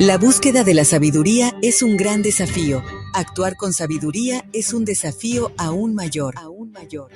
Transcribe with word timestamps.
La 0.00 0.16
búsqueda 0.16 0.64
de 0.64 0.72
la 0.72 0.86
sabiduría 0.86 1.54
es 1.60 1.82
un 1.82 1.98
gran 1.98 2.22
desafío. 2.22 2.82
Actuar 3.12 3.58
con 3.58 3.74
sabiduría 3.74 4.46
es 4.54 4.72
un 4.72 4.86
desafío 4.86 5.52
aún 5.58 5.94
mayor. 5.94 6.38
Aún 6.38 6.72
mayor. 6.72 7.10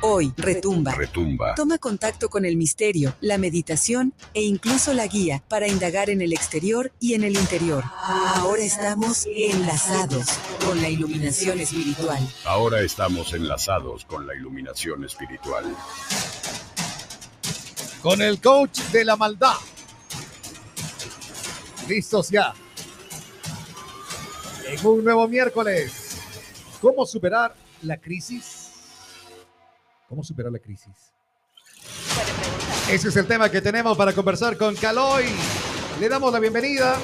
Hoy, 0.00 0.32
retumba. 0.36 0.94
Retumba. 0.94 1.56
Toma 1.56 1.78
contacto 1.78 2.28
con 2.28 2.44
el 2.44 2.56
misterio, 2.56 3.16
la 3.20 3.36
meditación 3.36 4.14
e 4.32 4.42
incluso 4.42 4.94
la 4.94 5.08
guía 5.08 5.42
para 5.48 5.66
indagar 5.66 6.08
en 6.08 6.22
el 6.22 6.32
exterior 6.32 6.92
y 7.00 7.14
en 7.14 7.24
el 7.24 7.36
interior. 7.36 7.82
Ahora 8.00 8.62
estamos 8.62 9.26
enlazados 9.26 10.28
con 10.64 10.80
la 10.80 10.88
iluminación 10.88 11.58
espiritual. 11.58 12.20
Ahora 12.44 12.80
estamos 12.82 13.32
enlazados 13.32 14.04
con 14.04 14.24
la 14.24 14.36
iluminación 14.36 15.04
espiritual. 15.04 15.64
Con 18.02 18.22
el 18.22 18.40
coach 18.40 18.78
de 18.92 19.04
la 19.04 19.16
maldad. 19.16 19.56
Listos 21.88 22.28
ya. 22.28 22.52
En 24.66 24.86
un 24.86 25.02
nuevo 25.02 25.26
miércoles. 25.26 26.18
¿Cómo 26.82 27.06
superar 27.06 27.54
la 27.82 27.96
crisis? 27.96 28.72
¿Cómo 30.06 30.22
superar 30.22 30.52
la 30.52 30.58
crisis? 30.58 31.12
Ese 32.90 33.08
es 33.08 33.16
el 33.16 33.26
tema 33.26 33.50
que 33.50 33.62
tenemos 33.62 33.96
para 33.96 34.12
conversar 34.12 34.58
con 34.58 34.76
Caloy. 34.76 35.24
Le 35.98 36.08
damos 36.08 36.30
la 36.30 36.40
bienvenida. 36.40 36.98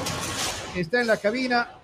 Está 0.76 1.00
en 1.00 1.06
la 1.06 1.16
cabina, 1.16 1.78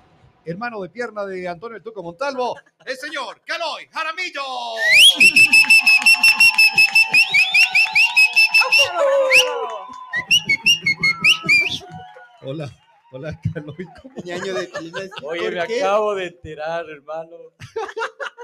hermano 0.44 0.82
de 0.82 0.90
pierna 0.90 1.24
de 1.24 1.48
Antonio 1.48 1.78
El 1.78 1.82
Tuco 1.82 2.02
Montalvo, 2.02 2.56
el 2.84 2.96
señor 2.96 3.40
Caloy 3.46 3.86
Jaramillo. 3.90 4.42
Hola, 12.42 12.70
hola. 13.10 13.40
¿cómo- 14.02 14.14
ñaño 14.24 14.54
de 14.54 14.66
piernas. 14.66 15.10
Oye, 15.22 15.42
¿Por 15.42 15.54
me 15.54 15.66
qué? 15.66 15.82
acabo 15.82 16.14
de 16.14 16.26
enterar, 16.26 16.88
hermano. 16.88 17.36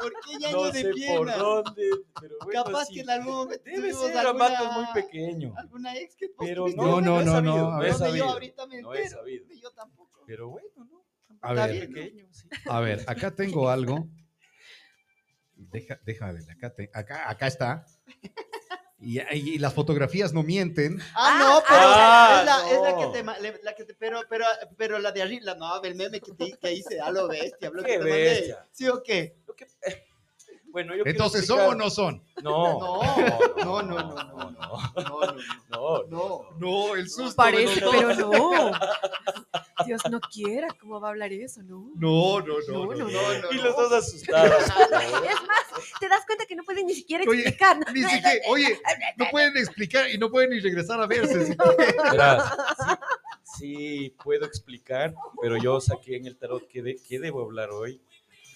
¿Por 0.00 0.12
qué 0.24 0.36
ñaño 0.38 0.56
No 0.56 0.62
de 0.70 0.72
sé 0.72 0.84
por 0.88 0.94
piernas? 0.94 1.38
dónde, 1.38 1.90
pero 2.20 2.34
bueno, 2.44 2.64
Capaz 2.64 2.84
sí. 2.86 2.94
que 2.94 3.00
en 3.00 3.10
algún 3.10 3.34
momento 3.34 3.64
Debe 3.64 3.92
ser 3.94 4.16
alguna, 4.18 4.72
muy 4.72 4.86
pequeño. 5.02 5.54
alguna 5.56 5.96
ex 5.96 6.16
que 6.16 6.28
Pero 6.38 6.68
no, 6.68 7.00
No, 7.00 7.20
he 7.20 7.24
no, 7.24 7.32
sabido, 7.32 7.56
no, 7.56 7.68
a 7.68 7.70
no 7.72 7.78
ver. 7.78 7.88
he 7.88 7.92
Donde 7.92 8.04
yo 8.04 8.06
sabido. 8.08 8.24
ahorita 8.26 8.66
me 8.66 8.82
No 8.82 8.94
he 8.94 8.98
entero. 8.98 9.18
sabido. 9.18 9.46
Yo 9.60 9.70
tampoco. 9.72 10.22
Pero 10.26 10.48
bueno, 10.50 10.68
¿no? 10.76 11.04
A 11.40 11.50
Está 11.52 11.66
ver, 11.66 11.72
bien, 11.76 11.90
¿no? 11.90 11.94
Pequeño, 11.94 12.28
sí. 12.32 12.48
a 12.66 12.80
ver, 12.80 13.04
acá 13.06 13.30
tengo 13.34 13.68
algo. 13.70 14.08
Deja, 15.58 15.98
deja 16.04 16.32
ver, 16.32 16.50
acá, 16.50 16.74
te- 16.74 16.90
acá, 16.92 17.30
acá 17.30 17.46
está. 17.46 17.86
Y, 18.98 19.20
y 19.30 19.58
las 19.58 19.74
fotografías 19.74 20.32
no 20.32 20.42
mienten. 20.42 20.98
Ah, 21.14 21.38
no, 21.38 21.62
pero 21.68 21.80
ah, 21.84 22.38
es, 22.40 22.46
la, 22.46 22.70
es 22.70 22.82
la 22.82 22.98
que 22.98 23.12
te, 23.12 23.22
ma- 23.22 23.38
le- 23.38 23.60
la 23.62 23.74
que 23.74 23.84
te- 23.84 23.94
pero, 23.94 24.22
pero, 24.28 24.46
pero 24.78 24.98
la 24.98 25.12
de 25.12 25.20
arriba, 25.22 25.42
la 25.44 25.54
no, 25.54 25.82
el 25.82 25.94
meme 25.94 26.20
que, 26.20 26.32
te, 26.32 26.56
que 26.58 26.72
hice, 26.72 26.98
a 27.00 27.10
lo 27.10 27.28
bestia, 27.28 27.70
lo 27.70 27.82
que 27.82 27.92
te 27.92 27.98
mandé. 27.98 28.24
bestia. 28.24 28.66
¿Sí 28.72 28.88
o 28.88 29.02
qué? 29.02 29.36
Lo 29.46 29.54
que- 29.54 29.66
eh, 29.86 30.05
bueno, 30.76 30.94
yo 30.94 31.04
Entonces, 31.06 31.46
¿son 31.46 31.58
o 31.58 31.74
no 31.74 31.88
son? 31.88 32.22
No, 32.42 32.78
No, 32.78 33.02
no, 33.64 33.82
no, 33.82 33.82
no, 33.82 34.12
no, 34.12 34.50
no, 34.50 34.50
no, 34.50 34.92
No, 34.94 35.32
no, 35.32 35.42
no, 35.70 36.02
no. 36.10 36.50
No, 36.58 36.94
el 36.94 37.08
susto. 37.08 37.34
Parece, 37.34 37.80
pero 37.80 38.14
no. 38.14 38.72
Dios 39.86 40.02
no 40.10 40.20
quiera, 40.20 40.68
¿cómo 40.78 41.00
va 41.00 41.08
a 41.08 41.10
hablar 41.12 41.32
eso? 41.32 41.62
No. 41.62 41.92
No, 41.94 42.40
no, 42.40 42.56
no. 42.68 42.84
No, 42.84 42.92
no, 42.92 42.94
no, 42.94 43.08
no. 43.10 43.38
no, 43.40 43.52
Y 43.52 43.54
los 43.54 43.74
dos 43.74 43.90
asustados. 43.90 44.64
Es 44.66 45.42
más, 45.48 45.98
te 45.98 46.08
das 46.10 46.26
cuenta 46.26 46.44
que 46.44 46.54
no 46.56 46.62
pueden 46.62 46.86
ni 46.86 46.94
siquiera 46.94 47.24
Oye, 47.26 47.40
explicar. 47.40 47.78
¿no? 47.78 47.90
Ni 47.94 48.02
siquiera, 48.02 48.30
oye, 48.48 48.78
no 49.16 49.24
pueden 49.30 49.56
explicar 49.56 50.10
y 50.10 50.18
no 50.18 50.30
pueden 50.30 50.50
ni 50.50 50.60
regresar 50.60 51.00
a 51.00 51.06
verse. 51.06 51.56
Verás, 52.12 52.52
sí, 52.76 53.64
sí 54.04 54.14
puedo 54.22 54.44
explicar, 54.44 55.14
pero 55.40 55.56
yo 55.56 55.80
saqué 55.80 56.16
en 56.16 56.26
el 56.26 56.36
tarot 56.36 56.68
qué, 56.68 56.82
de- 56.82 56.96
qué 57.08 57.18
debo 57.18 57.42
hablar 57.42 57.70
hoy 57.70 57.98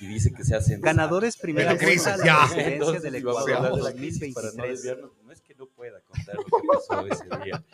y 0.00 0.06
dice 0.06 0.32
que 0.32 0.44
se 0.44 0.56
hacen 0.56 0.80
Ganadores 0.80 1.36
primera 1.36 1.72
ya. 1.74 1.74
la 1.74 1.78
presidencia 1.78 2.66
Entonces, 2.72 3.02
del 3.02 3.14
si 3.16 3.22
vamos 3.22 3.46
a 3.48 3.52
Ecuador 3.52 3.76
de 3.76 3.82
la 3.82 3.92
crisis 3.92 4.34
para 4.34 4.46
no 4.48 4.52
2023. 4.56 4.70
desviarnos, 4.82 5.10
no 5.24 5.32
es 5.32 5.40
que 5.42 5.54
no 5.54 5.66
pueda 5.66 6.00
contar 6.00 6.36
lo 6.36 6.44
que 6.44 6.50
pasó 6.66 7.06
ese 7.06 7.44
día. 7.44 7.64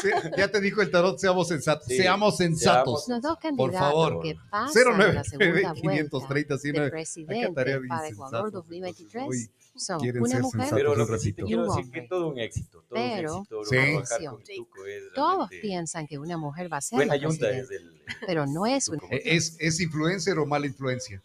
Se- 0.00 0.30
ya 0.36 0.50
te 0.50 0.60
dijo 0.60 0.80
el 0.82 0.90
tarot, 0.90 1.18
seamos 1.18 1.48
sensatos. 1.48 1.86
Sí, 1.86 1.96
seamos 1.96 2.36
sensatos. 2.36 3.04
seamos- 3.04 3.22
Los 3.24 3.38
dos 3.40 3.54
Por 3.56 3.72
favor. 3.72 4.22
que 4.22 4.36
pasan 4.50 5.00
a 5.00 5.12
la 5.12 5.24
segunda 5.24 5.46
09 5.46 5.52
vuelta 5.62 5.74
530 5.74 6.54
de 6.54 6.60
109. 6.60 6.90
presidente 6.90 7.52
tarea 7.54 7.80
para 7.88 8.08
Ecuador 8.08 8.50
2023 8.50 9.24
Hoy 9.28 9.50
son 9.76 10.00
quieren 10.00 10.22
una 10.22 10.30
ser 10.30 10.42
mujer 10.42 10.60
sensatos. 10.60 10.78
Pero 10.78 10.94
lo 10.96 11.04
un 11.04 11.10
que 11.10 11.18
sí 11.18 11.32
te 11.32 11.42
ratito. 11.42 11.46
quiero 11.46 11.62
Y 11.62 11.68
un 11.68 11.76
decir 11.76 11.92
que 11.92 11.98
hombre. 12.00 12.08
todo 12.08 12.28
un 12.28 12.38
éxito, 12.38 12.78
todo 12.88 12.98
Pero- 12.98 13.34
un 13.34 13.40
éxito. 13.40 13.64
Sí. 13.64 13.70
trabajar 13.76 14.24
con 14.24 14.44
Sí. 14.46 14.56
Tuco 14.56 14.86
es 14.86 15.02
Todos 15.14 15.50
piensan 15.50 16.06
que 16.06 16.18
una 16.18 16.36
mujer 16.38 16.72
va 16.72 16.76
a 16.78 16.80
ser 16.80 16.96
buena 16.96 17.14
la 17.14 17.20
yunta 17.20 17.50
es 17.50 17.66
presidenta, 17.66 18.02
el, 18.18 18.26
pero 18.26 18.46
no 18.46 18.66
es 18.66 18.88
una. 18.88 19.02
Eh, 19.10 19.22
¿Es, 19.24 19.56
¿Es 19.60 19.80
influencer 19.80 20.38
o 20.38 20.46
mala 20.46 20.66
influencia? 20.66 21.17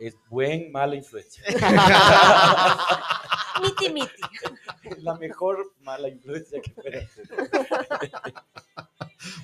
Es 0.00 0.16
buen, 0.30 0.72
mala 0.72 0.96
influencia. 0.96 1.44
Miti, 3.62 3.92
miti. 3.92 4.22
La 5.00 5.14
mejor 5.16 5.74
mala 5.82 6.08
influencia 6.08 6.62
que 6.62 6.70
pueda 6.70 7.06
ser. 7.08 7.28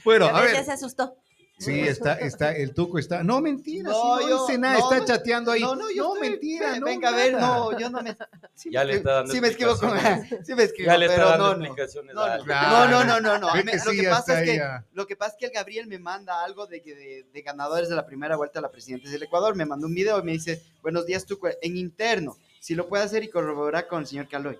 Bueno, 0.05 0.25
a 0.27 0.41
ver. 0.41 0.65
se 0.65 0.73
asustó. 0.73 1.19
Sí, 1.59 1.81
está, 1.81 2.15
está, 2.15 2.55
el 2.55 2.75
tuco 2.75 2.99
está. 2.99 3.23
No, 3.23 3.41
mentira, 3.41 3.89
No, 3.89 4.19
sí, 4.19 4.25
no 4.25 4.29
yo- 4.29 4.47
dice 4.47 4.59
nada, 4.59 4.79
no, 4.79 4.93
está 4.93 5.05
chateando 5.07 5.53
ahí. 5.53 5.63
No, 5.63 5.75
no, 5.75 5.91
yo 5.91 6.13
estoy- 6.15 6.29
mentira, 6.31 6.79
no. 6.79 6.85
Venga, 6.85 7.09
a 7.09 7.17
ver, 7.17 7.33
no, 7.33 7.79
yo 7.79 7.89
no 7.89 8.03
me. 8.03 8.15
Sí 8.55 8.71
Ya 8.71 8.81
me 8.81 8.87
le 8.87 8.95
está 8.97 9.13
dando 9.15 9.33
Sí 9.33 9.41
me 9.41 9.49
escribo 9.49 9.77
con. 9.79 9.91
Sí 10.45 10.55
me 10.55 10.65
escribo, 10.65 10.87
Ya 10.91 10.99
le 10.99 11.07
está 11.07 11.17
pero 11.17 11.29
dando 11.31 11.45
no, 11.45 11.57
no. 11.57 11.65
explicaciones. 11.65 12.15
No, 12.15 12.27
no, 12.27 13.05
no, 13.05 13.21
no, 13.21 13.39
no, 13.39 13.55
lo, 13.57 13.63
que 13.65 14.03
ya 14.03 14.11
pasa 14.11 14.43
es 14.43 14.51
que, 14.51 14.63
lo 14.93 15.07
que 15.07 15.17
pasa 15.17 15.33
es 15.33 15.37
que 15.39 15.47
el 15.47 15.53
Gabriel 15.53 15.87
me 15.87 15.99
manda 15.99 16.45
algo 16.45 16.67
de, 16.67 16.83
que 16.83 16.95
de, 16.95 17.27
de 17.33 17.43
ganadores 17.43 17.89
de 17.89 17.95
la 17.97 18.05
primera 18.05 18.37
vuelta 18.37 18.59
a 18.59 18.63
la 18.63 18.71
presidencia 18.71 19.11
del 19.11 19.23
Ecuador. 19.23 19.55
Me 19.55 19.65
mandó 19.65 19.87
un 19.87 19.95
video 19.95 20.19
y 20.21 20.25
me 20.25 20.33
dice, 20.33 20.63
buenos 20.83 21.07
días, 21.07 21.25
tú 21.25 21.39
en 21.63 21.77
interno. 21.79 22.37
Si 22.61 22.75
lo 22.75 22.87
puede 22.87 23.05
hacer 23.05 23.25
y 23.25 23.29
corroborar 23.29 23.87
con 23.89 24.01
el 24.01 24.07
señor 24.07 24.29
Caloy. 24.29 24.59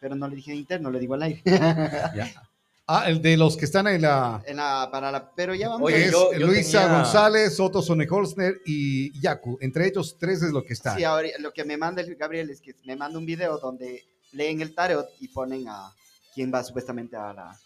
Pero 0.00 0.16
no 0.16 0.26
le 0.26 0.34
dije 0.34 0.50
en 0.50 0.58
interno, 0.58 0.90
le 0.90 0.98
digo 0.98 1.14
al 1.14 1.22
aire. 1.22 1.42
Ah, 2.94 3.08
el 3.08 3.22
de 3.22 3.36
los 3.36 3.56
que 3.56 3.64
están 3.64 3.86
en 3.86 4.02
la. 4.02 4.42
En 4.46 4.56
la, 4.56 4.88
para 4.92 5.10
la, 5.10 5.30
pero 5.34 5.54
ya 5.54 5.68
vamos. 5.70 5.86
Oye, 5.86 6.06
es 6.06 6.12
yo- 6.12 6.32
yo 6.32 6.46
Luisa 6.46 6.82
tenía- 6.82 6.96
González, 6.98 7.58
Otto 7.60 7.80
Sonneholzner 7.80 8.60
y 8.66 9.18
Yaku. 9.20 9.56
Entre 9.60 9.86
ellos 9.86 10.16
tres 10.18 10.42
es 10.42 10.50
lo 10.52 10.62
que 10.62 10.72
está. 10.74 10.94
Sí, 10.96 11.04
ahora 11.04 11.28
lo 11.38 11.52
que 11.52 11.64
me 11.64 11.76
manda 11.76 12.02
el 12.02 12.14
Gabriel 12.16 12.50
es 12.50 12.60
que 12.60 12.74
me 12.84 12.94
manda 12.96 13.18
un 13.18 13.24
video 13.26 13.58
donde 13.58 14.04
leen 14.32 14.60
el 14.60 14.74
tarot 14.74 15.08
y 15.20 15.28
ponen 15.28 15.68
a 15.68 15.92
quién 16.34 16.52
va 16.52 16.62
supuestamente 16.64 17.16
a 17.16 17.32
la, 17.32 17.50
a 17.50 17.56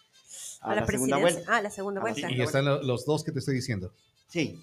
A 0.60 0.74
la, 0.74 0.80
la 0.82 0.86
segunda 0.86 1.16
presidencia. 1.16 1.18
vuelta. 1.20 1.52
Ah, 1.56 1.60
la 1.62 1.70
segunda 1.70 2.00
A 2.00 2.04
la 2.04 2.10
vuelta. 2.12 2.30
y 2.32 2.40
están 2.42 2.64
lo- 2.64 2.82
los 2.82 3.04
dos 3.04 3.24
que 3.24 3.32
te 3.32 3.38
estoy 3.40 3.54
diciendo. 3.54 3.92
Sí. 4.28 4.60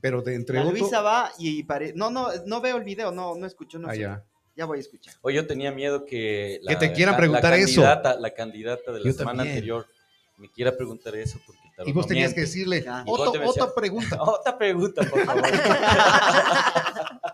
Pero 0.00 0.22
de 0.22 0.34
entre 0.34 0.56
La 0.58 0.62
Otto. 0.66 0.72
Luisa 0.72 1.00
va 1.00 1.32
y 1.38 1.62
pare... 1.64 1.92
No, 1.94 2.10
no, 2.10 2.28
no 2.46 2.60
veo 2.60 2.76
el 2.76 2.84
video, 2.84 3.10
no, 3.10 3.34
no 3.36 3.46
escucho, 3.46 3.78
no 3.78 3.88
Ah, 3.88 3.92
sé. 3.94 4.00
ya. 4.00 4.22
Ya 4.58 4.64
voy 4.64 4.78
a 4.78 4.80
escuchar. 4.80 5.14
Oye, 5.22 5.36
yo 5.36 5.46
tenía 5.46 5.70
miedo 5.70 6.04
que 6.04 6.60
Que 6.66 6.74
te 6.74 6.92
quieran 6.92 7.12
la- 7.12 7.18
preguntar 7.18 7.50
la 7.52 7.56
eso. 7.58 7.80
candidata- 7.80 8.18
La 8.18 8.34
candidata 8.34 8.90
de 8.92 8.98
la 8.98 9.04
Yo 9.06 9.12
semana 9.12 9.36
también. 9.38 9.54
anterior 9.54 9.86
me 10.36 10.50
quiera 10.50 10.76
preguntar 10.76 11.14
eso 11.14 11.38
porque 11.46 11.60
el 11.64 11.70
tarot 11.76 11.88
Y 11.88 11.92
vos 11.92 12.04
no 12.06 12.08
tenías 12.08 12.34
que 12.34 12.40
miente. 12.40 12.50
decirle. 12.50 12.78
Y 12.78 12.88
Otto, 13.06 13.24
ponte 13.26 13.38
me 13.38 13.46
decía- 13.46 13.72
pregunta. 13.72 14.18
Otra 14.20 14.58
pregunta, 14.58 15.02
por 15.08 15.24
favor. 15.24 15.42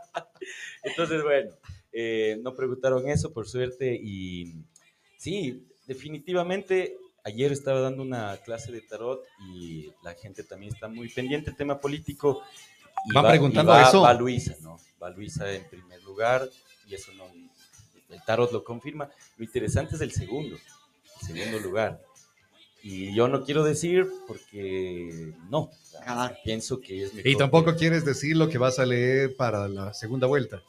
Entonces, 0.82 1.22
bueno, 1.22 1.50
eh, 1.92 2.38
no 2.42 2.54
preguntaron 2.54 3.08
eso, 3.08 3.32
por 3.32 3.48
suerte. 3.48 3.98
Y 4.02 4.52
sí, 5.16 5.66
definitivamente, 5.86 6.98
ayer 7.24 7.52
estaba 7.52 7.80
dando 7.80 8.02
una 8.02 8.36
clase 8.44 8.70
de 8.70 8.82
tarot 8.82 9.22
y 9.50 9.90
la 10.02 10.12
gente 10.14 10.44
también 10.44 10.74
está 10.74 10.88
muy 10.88 11.08
pendiente 11.08 11.46
del 11.46 11.56
tema 11.56 11.80
político. 11.80 12.42
Y 13.10 13.14
Van 13.14 13.24
va- 13.24 13.28
y 13.28 13.32
preguntando 13.32 13.72
va- 13.72 13.88
eso. 13.88 14.02
Va 14.02 14.12
Luisa, 14.12 14.54
¿no? 14.60 14.78
Va 15.02 15.08
Luisa 15.10 15.50
en 15.50 15.68
primer 15.68 16.02
lugar 16.02 16.48
y 16.94 16.96
eso 16.96 17.12
no. 17.14 17.24
El 18.10 18.22
tarot 18.24 18.52
lo 18.52 18.62
confirma. 18.62 19.10
Lo 19.36 19.44
interesante 19.44 19.96
es 19.96 20.00
el 20.00 20.12
segundo, 20.12 20.56
el 21.20 21.26
segundo 21.26 21.58
lugar. 21.60 22.00
Y 22.82 23.14
yo 23.14 23.28
no 23.28 23.44
quiero 23.44 23.64
decir 23.64 24.06
porque 24.26 25.32
no. 25.50 25.70
Pienso 26.44 26.80
que 26.80 27.04
es 27.04 27.14
mejor. 27.14 27.26
Y 27.28 27.32
que- 27.32 27.38
tampoco 27.38 27.74
quieres 27.76 28.04
decir 28.04 28.36
lo 28.36 28.48
que 28.48 28.58
vas 28.58 28.78
a 28.78 28.84
leer 28.86 29.34
para 29.36 29.68
la 29.68 29.94
segunda 29.94 30.26
vuelta. 30.26 30.62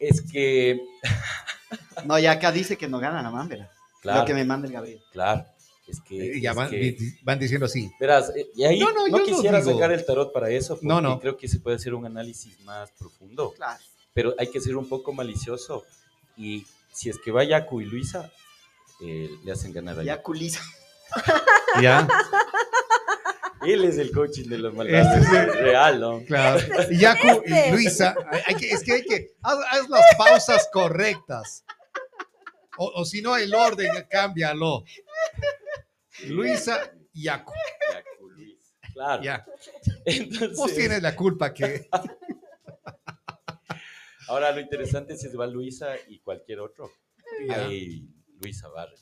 Es 0.00 0.22
que, 0.22 0.80
No, 2.06 2.18
ya 2.18 2.32
acá 2.32 2.50
dice 2.52 2.76
que 2.76 2.88
no 2.88 2.98
gana 2.98 3.22
la 3.22 3.30
mambera. 3.30 3.70
claro, 4.00 4.20
Lo 4.20 4.26
que 4.26 4.34
me 4.34 4.44
manda 4.44 4.66
el 4.66 4.72
Gabriel. 4.72 5.00
claro, 5.12 5.44
es 5.86 6.00
que, 6.00 6.36
Eh, 6.38 6.40
ya 6.40 6.50
es 6.50 6.56
van, 6.56 6.70
que- 6.70 6.96
van 7.22 7.38
diciendo 7.38 7.66
así. 7.66 7.90
verás, 8.00 8.30
eh, 8.34 8.46
y 8.56 8.64
ahí 8.64 8.78
No, 8.80 8.92
no, 8.92 9.06
no, 9.08 9.18
yo 9.18 9.18
no 9.18 9.24
quisiera 9.24 9.60
digo- 9.60 9.74
sacar 9.74 9.92
el 9.92 10.04
tarot 10.04 10.32
para 10.32 10.48
eso, 10.50 10.74
porque 10.74 10.86
No, 10.86 11.00
no. 11.00 11.20
creo 11.20 11.36
que 11.36 11.48
se 11.48 11.60
puede 11.60 11.76
hacer 11.76 11.92
un 11.94 12.06
análisis 12.06 12.58
más 12.60 12.90
profundo, 12.92 13.52
Claro. 13.54 13.82
Pero 14.14 14.34
hay 14.38 14.50
que 14.50 14.60
ser 14.60 14.76
un 14.76 14.88
poco 14.88 15.12
malicioso 15.12 15.84
y 16.36 16.66
si 16.92 17.08
es 17.08 17.18
que 17.18 17.30
va 17.30 17.44
Yaku 17.44 17.80
y 17.80 17.84
Luisa, 17.86 18.30
eh, 19.00 19.30
le 19.44 19.52
hacen 19.52 19.72
ganar 19.72 19.98
a 19.98 20.02
Ya 20.02 20.16
Yaku. 20.16 20.22
culiza. 20.32 20.60
Ya, 21.80 22.06
Él 23.66 23.84
es 23.84 23.96
el 23.96 24.10
coaching 24.12 24.48
de 24.48 24.58
los 24.58 24.72
Este 24.74 24.84
malvados, 24.92 25.26
es 25.26 25.32
el- 25.32 25.52
real, 25.54 26.00
¿no? 26.00 26.22
claro. 26.26 26.60
Y 26.90 26.98
Yaku 26.98 27.28
Este. 27.44 27.68
y 27.68 27.72
Luisa, 27.72 28.14
hay 28.46 28.54
que, 28.56 28.70
es 28.70 28.82
que 28.82 28.92
hay 28.92 29.02
que, 29.04 29.30
haz, 29.42 29.58
haz 29.70 29.88
las 29.88 30.04
pausas 30.18 30.68
correctas. 30.72 31.64
O, 32.76 32.86
o 33.00 33.04
si 33.04 33.22
no, 33.22 33.36
el 33.36 33.54
orden, 33.54 33.90
cámbialo. 34.10 34.84
Luisa 36.28 36.90
y 37.12 37.24
Yaku. 37.24 37.52
Yaku, 37.94 38.28
Luisa. 38.30 38.70
Claro. 38.92 39.22
Ya. 39.22 39.44
Entonces, 40.04 40.56
Vos 40.56 40.74
tienes 40.74 41.02
la 41.02 41.14
culpa 41.16 41.52
que. 41.54 41.88
Ahora 44.28 44.52
lo 44.52 44.60
interesante 44.60 45.14
es 45.14 45.20
si 45.20 45.28
va 45.36 45.46
Luisa 45.46 45.94
y 46.08 46.18
cualquier 46.20 46.60
otro. 46.60 46.90
Ya. 47.46 47.66
Ahí 47.66 48.08
Luisa 48.40 48.68
barre. 48.68 48.96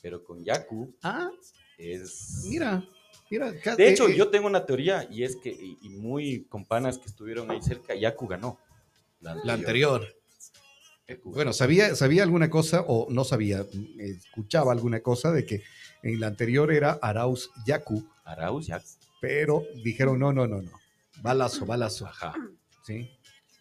Pero 0.00 0.22
con 0.24 0.44
Yaku 0.44 0.94
Ah, 1.02 1.30
es... 1.78 2.44
mira. 2.48 2.84
Mira. 3.30 3.50
De 3.50 3.88
hecho, 3.88 4.06
eh, 4.08 4.12
eh, 4.12 4.16
yo 4.16 4.28
tengo 4.28 4.46
una 4.46 4.64
teoría 4.64 5.08
y 5.10 5.24
es 5.24 5.36
que, 5.36 5.50
y, 5.50 5.78
y 5.82 5.88
muy 5.90 6.44
con 6.44 6.64
panas 6.64 6.98
que 6.98 7.06
estuvieron 7.06 7.50
ahí 7.50 7.60
cerca, 7.60 7.94
Yaku 7.94 8.28
ganó. 8.28 8.60
La 9.20 9.54
anterior. 9.54 10.06
Bueno, 11.24 11.52
sabía, 11.52 11.94
sabía 11.94 12.22
alguna 12.24 12.50
cosa, 12.50 12.84
o 12.86 13.06
no 13.10 13.24
sabía, 13.24 13.64
escuchaba 13.98 14.72
alguna 14.72 15.00
cosa 15.00 15.30
de 15.32 15.46
que 15.46 15.62
en 16.02 16.20
la 16.20 16.28
anterior 16.28 16.72
era 16.72 16.98
Arauz 17.02 17.50
Yaku. 17.64 18.04
Arauz, 18.24 18.66
Yaku. 18.66 18.84
pero 19.20 19.62
dijeron 19.84 20.18
no, 20.18 20.32
no, 20.32 20.46
no, 20.46 20.62
no. 20.62 20.70
Balazo, 21.22 21.64
balazo. 21.64 22.06
Ajá. 22.06 22.34
¿Sí? 22.84 23.08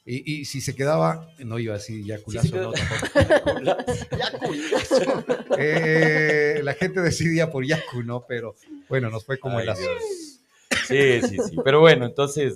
Y, 0.08 0.42
y 0.42 0.46
si 0.46 0.62
se 0.62 0.76
quedaba, 0.76 1.28
no 1.40 1.58
iba 1.58 1.76
así, 1.76 2.04
sí, 2.04 2.52
no, 2.54 2.72
tampoco. 2.72 2.74
Eh, 5.58 6.60
la 6.64 6.74
gente 6.74 7.02
decidía 7.02 7.50
por 7.50 7.66
Yaku, 7.66 8.04
¿no? 8.04 8.26
Pero 8.28 8.56
bueno, 8.88 9.10
nos 9.10 9.26
fue 9.26 9.40
como 9.40 9.58
Ay. 9.58 9.66
Dios. 9.66 9.80
Sí, 10.88 11.22
sí, 11.22 11.38
sí. 11.50 11.58
Pero 11.64 11.80
bueno, 11.80 12.06
entonces 12.06 12.54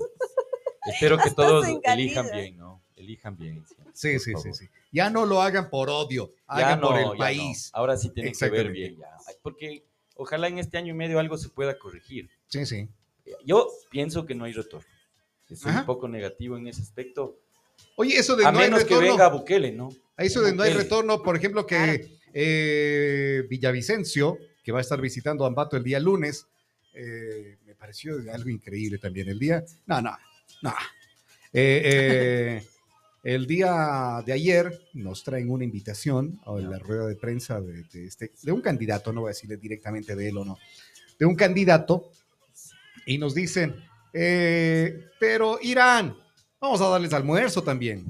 espero 0.85 1.17
que 1.17 1.29
Hasta 1.29 1.35
todos 1.35 1.65
elijan 1.83 2.29
bien, 2.31 2.57
¿no? 2.57 2.81
Elijan 2.95 3.37
bien. 3.37 3.65
Sí, 3.93 4.19
sí, 4.19 4.33
sí, 4.41 4.53
sí. 4.53 4.69
Ya 4.91 5.09
no 5.09 5.25
lo 5.25 5.41
hagan 5.41 5.69
por 5.69 5.89
odio, 5.89 6.33
Ya 6.47 6.67
hagan 6.67 6.81
por 6.81 6.97
el 6.97 7.05
ya 7.05 7.11
no. 7.11 7.17
país. 7.17 7.69
Ahora 7.73 7.97
sí 7.97 8.09
tienen 8.11 8.33
que 8.33 8.49
ver 8.49 8.71
bien 8.71 8.97
ya. 8.97 9.09
Porque 9.41 9.85
ojalá 10.15 10.47
en 10.47 10.59
este 10.59 10.77
año 10.77 10.93
y 10.93 10.97
medio 10.97 11.19
algo 11.19 11.37
se 11.37 11.49
pueda 11.49 11.77
corregir. 11.79 12.29
Sí, 12.47 12.65
sí. 12.65 12.87
Yo 13.45 13.67
pienso 13.89 14.25
que 14.25 14.35
no 14.35 14.45
hay 14.45 14.53
retorno. 14.53 14.87
Soy 15.55 15.71
Ajá. 15.71 15.79
un 15.81 15.85
poco 15.85 16.07
negativo 16.07 16.57
en 16.57 16.67
ese 16.67 16.81
aspecto. 16.81 17.39
Oye, 17.95 18.17
eso 18.17 18.35
de 18.35 18.45
A 18.45 18.51
no 18.51 18.59
hay 18.59 18.65
menos 18.65 18.83
que 18.83 18.93
retorno. 18.93 19.11
venga 19.11 19.29
Bukele, 19.29 19.71
¿no? 19.71 19.89
A 20.17 20.23
eso 20.23 20.41
de 20.41 20.53
no 20.53 20.63
hay 20.63 20.73
retorno, 20.73 21.23
por 21.23 21.35
ejemplo, 21.35 21.65
que 21.65 22.17
eh, 22.33 23.43
Villavicencio, 23.49 24.37
que 24.63 24.71
va 24.71 24.79
a 24.79 24.81
estar 24.81 24.99
visitando 25.01 25.45
Ambato 25.45 25.77
el 25.77 25.83
día 25.83 25.99
lunes, 25.99 26.47
eh, 26.93 27.57
me 27.65 27.75
pareció 27.75 28.15
algo 28.33 28.49
increíble 28.49 28.97
también. 28.97 29.29
El 29.29 29.39
día, 29.39 29.63
no, 29.87 30.01
no, 30.01 30.17
no. 30.61 30.73
Eh, 31.51 31.81
eh, 31.83 32.63
el 33.23 33.47
día 33.47 34.21
de 34.25 34.33
ayer 34.33 34.79
nos 34.93 35.23
traen 35.23 35.49
una 35.49 35.63
invitación 35.63 36.39
a 36.45 36.53
la 36.53 36.79
rueda 36.79 37.07
de 37.07 37.15
prensa 37.15 37.59
de, 37.59 37.83
de 37.83 38.05
este, 38.05 38.31
de 38.43 38.51
un 38.51 38.61
candidato, 38.61 39.11
no 39.11 39.21
voy 39.21 39.29
a 39.29 39.33
decirle 39.33 39.57
directamente 39.57 40.15
de 40.15 40.29
él 40.29 40.37
o 40.37 40.45
no, 40.45 40.57
de 41.17 41.25
un 41.25 41.35
candidato, 41.35 42.11
y 43.05 43.17
nos 43.17 43.33
dicen, 43.33 43.75
eh, 44.13 45.05
pero 45.19 45.59
Irán, 45.61 46.15
vamos 46.59 46.81
a 46.81 46.87
darles 46.89 47.13
almuerzo 47.13 47.61
también. 47.63 48.05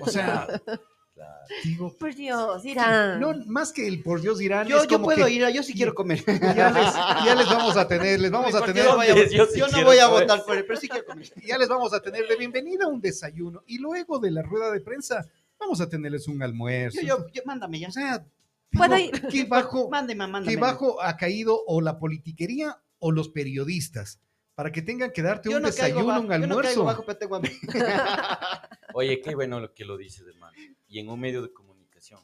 O 0.00 0.06
sea, 0.08 0.46
digo, 1.64 1.92
Por 1.96 2.14
Dios, 2.14 2.64
Irán. 2.64 3.20
no, 3.20 3.34
más 3.46 3.72
que 3.72 3.86
el 3.86 4.02
por 4.02 4.20
Dios 4.20 4.40
Irán. 4.40 4.66
Yo, 4.66 4.82
es 4.82 4.88
yo 4.88 5.00
puedo 5.02 5.26
que 5.26 5.32
ir, 5.32 5.46
yo 5.48 5.62
sí 5.62 5.72
quiero 5.74 5.94
comer. 5.94 6.22
Ya 6.54 6.70
les, 6.70 6.94
ya 7.24 7.34
les 7.34 7.46
vamos 7.46 7.76
a 7.76 7.86
tener, 7.88 8.20
les 8.20 8.30
vamos 8.30 8.54
a 8.54 8.64
tener, 8.64 8.84
yo 8.84 8.90
no 8.90 8.96
voy 8.96 9.06
a, 9.06 9.14
Yo 9.28 9.46
sí 9.46 9.58
yo 9.58 9.66
no 9.66 9.72
quiero 9.72 9.86
voy 9.88 9.98
a 9.98 10.06
comer. 10.08 10.22
votar 10.22 10.44
por 10.44 10.56
él, 10.56 10.64
pero 10.66 10.80
sí 10.80 10.88
quiero 10.88 11.06
comer. 11.06 11.30
ya 11.46 11.58
les 11.58 11.68
vamos 11.68 11.92
a 11.94 12.00
tener 12.00 12.26
de 12.26 12.36
bienvenida 12.36 12.86
un 12.86 13.00
desayuno 13.00 13.62
y 13.66 13.78
luego 13.78 14.18
de 14.18 14.30
la 14.30 14.42
rueda 14.42 14.70
de 14.70 14.80
prensa 14.80 15.24
vamos 15.58 15.80
a 15.80 15.88
tenerles 15.88 16.28
un 16.28 16.42
almuerzo. 16.42 17.00
Yo, 17.00 17.18
yo, 17.18 17.26
yo- 17.32 17.42
mándame 17.46 17.78
ya. 17.80 17.88
o 17.88 17.92
sea, 17.92 18.24
¿Puedo 18.72 18.94
digo, 18.96 19.16
ir? 19.16 19.28
qué 19.28 19.44
bajo, 19.44 19.88
Mándeme, 19.88 20.26
mándame. 20.26 20.48
qué 20.54 20.56
bajo 20.60 21.00
ha 21.00 21.16
caído 21.16 21.62
o 21.66 21.80
la 21.80 21.98
politiquería 21.98 22.76
o 22.98 23.12
los 23.12 23.28
periodistas 23.28 24.18
para 24.54 24.70
que 24.70 24.82
tengan 24.82 25.10
que 25.12 25.22
darte 25.22 25.50
Yo 25.50 25.56
un 25.56 25.62
no 25.62 25.68
caigo 25.70 26.00
desayuno, 26.00 26.06
bajo, 26.06 26.20
un 26.22 26.26
Yo 26.28 26.46
no 26.46 26.60
caigo 26.62 26.88
almuerzo. 26.88 27.28
bajo. 27.28 27.42
Oye, 28.94 29.20
qué 29.20 29.34
bueno 29.34 29.60
lo 29.60 29.72
que 29.74 29.84
lo 29.84 29.96
dices, 29.96 30.26
hermano. 30.26 30.56
Y 30.88 30.98
en 31.00 31.08
un 31.08 31.18
medio 31.20 31.42
de 31.42 31.52
comunicación. 31.52 32.20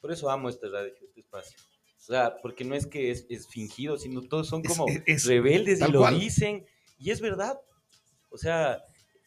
Por 0.00 0.12
eso 0.12 0.30
amo 0.30 0.48
esta 0.48 0.68
radio, 0.68 0.92
este 1.02 1.20
espacio. 1.20 1.56
O 1.98 2.02
sea, 2.06 2.36
porque 2.42 2.64
no 2.64 2.74
es 2.74 2.86
que 2.86 3.10
es, 3.10 3.26
es 3.30 3.46
fingido, 3.48 3.96
sino 3.98 4.22
todos 4.22 4.48
son 4.48 4.62
como 4.62 4.86
es- 4.88 5.02
es 5.06 5.24
rebeldes 5.26 5.80
y 5.80 5.90
lo 5.90 6.00
cual. 6.00 6.18
dicen. 6.18 6.64
Y 6.98 7.10
es 7.10 7.20
verdad. 7.20 7.58
O 8.30 8.36
sea, 8.38 8.82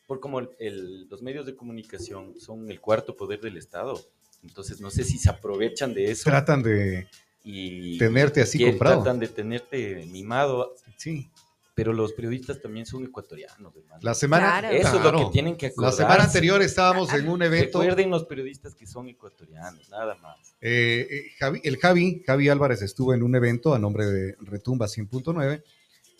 por 0.05 0.19
como 0.19 0.39
el- 0.39 0.49
el- 0.59 1.07
los 1.09 1.21
medios 1.21 1.45
de 1.45 1.55
comunicación 1.55 2.39
son 2.39 2.69
el 2.69 2.79
cuarto 2.79 3.15
poder 3.15 3.41
del 3.41 3.57
Estado. 3.57 3.99
Entonces, 4.43 4.79
no 4.79 4.91
sé 4.91 5.03
si 5.03 5.17
se 5.17 5.29
aprovechan 5.29 5.93
de 5.93 6.11
eso 6.11 6.29
Tratan 6.29 6.61
de 6.61 7.07
y 7.43 7.97
tenerte 7.97 8.41
así 8.41 8.63
comprado. 8.63 9.01
tratan 9.03 9.19
de 9.19 9.27
tenerte 9.27 10.05
mimado. 10.11 10.75
Sí. 10.97 11.29
Pero 11.77 11.93
los 11.93 12.11
periodistas 12.13 12.59
también 12.59 12.87
son 12.87 13.03
ecuatorianos, 13.05 13.75
hermano. 13.75 13.99
La 14.01 14.15
semana, 14.15 14.59
Claro. 14.61 14.75
Eso 14.75 14.95
es 14.95 15.01
claro. 15.01 15.19
lo 15.19 15.25
que 15.27 15.31
tienen 15.31 15.55
que 15.55 15.67
La 15.67 15.71
acordarse. 15.73 15.97
semana 15.97 16.23
anterior 16.23 16.61
estábamos 16.63 17.13
en 17.13 17.29
un 17.29 17.43
evento. 17.43 17.79
Recuerden 17.81 18.09
los 18.09 18.25
periodistas 18.25 18.73
que 18.73 18.87
son 18.87 19.07
ecuatorianos, 19.09 19.87
nada 19.91 20.15
más. 20.15 20.37
Eh, 20.59 21.07
eh, 21.07 21.23
Javi- 21.39 21.61
el 21.63 21.77
Javi, 21.77 22.23
Javi 22.25 22.49
Álvarez 22.49 22.81
estuvo 22.81 23.13
en 23.13 23.21
un 23.21 23.35
evento 23.35 23.75
a 23.75 23.79
nombre 23.79 24.07
de 24.07 24.35
Retumba 24.41 24.87
100.9 24.87 25.61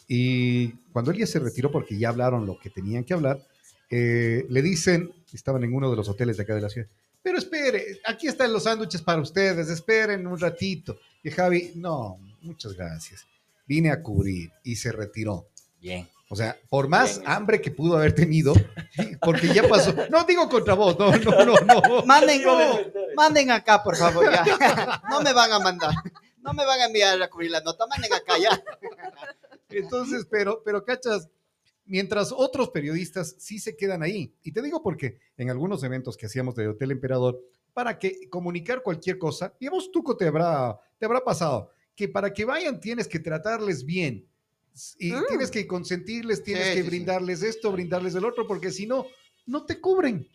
y 0.08 0.70
cuando 0.94 1.10
él 1.10 1.18
ya 1.18 1.26
se 1.26 1.40
retiró 1.40 1.72
porque 1.72 1.98
ya 1.98 2.10
hablaron 2.10 2.46
lo 2.46 2.60
que 2.60 2.70
tenían 2.70 3.04
que 3.04 3.16
hablar, 3.16 3.42
eh, 3.90 4.46
le 4.50 4.62
dicen, 4.62 5.12
estaban 5.34 5.64
en 5.64 5.74
uno 5.74 5.90
de 5.90 5.96
los 5.98 6.08
hoteles 6.08 6.38
de 6.38 6.44
acá 6.44 6.54
de 6.54 6.62
la 6.62 6.70
ciudad, 6.70 6.88
pero 7.24 7.40
espere, 7.40 8.00
aquí 8.06 8.28
están 8.28 8.54
los 8.54 8.64
sándwiches 8.64 9.02
para 9.02 9.22
ustedes, 9.22 9.70
esperen 9.70 10.28
un 10.28 10.40
ratito. 10.40 11.00
Y 11.24 11.32
Javi, 11.32 11.72
no, 11.76 12.18
muchas 12.42 12.74
gracias. 12.74 13.26
Vine 13.68 13.92
a 13.92 14.02
cubrir 14.02 14.52
y 14.64 14.76
se 14.78 14.92
retiró. 14.92 15.50
Bien. 15.80 16.08
O 16.30 16.36
sea, 16.36 16.58
por 16.70 16.88
más 16.88 17.20
Bien. 17.20 17.32
hambre 17.32 17.62
que 17.62 17.72
pudo 17.72 17.98
haber 17.98 18.14
tenido, 18.14 18.54
porque 19.22 19.48
ya 19.54 19.68
pasó. 19.68 19.94
No 20.10 20.26
digo 20.26 20.50
contra 20.50 20.74
vos, 20.74 20.98
no, 21.00 21.16
no, 21.18 21.46
no, 21.46 21.56
no. 21.62 22.06
Manden, 22.06 22.44
No. 22.44 22.58
manden 23.16 23.52
acá, 23.52 23.82
por 23.84 23.96
favor, 23.96 24.26
ya. 24.32 24.44
No 25.10 25.22
me 25.22 25.32
van 25.34 25.52
a 25.54 25.60
mandar. 25.60 25.94
No 26.42 26.54
me 26.54 26.66
van 26.66 26.80
a 26.82 26.86
enviar 26.86 27.22
a 27.22 27.30
cubrir 27.30 27.52
la 27.52 27.62
nota. 27.62 27.86
Manden 27.88 28.14
acá 28.14 28.38
ya. 28.38 28.62
Entonces, 29.70 30.26
pero, 30.30 30.62
pero 30.64 30.84
cachas, 30.84 31.30
mientras 31.86 32.32
otros 32.36 32.70
periodistas 32.70 33.36
sí 33.38 33.60
se 33.60 33.76
quedan 33.76 34.04
ahí. 34.04 34.34
Y 34.44 34.52
te 34.52 34.62
digo 34.62 34.82
porque 34.82 35.20
en 35.38 35.50
algunos 35.50 35.84
eventos 35.84 36.18
que 36.18 36.26
hacíamos 36.26 36.56
de 36.56 36.68
Hotel 36.68 36.92
Emperador, 36.92 37.40
para 37.74 38.00
que 38.00 38.28
comunicar 38.30 38.82
cualquier 38.82 39.18
cosa, 39.18 39.54
vos, 39.72 39.92
Tuco, 39.92 40.18
te 40.18 40.28
habrá, 40.28 40.80
te 40.98 41.06
habrá 41.06 41.24
pasado, 41.24 41.72
que 41.98 42.08
para 42.08 42.32
que 42.32 42.46
vayan 42.46 42.80
tienes 42.80 43.08
que 43.10 43.20
tratarles 43.20 43.84
bien. 43.84 44.26
Y 45.00 45.12
Mm. 45.12 45.24
tienes 45.28 45.50
que 45.52 45.66
consentirles, 45.66 46.44
tienes 46.44 46.66
Sí, 46.68 46.70
que 46.76 46.78
sí, 46.78 46.84
sí. 46.84 46.88
brindarles 46.90 47.42
esto, 47.42 47.72
brindarles 47.72 48.14
el 48.16 48.24
otro, 48.24 48.46
porque 48.48 48.72
si 48.72 48.86
no, 48.86 49.08
no 49.48 49.66
te 49.66 49.82
cubren. 49.82 50.26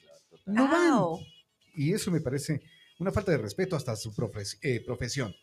No 0.44 0.64
van. 0.68 0.92
Au. 0.92 1.20
Y 1.76 1.92
eso 1.92 2.10
me 2.10 2.20
parece 2.20 2.60
una 2.98 3.12
falta 3.12 3.30
de 3.32 3.38
respeto 3.38 3.76
hasta 3.76 3.94
su 3.96 4.12
profes- 4.12 4.58
eh, 4.60 4.82
profesión. 4.84 5.34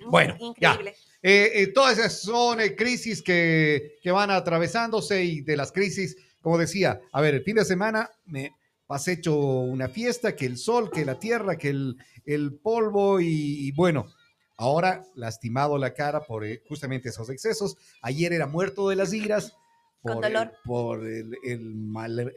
Mm, 0.00 0.10
Bueno, 0.10 0.36
ya. 0.58 0.70
Increíble. 0.72 0.96
Eh, 1.22 1.50
eh, 1.54 1.66
todas 1.68 1.98
esas 1.98 2.22
son 2.22 2.60
eh, 2.60 2.74
crisis 2.74 3.20
que, 3.22 3.98
que 4.02 4.10
van 4.10 4.30
atravesándose 4.30 5.22
y 5.22 5.42
de 5.42 5.56
las 5.58 5.70
crisis, 5.72 6.16
como 6.40 6.56
decía, 6.56 6.98
a 7.12 7.20
ver, 7.20 7.34
el 7.34 7.44
fin 7.44 7.56
de 7.56 7.64
semana 7.66 8.10
me 8.24 8.54
pasé 8.86 9.12
hecho 9.12 9.36
una 9.36 9.88
fiesta, 9.90 10.34
que 10.34 10.46
el 10.46 10.56
sol, 10.56 10.90
que 10.90 11.04
la 11.04 11.18
tierra, 11.18 11.56
que 11.58 11.68
el, 11.68 11.96
el 12.24 12.54
polvo 12.54 13.20
y, 13.20 13.68
y 13.68 13.72
bueno, 13.72 14.10
ahora 14.60 15.04
lastimado 15.16 15.76
la 15.78 15.92
cara 15.94 16.20
por 16.20 16.44
eh, 16.44 16.62
justamente 16.68 17.08
esos 17.08 17.28
excesos. 17.30 17.76
Ayer 18.02 18.32
era 18.32 18.46
muerto 18.46 18.88
de 18.88 18.96
las 18.96 19.12
iras. 19.12 19.52
Con 20.02 20.14
Por, 20.14 20.24
el- 20.26 20.32
dolor. 20.32 20.52
por 20.64 21.06
el- 21.06 21.36
el 21.44 21.74
mal- 21.74 22.32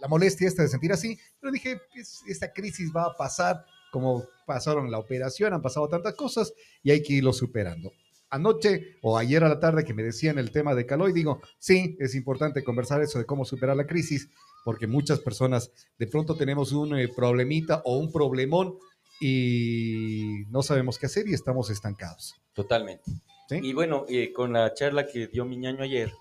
la 0.00 0.08
molestia 0.08 0.48
esta 0.48 0.62
de 0.62 0.68
sentir 0.68 0.92
así, 0.92 1.18
pero 1.40 1.50
dije, 1.52 1.78
pues, 1.94 2.20
esta 2.28 2.52
crisis 2.52 2.92
va 2.94 3.04
a 3.04 3.16
pasar 3.16 3.64
como 3.90 4.24
pasaron 4.46 4.90
la 4.90 4.98
operación, 4.98 5.54
han 5.54 5.62
pasado 5.62 5.88
tantas 5.88 6.14
cosas 6.14 6.52
y 6.82 6.90
hay 6.90 7.02
que 7.02 7.14
irlo 7.14 7.32
superando 7.32 7.90
anoche 8.28 8.96
o 9.02 9.16
ayer 9.16 9.42
a 9.44 9.48
la 9.48 9.60
tarde 9.60 9.84
que 9.84 9.94
me 9.94 10.02
decían 10.02 10.38
el 10.38 10.50
tema 10.50 10.74
de 10.74 10.84
Caloi, 10.84 11.12
digo, 11.12 11.40
sí, 11.58 11.96
es 12.00 12.14
importante 12.14 12.64
conversar 12.64 13.00
eso 13.00 13.18
de 13.18 13.24
cómo 13.24 13.44
superar 13.44 13.76
la 13.76 13.86
crisis, 13.86 14.28
porque 14.64 14.86
muchas 14.88 15.20
personas 15.20 15.70
de 15.96 16.06
pronto 16.08 16.36
tenemos 16.36 16.72
un 16.72 16.98
eh, 16.98 17.08
problemita 17.14 17.82
o 17.84 17.96
un 17.98 18.10
problemón 18.12 18.76
y 19.20 20.44
no 20.50 20.62
sabemos 20.62 20.98
qué 20.98 21.06
hacer 21.06 21.28
y 21.28 21.34
estamos 21.34 21.70
estancados. 21.70 22.34
Totalmente. 22.54 23.04
¿sí? 23.48 23.60
Y 23.62 23.72
bueno, 23.72 24.04
eh, 24.08 24.32
con 24.32 24.52
la 24.52 24.72
charla 24.74 25.06
que 25.06 25.26
dio 25.26 25.44
mi 25.44 25.56
ñaño 25.56 25.82
ayer, 25.82 26.12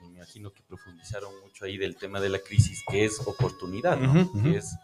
y 0.00 0.08
me 0.08 0.16
imagino 0.16 0.52
que 0.52 0.62
profundizaron 0.62 1.32
mucho 1.40 1.64
ahí 1.64 1.76
del 1.76 1.96
tema 1.96 2.20
de 2.20 2.28
la 2.28 2.38
crisis, 2.38 2.82
que 2.90 3.04
es 3.04 3.20
oportunidad, 3.26 3.98
¿no? 3.98 4.10
Ujú, 4.10 4.38
ujú. 4.38 4.42
Que 4.50 4.58
es, 4.58 4.74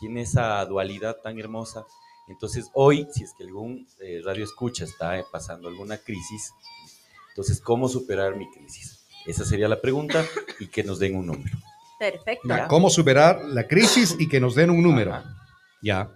tiene 0.00 0.22
esa 0.22 0.64
dualidad 0.66 1.16
tan 1.22 1.38
hermosa. 1.38 1.84
Entonces, 2.28 2.70
hoy, 2.74 3.08
si 3.12 3.24
es 3.24 3.32
que 3.36 3.44
algún 3.44 3.86
eh, 4.00 4.20
radio 4.24 4.44
escucha 4.44 4.84
está 4.84 5.18
eh, 5.18 5.24
pasando 5.30 5.68
alguna 5.68 5.98
crisis, 5.98 6.52
entonces, 7.30 7.60
¿cómo 7.60 7.88
superar 7.88 8.36
mi 8.36 8.48
crisis? 8.50 9.06
Esa 9.26 9.44
sería 9.44 9.66
la 9.68 9.80
pregunta 9.80 10.24
y 10.60 10.66
que 10.68 10.84
nos 10.84 10.98
den 10.98 11.16
un 11.16 11.26
número. 11.26 11.56
Perfecto. 11.98 12.46
Ya, 12.48 12.66
¿Cómo 12.68 12.90
superar 12.90 13.44
la 13.44 13.66
crisis 13.66 14.16
y 14.18 14.28
que 14.28 14.40
nos 14.40 14.54
den 14.54 14.70
un 14.70 14.82
número? 14.82 15.14
Ajá. 15.14 15.36
Ya, 15.80 16.10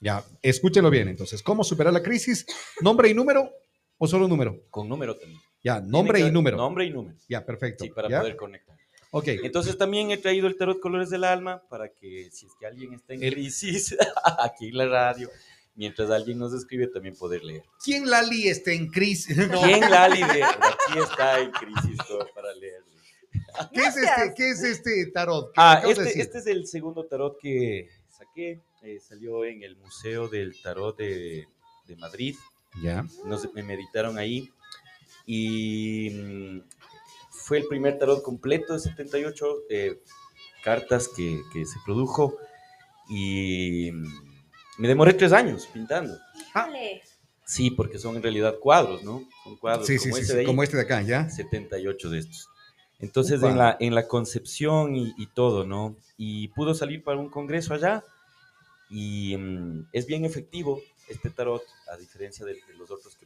ya, 0.00 0.24
escúchenlo 0.42 0.90
bien 0.90 1.08
entonces. 1.08 1.42
¿Cómo 1.42 1.64
superar 1.64 1.92
la 1.92 2.02
crisis? 2.02 2.46
¿Nombre 2.80 3.08
y 3.08 3.14
número 3.14 3.50
o 3.98 4.06
solo 4.06 4.28
número? 4.28 4.62
Con 4.70 4.88
número 4.88 5.16
también. 5.16 5.40
Ya, 5.62 5.80
nombre 5.80 6.20
y 6.20 6.30
número. 6.30 6.56
Nombre 6.56 6.84
y 6.86 6.90
número. 6.90 7.18
Ya, 7.28 7.44
perfecto. 7.44 7.84
Sí, 7.84 7.90
para 7.90 8.08
¿Ya? 8.08 8.20
poder 8.20 8.36
conectar. 8.36 8.76
Ok. 9.10 9.28
Entonces 9.42 9.76
también 9.76 10.10
he 10.10 10.18
traído 10.18 10.46
el 10.46 10.56
tarot 10.56 10.78
Colores 10.80 11.10
del 11.10 11.24
Alma 11.24 11.62
para 11.68 11.88
que 11.88 12.28
si 12.30 12.46
es 12.46 12.52
que 12.60 12.66
alguien 12.66 12.92
está 12.94 13.14
en 13.14 13.22
El- 13.24 13.32
crisis 13.34 13.96
aquí 14.38 14.68
en 14.68 14.76
la 14.76 14.86
radio, 14.86 15.30
mientras 15.74 16.10
alguien 16.10 16.38
nos 16.38 16.52
escribe 16.54 16.86
también 16.88 17.16
poder 17.16 17.42
leer. 17.42 17.64
¿Quién 17.84 18.08
Lali 18.08 18.48
está 18.48 18.70
en 18.72 18.88
crisis? 18.88 19.36
No. 19.48 19.62
¿Quién 19.62 19.80
Lali 19.80 20.20
de 20.22 20.44
aquí 20.44 20.98
está 21.02 21.40
en 21.40 21.50
crisis 21.52 21.96
todo 22.06 22.26
para 22.34 22.52
leer? 22.54 22.82
¿Qué 23.72 23.80
es 23.80 23.96
este, 23.96 24.34
qué 24.36 24.50
es 24.50 24.62
este 24.62 25.06
tarot? 25.06 25.46
¿Qué 25.48 25.52
Ah, 25.56 25.82
este, 25.86 26.20
este 26.20 26.38
es 26.38 26.46
el 26.46 26.66
segundo 26.66 27.04
tarot 27.06 27.36
que 27.40 27.88
saqué. 28.10 28.60
Eh, 28.82 29.00
salió 29.00 29.44
en 29.44 29.62
el 29.62 29.76
Museo 29.76 30.28
del 30.28 30.60
Tarot 30.62 30.96
de, 30.96 31.46
de 31.86 31.96
Madrid. 31.96 32.36
Ya. 32.82 33.04
Nos, 33.24 33.52
me 33.54 33.62
meditaron 33.62 34.18
ahí. 34.18 34.50
Y 35.26 36.10
mm, 36.10 36.60
fue 37.30 37.58
el 37.58 37.66
primer 37.66 37.98
tarot 37.98 38.22
completo 38.22 38.74
de 38.74 38.78
78 38.80 39.46
eh, 39.70 40.00
cartas 40.62 41.08
que, 41.08 41.40
que 41.52 41.64
se 41.64 41.78
produjo. 41.84 42.36
Y 43.08 43.90
mm, 43.92 44.06
me 44.78 44.88
demoré 44.88 45.14
tres 45.14 45.32
años 45.32 45.66
pintando. 45.72 46.16
Dale. 46.54 47.02
Sí, 47.44 47.70
porque 47.70 47.98
son 47.98 48.16
en 48.16 48.22
realidad 48.22 48.56
cuadros, 48.60 49.02
¿no? 49.02 49.26
Son 49.42 49.56
cuadros 49.56 49.86
Sí, 49.86 49.98
sí, 49.98 50.10
como 50.10 50.16
sí, 50.16 50.22
ese 50.22 50.30
sí, 50.30 50.34
de 50.34 50.40
ahí. 50.40 50.46
como 50.46 50.62
este 50.62 50.76
de 50.76 50.82
acá, 50.82 51.00
¿ya? 51.02 51.28
78 51.30 52.10
de 52.10 52.18
estos. 52.18 52.48
Entonces, 53.00 53.42
en 53.42 53.56
la, 53.56 53.76
en 53.80 53.94
la 53.94 54.06
concepción 54.06 54.96
y, 54.96 55.14
y 55.16 55.26
todo, 55.28 55.64
¿no? 55.64 55.96
Y 56.16 56.48
pudo 56.48 56.74
salir 56.74 57.02
para 57.02 57.18
un 57.18 57.30
congreso 57.30 57.72
allá 57.72 58.04
y 58.90 59.36
mm, 59.36 59.88
es 59.92 60.06
bien 60.06 60.24
efectivo 60.24 60.80
este 61.08 61.30
tarot, 61.30 61.62
a 61.92 61.96
diferencia 61.96 62.44
de, 62.44 62.54
de 62.54 62.74
los 62.78 62.90
otros 62.90 63.16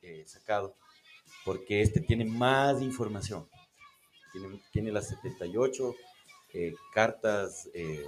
que 0.00 0.20
he 0.22 0.26
sacado, 0.26 0.74
porque 1.44 1.82
este 1.82 2.00
tiene 2.00 2.24
más 2.24 2.82
información. 2.82 3.46
Tiene, 4.32 4.60
tiene 4.72 4.92
las 4.92 5.08
78 5.08 5.94
eh, 6.54 6.74
cartas 6.92 7.68
eh, 7.74 8.04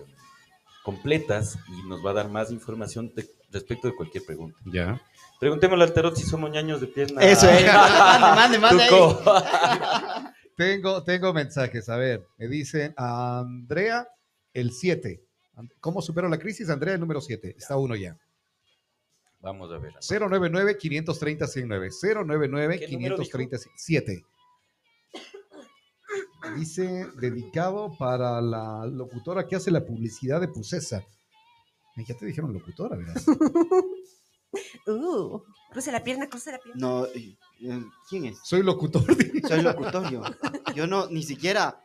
completas 0.82 1.58
y 1.68 1.88
nos 1.88 2.04
va 2.04 2.10
a 2.10 2.14
dar 2.14 2.28
más 2.28 2.50
información 2.50 3.12
de- 3.14 3.28
respecto 3.50 3.88
de 3.88 3.94
cualquier 3.96 4.24
pregunta. 4.24 4.58
Ya. 4.64 5.00
Preguntémosle 5.38 5.84
al 5.84 5.92
tarot 5.94 6.16
si 6.16 6.24
somos 6.24 6.50
ñaños 6.50 6.80
de 6.80 6.86
pierna. 6.88 7.22
Eso 7.22 7.48
es. 7.48 7.64
Mande, 7.72 8.58
mande, 8.58 8.86
mande. 8.88 10.32
Tengo, 10.56 11.02
tengo 11.02 11.32
mensajes. 11.32 11.88
A 11.88 11.96
ver, 11.96 12.26
me 12.36 12.48
dicen 12.48 12.92
Andrea, 12.96 14.06
el 14.52 14.72
7. 14.72 15.22
¿Cómo 15.80 16.00
supero 16.02 16.28
la 16.28 16.38
crisis? 16.38 16.70
Andrea, 16.70 16.94
el 16.94 17.00
número 17.00 17.20
7. 17.20 17.56
Está 17.56 17.76
uno 17.76 17.96
ya. 17.96 18.16
Vamos 19.40 19.72
a 19.72 19.78
ver. 19.78 19.94
099-530-109. 19.94 22.80
¿Qué 22.80 22.96
número 22.96 23.18
099-530-7. 23.18 24.24
Dice, 26.56 27.06
dedicado 27.16 27.94
para 27.98 28.40
la 28.40 28.86
locutora 28.86 29.46
que 29.46 29.56
hace 29.56 29.70
la 29.70 29.84
publicidad 29.84 30.40
de 30.40 30.48
Pucesa. 30.48 31.04
Ya 31.96 32.16
te 32.16 32.24
dijeron 32.26 32.52
locutora, 32.52 32.96
¿verdad? 32.96 33.16
Uh, 34.86 35.40
cruce 35.70 35.92
la 35.92 36.02
pierna, 36.02 36.28
cruce 36.28 36.50
la 36.50 36.58
pierna. 36.58 36.80
No, 36.80 37.06
eh, 37.06 37.36
eh, 37.60 37.84
¿quién 38.08 38.24
es? 38.24 38.40
Soy 38.42 38.64
locutor. 38.64 39.04
Soy 39.48 39.62
locutorio. 39.62 40.24
Yo 40.74 40.88
no, 40.88 41.06
ni 41.08 41.22
siquiera 41.22 41.80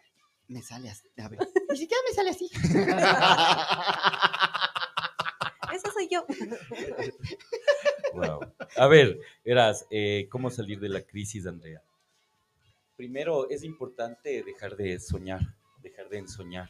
me 0.47 0.63
sale. 0.63 0.91
A 1.17 1.27
ver, 1.27 1.47
ni 1.75 1.81
siquiera 1.81 2.01
me 2.07 2.13
sale 2.15 2.29
así. 2.29 2.49
Esa 5.75 5.91
soy 5.91 6.07
yo. 6.09 6.25
Wow. 8.13 8.39
A 8.77 8.87
ver, 8.87 9.19
verás, 9.43 9.85
eh, 9.89 10.29
¿cómo 10.31 10.49
salir 10.49 10.79
de 10.79 10.87
la 10.87 11.01
crisis, 11.01 11.45
Andrea? 11.45 11.83
Primero, 12.95 13.49
es 13.49 13.65
importante 13.65 14.41
dejar 14.43 14.77
de 14.77 14.97
soñar, 15.01 15.41
dejar 15.83 16.07
de 16.07 16.19
ensoñar. 16.19 16.69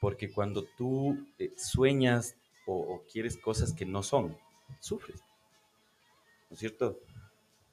Porque 0.00 0.32
cuando 0.32 0.64
tú 0.64 1.28
eh, 1.38 1.52
sueñas 1.56 2.34
o, 2.66 2.76
o 2.76 3.04
quieres 3.04 3.36
cosas 3.36 3.72
que 3.72 3.86
no 3.86 4.02
son, 4.02 4.36
sufres. 4.80 5.20
¿No 6.50 6.54
es 6.54 6.58
cierto? 6.58 6.98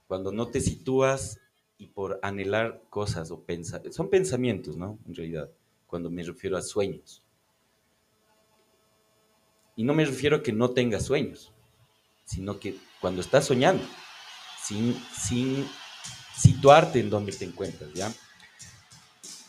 Cuando 0.08 0.32
no 0.32 0.50
te 0.50 0.62
sitúas 0.62 1.40
y 1.80 1.88
por 1.88 2.20
anhelar 2.22 2.84
cosas 2.92 3.32
o 3.32 3.42
pensar, 3.42 3.82
son 3.92 4.12
pensamientos, 4.12 4.78
¿no? 4.78 5.00
En 5.08 5.16
realidad, 5.16 5.50
cuando 5.96 6.12
me 6.12 6.24
refiero 6.24 6.58
a 6.58 6.62
sueños. 6.62 7.24
Y 9.78 9.84
no 9.86 9.94
me 9.94 10.04
refiero 10.04 10.36
a 10.36 10.44
que 10.44 10.52
no 10.52 10.72
tengas 10.72 11.06
sueños, 11.06 11.54
sino 12.26 12.60
que 12.60 12.76
cuando 13.00 13.22
estás 13.22 13.46
soñando, 13.46 13.82
sin, 14.62 14.94
sin 15.18 15.66
situarte 16.38 17.00
en 17.00 17.10
donde 17.10 17.32
te 17.32 17.46
encuentras, 17.46 17.94
¿ya? 17.94 18.12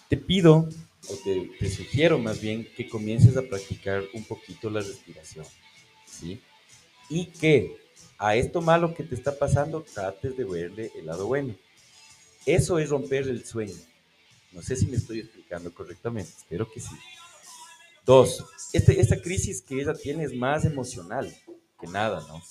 Te 0.08 0.16
pido, 0.16 0.68
o 1.08 1.14
te, 1.24 1.50
te 1.58 1.68
sugiero 1.68 2.16
más 2.16 2.40
bien, 2.40 2.68
que 2.76 2.88
comiences 2.88 3.36
a 3.36 3.42
practicar 3.42 4.04
un 4.14 4.22
poquito 4.22 4.70
la 4.70 4.82
respiración, 4.82 5.46
¿sí? 6.06 6.40
Y 7.10 7.26
que 7.26 7.76
a 8.18 8.36
esto 8.36 8.62
malo 8.62 8.94
que 8.94 9.02
te 9.02 9.16
está 9.16 9.36
pasando, 9.36 9.82
trates 9.82 10.36
de 10.36 10.44
verle 10.44 10.92
el 10.94 11.06
lado 11.06 11.26
bueno. 11.26 11.56
Eso 12.46 12.78
es 12.78 12.88
romper 12.88 13.26
el 13.26 13.44
sueño. 13.44 13.74
No 14.56 14.62
sé 14.62 14.75
si 14.75 14.86
me 14.86 14.96
estoy 14.96 15.20
explicando 15.20 15.72
correctamente, 15.72 16.32
espero 16.34 16.66
que 16.72 16.80
sí. 16.80 16.96
Dos, 18.06 18.42
este, 18.72 18.98
esta 18.98 19.20
crisis 19.20 19.60
que 19.60 19.82
ella 19.82 19.92
tiene 19.92 20.25
es 20.25 20.34
más 20.34 20.64
emocional 20.64 21.30
que 21.78 21.86
nada, 21.88 22.25
¿no? 22.26 22.42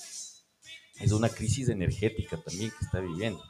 Es 1.01 1.11
una 1.11 1.29
crisis 1.29 1.67
energética 1.67 2.37
también 2.37 2.69
que 2.69 2.85
está 2.85 2.99
viviendo, 2.99 3.43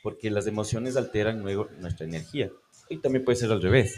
porque 0.00 0.30
las 0.30 0.46
emociones 0.46 0.96
alteran 0.96 1.40
luego 1.42 1.68
nuestra 1.80 2.06
energía 2.06 2.52
y 2.88 2.98
también 2.98 3.24
puede 3.24 3.36
ser 3.36 3.50
al 3.50 3.60
revés. 3.60 3.96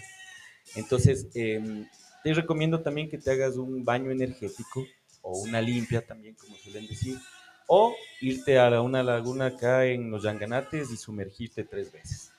Entonces, 0.77 1.29
em, 1.35 1.87
te 2.23 2.33
recomiendo 2.33 2.81
también 2.81 3.11
que 3.11 3.19
te 3.19 3.33
hagas 3.33 3.57
un 3.57 3.85
baño 3.85 4.11
energético 4.11 4.87
o 5.21 5.41
una 5.41 5.61
limpia 5.61 6.01
también, 6.01 6.37
como 6.37 6.57
suelen 6.57 6.87
decir, 6.87 7.19
o 7.67 7.95
irte 8.23 8.59
a 8.59 8.81
una 8.81 9.03
laguna 9.03 9.47
acá 9.47 9.85
en 9.85 10.11
los 10.11 10.23
Yanganates 10.23 10.91
y 10.91 10.97
sumergirte 10.97 11.65
tres 11.65 11.93
veces. 11.93 12.34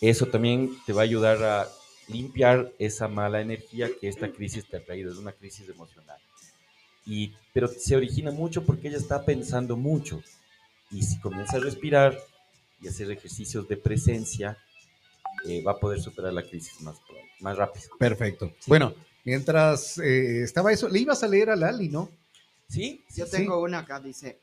Eso 0.00 0.26
también 0.26 0.70
te 0.86 0.92
va 0.92 1.02
a 1.02 1.04
ayudar 1.04 1.42
a 1.42 1.68
limpiar 2.08 2.72
esa 2.78 3.06
mala 3.08 3.40
energía 3.40 3.88
que 4.00 4.08
esta 4.08 4.30
crisis 4.32 4.66
te 4.68 4.78
ha 4.78 4.84
traído, 4.84 5.12
es 5.12 5.18
una 5.18 5.32
crisis 5.32 5.68
emocional. 5.68 6.18
Y, 7.06 7.34
pero 7.52 7.68
se 7.68 7.96
origina 7.96 8.30
mucho 8.30 8.64
porque 8.64 8.88
ella 8.88 8.96
está 8.98 9.24
pensando 9.24 9.76
mucho. 9.76 10.22
Y 10.90 11.02
si 11.02 11.18
comienza 11.20 11.56
a 11.56 11.60
respirar 11.60 12.18
y 12.80 12.88
hacer 12.88 13.10
ejercicios 13.10 13.68
de 13.68 13.76
presencia, 13.76 14.58
eh, 15.46 15.62
va 15.62 15.72
a 15.72 15.78
poder 15.78 16.00
superar 16.00 16.32
la 16.32 16.42
crisis 16.42 16.80
más, 16.80 16.96
más 17.40 17.56
rápido. 17.56 17.86
Perfecto. 17.98 18.52
Bueno, 18.66 18.94
mientras 19.24 19.98
eh, 19.98 20.42
estaba 20.42 20.72
eso, 20.72 20.88
le 20.88 20.98
ibas 20.98 21.22
a 21.22 21.28
leer 21.28 21.50
a 21.50 21.56
Lali, 21.56 21.88
¿no? 21.88 22.10
¿Sí? 22.68 23.04
Yo 23.14 23.26
Sí. 23.26 23.32
tengo 23.32 23.60
una 23.62 23.80
acá, 23.80 24.00
dice 24.00 24.40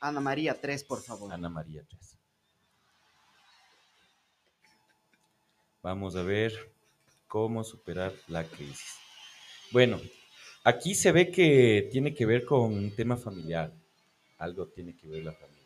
Ana 0.00 0.20
María 0.20 0.58
3, 0.60 0.84
por 0.84 1.02
favor. 1.02 1.32
Ana 1.32 1.48
María 1.48 1.82
3. 1.88 2.00
Vamos 5.82 6.16
a 6.16 6.22
ver 6.22 6.52
cómo 7.26 7.62
superar 7.62 8.12
la 8.26 8.44
crisis. 8.44 8.96
Bueno, 9.70 10.00
aquí 10.64 10.94
se 10.94 11.12
ve 11.12 11.30
que 11.30 11.88
tiene 11.92 12.14
que 12.14 12.26
ver 12.26 12.44
con 12.44 12.72
un 12.72 12.90
tema 12.94 13.16
familiar. 13.16 13.72
Algo 14.38 14.66
tiene 14.66 14.96
que 14.96 15.06
ver 15.06 15.24
la 15.24 15.32
familia. 15.32 15.58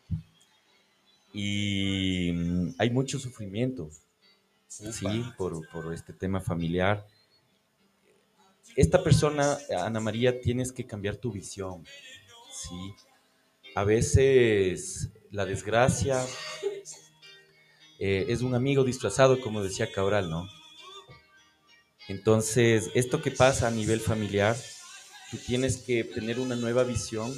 Y 1.33 2.31
mm, 2.33 2.75
hay 2.77 2.89
mucho 2.91 3.17
sufrimiento, 3.17 3.89
sí, 4.67 5.25
por, 5.37 5.67
por 5.69 5.93
este 5.93 6.13
tema 6.13 6.39
familiar. 6.39 7.05
Esta 8.75 9.03
persona, 9.03 9.57
Ana 9.79 9.99
María, 9.99 10.39
tienes 10.39 10.71
que 10.71 10.85
cambiar 10.85 11.15
tu 11.15 11.31
visión, 11.31 11.83
sí. 12.51 12.93
A 13.75 13.83
veces 13.83 15.11
la 15.31 15.45
desgracia 15.45 16.23
eh, 18.05 18.25
es 18.27 18.41
un 18.41 18.53
amigo 18.53 18.83
disfrazado, 18.83 19.39
como 19.39 19.63
decía 19.63 19.89
Cabral, 19.89 20.29
¿no? 20.29 20.49
Entonces, 22.09 22.91
esto 22.95 23.21
que 23.21 23.31
pasa 23.31 23.69
a 23.69 23.71
nivel 23.71 24.01
familiar, 24.01 24.57
tú 25.31 25.37
tienes 25.37 25.77
que 25.77 26.03
tener 26.03 26.37
una 26.37 26.57
nueva 26.57 26.83
visión 26.83 27.33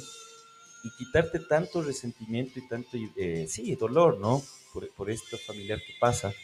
y 0.82 0.90
quitarte 0.98 1.38
tanto 1.38 1.82
resentimiento 1.82 2.58
y 2.58 2.66
tanto, 2.66 2.98
eh, 3.16 3.46
sí, 3.48 3.76
dolor, 3.76 4.18
¿no? 4.18 4.42
Por, 4.72 4.90
por 4.94 5.08
esto 5.08 5.38
familiar 5.38 5.78
que 5.78 5.94
pasa 6.00 6.34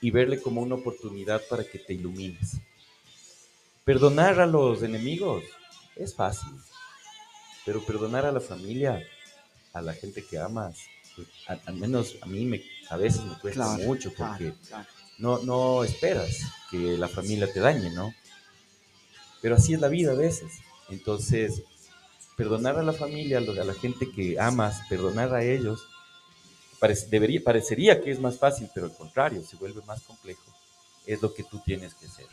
y 0.00 0.10
verle 0.10 0.40
como 0.40 0.62
una 0.62 0.76
oportunidad 0.76 1.42
para 1.46 1.62
que 1.62 1.78
te 1.78 1.92
ilumines. 1.92 2.56
Perdonar 3.84 4.40
a 4.40 4.46
los 4.46 4.82
enemigos 4.82 5.44
es 5.94 6.14
fácil, 6.14 6.52
pero 7.66 7.84
perdonar 7.84 8.24
a 8.24 8.32
la 8.32 8.40
familia, 8.40 9.06
a 9.74 9.82
la 9.82 9.92
gente 9.92 10.24
que 10.24 10.38
amas, 10.38 10.78
pues, 11.24 11.48
a- 11.48 11.68
al 11.68 11.76
menos 11.76 12.16
a 12.22 12.26
mí 12.26 12.44
me, 12.44 12.62
a 12.88 12.96
veces 12.96 13.22
me 13.24 13.34
cuesta 13.38 13.64
Claro, 13.64 13.82
mucho 13.84 14.12
porque 14.14 14.54
claro. 14.68 14.86
no, 15.18 15.38
no 15.42 15.84
esperas 15.84 16.38
que 16.70 16.96
la 16.98 17.08
familia 17.08 17.52
te 17.52 17.60
dañe, 17.60 17.90
¿no? 17.90 18.14
Pero 19.42 19.56
así 19.56 19.74
es 19.74 19.80
la 19.80 19.88
vida 19.88 20.12
a 20.12 20.16
veces. 20.16 20.52
Entonces, 20.88 21.62
perdonar 22.36 22.78
a 22.78 22.82
la 22.82 22.92
familia, 22.92 23.38
a 23.38 23.40
la 23.40 23.74
gente 23.74 24.10
que 24.10 24.38
amas, 24.38 24.80
perdonar 24.88 25.34
a 25.34 25.44
ellos, 25.44 25.80
parec- 26.80 27.08
debería, 27.08 27.42
parecería 27.42 28.00
que 28.02 28.10
es 28.10 28.20
más 28.20 28.38
fácil, 28.38 28.68
pero 28.74 28.86
al 28.86 28.94
contrario, 28.96 29.42
se 29.44 29.56
vuelve 29.56 29.82
más 29.86 30.02
complejo. 30.02 30.42
Es 31.06 31.22
lo 31.22 31.32
que 31.32 31.42
tú 31.44 31.60
tienes 31.64 31.94
que 31.94 32.06
hacer. 32.06 32.26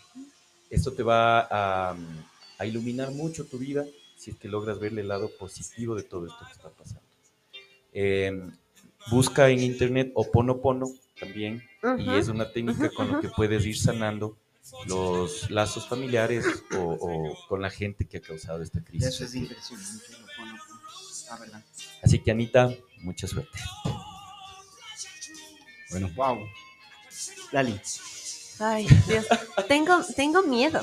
Esto 0.70 0.91
te 0.94 1.03
va 1.03 1.48
a, 1.50 1.96
a 2.58 2.65
iluminar 2.65 3.12
mucho 3.12 3.46
tu 3.46 3.58
vida 3.58 3.86
si 4.17 4.32
es 4.32 4.38
que 4.38 4.48
logras 4.50 4.79
verle 4.79 5.01
el 5.01 5.08
lado 5.08 5.29
positivo 5.38 5.96
de 5.96 6.03
todo 6.03 6.25
esto 6.27 6.39
que 6.46 6.51
está 6.51 6.70
pasando. 6.70 7.01
Eh, 7.94 8.32
busca 9.09 9.49
en 9.49 9.61
internet 9.63 10.11
Oponopono 10.15 10.87
también, 11.19 11.63
y 11.99 12.15
es 12.15 12.27
una 12.27 12.51
técnica 12.51 12.89
con 12.95 13.11
la 13.11 13.19
que 13.21 13.29
puedes 13.29 13.65
ir 13.65 13.77
sanando 13.77 14.37
los 14.87 15.49
lazos 15.49 15.87
familiares 15.87 16.45
o, 16.75 16.97
o 16.99 17.37
con 17.47 17.61
la 17.61 17.69
gente 17.69 18.05
que 18.05 18.17
ha 18.17 18.21
causado 18.21 18.61
esta 18.61 18.81
crisis. 18.83 19.07
Eso 19.09 19.23
es 19.25 19.35
impresionante. 19.35 20.03
verdad. 21.39 21.63
Así 22.03 22.19
que 22.19 22.31
Anita, 22.31 22.73
mucha 23.01 23.27
suerte. 23.27 23.57
Bueno, 25.89 26.09
Wow. 26.15 26.39
Lali. 27.51 27.79
Ay, 28.59 28.87
Dios. 29.07 29.25
Tengo, 29.67 30.03
tengo 30.15 30.43
miedo. 30.43 30.81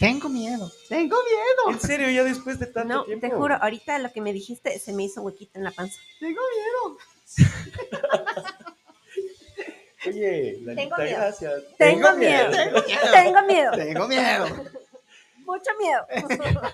Tengo 0.00 0.28
miedo. 0.30 0.72
Tengo 0.88 1.16
miedo. 1.22 1.70
¿En 1.70 1.78
serio? 1.78 2.10
¿Ya 2.10 2.24
después 2.24 2.58
de 2.58 2.66
tanto 2.66 2.92
No, 2.94 3.04
tiempo? 3.04 3.28
te 3.28 3.32
juro, 3.34 3.54
ahorita 3.60 3.98
lo 3.98 4.10
que 4.10 4.20
me 4.22 4.32
dijiste 4.32 4.76
se 4.80 4.92
me 4.94 5.04
hizo 5.04 5.20
huequito 5.20 5.58
en 5.58 5.64
la 5.64 5.70
panza. 5.70 6.00
Tengo 6.18 6.40
miedo. 6.56 6.98
Oye, 10.06 10.58
Lalita, 10.62 10.74
Tengo 10.82 10.96
miedo. 10.96 11.16
gracias. 11.18 11.62
Tengo 11.76 12.12
miedo. 12.14 12.50
Tengo 13.12 13.42
miedo. 13.42 13.72
Tengo 13.72 14.08
miedo. 14.08 14.46
Mucho 15.44 15.70
miedo. 15.78 16.06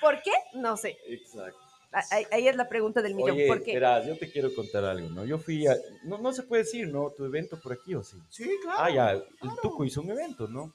¿Por 0.00 0.22
qué? 0.22 0.30
No 0.54 0.76
sé. 0.76 0.96
Exacto. 1.08 1.58
Ah, 1.98 2.04
Ahí, 2.10 2.26
ahí 2.30 2.48
es 2.48 2.56
la 2.56 2.68
pregunta 2.68 3.00
del 3.00 3.14
millón. 3.14 3.30
Oye, 3.30 3.46
¿Por 3.46 3.62
qué? 3.62 3.72
verás, 3.72 4.06
yo 4.06 4.18
te 4.18 4.30
quiero 4.30 4.54
contar 4.54 4.84
algo, 4.84 5.08
¿no? 5.08 5.24
Yo 5.24 5.38
fui 5.38 5.66
a... 5.66 5.74
No, 6.04 6.18
no 6.18 6.30
se 6.34 6.42
puede 6.42 6.64
decir, 6.64 6.88
¿no? 6.88 7.10
Tu 7.10 7.24
evento 7.24 7.58
por 7.58 7.72
aquí, 7.72 7.94
¿o 7.94 8.04
sí? 8.04 8.18
Sí, 8.28 8.50
claro. 8.62 8.78
Ah, 8.82 8.90
ya, 8.90 9.12
el 9.12 9.24
Tuco 9.62 9.82
hizo 9.82 10.02
un 10.02 10.10
evento, 10.10 10.46
¿no? 10.46 10.74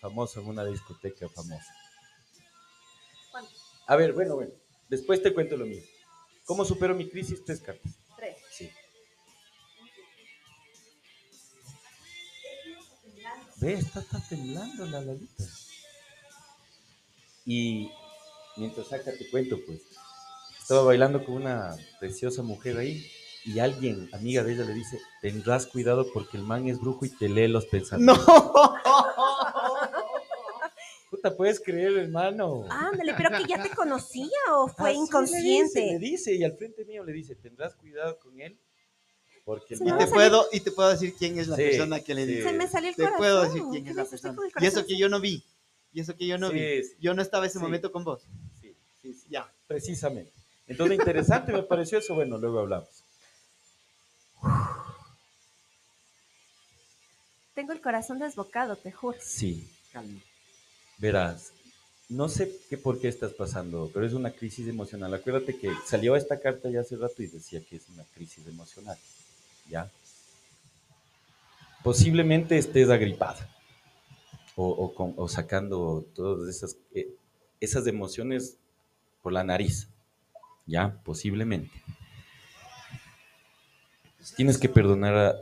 Famoso 0.00 0.40
en 0.40 0.48
una 0.48 0.64
discoteca 0.64 1.28
famosa. 1.28 1.72
¿Cuándo? 3.30 3.48
A 3.86 3.94
ver, 3.94 4.12
bueno, 4.12 4.34
bueno. 4.34 4.50
Después 4.88 5.22
te 5.22 5.32
cuento 5.32 5.56
lo 5.56 5.66
mío. 5.66 5.84
¿Cómo 6.44 6.64
supero 6.64 6.96
mi 6.96 7.08
crisis? 7.08 7.44
Tres 7.44 7.60
cartas. 7.60 7.92
Tres. 8.16 8.36
Sí. 8.50 8.68
Ve, 13.60 13.74
está, 13.74 14.00
está 14.00 14.20
temblando 14.28 14.84
la 14.86 15.00
lalita. 15.00 15.44
Y 17.46 17.88
mientras 18.56 18.88
saca 18.88 19.12
te 19.16 19.30
cuento, 19.30 19.56
pues, 19.64 19.80
estaba 20.70 20.86
bailando 20.86 21.24
con 21.24 21.34
una 21.34 21.74
preciosa 21.98 22.44
mujer 22.44 22.78
ahí 22.78 23.04
y 23.44 23.58
alguien, 23.58 24.08
amiga 24.12 24.44
de 24.44 24.52
ella, 24.52 24.64
le 24.64 24.72
dice, 24.72 25.00
tendrás 25.20 25.66
cuidado 25.66 26.06
porque 26.14 26.36
el 26.36 26.44
man 26.44 26.68
es 26.68 26.78
brujo 26.78 27.04
y 27.04 27.08
te 27.08 27.28
lee 27.28 27.48
los 27.48 27.66
pensamientos. 27.66 28.24
No. 28.24 28.74
Puta, 31.10 31.36
¿puedes 31.36 31.58
creer, 31.58 31.96
hermano? 31.98 32.66
Ándale, 32.70 33.14
pero 33.16 33.30
que 33.30 33.44
ya 33.48 33.60
te 33.60 33.70
conocía 33.70 34.28
o 34.54 34.68
fue 34.68 34.90
Así 34.90 34.98
Le 34.98 35.04
inconsciente. 35.06 35.80
dice, 35.80 35.92
le 35.92 35.98
dice, 35.98 36.34
y 36.36 36.44
al 36.44 36.52
frente 36.56 36.84
mío 36.84 37.02
le 37.02 37.12
dice, 37.14 37.34
tendrás 37.34 37.74
cuidado 37.74 38.16
con 38.20 38.40
él 38.40 38.56
porque 39.44 39.74
el 39.74 39.80
Y 39.80 39.84
man 39.86 39.98
te 39.98 40.06
puedo, 40.06 40.46
y 40.52 40.60
te 40.60 40.70
puedo 40.70 40.88
decir 40.90 41.14
quién 41.18 41.36
es 41.40 41.48
la 41.48 41.56
Sí, 41.56 41.62
persona 41.64 41.98
que 41.98 42.14
le 42.14 42.26
dice. 42.26 42.44
Se 42.44 42.52
me 42.52 42.68
salió 42.68 42.90
el 42.90 42.94
Te 42.94 43.02
corazón. 43.02 43.18
puedo 43.18 43.42
decir 43.42 43.62
quién 43.72 43.84
¿Qué 43.84 43.90
es 43.90 43.96
la 43.96 44.04
persona. 44.04 44.36
Y 44.60 44.66
eso 44.66 44.86
que 44.86 44.96
yo 44.96 45.08
no 45.08 45.20
vi. 45.20 45.42
Y 45.92 46.00
eso 46.00 46.14
que 46.16 46.28
yo 46.28 46.38
no 46.38 46.50
Sí, 46.50 46.54
vi. 46.54 46.84
sí. 46.84 46.94
Yo 47.00 47.12
no 47.14 47.22
estaba 47.22 47.46
ese 47.46 47.58
Sí. 47.58 47.64
momento 47.64 47.90
con 47.90 48.04
vos. 48.04 48.22
Sí, 48.60 48.76
sí, 49.02 49.12
sí. 49.14 49.26
Ya. 49.30 49.52
Precisamente. 49.66 50.30
Entonces, 50.70 50.98
interesante 50.98 51.52
me 51.52 51.62
pareció 51.64 51.98
eso. 51.98 52.14
Bueno, 52.14 52.38
luego 52.38 52.60
hablamos. 52.60 52.88
Tengo 57.54 57.72
el 57.72 57.80
corazón 57.80 58.18
desbocado, 58.18 58.76
te 58.76 58.92
juro. 58.92 59.18
Sí, 59.20 59.68
Calma. 59.92 60.20
verás. 60.98 61.52
No 62.08 62.28
sé 62.28 62.56
qué 62.68 62.76
por 62.76 63.00
qué 63.00 63.06
estás 63.08 63.32
pasando, 63.34 63.90
pero 63.94 64.04
es 64.04 64.14
una 64.14 64.32
crisis 64.32 64.66
emocional. 64.66 65.12
Acuérdate 65.14 65.56
que 65.58 65.70
salió 65.86 66.16
esta 66.16 66.40
carta 66.40 66.68
ya 66.68 66.80
hace 66.80 66.96
rato 66.96 67.22
y 67.22 67.26
decía 67.28 67.60
que 67.64 67.76
es 67.76 67.88
una 67.88 68.04
crisis 68.14 68.46
emocional. 68.48 68.98
¿Ya? 69.68 69.88
Posiblemente 71.84 72.58
estés 72.58 72.90
agripada 72.90 73.48
o, 74.56 74.68
o 74.68 74.94
con- 74.94 75.14
o 75.16 75.28
sacando 75.28 76.04
todas 76.14 76.48
esas, 76.48 76.76
eh, 76.94 77.14
esas 77.60 77.86
emociones 77.86 78.56
por 79.22 79.32
la 79.32 79.44
nariz. 79.44 79.86
¿Ya? 80.66 81.00
Posiblemente. 81.04 81.82
Tienes 84.36 84.58
que 84.58 84.68
perdonar 84.68 85.14
a, 85.16 85.34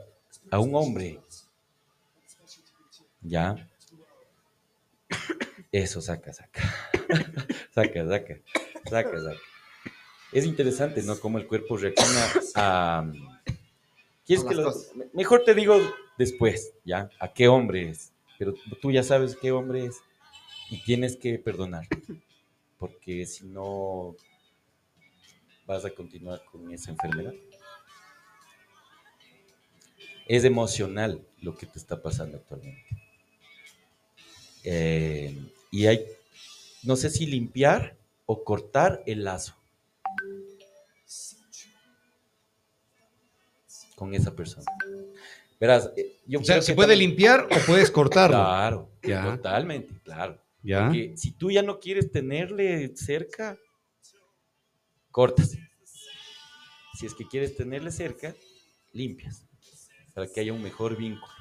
a 0.51 0.59
un 0.61 0.75
hombre. 0.75 1.21
¿Ya? 3.23 3.69
Eso, 5.73 6.01
saca, 6.01 6.33
saca. 6.33 6.63
saca, 7.75 8.07
saca. 8.09 8.39
Saca, 8.89 9.21
saca. 9.21 9.39
Es 10.33 10.45
interesante, 10.45 11.03
¿no? 11.03 11.19
Cómo 11.19 11.39
el 11.39 11.47
cuerpo 11.47 11.77
reacciona 11.77 12.27
a... 12.55 13.13
¿Quieres 14.27 14.45
A 14.45 14.49
que 14.49 14.55
las 14.55 14.65
lo- 14.65 14.73
cosas. 14.73 14.93
Mejor 15.15 15.43
te 15.45 15.55
digo 15.55 15.79
después, 16.19 16.73
¿ya? 16.85 17.11
¿A 17.19 17.33
qué 17.33 17.49
hombre 17.49 17.91
es? 17.91 18.13
Pero 18.39 18.55
tú 18.81 18.91
ya 18.93 19.03
sabes 19.03 19.37
qué 19.37 19.53
hombre 19.53 19.87
es 19.87 19.97
y 20.71 20.83
tienes 20.85 21.17
que 21.17 21.39
perdonar. 21.39 21.87
Porque 22.79 23.27
si 23.27 23.47
no, 23.47 24.15
vas 25.69 25.85
a 25.85 25.91
continuar 25.91 26.43
con 26.51 26.73
esa 26.73 26.91
enfermedad. 26.91 27.35
Es 30.27 30.45
emocional 30.45 31.23
lo 31.43 31.57
que 31.57 31.67
te 31.67 31.79
está 31.79 32.01
pasando 32.03 32.39
actualmente. 32.39 32.87
Eh, 34.65 35.37
y 35.71 35.87
hay, 35.87 36.05
no 36.83 36.97
sé 36.97 37.11
si 37.11 37.27
limpiar 37.27 37.97
o 38.27 38.43
cortar 38.45 39.03
el 39.07 39.25
lazo 39.25 39.55
con 43.95 44.15
esa 44.15 44.35
persona. 44.35 44.67
Verás, 45.61 45.91
eh, 45.97 46.17
yo 46.27 46.41
o 46.41 46.45
sea, 46.45 46.63
¿se 46.63 46.75
puede 46.75 46.93
también- 46.95 47.11
limpiar 47.11 47.45
o 47.51 47.67
puedes 47.67 47.91
cortarlo? 47.91 48.37
Claro, 48.37 48.89
Ya. 49.03 49.25
totalmente, 49.37 49.93
claro. 50.03 50.41
¿Ya? 50.63 50.87
Porque 50.87 51.13
si 51.17 51.33
tú 51.33 51.51
ya 51.51 51.63
no 51.63 51.79
quieres 51.79 52.11
tenerle 52.11 52.95
cerca, 52.97 53.59
cortas. 55.11 55.57
Si 56.95 57.07
es 57.07 57.15
que 57.15 57.27
quieres 57.27 57.57
tenerle 57.57 57.93
cerca, 57.93 58.35
limpias. 58.93 59.45
Para 60.15 60.27
que 60.27 60.41
haya 60.41 60.53
un 60.53 60.63
mejor 60.63 60.97
vínculo. 60.97 61.33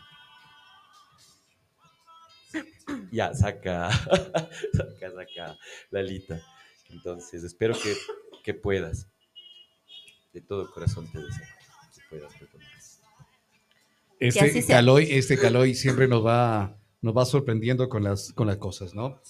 Ya, 3.12 3.34
saca, 3.34 3.90
saca, 4.74 5.12
saca, 5.12 5.58
Lalita. 5.90 6.42
Entonces, 6.90 7.44
espero 7.44 7.74
que, 7.74 7.96
que 8.44 8.54
puedas. 8.54 9.08
De 10.34 10.42
todo 10.42 10.72
corazón 10.72 11.12
te 11.12 11.20
deseo 11.20 11.46
que 11.96 12.02
puedas 12.10 12.34
perdonar. 12.34 12.68
Este. 14.20 14.66
Caloy, 14.66 15.08
este 15.12 15.38
Caloy 15.38 15.76
siempre 15.76 16.08
nos 16.08 16.26
va, 16.26 16.78
nos 17.02 17.16
va 17.16 17.26
sorprendiendo 17.26 17.88
con 17.88 18.04
las, 18.04 18.34
con 18.34 18.48
las 18.48 18.58
cosas, 18.58 18.94
¿no? 18.94 19.22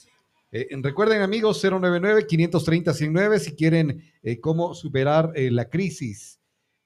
Eh, 0.52 0.68
recuerden, 0.82 1.22
amigos, 1.22 1.62
099-530-109 1.64 3.40
si 3.40 3.56
quieren 3.56 4.02
eh, 4.24 4.40
cómo 4.40 4.74
superar 4.74 5.32
eh, 5.36 5.52
la 5.52 5.70
crisis. 5.70 6.40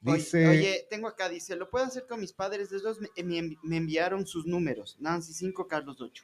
Oye, 0.03 0.17
Dice, 0.17 0.47
Oye, 0.47 0.87
tengo 0.89 1.07
acá, 1.07 1.29
dice, 1.29 1.55
lo 1.55 1.69
puedo 1.69 1.85
hacer 1.85 2.07
con 2.07 2.19
mis 2.19 2.33
padres. 2.33 2.71
Los 2.71 2.81
dos 2.81 2.97
me, 2.99 3.09
me- 3.23 3.55
me 3.61 3.77
enviaron 3.77 4.25
sus 4.25 4.47
números. 4.47 4.97
Nancy 4.99 5.31
5, 5.33 5.67
Carlos 5.67 6.01
8. 6.01 6.23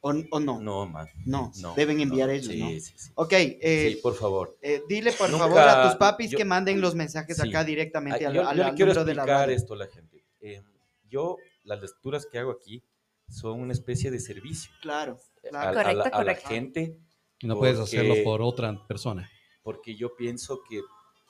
¿O, 0.00 0.10
o 0.30 0.38
no? 0.40 0.60
No, 0.60 0.86
man. 0.86 1.08
No, 1.24 1.50
No, 1.60 1.74
deben 1.74 2.00
enviar 2.00 2.28
no. 2.28 2.34
ellos, 2.34 2.46
Sí, 2.52 2.60
¿no? 2.60 2.68
sí, 2.68 2.80
sí. 2.80 3.10
Ok, 3.14 3.32
eh, 3.32 3.92
sí, 3.94 4.00
por 4.02 4.14
favor. 4.14 4.56
eh, 4.62 4.82
dile 4.88 5.12
por 5.12 5.28
Nunca- 5.30 5.44
favor 5.46 5.60
a 5.60 5.88
tus 5.88 5.96
papis 5.96 6.30
yo- 6.30 6.38
que 6.38 6.44
manden 6.44 6.80
los 6.80 6.94
mensajes 6.94 7.38
Sí. 7.38 7.48
acá 7.48 7.64
directamente 7.64 8.24
Ah, 8.26 8.28
al, 8.28 8.34
yo, 8.34 8.46
al- 8.48 8.56
yo 8.56 8.62
le 8.62 8.68
al 8.68 8.74
quiero 8.76 8.90
número 8.92 9.04
de 9.06 9.14
la 9.14 9.44
esto 9.46 9.74
a 9.74 9.76
la 9.78 9.86
gente. 9.88 10.22
Eh, 10.40 10.62
yo, 11.10 11.38
las 11.64 11.80
lecturas 11.80 12.26
que 12.30 12.38
hago 12.38 12.52
aquí 12.52 12.84
son 13.28 13.60
una 13.60 13.72
especie 13.72 14.10
de 14.12 14.20
servicio 14.20 14.70
Claro, 14.82 15.18
a, 15.48 15.70
claro. 15.70 15.80
a 15.80 15.82
la- 15.82 15.82
Correcto, 15.82 16.04
a 16.18 16.24
la 16.24 16.32
correcto. 16.34 16.48
gente 16.48 16.96
no 17.42 17.56
puedes 17.56 17.78
porque- 17.78 17.96
hacerlo 17.98 18.14
por 18.24 18.42
otra 18.42 18.86
persona. 18.86 19.30
porque 19.62 19.94
yo 19.96 20.14
pienso 20.16 20.62
que 20.68 20.80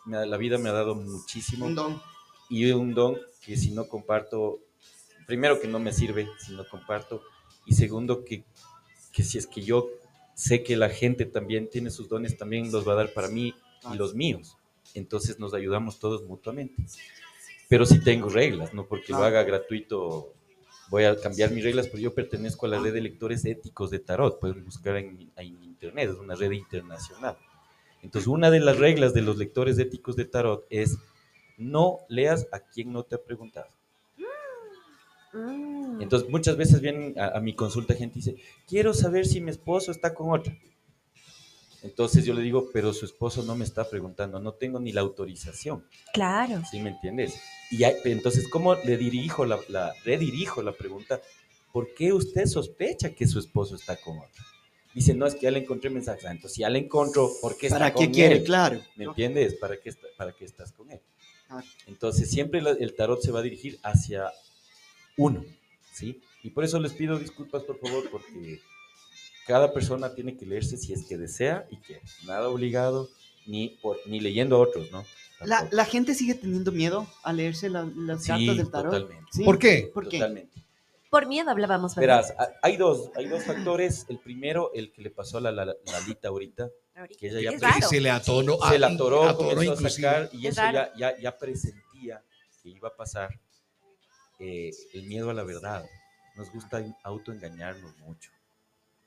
me 0.07 0.24
la 0.26 0.37
vida 0.37 0.59
me 0.59 0.68
ha 0.68 0.72
dado 0.72 0.94
muchísimo 0.94 1.66
Un 1.66 1.74
don. 1.74 2.02
y 2.48 2.70
un 2.70 2.94
don 2.94 3.18
que 3.44 3.57
si 3.57 3.70
no 3.72 3.88
comparto, 3.88 4.61
primero 5.26 5.61
que 5.61 5.68
no 5.68 5.78
me 5.78 5.92
sirve 5.92 6.28
si 6.38 6.52
no 6.54 6.66
comparto 6.68 7.22
y 7.66 7.74
segundo 7.74 8.24
que, 8.24 8.44
que 9.12 9.22
si 9.22 9.38
es 9.38 9.46
que 9.46 9.62
yo 9.62 9.88
sé 10.35 10.62
que 10.62 10.76
la 10.76 10.88
gente 10.88 11.26
también 11.26 11.68
tiene 11.68 11.90
sus 11.90 12.09
dones, 12.09 12.38
también 12.38 12.70
los 12.72 12.87
va 12.87 12.92
a 12.92 12.96
dar 12.96 13.12
para 13.12 13.28
mí 13.28 13.54
y 13.92 13.96
los 13.96 14.14
míos. 14.14 14.57
Entonces 14.94 15.38
nos 15.38 15.52
ayudamos 15.52 15.98
todos 15.98 16.22
mutuamente. 16.24 16.83
Pero 17.68 17.85
sí 17.85 18.00
tengo 18.02 18.28
reglas, 18.31 18.72
no 18.72 18.87
porque 18.87 19.12
lo 19.12 19.18
Claro. 19.18 19.24
haga 19.37 19.42
gratuito 19.42 20.33
voy 20.90 21.05
a 21.05 21.16
cambiar 21.16 21.51
mis 21.51 21.64
reglas, 21.64 21.88
pero 21.88 21.98
yo 21.98 22.14
pertenezco 22.14 22.66
a 22.66 22.70
la 22.70 22.79
red 22.79 22.92
de 22.92 23.01
lectores 23.01 23.44
éticos 23.44 23.90
de 23.90 23.98
tarot. 23.98 24.38
Pueden 24.40 24.64
buscar 24.64 24.96
en, 24.96 25.31
en 25.37 25.64
internet, 25.64 26.11
es 26.11 26.16
una 26.16 26.35
red 26.35 26.53
internacional. 26.53 27.37
Entonces, 28.03 28.29
una 28.29 28.51
de 28.51 28.61
las 28.61 28.79
reglas 28.79 29.12
de 29.14 29.22
los 29.22 29.37
lectores 29.38 29.79
éticos 29.79 30.16
de 30.16 30.24
tarot 30.24 30.66
es 30.70 30.98
no 31.57 31.98
leas 32.09 32.46
a 32.53 32.61
quien 32.61 32.92
no 32.92 33.03
te 33.03 33.16
ha 33.16 33.22
preguntado. 33.22 33.68
Mm. 35.33 36.01
Entonces, 36.01 36.29
muchas 36.31 36.57
veces 36.57 36.81
vienen 36.81 37.18
a, 37.18 37.37
a 37.37 37.40
mi 37.40 37.55
consulta 37.55 37.94
gente 37.94 38.18
y 38.18 38.22
dice, 38.22 38.37
quiero 38.66 38.94
saber 38.94 39.27
si 39.27 39.40
mi 39.40 39.51
esposo 39.51 39.90
está 39.90 40.14
con 40.14 40.31
otra. 40.33 40.57
Entonces 41.82 42.24
yo 42.24 42.34
le 42.34 42.42
digo, 42.42 42.70
pero 42.72 42.92
su 42.92 43.04
esposo 43.04 43.42
no 43.44 43.54
me 43.54 43.64
está 43.64 43.88
preguntando, 43.88 44.40
no 44.40 44.52
tengo 44.52 44.80
ni 44.80 44.92
la 44.92 45.00
autorización, 45.02 45.84
Claro. 46.12 46.62
¿sí 46.70 46.80
me 46.80 46.90
entiendes? 46.90 47.40
Y 47.70 47.84
hay- 47.84 47.96
entonces, 48.04 48.48
¿cómo 48.48 48.74
le 48.74 48.96
dirijo 48.96 49.44
la, 49.46 49.60
la- 49.68 49.94
redirijo 50.04 50.62
la 50.62 50.72
pregunta? 50.72 51.20
¿Por 51.72 51.94
qué 51.94 52.12
usted 52.12 52.46
sospecha 52.46 53.10
que 53.14 53.26
su 53.28 53.38
esposo 53.38 53.76
está 53.76 53.96
con 53.96 54.18
otra? 54.18 54.44
Dice, 54.94 55.14
no, 55.14 55.26
es 55.26 55.34
que 55.34 55.42
ya 55.42 55.50
le 55.52 55.60
encontré 55.60 55.90
mensajes. 55.90 56.24
Ah, 56.24 56.32
entonces 56.32 56.58
ya 56.58 56.68
le 56.70 56.80
encontró, 56.80 57.30
¿por 57.40 57.56
qué 57.56 57.66
está 57.66 57.78
¿Para 57.78 57.92
con 57.92 58.06
qué 58.06 58.10
quiere? 58.10 58.36
él? 58.38 58.44
Claro. 58.44 58.80
¿Me 58.96 59.04
entiendes? 59.04 59.54
¿Para 59.54 59.76
qué, 59.78 59.90
está- 59.90 60.08
para 60.16 60.32
qué 60.32 60.44
estás 60.46 60.72
con 60.72 60.90
él? 60.90 61.00
Ah. 61.50 61.62
Entonces, 61.86 62.28
siempre 62.30 62.60
la- 62.60 62.70
el 62.72 62.96
tarot 62.96 63.20
se 63.22 63.30
va 63.30 63.38
a 63.38 63.42
dirigir 63.42 63.78
hacia 63.84 64.32
uno, 65.16 65.44
¿sí? 65.92 66.20
Y 66.42 66.50
por 66.50 66.64
eso 66.64 66.80
les 66.80 66.92
pido 66.94 67.18
disculpas, 67.18 67.62
por 67.62 67.78
favor, 67.78 68.10
porque 68.10 68.60
cada 69.48 69.72
persona 69.72 70.14
tiene 70.14 70.37
que 70.37 70.46
leerse 70.46 70.76
si 70.76 70.92
es 70.92 71.04
que 71.06 71.16
desea 71.16 71.66
y 71.70 71.76
quiere. 71.78 72.02
Nada 72.26 72.48
obligado, 72.48 73.08
ni, 73.46 73.70
por, 73.82 73.96
ni 74.06 74.20
leyendo 74.20 74.56
a 74.56 74.58
otros, 74.61 74.92
¿no? 74.92 75.04
La, 75.40 75.66
la 75.72 75.84
gente 75.84 76.14
sigue 76.14 76.34
teniendo 76.34 76.70
miedo 76.70 77.06
a 77.22 77.32
leerse 77.32 77.70
la- 77.70 77.88
las 77.96 78.22
Sí, 78.22 78.28
cartas 78.28 78.56
del 78.58 78.70
tarot. 78.70 78.92
totalmente. 78.92 79.30
Sí. 79.32 79.44
¿Por 79.44 79.58
qué? 79.58 79.90
¿Por 79.94 80.08
qué? 80.08 80.18
Totalmente. 80.18 80.62
Por 81.11 81.26
miedo 81.26 81.50
hablábamos, 81.50 81.94
¿verdad? 81.94 82.22
Verás, 82.28 82.34
ha- 82.38 82.52
hay 82.61 82.76
dos, 82.76 83.11
hay 83.16 83.26
dos 83.26 83.42
factores. 83.44 84.04
El 84.08 84.18
primero, 84.18 84.70
el 84.74 84.92
que 84.92 85.00
le 85.00 85.11
pasó 85.11 85.38
a 85.38 85.40
la, 85.40 85.50
la, 85.52 85.64
la 85.64 85.74
Lalita 85.87 86.28
ahorita, 86.28 86.68
Ahorita. 86.94 87.18
que 87.18 87.28
ella 87.28 87.52
ya 87.58 87.80
se 87.88 88.00
le 88.00 88.11
atoró, 88.11 88.58
se 88.68 88.78
la 88.78 88.88
ah, 88.88 88.92
atoró, 88.92 89.24
atoró 89.24 89.48
comenzó 89.54 89.72
a 89.87 89.90
sacar 89.90 90.28
y 90.32 90.46
Es 90.46 90.58
eso 90.58 90.62
ya, 90.72 90.92
ya, 90.96 91.18
ya 91.18 91.38
presentía 91.38 92.22
que 92.62 92.68
iba 92.68 92.88
a 92.88 92.94
pasar 92.96 93.30
eh, 94.38 94.70
el 94.92 95.04
miedo 95.04 95.30
a 95.30 95.34
la 95.34 95.44
verdad. 95.44 95.87
Nos 96.37 96.52
gusta 96.52 96.84
autoengañarnos 97.04 97.96
mucho. 97.98 98.30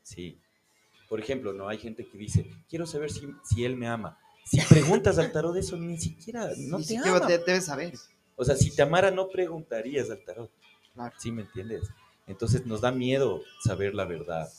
Sí. 0.04 0.38
Por 1.10 1.20
ejemplo, 1.20 1.54
no 1.54 1.68
hay 1.68 1.78
gente 1.78 2.06
que 2.08 2.18
dice, 2.18 2.50
quiero 2.70 2.86
saber 2.86 3.12
si, 3.12 3.28
si 3.44 3.66
él 3.66 3.76
me 3.76 3.88
ama. 3.88 4.18
Si 4.46 4.60
preguntas 4.62 5.18
al 5.20 5.32
tarot 5.32 5.56
eso, 5.58 5.78
ni 5.78 5.98
siquiera, 5.98 6.48
no 6.58 6.78
Ni 6.80 6.86
te 6.86 6.96
siquiera 6.96 7.18
ama. 7.18 7.28
te- 7.28 7.38
debes 7.40 7.66
saber. 7.66 7.94
O 8.36 8.44
sea, 8.46 8.56
si 8.56 8.74
te 8.76 8.82
amara, 8.82 9.12
no 9.12 9.30
preguntarías 9.30 10.10
al 10.10 10.24
tarot. 10.24 10.50
Claro. 10.94 11.14
¿Sí 11.20 11.32
me 11.32 11.44
entiendes? 11.44 11.84
Entonces 12.28 12.66
nos 12.66 12.82
da 12.82 12.92
miedo 12.92 13.42
saber 13.64 13.94
la 13.94 14.06
verdad. 14.06 14.50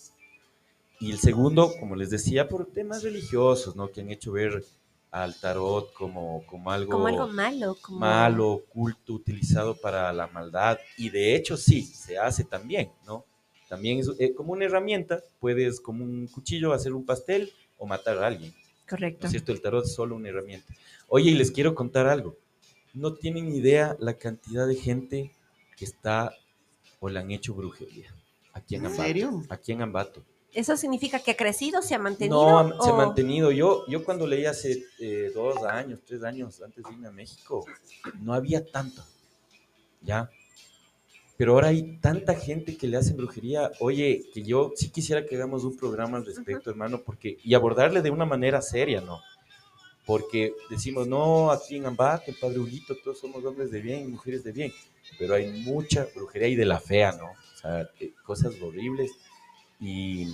Y 1.01 1.11
el 1.11 1.19
segundo, 1.19 1.73
como 1.81 1.97
les 1.97 2.11
decía, 2.11 2.49
por 2.49 2.67
temas 2.67 3.03
religiosos, 3.03 3.75
¿no? 3.75 3.91
Que 3.91 4.03
han 4.03 4.11
hecho 4.11 4.33
ver 4.33 4.65
al 5.11 5.35
tarot 5.41 5.93
como, 5.95 6.45
como 6.47 6.71
algo, 6.71 6.93
Como 6.93 7.07
algo 7.09 7.27
malo. 7.29 7.77
Como... 7.83 7.99
malo, 7.99 8.51
oculto, 8.51 9.15
utilizado 9.15 9.75
para 9.75 10.13
la 10.13 10.29
maldad. 10.29 10.79
Y 10.97 11.11
de 11.11 11.35
hecho 11.35 11.57
sí, 11.57 11.83
se 11.83 12.19
hace 12.19 12.45
también, 12.45 12.93
¿no? 13.05 13.25
También 13.73 14.01
es 14.01 14.11
eh, 14.19 14.35
como 14.35 14.53
una 14.53 14.67
herramienta, 14.67 15.23
puedes 15.41 15.81
como 15.81 16.05
un 16.05 16.27
cuchillo 16.27 16.75
hacer 16.75 16.93
un 16.93 17.07
pastel 17.07 17.51
o 17.79 17.87
matar 17.87 18.19
a 18.19 18.27
alguien. 18.27 18.53
¿no 18.53 18.87
Correcto. 18.87 19.25
es 19.27 19.31
cierto? 19.31 19.51
El 19.51 19.63
tarot 19.63 19.87
es 19.87 19.95
solo 19.95 20.15
una 20.15 20.29
herramienta. 20.29 20.75
Oye, 21.09 21.31
y 21.31 21.35
les 21.35 21.51
quiero 21.51 21.75
contar 21.75 22.07
algo. 22.07 22.37
No 22.93 23.15
tienen 23.15 23.51
idea 23.51 23.97
la 23.99 24.19
cantidad 24.19 24.67
de 24.67 24.75
gente 24.75 25.33
que 25.75 25.87
está 25.87 26.35
o 27.01 27.09
le 27.09 27.19
han 27.19 27.31
hecho 27.31 27.55
brujería. 27.55 28.15
Aquí 28.53 28.75
en 28.75 28.83
¿En 28.83 28.87
Ambato. 28.89 29.03
serio? 29.05 29.43
Aquí 29.49 29.73
en 29.73 29.81
Ambato. 29.81 30.23
¿Eso 30.53 30.77
significa 30.77 31.21
que 31.21 31.31
ha 31.31 31.37
crecido, 31.39 31.81
se 31.81 31.95
ha 31.95 31.99
mantenido? 31.99 32.65
No, 32.65 32.83
se 32.85 32.91
ha 32.91 32.93
mantenido. 32.93 33.53
Yo, 33.53 33.87
yo 33.89 34.05
cuando 34.05 34.27
leí 34.27 34.45
hace 34.45 34.85
eh, 34.99 35.33
dos 35.35 35.65
años, 35.65 36.01
tres 36.07 36.23
años 36.25 36.61
antes 36.61 36.85
de 36.85 36.93
irme 36.93 37.09
a 37.09 37.11
México, 37.11 37.65
no 38.21 38.35
había 38.35 38.71
tanto. 38.71 39.03
¿Ya? 40.03 40.29
Pero 41.37 41.53
ahora 41.53 41.68
hay 41.68 41.99
tanta 41.99 42.35
gente 42.35 42.77
que 42.77 42.87
le 42.87 42.97
hacen 42.97 43.16
brujería. 43.16 43.71
Oye, 43.81 44.25
que 44.33 44.42
yo 44.42 44.73
sí 44.77 44.90
quisiera 44.90 45.25
que 45.27 45.37
hagamos 45.37 45.64
un 45.64 45.77
programa 45.77 46.18
al 46.18 46.27
respecto, 46.27 46.71
hermano, 46.71 47.01
porque 47.01 47.38
y 47.42 47.55
abordarle 47.55 48.03
de 48.03 48.11
una 48.11 48.25
manera 48.25 48.61
seria, 48.61 49.01
¿no? 49.01 49.21
Porque 50.05 50.53
decimos, 50.68 51.07
no, 51.07 51.51
aquí 51.51 51.77
en 51.77 51.87
Ambato, 51.87 52.25
el 52.31 52.37
Padre 52.37 52.59
Ulito, 52.59 52.97
todos 53.03 53.18
somos 53.18 53.45
hombres 53.45 53.71
de 53.71 53.81
bien 53.81 54.05
y 54.05 54.09
mujeres 54.09 54.45
de 54.45 54.53
bien. 54.53 54.73
Pero 55.18 55.35
hay 55.35 55.49
mucha 55.62 56.07
brujería 56.14 56.49
y 56.49 56.57
de 56.57 56.64
la 56.64 56.81
fea, 56.81 57.12
¿no? 57.12 57.31
O 57.31 57.57
sea, 57.61 57.88
eh, 58.01 58.12
cosas 58.25 58.55
horribles. 58.61 59.12
Y 59.81 60.27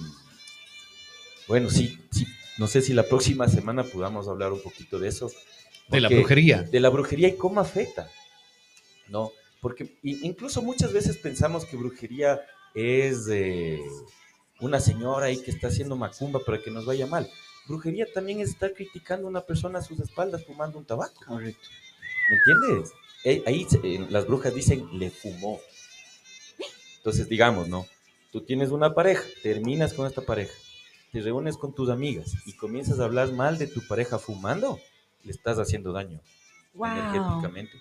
bueno, 1.47 1.71
sí, 1.71 1.99
sí, 2.11 2.27
no 2.59 2.67
sé 2.67 2.83
si 2.83 2.93
la 2.93 3.05
próxima 3.05 3.49
semana 3.49 3.85
podamos 3.85 4.29
hablar 4.29 4.53
un 4.53 4.63
poquito 4.63 4.99
de 4.99 5.09
eso. 5.09 5.31
De 5.89 6.01
la 6.01 6.09
brujería. 6.09 6.63
De 6.63 6.81
la 6.81 6.91
brujería 6.91 7.29
y 7.29 7.37
cómo 7.37 7.61
afecta, 7.61 8.11
¿no? 9.09 9.33
Porque 9.61 9.99
incluso 10.03 10.63
muchas 10.63 10.93
veces 10.93 11.17
pensamos 11.19 11.65
que 11.65 11.77
brujería 11.77 12.41
es 12.75 13.27
eh, 13.31 13.81
una 14.61 14.81
señora 14.81 15.27
ahí 15.27 15.39
que 15.43 15.51
está 15.51 15.69
haciendo 15.69 15.97
macumba 15.97 16.41
para 16.45 16.61
que 16.63 16.71
nos 16.71 16.85
vaya 16.87 17.07
mal. 17.07 17.29
Brujería 17.67 18.07
también 18.13 18.41
es 18.41 18.51
estar 18.51 18.73
criticando 18.73 19.27
a 19.27 19.31
una 19.31 19.41
persona 19.43 19.81
a 19.81 19.83
sus 19.83 19.99
espaldas 20.01 20.45
fumando 20.47 20.79
un 20.79 20.85
tabaco. 20.85 21.25
Correcto. 21.27 21.69
¿Me 22.31 22.37
entiendes? 22.37 22.93
Eh, 23.25 23.43
Ahí 23.47 23.67
eh, 23.83 24.07
las 24.11 24.27
brujas 24.27 24.55
dicen, 24.55 24.87
le 24.99 25.11
fumó. 25.11 25.61
Entonces, 26.99 27.29
digamos, 27.29 27.69
¿no? 27.69 27.87
Tú 28.33 28.43
tienes 28.43 28.71
una 28.71 28.95
pareja, 28.95 29.25
terminas 29.43 29.95
con 29.95 30.07
esta 30.07 30.21
pareja, 30.23 30.53
te 31.13 31.21
reúnes 31.21 31.57
con 31.57 31.75
tus 31.75 31.89
amigas 31.89 32.35
y 32.45 32.55
comienzas 32.57 33.01
a 33.01 33.05
hablar 33.05 33.33
mal 33.33 33.57
de 33.57 33.67
tu 33.67 33.87
pareja 33.87 34.19
fumando, 34.19 34.79
le 35.25 35.33
estás 35.33 35.59
haciendo 35.59 35.93
daño 35.93 36.21
Wow. 36.75 36.91
energéticamente. 36.91 37.73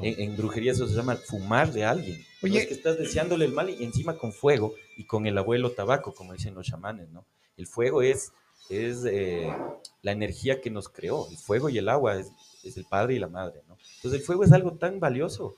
En, 0.00 0.20
en 0.20 0.36
brujería 0.36 0.72
eso 0.72 0.86
se 0.86 0.94
llama 0.94 1.16
fumar 1.16 1.72
de 1.72 1.84
alguien. 1.84 2.24
Oye. 2.42 2.54
No 2.54 2.60
es 2.60 2.66
que 2.66 2.74
estás 2.74 2.98
deseándole 2.98 3.44
el 3.44 3.52
mal 3.52 3.70
y 3.70 3.82
encima 3.82 4.16
con 4.16 4.32
fuego 4.32 4.74
y 4.96 5.04
con 5.04 5.26
el 5.26 5.36
abuelo 5.38 5.72
tabaco, 5.72 6.14
como 6.14 6.32
dicen 6.32 6.54
los 6.54 6.66
chamanes, 6.66 7.08
¿no? 7.10 7.24
El 7.56 7.66
fuego 7.66 8.02
es, 8.02 8.32
es 8.68 9.04
eh, 9.04 9.54
la 10.02 10.12
energía 10.12 10.60
que 10.60 10.70
nos 10.70 10.88
creó. 10.88 11.28
El 11.30 11.36
fuego 11.36 11.68
y 11.68 11.78
el 11.78 11.88
agua 11.88 12.16
es, 12.16 12.30
es 12.62 12.76
el 12.76 12.84
padre 12.84 13.14
y 13.14 13.18
la 13.18 13.28
madre, 13.28 13.62
¿no? 13.68 13.76
Entonces 13.96 14.20
el 14.20 14.26
fuego 14.26 14.44
es 14.44 14.52
algo 14.52 14.72
tan 14.72 15.00
valioso. 15.00 15.56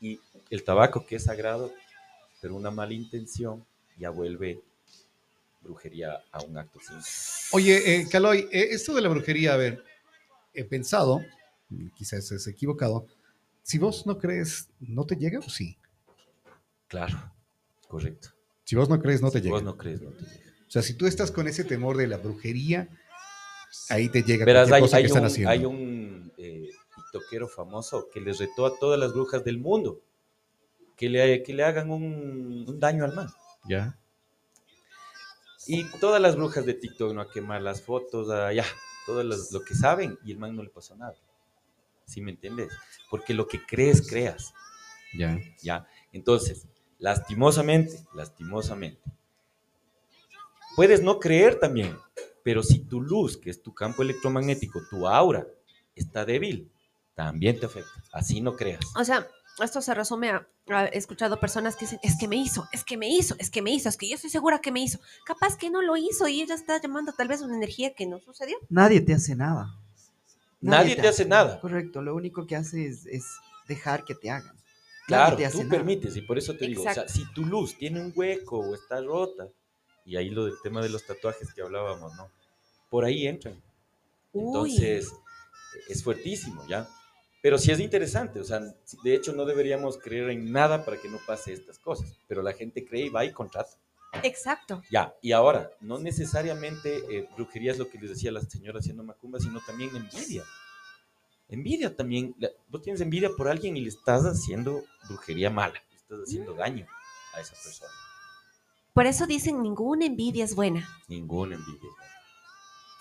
Y 0.00 0.18
el 0.50 0.64
tabaco 0.64 1.06
que 1.06 1.16
es 1.16 1.24
sagrado, 1.24 1.72
pero 2.40 2.56
una 2.56 2.70
mala 2.70 2.92
intención 2.92 3.64
ya 3.98 4.10
vuelve 4.10 4.60
brujería 5.60 6.20
a 6.32 6.42
un 6.42 6.58
acto 6.58 6.80
sin. 6.80 6.96
Oye, 7.52 7.94
eh, 7.94 8.08
Caloy, 8.10 8.48
eh, 8.50 8.68
esto 8.70 8.94
de 8.94 9.00
la 9.00 9.08
brujería, 9.08 9.54
a 9.54 9.56
ver, 9.56 9.84
he 10.54 10.64
pensado, 10.64 11.20
quizás 11.96 12.30
es 12.32 12.46
equivocado, 12.46 13.06
si 13.62 13.78
vos 13.78 14.06
no 14.06 14.18
crees, 14.18 14.68
¿no 14.80 15.04
te 15.04 15.16
llega 15.16 15.38
o 15.38 15.42
sí? 15.48 15.78
Claro, 16.88 17.32
correcto. 17.88 18.28
Si 18.64 18.76
vos 18.76 18.88
no 18.88 19.00
crees, 19.00 19.22
no 19.22 19.30
te 19.30 19.38
Si 19.38 19.44
llega. 19.44 19.54
vos 19.54 19.62
no 19.62 19.76
crees, 19.76 20.00
no 20.02 20.10
te 20.10 20.24
llega. 20.24 20.42
O 20.66 20.70
sea, 20.70 20.82
si 20.82 20.94
tú 20.94 21.06
estás 21.06 21.30
con 21.30 21.46
ese 21.48 21.64
temor 21.64 21.96
de 21.96 22.06
la 22.06 22.16
brujería, 22.16 22.88
ahí 23.90 24.08
te 24.08 24.22
llega 24.22 24.44
Verás, 24.44 24.70
hay, 24.72 24.80
cosa 24.80 24.96
hay 24.96 25.02
que 25.02 25.06
están 25.08 25.22
un, 25.22 25.26
haciendo. 25.26 25.50
hay 25.50 25.64
un 25.64 26.32
eh, 26.38 26.70
tiktokero 26.94 27.48
famoso 27.48 28.08
que 28.12 28.20
les 28.20 28.38
retó 28.38 28.66
a 28.66 28.78
todas 28.78 28.98
las 28.98 29.12
brujas 29.12 29.44
del 29.44 29.58
mundo 29.58 30.00
que 30.96 31.08
le, 31.08 31.42
que 31.42 31.52
le 31.52 31.64
hagan 31.64 31.90
un, 31.90 32.64
un 32.68 32.80
daño 32.80 33.04
al 33.04 33.14
man. 33.14 33.28
¿Ya? 33.68 33.98
Y 35.66 35.84
todas 36.00 36.20
las 36.20 36.36
brujas 36.36 36.66
de 36.66 36.74
TikTok, 36.74 37.12
¿no? 37.14 37.20
A 37.20 37.30
quemar 37.30 37.62
las 37.62 37.82
fotos, 37.82 38.30
a 38.30 38.52
ya, 38.52 38.64
todo 39.06 39.22
las- 39.22 39.52
lo 39.52 39.60
que 39.62 39.74
saben, 39.74 40.18
y 40.24 40.32
el 40.32 40.38
man 40.38 40.54
no 40.56 40.62
le 40.62 40.70
pasó 40.70 40.96
nada. 40.96 41.14
¿Sí 42.12 42.20
me 42.20 42.32
entiendes? 42.32 42.68
Porque 43.10 43.32
lo 43.34 43.46
que 43.46 43.64
crees, 43.64 44.06
creas. 44.06 44.52
Ya. 45.16 45.38
¿ya? 45.62 45.86
Entonces, 46.12 46.66
lastimosamente, 46.98 48.04
lastimosamente, 48.14 49.00
puedes 50.76 51.02
no 51.02 51.18
creer 51.18 51.58
también, 51.58 51.96
pero 52.42 52.62
si 52.62 52.80
tu 52.80 53.00
luz, 53.00 53.36
que 53.36 53.50
es 53.50 53.62
tu 53.62 53.74
campo 53.74 54.02
electromagnético, 54.02 54.80
tu 54.90 55.06
aura, 55.06 55.46
está 55.94 56.24
débil, 56.24 56.70
también 57.14 57.58
te 57.60 57.66
afecta. 57.66 57.90
Así 58.12 58.40
no 58.40 58.56
creas. 58.56 58.80
O 58.96 59.04
sea, 59.04 59.26
esto 59.62 59.82
se 59.82 59.94
resume 59.94 60.30
a, 60.30 60.46
a- 60.68 60.86
he 60.86 60.96
escuchado 60.98 61.38
personas 61.38 61.76
que 61.76 61.84
dicen, 61.84 61.98
es 62.02 62.16
que 62.18 62.26
me 62.28 62.36
hizo, 62.36 62.66
es 62.72 62.84
que 62.84 62.96
me 62.96 63.08
hizo, 63.08 63.34
es 63.38 63.50
que 63.50 63.60
me 63.62 63.70
hizo, 63.70 63.88
es 63.88 63.96
que 63.96 64.08
yo 64.08 64.14
estoy 64.16 64.30
segura 64.30 64.60
que 64.60 64.72
me 64.72 64.80
hizo. 64.82 64.98
Capaz 65.26 65.56
que 65.56 65.70
no 65.70 65.82
lo 65.82 65.96
hizo 65.96 66.26
y 66.28 66.40
ella 66.42 66.54
está 66.54 66.80
llamando 66.80 67.12
tal 67.12 67.28
vez 67.28 67.42
una 67.42 67.56
energía 67.56 67.94
que 67.94 68.06
no 68.06 68.18
sucedió. 68.20 68.56
Nadie 68.70 69.00
te 69.00 69.12
hace 69.14 69.36
nada. 69.36 69.78
Nadie 70.62 70.96
te 70.96 71.08
hace 71.08 71.24
nada. 71.24 71.60
Correcto. 71.60 72.00
Lo 72.02 72.14
único 72.14 72.46
que 72.46 72.56
hace 72.56 72.86
es, 72.86 73.04
es 73.06 73.24
dejar 73.68 74.04
que 74.04 74.14
te 74.14 74.30
hagan. 74.30 74.54
Nadie 74.54 74.64
Claro, 75.06 75.36
te 75.36 75.46
hace 75.46 75.58
tú 75.58 75.64
nada. 75.64 75.76
permites, 75.76 76.16
y 76.16 76.22
por 76.22 76.38
eso 76.38 76.56
te 76.56 76.66
digo, 76.66 76.82
o 76.82 76.92
sea, 76.94 77.08
si 77.08 77.24
tu 77.32 77.44
luz 77.44 77.76
tiene 77.76 78.00
un 78.00 78.12
hueco 78.14 78.58
o 78.60 78.74
está 78.74 79.00
rota, 79.00 79.48
y 80.04 80.16
ahí 80.16 80.30
lo 80.30 80.46
del 80.46 80.54
tema 80.62 80.80
de 80.80 80.88
los 80.88 81.04
tatuajes 81.04 81.52
que 81.52 81.60
hablábamos, 81.62 82.14
¿no? 82.16 82.30
Por 82.88 83.04
ahí 83.04 83.26
entran. 83.26 83.60
Uy. 84.32 84.46
Entonces, 84.46 85.12
es 85.88 86.02
fuertísimo, 86.02 86.64
¿ya? 86.68 86.88
Pero 87.42 87.58
sí 87.58 87.72
es 87.72 87.80
interesante, 87.80 88.38
o 88.38 88.44
sea, 88.44 88.60
de 88.60 89.14
hecho 89.14 89.32
no 89.32 89.44
deberíamos 89.44 89.98
creer 89.98 90.30
en 90.30 90.52
nada 90.52 90.84
para 90.84 90.96
que 90.96 91.08
no 91.08 91.18
pase 91.26 91.52
estas 91.52 91.78
cosas, 91.80 92.16
pero 92.28 92.40
la 92.40 92.52
gente 92.52 92.84
cree 92.84 93.06
y 93.06 93.08
va 93.08 93.24
y 93.24 93.32
contrata. 93.32 93.72
Exacto. 94.22 94.82
Ya, 94.90 95.14
y 95.22 95.32
ahora, 95.32 95.70
no 95.80 95.98
necesariamente 95.98 96.98
eh, 97.10 97.28
brujería 97.36 97.72
es 97.72 97.78
lo 97.78 97.88
que 97.88 97.98
les 97.98 98.10
decía 98.10 98.30
la 98.32 98.40
señora 98.42 98.78
haciendo 98.80 99.02
macumba, 99.02 99.38
sino 99.40 99.60
también 99.66 99.90
envidia. 99.96 100.44
Envidia 101.48 101.94
también. 101.94 102.34
la- 102.38 102.50
vos 102.68 102.82
tienes 102.82 103.00
envidia 103.00 103.30
por 103.36 103.48
alguien 103.48 103.76
y 103.76 103.80
le 103.82 103.88
estás 103.88 104.22
haciendo 104.24 104.84
brujería 105.08 105.50
mala, 105.50 105.82
le 105.90 105.96
estás 105.96 106.18
haciendo 106.20 106.54
daño 106.54 106.86
a 107.34 107.40
esa 107.40 107.54
persona. 107.54 107.90
Por 108.92 109.06
eso 109.06 109.26
dicen 109.26 109.62
ninguna 109.62 110.04
envidia 110.06 110.44
es 110.44 110.54
buena. 110.54 110.86
Ninguna 111.08 111.54
envidia. 111.56 111.88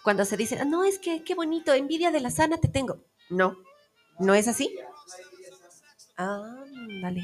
Cuando 0.04 0.26
se 0.26 0.38
dice, 0.38 0.58
"Ah, 0.60 0.66
no, 0.66 0.84
es 0.84 0.98
que 1.00 1.24
qué 1.24 1.36
bonito, 1.36 1.74
envidia 1.74 2.12
de 2.12 2.22
la 2.22 2.32
sana 2.32 2.58
te 2.58 2.68
tengo. 2.68 3.04
No, 3.30 3.58
¿no 4.20 4.34
es 4.34 4.48
así? 4.48 4.76
Ah, 6.18 6.64
dale. 7.02 7.22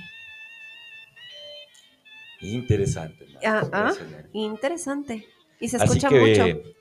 Interesante. 2.42 3.26
Ah, 3.46 3.68
ah, 3.72 3.90
Impresionante. 3.92 4.30
interesante. 4.34 5.28
Y 5.60 5.68
se 5.70 5.78
Así 5.78 5.86
escucha 5.86 6.10
que 6.10 6.20
mucho. 6.20 6.72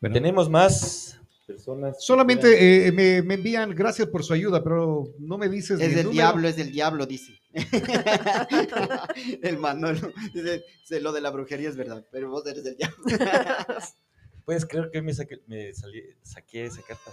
Bueno, 0.00 0.12
tenemos 0.14 0.48
más 0.50 1.18
personas. 1.46 1.96
solamente 2.04 2.86
eh, 2.88 2.92
me, 2.92 3.22
me 3.22 3.34
envían 3.34 3.70
gracias 3.74 4.08
por 4.08 4.22
su 4.22 4.32
ayuda, 4.34 4.62
pero 4.62 5.04
no 5.18 5.36
me 5.38 5.48
dices. 5.48 5.80
Es 5.80 5.88
el 5.90 5.94
del 5.96 6.10
diablo, 6.10 6.46
es 6.48 6.56
del 6.56 6.70
diablo, 6.70 7.06
dice. 7.06 7.32
el 9.42 9.58
Manolo. 9.58 10.12
Dice, 10.32 10.64
"Sí, 10.84 11.00
lo 11.00 11.12
de 11.12 11.20
la 11.20 11.30
brujería 11.30 11.68
es 11.68 11.76
verdad, 11.76 12.04
pero 12.10 12.30
vos 12.30 12.46
eres 12.46 12.64
del 12.64 12.76
diablo. 12.76 12.96
Puedes 14.44 14.66
creer 14.66 14.90
que 14.92 15.00
me, 15.00 15.14
saqué, 15.14 15.40
me 15.46 15.70
salí- 15.72 16.14
saqué 16.22 16.66
esa 16.66 16.82
carta 16.82 17.10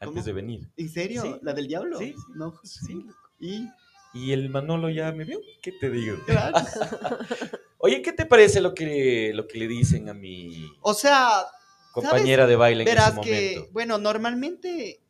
antes 0.00 0.14
¿Cómo? 0.14 0.22
de 0.22 0.32
venir. 0.32 0.68
¿En 0.76 0.88
serio? 0.88 1.22
Sí. 1.22 1.34
¿La 1.42 1.52
del 1.52 1.66
diablo? 1.66 1.98
Sí, 1.98 2.14
sí. 2.16 2.32
No, 2.34 2.54
Sí. 2.62 3.06
Y, 3.40 3.68
Y 4.14 4.32
el 4.32 4.50
Manolo 4.50 4.90
ya 4.90 5.10
me 5.12 5.24
vio. 5.24 5.40
¿Qué 5.62 5.72
te 5.72 5.90
digo? 5.90 6.16
Oye, 7.78 8.02
¿qué 8.02 8.12
te 8.12 8.26
parece 8.26 8.60
lo 8.60 8.74
que, 8.74 9.32
lo 9.34 9.46
que 9.48 9.58
le 9.58 9.66
dicen 9.68 10.08
a 10.08 10.14
mi 10.14 10.70
O 10.82 10.94
sea, 10.94 11.46
compañera 11.92 12.46
de 12.46 12.56
baile 12.56 12.82
en 12.82 12.88
verás 12.88 13.12
ese 13.14 13.20
que, 13.22 13.54
momento? 13.56 13.72
bueno, 13.72 13.98
normalmente 13.98 15.00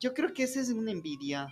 yo 0.00 0.14
creo 0.14 0.32
que 0.32 0.44
esa 0.44 0.60
es 0.60 0.70
una 0.70 0.90
envidia 0.90 1.48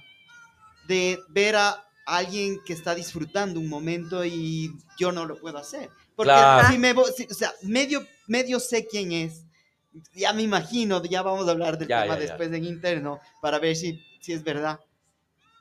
de 0.89 1.19
ver 1.29 1.57
a 1.57 1.85
alguien 2.07 2.59
que 2.65 2.73
está 2.73 2.95
disfrutando 2.95 3.61
un 3.61 3.69
momento 3.69 4.25
y 4.25 4.73
yo 4.99 5.13
no 5.13 5.27
lo 5.27 5.39
puedo 5.39 5.59
hacer. 5.59 5.91
Porque 6.17 6.33
Claro. 6.33 6.73
si 6.73 6.79
me 6.79 6.95
vo- 6.95 7.13
si- 7.15 7.29
o 7.31 7.35
sea, 7.35 7.53
medio, 7.63 8.05
medio 8.27 8.59
sé 8.59 8.87
quién 8.87 9.13
es. 9.13 9.45
Ya 10.15 10.33
me 10.33 10.43
imagino, 10.43 11.03
ya 11.05 11.23
vamos 11.23 11.47
a 11.47 11.51
hablar 11.51 11.77
del 11.79 11.89
Ya, 11.89 12.03
tema 12.03 12.15
ya, 12.15 12.21
ya. 12.21 12.27
después 12.29 12.53
en 12.53 12.65
interno 12.65 13.21
para 13.43 13.59
ver 13.59 13.77
si, 13.77 14.01
si 14.21 14.33
es 14.33 14.43
verdad. 14.43 14.81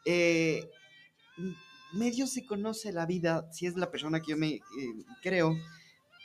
Eh, 0.06 0.70
medio 1.98 2.28
se 2.28 2.46
conoce 2.46 2.92
la 2.92 3.06
vida, 3.06 3.48
si 3.52 3.66
es 3.66 3.76
la 3.76 3.92
persona 3.92 4.22
que 4.22 4.32
yo 4.32 4.38
me 4.38 4.50
eh, 4.50 4.62
creo, 5.22 5.56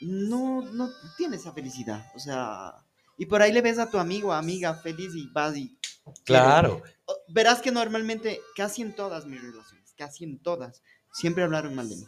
no, 0.01 0.61
no 0.61 0.89
tiene 1.17 1.35
esa 1.35 1.51
felicidad. 1.51 2.11
O 2.15 2.19
sea, 2.19 2.73
y 3.17 3.25
por 3.25 3.41
ahí 3.41 3.51
le 3.51 3.61
ves 3.61 3.79
a 3.79 3.89
tu 3.89 3.97
amigo 3.97 4.29
o 4.29 4.33
amiga 4.33 4.73
feliz 4.75 5.13
y 5.15 5.27
vas 5.33 5.55
y... 5.57 5.77
Claro. 6.25 6.81
Verás 7.29 7.61
que 7.61 7.71
normalmente, 7.71 8.41
casi 8.55 8.81
en 8.81 8.93
todas 8.93 9.25
mis 9.25 9.41
relaciones, 9.41 9.93
casi 9.97 10.25
en 10.25 10.39
todas, 10.39 10.81
siempre 11.13 11.43
hablaron 11.43 11.75
mal 11.75 11.87
de 11.89 11.95
mí. 11.95 12.05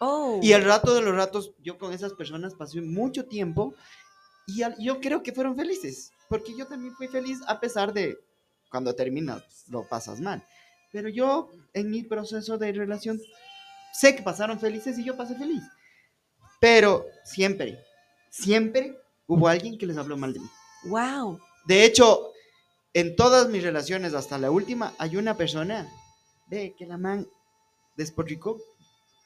Oh. 0.00 0.40
Y 0.42 0.52
el 0.52 0.64
rato 0.64 0.94
de 0.94 1.00
los 1.00 1.14
ratos, 1.14 1.54
yo 1.62 1.78
con 1.78 1.92
esas 1.92 2.12
personas 2.12 2.54
pasé 2.54 2.80
mucho 2.82 3.26
tiempo 3.26 3.74
y 4.46 4.62
al- 4.62 4.76
yo 4.78 5.00
creo 5.00 5.22
que 5.22 5.32
fueron 5.32 5.56
felices, 5.56 6.10
porque 6.28 6.56
yo 6.56 6.66
también 6.66 6.94
fui 6.96 7.08
feliz 7.08 7.38
a 7.46 7.60
pesar 7.60 7.92
de 7.92 8.18
cuando 8.70 8.94
terminas 8.94 9.64
lo 9.68 9.88
pasas 9.88 10.20
mal. 10.20 10.44
Pero 10.92 11.08
yo 11.08 11.50
en 11.72 11.90
mi 11.90 12.02
proceso 12.02 12.58
de 12.58 12.72
relación 12.72 13.20
sé 13.92 14.14
que 14.14 14.22
pasaron 14.22 14.60
felices 14.60 14.98
y 14.98 15.04
yo 15.04 15.16
pasé 15.16 15.34
feliz. 15.34 15.62
Pero 16.60 17.06
siempre, 17.24 17.78
siempre 18.30 18.96
hubo 19.26 19.48
alguien 19.48 19.78
que 19.78 19.86
les 19.86 19.96
habló 19.96 20.16
mal 20.16 20.32
de 20.32 20.40
mí. 20.40 20.46
Wow. 20.84 21.40
De 21.66 21.84
hecho, 21.84 22.30
en 22.94 23.16
todas 23.16 23.48
mis 23.48 23.62
relaciones, 23.62 24.14
hasta 24.14 24.38
la 24.38 24.50
última, 24.50 24.94
hay 24.98 25.16
una 25.16 25.36
persona, 25.36 25.88
ve 26.48 26.74
que 26.76 26.86
la 26.86 26.98
man 26.98 27.26
despotricó, 27.96 28.60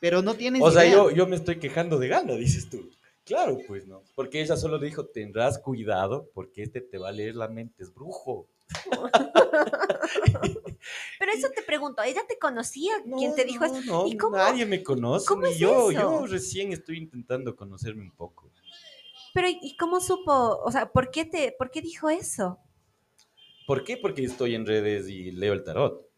pero 0.01 0.23
no 0.23 0.35
tienes 0.35 0.63
O 0.63 0.71
sea, 0.71 0.85
idea. 0.85 0.97
yo, 0.97 1.11
yo 1.11 1.27
me 1.27 1.37
estoy 1.37 1.59
quejando 1.59 1.99
de 1.99 2.09
gana, 2.09 2.35
dices 2.35 2.71
tú. 2.71 2.91
Claro, 3.25 3.59
pues 3.67 3.89
no. 3.89 4.03
Porque 4.15 4.41
ella 4.41 4.57
solo 4.57 4.79
dijo, 4.79 5.07
tendrás 5.07 5.59
cuidado 5.59 6.31
porque 6.33 6.63
este 6.63 6.81
te 6.81 6.97
va 6.97 7.09
a 7.09 7.13
leer 7.13 7.35
la 7.35 7.49
mente, 7.49 7.83
es 7.83 7.93
brujo. 7.93 8.47
Pero 11.19 11.33
eso 11.33 11.49
te 11.55 11.63
pregunto, 11.63 12.03
¿ella 12.03 12.23
te 12.29 12.39
conocía? 12.39 12.95
¿Quién 13.17 13.35
te 13.35 13.45
dijo 13.45 13.65
eso? 13.65 13.81
No, 13.83 14.07
¿Y 14.07 14.17
cómo- 14.17 14.37
nadie 14.37 14.67
me 14.67 14.83
conoce. 14.83 15.27
cómo 15.27 15.43
ni 15.43 15.51
es 15.53 15.59
yo, 15.59 15.91
eso? 15.91 16.01
yo 16.01 16.27
recién 16.27 16.73
estoy 16.73 16.99
intentando 16.99 17.57
conocerme 17.57 18.03
un 18.03 18.13
poco. 18.13 18.51
Pero 19.35 19.49
¿y 19.49 19.77
cómo 19.77 20.01
supo? 20.01 20.33
O 20.65 20.71
sea, 20.71 20.91
¿por 20.91 21.11
qué 21.11 21.25
te, 21.25 21.55
por 21.59 21.71
qué 21.71 21.83
dijo 21.83 22.09
eso? 22.09 22.59
¿Por 23.67 23.85
qué? 23.85 23.97
Porque 23.97 24.25
estoy 24.25 24.55
en 24.55 24.65
redes 24.67 25.09
y 25.09 25.33
leo 25.33 25.53
el 25.53 25.65
tarot. 25.65 26.09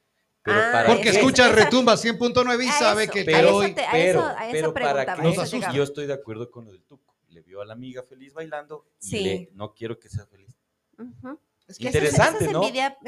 Pero 0.43 0.59
Ah, 0.61 0.69
para 0.73 0.89
Porque 0.89 1.09
escucha 1.11 1.47
esa- 1.47 1.55
Retumba 1.65 1.97
100.9 1.97 2.65
y 2.65 2.69
sabe 2.69 3.05
eso, 3.05 3.13
que 3.13 3.25
te 3.25 3.33
pero, 3.33 3.49
eso 3.49 3.57
doy. 3.59 3.75
te- 3.75 3.85
a 3.85 3.91
pero, 3.91 4.19
eso- 4.21 4.29
a 4.29 4.51
eso 4.51 4.53
pero 4.53 4.75
para 4.75 5.03
eso 5.31 5.45
llegaba. 5.45 5.75
yo 5.75 5.83
estoy 5.83 6.07
de 6.07 6.13
acuerdo 6.15 6.51
con 6.51 6.65
lo 6.67 6.73
del 6.73 6.83
tuco. 6.85 7.15
Le 7.31 7.43
vio 7.43 7.61
a 7.61 7.67
la 7.67 7.73
amiga 7.75 8.03
feliz 8.03 8.33
bailando 8.35 8.87
y 9.01 9.07
Sí. 9.07 9.21
le- 9.25 9.51
no 9.55 9.75
quiero 9.75 9.99
que 9.99 10.09
sea 10.09 10.27
feliz. 10.27 10.57
Ujú. 10.99 11.39
Es 11.69 11.79
que 11.79 11.87
Interesante, 11.87 12.45
eso 12.47 12.47
es 12.47 12.53
¿no? 12.53 12.61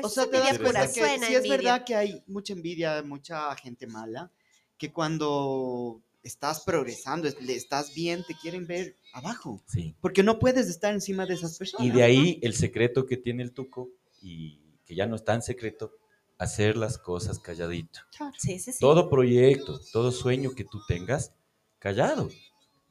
O 0.02 0.08
sea, 0.10 0.26
te 0.30 0.36
das 0.38 0.48
envidia 0.50 0.58
pura, 0.58 0.70
cuenta 0.80 0.86
que 0.92 1.00
suena 1.00 1.26
sí 1.26 1.32
es 1.34 1.38
envidia. 1.38 1.56
verdad 1.56 1.84
que 1.84 1.94
hay 1.96 2.22
mucha 2.26 2.52
envidia, 2.52 3.02
mucha 3.02 3.56
gente 3.56 3.86
mala, 3.86 4.30
que 4.76 4.92
cuando 4.92 6.02
estás 6.22 6.60
progresando, 6.60 7.26
estás 7.26 7.94
bien, 7.94 8.22
te 8.26 8.34
quieren 8.34 8.66
ver 8.66 8.96
abajo, 9.14 9.62
Sí. 9.66 9.94
porque 10.02 10.22
no 10.22 10.38
puedes 10.38 10.68
estar 10.68 10.92
encima 10.92 11.24
de 11.24 11.34
esas 11.34 11.56
personas. 11.56 11.86
Y 11.86 11.90
de 11.90 12.02
ahí 12.02 12.38
el 12.42 12.54
secreto 12.54 13.06
que 13.06 13.16
tiene 13.16 13.42
el 13.42 13.52
tuco 13.52 13.88
y 14.20 14.60
que 14.84 14.94
ya 14.94 15.06
no 15.06 15.16
es 15.16 15.24
tan 15.24 15.40
secreto, 15.40 15.92
hacer 16.36 16.76
las 16.76 16.98
cosas 16.98 17.38
calladito. 17.38 18.00
Claro. 18.16 18.34
Sí, 18.38 18.58
sí, 18.58 18.72
sí. 18.72 18.78
Todo 18.80 19.08
proyecto, 19.08 19.80
todo 19.92 20.12
sueño 20.12 20.50
que 20.54 20.64
tú 20.64 20.80
tengas, 20.86 21.32
callado. 21.78 22.28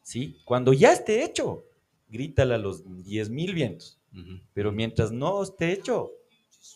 ¿Sí? 0.02 0.38
Cuando 0.46 0.74
ya 0.74 0.92
esté 0.94 1.24
hecho, 1.24 1.64
grítale 2.10 2.56
a 2.56 2.58
los 2.58 2.84
10 3.04 3.30
vientos. 4.12 4.48
Pero 4.54 4.72
mientras 4.72 5.12
no 5.12 5.42
esté 5.44 5.72
hecho, 5.74 6.12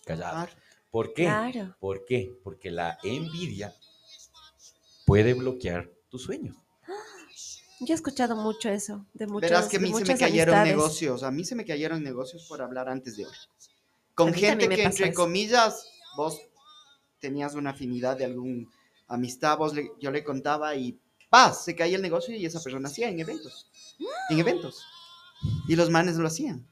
callado. 0.06 0.48
¿Por 0.92 1.14
qué? 1.14 1.24
Claro. 1.24 1.76
¿Por 1.80 2.06
qué? 2.06 2.38
Porque 2.44 2.70
la 2.72 2.98
envidia 3.04 3.74
puede 5.06 5.34
bloquear 5.34 5.90
tus 6.10 6.24
sueños. 6.24 6.56
Yo 7.80 7.94
he 7.94 7.96
escuchado 7.96 8.36
mucho 8.38 8.70
eso, 8.70 9.06
de 9.14 9.28
muchos 9.28 9.42
Verás 9.50 9.68
que 9.68 9.78
a 9.78 9.80
mí 9.80 9.88
se 9.88 9.94
me 9.96 10.00
muchas 10.02 10.20
cayeron 10.20 10.56
amistades. 10.56 10.78
negocios, 10.78 11.24
a 11.24 11.32
mí 11.32 11.44
se 11.44 11.56
me 11.56 11.66
cayeron 11.66 12.02
negocios 12.04 12.46
por 12.48 12.62
hablar 12.62 12.88
antes 12.88 13.18
de 13.18 13.26
hoy. 13.26 13.34
Con 14.16 14.34
gente 14.34 14.70
que 14.70 14.84
entre 14.84 15.10
eso. 15.10 15.16
comillas, 15.16 15.86
vos 16.16 16.40
tenías 17.20 17.56
una 17.56 17.72
afinidad 17.72 18.16
de 18.18 18.26
algún 18.26 18.70
amistad, 19.08 19.58
vos 19.58 19.74
le- 19.74 19.92
yo 20.00 20.12
le 20.12 20.24
contaba 20.24 20.76
y 20.76 20.98
paz, 21.30 21.66
se 21.66 21.76
caía 21.76 21.96
el 21.98 22.02
negocio 22.04 22.34
y 22.36 22.46
esa 22.46 22.62
persona 22.62 22.88
hacía 22.88 23.10
en 23.10 23.20
eventos. 23.20 23.68
En 24.30 24.40
eventos. 24.40 24.82
Y 25.68 25.76
los 25.76 25.90
manes 25.90 26.16
lo 26.18 26.28
hacían. 26.28 26.66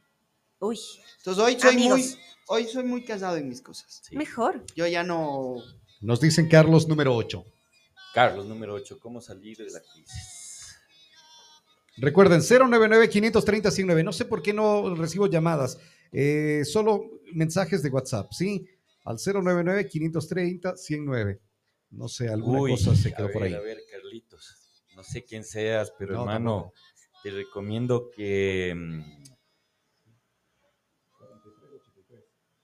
Uy, 0.61 0.79
Entonces 1.17 1.43
hoy 1.43 1.59
soy 1.59 1.75
muy 1.75 1.87
Amigos. 1.91 2.17
hoy 2.47 2.65
soy 2.67 2.83
muy 2.83 3.03
casado 3.03 3.35
en 3.37 3.49
mis 3.49 3.61
cosas. 3.61 4.01
Sí. 4.07 4.15
mejor. 4.15 4.63
Yo 4.75 4.85
ya 4.87 5.03
no 5.03 5.55
Nos 6.01 6.21
dicen 6.21 6.47
Carlos 6.47 6.87
número 6.87 7.15
8. 7.15 7.43
Carlos, 8.13 8.45
número 8.45 8.73
8, 8.75 8.99
¿cómo 8.99 9.19
salir 9.21 9.57
de 9.57 9.71
la 9.71 9.79
crisis? 9.81 10.75
Recuerden, 11.97 12.41
099-530-109. 12.41 14.03
No 14.03 14.11
sé 14.13 14.25
por 14.25 14.41
qué 14.43 14.53
no 14.53 14.93
recibo 14.95 15.27
llamadas. 15.27 15.77
Eh, 16.11 16.63
solo 16.65 17.05
mensajes 17.33 17.81
de 17.83 17.89
WhatsApp, 17.89 18.31
¿sí? 18.33 18.67
Al 19.05 19.17
099-530-109. 19.17 21.39
No 21.91 22.07
sé, 22.07 22.29
alguna 22.29 22.61
Uy, 22.61 22.71
cosa 22.71 22.95
se 22.95 23.13
quedó 23.13 23.31
por 23.31 23.41
ver, 23.43 23.53
ahí. 23.53 23.57
A 23.57 23.61
ver, 23.61 23.79
Carlitos, 23.89 24.83
no 24.95 25.03
sé 25.03 25.23
quién 25.23 25.43
seas, 25.43 25.91
pero 25.97 26.13
No, 26.13 26.19
hermano, 26.21 26.73
te 27.23 27.31
recomiendo 27.31 28.09
que... 28.15 28.73
mm, 28.75 29.21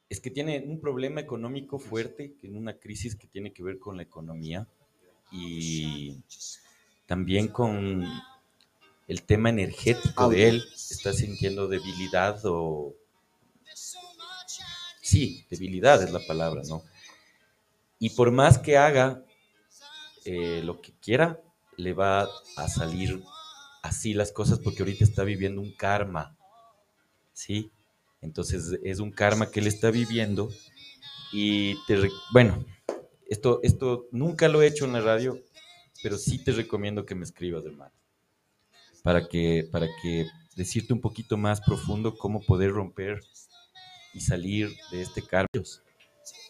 Es 0.09 0.21
que 0.21 0.31
tiene 0.31 0.63
un 0.65 0.79
problema 0.79 1.19
económico 1.19 1.79
fuerte, 1.79 2.35
que 2.39 2.47
en 2.47 2.55
una 2.55 2.77
crisis 2.77 3.15
que 3.15 3.27
tiene 3.27 3.51
que 3.51 3.63
ver 3.63 3.77
con 3.79 3.97
la 3.97 4.03
economía 4.03 4.67
y 5.31 6.17
también 7.05 7.49
con 7.49 8.05
el 9.07 9.23
tema 9.23 9.49
energético 9.49 10.29
de 10.29 10.49
él. 10.49 10.63
Está 10.73 11.13
sintiendo 11.13 11.67
debilidad 11.67 12.39
o... 12.43 12.93
Sí, 15.01 15.45
debilidad 15.49 16.03
es 16.03 16.11
la 16.11 16.19
palabra, 16.27 16.61
¿no? 16.67 16.83
Y 17.99 18.09
por 18.11 18.31
más 18.31 18.57
que 18.57 18.77
haga 18.77 19.23
eh, 20.25 20.61
lo 20.63 20.81
que 20.81 20.91
quiera, 21.01 21.41
le 21.77 21.93
va 21.93 22.27
a 22.57 22.67
salir 22.67 23.23
así 23.81 24.13
las 24.13 24.31
cosas 24.31 24.59
porque 24.59 24.83
ahorita 24.83 25.05
está 25.05 25.23
viviendo 25.23 25.61
un 25.61 25.71
karma. 25.71 26.35
¿Sí? 27.33 27.71
Entonces 28.21 28.79
es 28.83 28.99
un 28.99 29.11
karma 29.11 29.49
que 29.51 29.59
él 29.59 29.67
está 29.67 29.91
viviendo 29.91 30.49
y 31.31 31.75
te... 31.85 31.97
re- 31.97 32.11
Bueno, 32.31 32.65
esto, 33.27 33.59
esto 33.63 34.07
nunca 34.11 34.47
lo 34.47 34.61
he 34.61 34.67
hecho 34.67 34.85
en 34.85 34.93
la 34.93 35.01
radio, 35.01 35.39
pero 36.01 36.17
sí 36.17 36.43
te 36.43 36.51
recomiendo 36.51 37.05
que 37.05 37.15
me 37.15 37.23
escribas, 37.23 37.65
hermano. 37.65 37.93
para 39.03 39.27
que, 39.27 39.67
para 39.71 39.87
que 40.01 40.25
decirte 40.55 40.93
un 40.93 41.01
poquito 41.01 41.37
más 41.37 41.61
profundo 41.61 42.15
cómo 42.17 42.41
poder 42.41 42.71
romper 42.71 43.19
y 44.13 44.21
salir 44.21 44.69
de 44.91 45.01
este 45.01 45.21
cargo. 45.21 45.47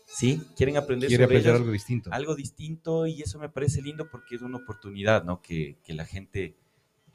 ¿Sí? 0.05 0.41
Quieren 0.55 0.77
aprender 0.77 1.09
Quiere 1.09 1.25
sobre 1.25 1.37
aprender 1.37 1.51
ellos? 1.51 1.61
algo 1.61 1.71
distinto. 1.73 2.09
algo 2.13 2.35
distinto 2.35 3.05
y 3.07 3.21
eso 3.21 3.37
me 3.39 3.49
parece 3.49 3.81
lindo 3.81 4.09
porque 4.09 4.35
es 4.35 4.41
una 4.41 4.57
oportunidad, 4.57 5.23
¿no? 5.25 5.41
Que, 5.41 5.77
que 5.83 5.93
la 5.93 6.05
gente 6.05 6.55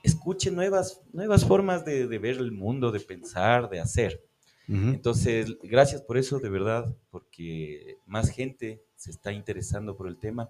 escuche 0.02 0.50
nuevas, 0.50 1.00
nuevas 1.12 1.44
formas 1.46 1.84
de, 1.84 2.06
de 2.06 2.18
ver 2.18 2.36
el 2.36 2.52
mundo, 2.52 2.92
de 2.92 3.00
pensar, 3.00 3.70
de 3.70 3.80
hacer. 3.80 4.22
Ujú. 4.68 4.94
Entonces, 4.94 5.56
gracias 5.62 6.02
por 6.02 6.18
eso, 6.18 6.38
de 6.38 6.48
verdad, 6.48 6.94
porque 7.10 7.96
más 8.06 8.30
gente 8.30 8.82
se 8.96 9.10
está 9.10 9.32
interesando 9.32 9.96
por 9.96 10.08
el 10.08 10.18
tema 10.18 10.48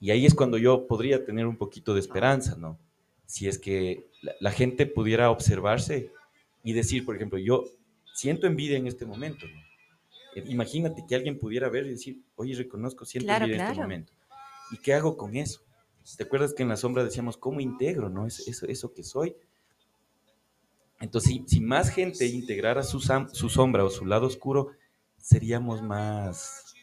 y 0.00 0.10
ahí 0.10 0.26
es 0.26 0.34
cuando 0.34 0.58
yo 0.58 0.86
podría 0.86 1.24
tener 1.24 1.46
un 1.46 1.56
poquito 1.56 1.94
de 1.94 2.00
esperanza, 2.00 2.56
¿no? 2.56 2.78
Si 3.26 3.48
es 3.48 3.58
que 3.58 4.08
la, 4.22 4.34
la 4.40 4.50
gente 4.52 4.86
pudiera 4.86 5.30
observarse 5.30 6.12
y 6.64 6.72
decir, 6.72 7.04
por 7.04 7.16
ejemplo, 7.16 7.38
yo 7.38 7.64
siento 8.14 8.46
envidia 8.46 8.76
en 8.78 8.86
este 8.86 9.06
momento, 9.06 9.46
¿no? 9.46 9.60
Eh, 10.36 10.44
Imagínate 10.48 11.04
que 11.08 11.14
alguien 11.14 11.38
pudiera 11.38 11.68
ver 11.68 11.86
y 11.86 11.90
decir, 11.90 12.20
oye, 12.36 12.54
reconozco, 12.54 13.04
siento 13.04 13.28
Claro, 13.28 13.44
envidia 13.44 13.56
en 13.56 13.62
este 13.62 13.74
claro. 13.74 13.82
momento. 13.82 14.12
¿Y 14.72 14.78
qué 14.78 14.94
hago 14.94 15.16
con 15.16 15.36
eso? 15.36 15.62
¿Te 16.16 16.24
acuerdas 16.24 16.54
que 16.54 16.62
en 16.62 16.70
la 16.70 16.76
sombra 16.76 17.04
decíamos, 17.04 17.36
¿cómo 17.36 17.60
integro, 17.60 18.08
no? 18.08 18.26
Eso, 18.26 18.42
eso, 18.46 18.66
eso 18.66 18.92
que 18.94 19.02
soy. 19.04 19.36
Entonces, 21.00 21.32
si, 21.32 21.44
si 21.46 21.60
más 21.60 21.88
gente 21.90 22.26
integrara 22.26 22.82
su, 22.82 23.00
sombra 23.00 23.84
o 23.84 23.90
su 23.90 24.04
lado 24.04 24.26
oscuro, 24.26 24.68
seríamos 25.16 25.82
más... 25.82 26.74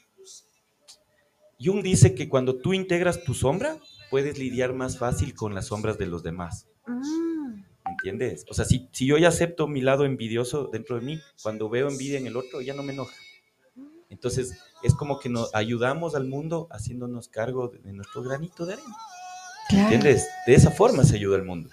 Jung 1.60 1.82
dice 1.82 2.14
que 2.14 2.30
cuando 2.30 2.60
tú 2.60 2.74
integras 2.74 3.24
tu 3.24 3.34
sombra, 3.34 3.78
puedes 4.12 4.38
lidiar 4.38 4.74
más 4.74 4.98
fácil 4.98 5.34
con 5.34 5.56
las 5.56 5.68
sombras 5.68 5.98
de 5.98 6.08
los 6.08 6.22
demás. 6.22 6.68
Mm, 6.86 7.64
¿Entiendes? 7.90 8.46
O 8.50 8.54
sea, 8.54 8.66
si, 8.66 8.90
si 8.92 9.08
yo 9.08 9.18
ya 9.18 9.30
acepto 9.30 9.68
mi 9.68 9.82
lado 9.82 10.06
envidioso 10.06 10.70
dentro 10.72 11.00
de 11.00 11.06
mí, 11.06 11.20
cuando 11.42 11.70
veo 11.70 11.90
envidia 11.90 12.20
en 12.20 12.28
el 12.28 12.38
otro, 12.38 12.62
ya 12.62 12.74
no 12.74 12.84
me 12.84 12.94
enoja. 12.94 13.16
Entonces, 14.10 14.58
es 14.84 14.94
como 14.94 15.20
que 15.20 15.30
nos 15.30 15.54
ayudamos 15.54 16.16
al 16.16 16.28
mundo 16.28 16.68
haciéndonos 16.72 17.28
cargo 17.28 17.70
de, 17.70 17.80
de 17.80 17.94
nuestro 17.94 18.24
granito 18.24 18.66
de 18.66 18.74
arena. 18.74 18.96
¿Entiendes? 19.70 20.28
De 20.46 20.54
esa 20.54 20.72
forma 20.72 21.04
se 21.04 21.16
ayuda 21.16 21.38
al 21.38 21.46
mundo. 21.46 21.70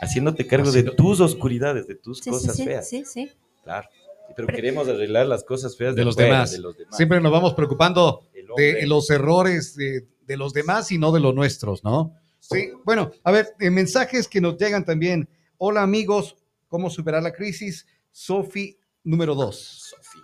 Haciéndote 0.00 0.46
cargo 0.46 0.70
de 0.70 0.82
tus 0.82 1.20
oscuridades, 1.20 1.86
de 1.86 1.94
tus 1.94 2.18
sí, 2.18 2.24
sí, 2.24 2.30
cosas 2.30 2.56
sí, 2.56 2.64
feas. 2.64 2.88
sí, 2.88 3.04
sí. 3.04 3.30
Claro. 3.64 3.88
Pero 4.34 4.48
queremos 4.48 4.86
arreglar 4.88 5.26
las 5.26 5.44
cosas 5.44 5.76
feas 5.76 5.94
De 5.94 6.00
de, 6.00 6.04
los 6.04 6.16
demás. 6.16 6.52
de 6.52 6.58
los 6.58 6.76
demás. 6.76 6.96
Siempre 6.96 7.20
nos 7.20 7.32
vamos 7.32 7.54
preocupando 7.54 8.24
de 8.56 8.86
los 8.86 9.08
errores 9.10 9.74
de, 9.76 10.06
de 10.26 10.36
los 10.36 10.52
demás 10.52 10.90
y 10.92 10.98
no 10.98 11.12
de 11.12 11.20
los 11.20 11.34
nuestros, 11.34 11.84
¿no? 11.84 12.14
Sí, 12.40 12.70
bueno, 12.84 13.10
a 13.24 13.32
ver, 13.32 13.54
eh, 13.58 13.70
mensajes 13.70 14.28
que 14.28 14.40
nos 14.40 14.56
llegan 14.56 14.84
también. 14.84 15.28
Hola 15.58 15.82
amigos, 15.82 16.36
¿cómo 16.68 16.90
superar 16.90 17.22
la 17.22 17.32
crisis? 17.32 17.86
Sofi 18.12 18.78
número 19.04 19.34
dos. 19.34 19.90
Sofi. 19.90 20.18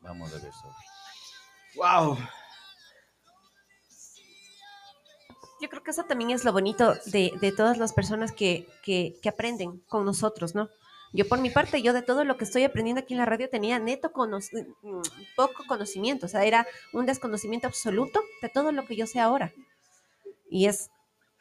Vamos 0.00 0.30
a 0.30 0.34
ver, 0.38 0.52
Sofi. 0.52 1.76
¡Wow! 1.76 2.18
Yo 5.60 5.68
creo 5.68 5.82
que 5.82 5.90
eso 5.90 6.04
también 6.04 6.30
es 6.30 6.44
lo 6.44 6.52
bonito 6.52 6.94
de, 7.06 7.32
de 7.40 7.52
todas 7.52 7.78
las 7.78 7.92
personas 7.92 8.32
que, 8.32 8.66
que, 8.82 9.16
que 9.22 9.28
aprenden 9.28 9.78
con 9.88 10.04
nosotros, 10.04 10.54
¿no? 10.54 10.68
Yo 11.12 11.26
por 11.28 11.40
mi 11.40 11.50
parte, 11.50 11.82
yo 11.82 11.92
de 11.92 12.02
todo 12.02 12.24
lo 12.24 12.36
que 12.36 12.44
estoy 12.44 12.62
aprendiendo 12.62 13.00
aquí 13.02 13.14
en 13.14 13.18
la 13.18 13.26
radio 13.26 13.50
tenía 13.50 13.78
neto 13.80 14.12
cono- 14.12 14.38
mm, 14.38 15.00
poco 15.36 15.64
conocimiento, 15.66 16.26
o 16.26 16.28
sea, 16.28 16.44
era 16.44 16.66
un 16.92 17.04
desconocimiento 17.04 17.66
absoluto 17.66 18.20
de 18.42 18.48
todo 18.48 18.70
lo 18.72 18.84
que 18.86 18.94
yo 18.96 19.06
sé 19.08 19.18
ahora. 19.18 19.52
Y 20.48 20.66
es 20.66 20.88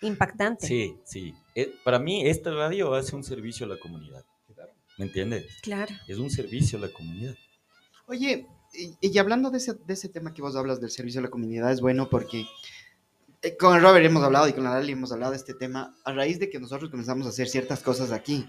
impactante. 0.02 0.66
Sí, 0.66 0.98
sí. 1.06 1.34
Eh, 1.56 1.74
para 1.84 2.00
mí, 2.00 2.28
esta 2.28 2.52
radio 2.52 2.94
hace 2.96 3.16
un 3.16 3.24
servicio 3.24 3.66
a 3.66 3.70
la 3.70 3.80
comunidad. 3.80 4.26
¿Me 4.98 5.06
entiendes? 5.06 5.46
Claro. 5.62 5.94
Es 6.08 6.18
un 6.18 6.30
servicio 6.30 6.78
a 6.78 6.82
la 6.82 6.90
comunidad. 6.92 7.36
Oye, 8.08 8.48
y, 8.74 8.98
y 9.00 9.18
hablando 9.18 9.50
de 9.50 9.58
ese, 9.60 9.76
de 9.76 9.94
ese 9.94 10.10
tema 10.10 10.34
que 10.34 10.42
vos 10.42 10.56
hablas 10.56 10.82
del 10.82 10.90
servicio 10.90 11.20
a 11.20 11.24
la 11.24 11.30
comunidad, 11.30 11.72
es 11.72 11.80
bueno 11.80 12.10
porque 12.10 12.46
con 13.58 13.82
Robert 13.82 14.06
hemos 14.06 14.24
hablado 14.24 14.48
y 14.48 14.54
con 14.54 14.64
la 14.64 14.72
Lali 14.72 14.92
hemos 14.92 15.12
hablado 15.12 15.32
de 15.32 15.38
este 15.38 15.54
tema 15.54 15.96
a 16.04 16.12
raíz 16.14 16.40
de 16.40 16.50
que 16.50 16.60
nosotros 16.60 16.90
comenzamos 16.90 17.26
a 17.26 17.30
hacer 17.30 17.48
ciertas 17.48 17.82
cosas 17.82 18.12
aquí. 18.12 18.48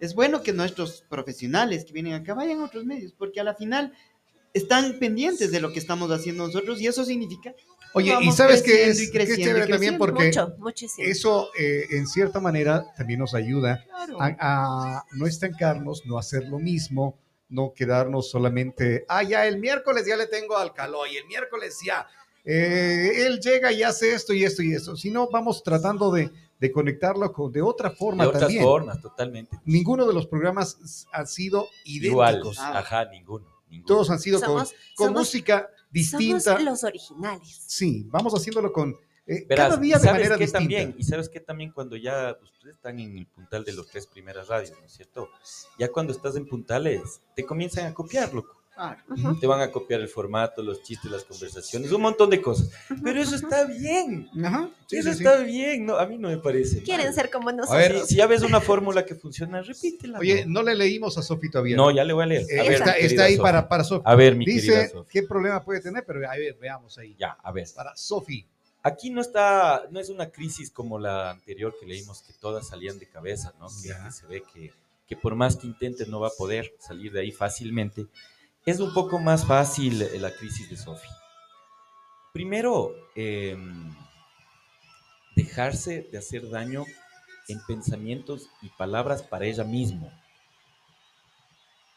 Es 0.00 0.14
bueno 0.14 0.42
que 0.42 0.52
nuestros 0.52 1.02
profesionales 1.08 1.84
que 1.84 1.92
vienen 1.92 2.14
acá 2.14 2.34
vayan 2.34 2.60
a 2.60 2.64
otros 2.64 2.84
medios, 2.84 3.12
porque 3.12 3.40
a 3.40 3.44
la 3.44 3.54
final 3.54 3.92
están 4.52 4.98
pendientes 4.98 5.52
de 5.52 5.60
lo 5.60 5.72
que 5.72 5.78
estamos 5.78 6.10
haciendo 6.10 6.46
nosotros 6.46 6.80
y 6.80 6.86
eso 6.86 7.04
significa 7.04 7.54
Oye, 7.94 8.16
y 8.22 8.32
sabes 8.32 8.62
que 8.62 8.72
creciendo 8.72 8.90
es, 8.90 8.96
y 8.96 8.98
que 8.98 9.04
es 9.04 9.12
creciendo 9.12 9.42
y 9.42 9.44
chévere 9.44 9.60
también 9.72 9.98
creciendo. 9.98 9.98
porque 9.98 10.24
Mucho, 10.26 10.54
muchísimo. 10.58 11.08
eso 11.08 11.50
eh, 11.58 11.86
en 11.90 12.06
cierta 12.06 12.40
manera 12.40 12.86
también 12.96 13.20
nos 13.20 13.34
ayuda 13.34 13.84
claro, 13.84 14.20
a, 14.20 14.34
a 14.40 15.04
no 15.12 15.26
estancarnos, 15.26 16.04
no 16.06 16.18
hacer 16.18 16.44
lo 16.48 16.58
mismo, 16.58 17.18
no 17.48 17.74
quedarnos 17.74 18.30
solamente, 18.30 19.04
ah, 19.08 19.22
ya 19.22 19.46
el 19.46 19.58
miércoles 19.58 20.06
ya 20.06 20.16
le 20.16 20.26
tengo 20.26 20.56
al 20.56 20.72
Caloy, 20.72 21.16
el 21.16 21.26
miércoles 21.26 21.78
ya, 21.84 22.06
eh, 22.44 23.26
él 23.26 23.40
llega 23.40 23.72
y 23.72 23.82
hace 23.82 24.14
esto 24.14 24.32
y 24.32 24.44
esto 24.44 24.62
y 24.62 24.72
esto, 24.74 24.96
sino 24.96 25.28
vamos 25.30 25.62
tratando 25.62 26.10
de, 26.10 26.30
de 26.58 26.72
conectarlo 26.72 27.32
con, 27.32 27.52
de 27.52 27.62
otra 27.62 27.90
forma 27.90 28.24
De 28.24 28.28
otras 28.28 28.42
también. 28.42 28.62
formas, 28.64 29.00
totalmente. 29.00 29.60
Ninguno 29.64 30.06
de 30.06 30.14
los 30.14 30.26
programas 30.26 31.06
han 31.12 31.26
sido 31.26 31.68
Igual. 31.84 32.34
idénticos, 32.34 32.58
Ah. 32.60 32.78
Ajá, 32.78 33.04
ninguno. 33.06 33.46
ninguno. 33.70 33.86
todos 33.86 34.10
han 34.10 34.18
sido 34.18 34.40
con, 34.40 34.48
Somos- 34.66 34.74
con 34.96 35.06
somos- 35.08 35.20
música 35.20 35.68
distinta. 35.90 36.40
Somos 36.40 36.62
los 36.64 36.84
originales. 36.84 37.62
Sí, 37.66 38.06
vamos 38.08 38.34
haciéndolo 38.34 38.72
con 38.72 38.96
eh, 39.24 39.46
Verás, 39.48 39.68
cada 39.70 39.80
y 39.80 39.86
día 39.86 39.96
de 39.98 40.00
sabes 40.04 40.14
manera 40.14 40.34
qué 40.36 40.40
distinta. 40.44 40.58
también, 40.58 40.94
y 40.98 41.04
sabes 41.04 41.28
que 41.28 41.38
también 41.38 41.70
cuando 41.70 41.96
ya 41.96 42.36
ustedes 42.42 42.74
están 42.74 42.98
en 42.98 43.16
el 43.18 43.26
puntal 43.28 43.64
de 43.64 43.72
los 43.72 43.86
tres 43.88 44.06
primeras 44.08 44.48
radios, 44.48 44.72
¿no 44.80 44.84
es 44.84 44.92
cierto? 44.92 45.28
Ya 45.78 45.88
cuando 45.92 46.12
estás 46.12 46.34
en 46.34 46.44
puntales, 46.46 47.20
te 47.36 47.44
comienzan 47.46 47.86
a 47.86 47.94
copiar, 47.94 48.34
loco. 48.34 48.61
Claro. 48.74 48.98
Ujú. 49.08 49.40
Te 49.40 49.46
van 49.46 49.60
a 49.60 49.70
copiar 49.70 50.00
el 50.00 50.08
formato, 50.08 50.62
los 50.62 50.82
chistes, 50.82 51.10
las 51.10 51.24
conversaciones, 51.24 51.90
un 51.92 52.00
montón 52.02 52.30
de 52.30 52.40
cosas. 52.40 52.70
Pero 53.02 53.20
eso 53.20 53.34
está 53.36 53.64
bien. 53.64 54.28
Ajá, 54.44 54.70
sí, 54.86 54.96
eso 54.98 55.10
sí, 55.12 55.18
sí. 55.18 55.24
está 55.24 55.38
bien. 55.42 55.86
No, 55.86 55.96
a 55.96 56.06
mí 56.06 56.18
no 56.18 56.28
me 56.28 56.38
parece. 56.38 56.82
Quieren 56.82 57.06
mal. 57.06 57.14
ser 57.14 57.30
como 57.30 57.48
A 57.50 57.52
nosotros. 57.52 57.78
ver, 57.78 58.00
Si, 58.00 58.06
si 58.08 58.14
ya 58.16 58.26
ves 58.26 58.42
una 58.42 58.60
fórmula 58.60 59.04
que 59.04 59.14
funciona, 59.14 59.62
repítela. 59.62 60.18
Oye, 60.18 60.44
¿no? 60.46 60.60
no 60.60 60.62
le 60.62 60.74
leímos 60.74 61.16
a 61.18 61.22
Sofi 61.22 61.50
todavía. 61.50 61.76
No, 61.76 61.90
ya 61.90 62.04
le 62.04 62.12
voy 62.12 62.24
a 62.24 62.26
leer. 62.26 62.42
Eh, 62.50 62.60
A 62.60 62.62
ver, 62.64 62.72
está, 62.72 62.92
está 62.92 63.24
ahí 63.24 63.36
Sofi. 63.36 63.42
para, 63.42 63.68
para 63.68 63.84
Sofi. 63.84 64.02
A 64.06 64.14
ver, 64.14 64.34
mi 64.36 64.44
querida 64.44 64.62
Dice 64.80 64.88
Sofi. 64.88 65.08
qué 65.10 65.22
problema 65.22 65.62
puede 65.64 65.80
tener, 65.80 66.04
pero 66.06 66.28
a 66.28 66.36
ver, 66.36 66.56
veamos 66.60 66.96
ahí. 66.98 67.14
Ya, 67.18 67.36
a 67.42 67.52
ver. 67.52 67.66
Para 67.74 67.94
Sofi. 67.96 68.46
Aquí 68.84 69.10
no 69.10 69.20
está, 69.20 69.84
no 69.92 70.00
es 70.00 70.08
una 70.08 70.30
crisis 70.30 70.70
como 70.72 70.98
la 70.98 71.30
anterior 71.30 71.72
que 71.78 71.86
leímos, 71.86 72.22
que 72.22 72.32
todas 72.32 72.66
salían 72.66 72.98
de 72.98 73.06
cabeza, 73.06 73.52
¿no? 73.60 73.68
Que, 73.80 73.90
que 73.90 74.10
se 74.10 74.26
ve 74.26 74.42
que, 74.52 74.72
que 75.06 75.16
por 75.16 75.36
más 75.36 75.54
que 75.54 75.68
intente 75.68 76.04
no 76.06 76.18
va 76.18 76.28
a 76.28 76.32
poder 76.36 76.72
salir 76.80 77.12
de 77.12 77.20
ahí 77.20 77.30
fácilmente. 77.30 78.06
Es 78.64 78.80
un 78.80 78.92
poco 78.94 79.18
más 79.18 79.46
fácil 79.46 80.02
eh, 80.02 80.18
la 80.18 80.30
crisis 80.34 80.70
de 80.70 80.76
Sofi. 80.76 81.08
Primero, 82.32 82.94
em, 83.14 83.94
dejarse 85.36 86.08
de 86.10 86.18
hacer 86.18 86.48
daño 86.48 86.84
en 87.48 87.60
pensamientos 87.66 88.48
y 88.62 88.68
palabras 88.70 89.22
para 89.22 89.46
ella 89.46 89.64
misma. 89.64 90.18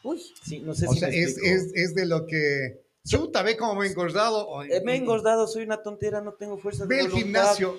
Uy, 0.02 0.20
Sí, 0.42 0.60
no 0.60 0.74
sé 0.74 0.86
O 0.88 0.92
si 0.92 0.98
sea, 1.00 1.08
me 1.08 1.18
es, 1.20 1.30
explico. 1.30 1.54
es, 1.56 1.72
es 1.74 1.94
de 1.94 2.06
lo 2.06 2.26
que. 2.26 2.82
Chuta, 3.06 3.42
ve 3.42 3.56
cómo 3.56 3.76
me 3.76 3.86
he 3.86 3.90
engordado. 3.90 4.62
Eh, 4.64 4.82
me 4.84 4.94
he 4.94 4.96
engordado, 4.96 5.46
soy 5.46 5.62
una 5.62 5.82
tontera, 5.82 6.20
no 6.20 6.32
tengo 6.32 6.58
fuerza 6.58 6.84
de 6.84 6.94
Ve 6.94 7.00
el 7.02 7.10
gimnasio. 7.10 7.78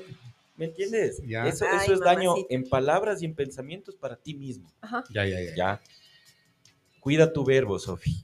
¿Me 0.55 0.65
entiendes? 0.65 1.21
Ya. 1.27 1.45
Eso, 1.47 1.65
Ay, 1.69 1.79
eso 1.83 1.93
es 1.93 1.99
daño 1.99 2.33
en 2.49 2.67
palabras 2.67 3.21
y 3.21 3.25
en 3.25 3.35
pensamientos 3.35 3.95
para 3.95 4.15
ti 4.15 4.33
mismo. 4.33 4.71
ajá. 4.81 5.03
Ya, 5.09 5.25
ya, 5.25 5.39
ya. 5.41 5.55
¿Ya? 5.55 5.81
Cuida 7.01 7.31
tu 7.31 7.43
verbo, 7.45 7.77
Sofi. 7.77 8.15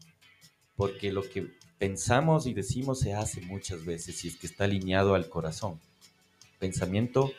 Porque 0.75 1.11
lo 1.11 1.21
que 1.23 1.47
pensamos 1.77 2.47
y 2.47 2.53
decimos 2.53 2.99
se 2.99 3.13
hace 3.13 3.41
muchas 3.41 3.85
veces 3.85 4.17
si 4.17 4.29
es 4.29 4.37
que 4.37 4.47
está 4.47 4.63
alineado 4.63 5.15
al 5.15 5.29
corazón. 5.29 5.79
Pensamiento, 6.59 7.33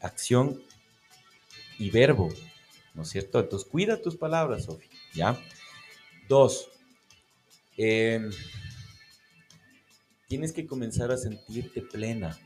acción 0.00 0.62
y 1.78 1.90
verbo. 1.90 2.28
¿No 2.94 3.02
es 3.02 3.08
cierto? 3.08 3.40
Entonces, 3.40 3.68
cuida 3.68 4.02
tus 4.02 4.16
palabras, 4.16 4.64
Sofi. 4.64 4.86
¿Ya? 5.14 5.38
Dos. 6.28 6.68
em, 7.78 8.30
tienes 10.28 10.52
que 10.52 10.66
comenzar 10.66 11.10
a 11.10 11.16
sentirte 11.16 11.80
plena. 11.80 12.38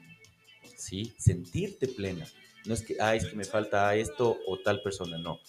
¿Sí? 0.77 1.15
Sentirte 1.19 1.89
plena. 1.89 2.27
No 2.65 2.75
es 2.75 2.83
que, 2.83 2.97
ah, 3.01 3.15
es 3.15 3.27
que 3.27 3.37
me 3.37 3.45
falta 3.45 3.95
esto 3.97 4.39
o 4.47 4.59
tal 4.59 4.83
persona. 4.83 5.19
No. 5.19 5.41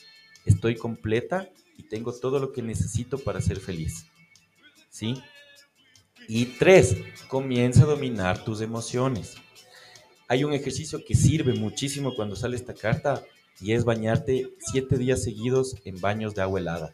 Estoy 0.46 0.76
completa 0.76 1.50
y 1.78 1.84
tengo 1.84 2.14
todo 2.14 2.40
lo 2.40 2.52
que 2.52 2.62
necesito 2.62 3.20
para 3.20 3.42
ser 3.42 3.60
feliz. 3.60 4.06
¿Sí? 4.98 5.22
Y 6.28 6.46
tres, 6.58 6.98
comienza 7.28 7.84
a 7.84 7.86
dominar 7.86 8.44
tus 8.44 8.62
emociones. 8.62 9.36
Hay 10.28 10.44
un 10.44 10.54
ejercicio 10.54 11.06
que 11.06 11.14
sirve 11.14 11.54
muchísimo 11.54 12.16
cuando 12.16 12.36
sale 12.36 12.56
esta 12.56 12.74
carta 12.74 13.22
y 13.62 13.74
es 13.74 13.86
bañarte 13.86 14.50
siete 14.58 14.98
días 14.98 15.22
seguidos 15.24 15.76
en 15.86 16.02
baños 16.02 16.34
de 16.34 16.42
agua 16.42 16.60
helada. 16.60 16.94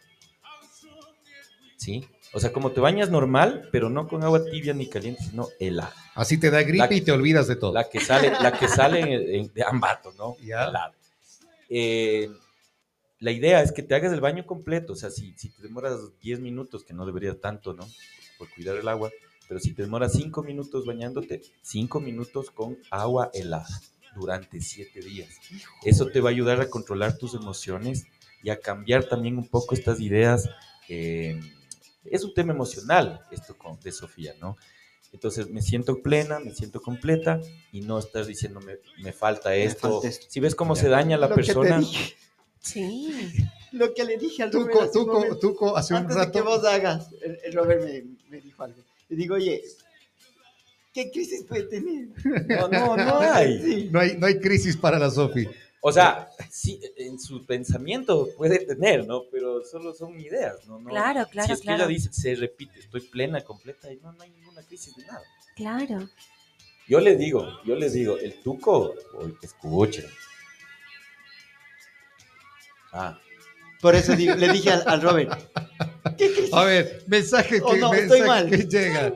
¿Sí? 1.77 2.05
O 2.33 2.41
sea, 2.41 2.51
como 2.51 2.71
te 2.71 2.81
bañas 2.81 3.09
normal, 3.09 3.69
pero 3.71 3.89
no 3.89 4.05
con 4.09 4.21
agua 4.23 4.43
tibia 4.43 4.73
ni 4.73 4.87
caliente, 4.89 5.23
sino 5.23 5.47
helada. 5.57 5.93
Así 6.13 6.37
te 6.37 6.51
da 6.51 6.61
gripe 6.61 6.87
La- 6.89 6.93
y 6.93 6.99
te 7.01 7.11
olvidas 7.13 7.47
de 7.47 7.55
todo. 7.55 7.71
La 7.73 7.89
que 7.89 8.01
sale, 8.01 8.31
la 8.31 8.51
que 8.51 8.67
sale 8.67 8.99
en- 8.99 9.35
en- 9.35 9.53
de 9.53 9.63
Ambato, 9.63 10.11
¿no? 10.17 10.35
Ya. 10.43 10.65
Helada. 10.65 10.93
eh, 11.69 12.29
la 13.23 13.31
idea 13.31 13.61
es 13.61 13.71
que 13.71 13.83
te 13.83 13.95
hagas 13.95 14.11
el 14.11 14.19
baño 14.19 14.45
completo. 14.45 14.93
O 14.93 14.95
sea, 14.97 15.09
si, 15.09 15.33
si 15.37 15.47
te 15.47 15.63
demoras 15.63 15.97
10 16.21 16.41
minutos, 16.41 16.83
que 16.83 16.93
no 16.93 17.05
debería 17.05 17.39
tanto, 17.39 17.73
¿no? 17.73 17.87
Por 18.37 18.49
cuidar 18.49 18.75
el 18.75 18.87
agua. 18.89 19.11
Pero 19.47 19.61
si 19.61 19.73
te 19.73 19.83
demoras 19.83 20.11
5 20.11 20.43
minutos 20.43 20.85
bañándote, 20.85 21.41
5 21.61 22.01
minutos 22.01 22.51
con 22.51 22.77
agua 22.91 23.31
helada 23.33 23.81
durante 24.13 24.59
7 24.59 24.99
días. 24.99 25.29
Eso 25.85 26.07
te 26.07 26.19
va 26.19 26.29
a 26.29 26.33
ayudar 26.33 26.59
a 26.59 26.69
controlar 26.69 27.17
tus 27.17 27.33
emociones 27.33 28.07
y 28.43 28.49
a 28.49 28.59
cambiar 28.59 29.05
también 29.05 29.37
un 29.37 29.47
poco 29.47 29.73
estas 29.73 30.01
ideas. 30.01 30.49
eh, 30.89 31.39
es 32.03 32.25
un 32.25 32.33
tema 32.33 32.51
emocional 32.51 33.21
esto 33.31 33.57
con, 33.57 33.79
de 33.79 33.93
Sofía, 33.93 34.35
¿no? 34.41 34.57
Entonces 35.13 35.49
me 35.49 35.61
siento 35.61 36.01
plena, 36.01 36.39
me 36.39 36.53
siento 36.53 36.81
completa 36.81 37.39
y 37.71 37.79
no 37.79 37.99
estás 37.99 38.27
diciendo 38.27 38.59
me, 38.59 38.79
me 39.01 39.13
falta 39.13 39.55
esto. 39.55 39.91
falta 39.93 40.09
esto. 40.09 40.25
Si 40.27 40.41
ves 40.41 40.55
cómo 40.55 40.75
se 40.75 40.89
daña 40.89 41.17
la 41.17 41.29
Lo 41.29 41.35
persona, 41.35 41.81
Sí. 42.63 43.31
lo 43.73 43.93
que 43.93 44.03
le 44.05 44.17
dije 44.17 44.43
al 44.43 44.49
Tuco, 44.51 44.81
hace 44.81 44.93
Tuco, 44.93 45.13
momento. 45.13 45.37
Tuco, 45.39 45.77
hace 45.77 45.93
un 45.93 45.99
Antes 45.99 46.15
de 46.15 46.31
que 46.31 46.39
rato. 46.39 46.43
vos 46.49 46.65
hagas, 46.65 47.09
el, 47.21 47.37
el 47.43 47.53
Robert 47.53 47.83
me, 47.83 48.03
me 48.29 48.41
dijo 48.41 48.63
algo. 48.63 48.81
Le 49.09 49.15
digo, 49.17 49.35
oye, 49.35 49.61
¿qué 50.93 51.11
crisis 51.11 51.43
puede 51.43 51.63
tener? 51.63 52.07
no, 52.47 52.67
no, 52.67 52.97
no 52.97 53.19
hay. 53.19 53.61
Sí. 53.61 53.89
No 53.91 53.99
hay, 53.99 54.17
no 54.17 54.27
hay 54.27 54.39
crisis 54.39 54.77
para 54.77 54.97
la 54.97 55.09
Sofi. 55.11 55.47
O 55.85 55.91
sea, 55.91 56.29
sí, 56.49 56.79
en 56.95 57.19
su 57.19 57.45
pensamiento 57.45 58.29
puede 58.37 58.59
tener, 58.65 59.05
¿no? 59.05 59.23
Pero 59.29 59.65
solo 59.65 59.93
son 59.93 60.17
ideas, 60.17 60.65
¿no? 60.65 60.79
no 60.79 60.89
Claro, 60.89 61.27
claro, 61.29 61.47
Si 61.47 61.51
es 61.53 61.59
que 61.59 61.65
claro. 61.65 61.83
ella 61.83 61.87
dice, 61.89 62.13
se 62.13 62.35
repite, 62.35 62.79
estoy 62.79 63.01
plena, 63.01 63.41
completa, 63.43 63.91
y 63.91 63.97
no, 63.97 64.13
no 64.13 64.23
hay 64.23 64.29
ninguna 64.29 64.61
crisis 64.63 64.95
de 64.95 65.05
nada. 65.05 65.21
Claro. 65.57 66.09
Yo 66.87 67.01
le 67.01 67.17
digo, 67.17 67.45
yo 67.65 67.75
les 67.75 67.91
digo, 67.93 68.17
el 68.17 68.33
tuco, 68.41 68.93
uy, 69.21 69.35
escuchen. 69.41 70.05
Ah, 72.93 73.19
Por 73.81 73.95
eso 73.95 74.15
digo- 74.15 74.35
le 74.35 74.49
dije 74.53 74.69
al, 74.71 74.83
al 74.85 75.01
Robert, 75.01 75.31
¿qué? 76.17 76.49
A 76.53 76.63
ver, 76.63 77.03
mensaje 77.07 77.57
que, 77.57 77.61
Oh, 77.63 77.75
no, 77.75 77.91
mensaje 77.91 78.03
estoy 78.03 78.21
mal. 78.27 78.49
que 78.49 78.57
llega. 78.67 79.13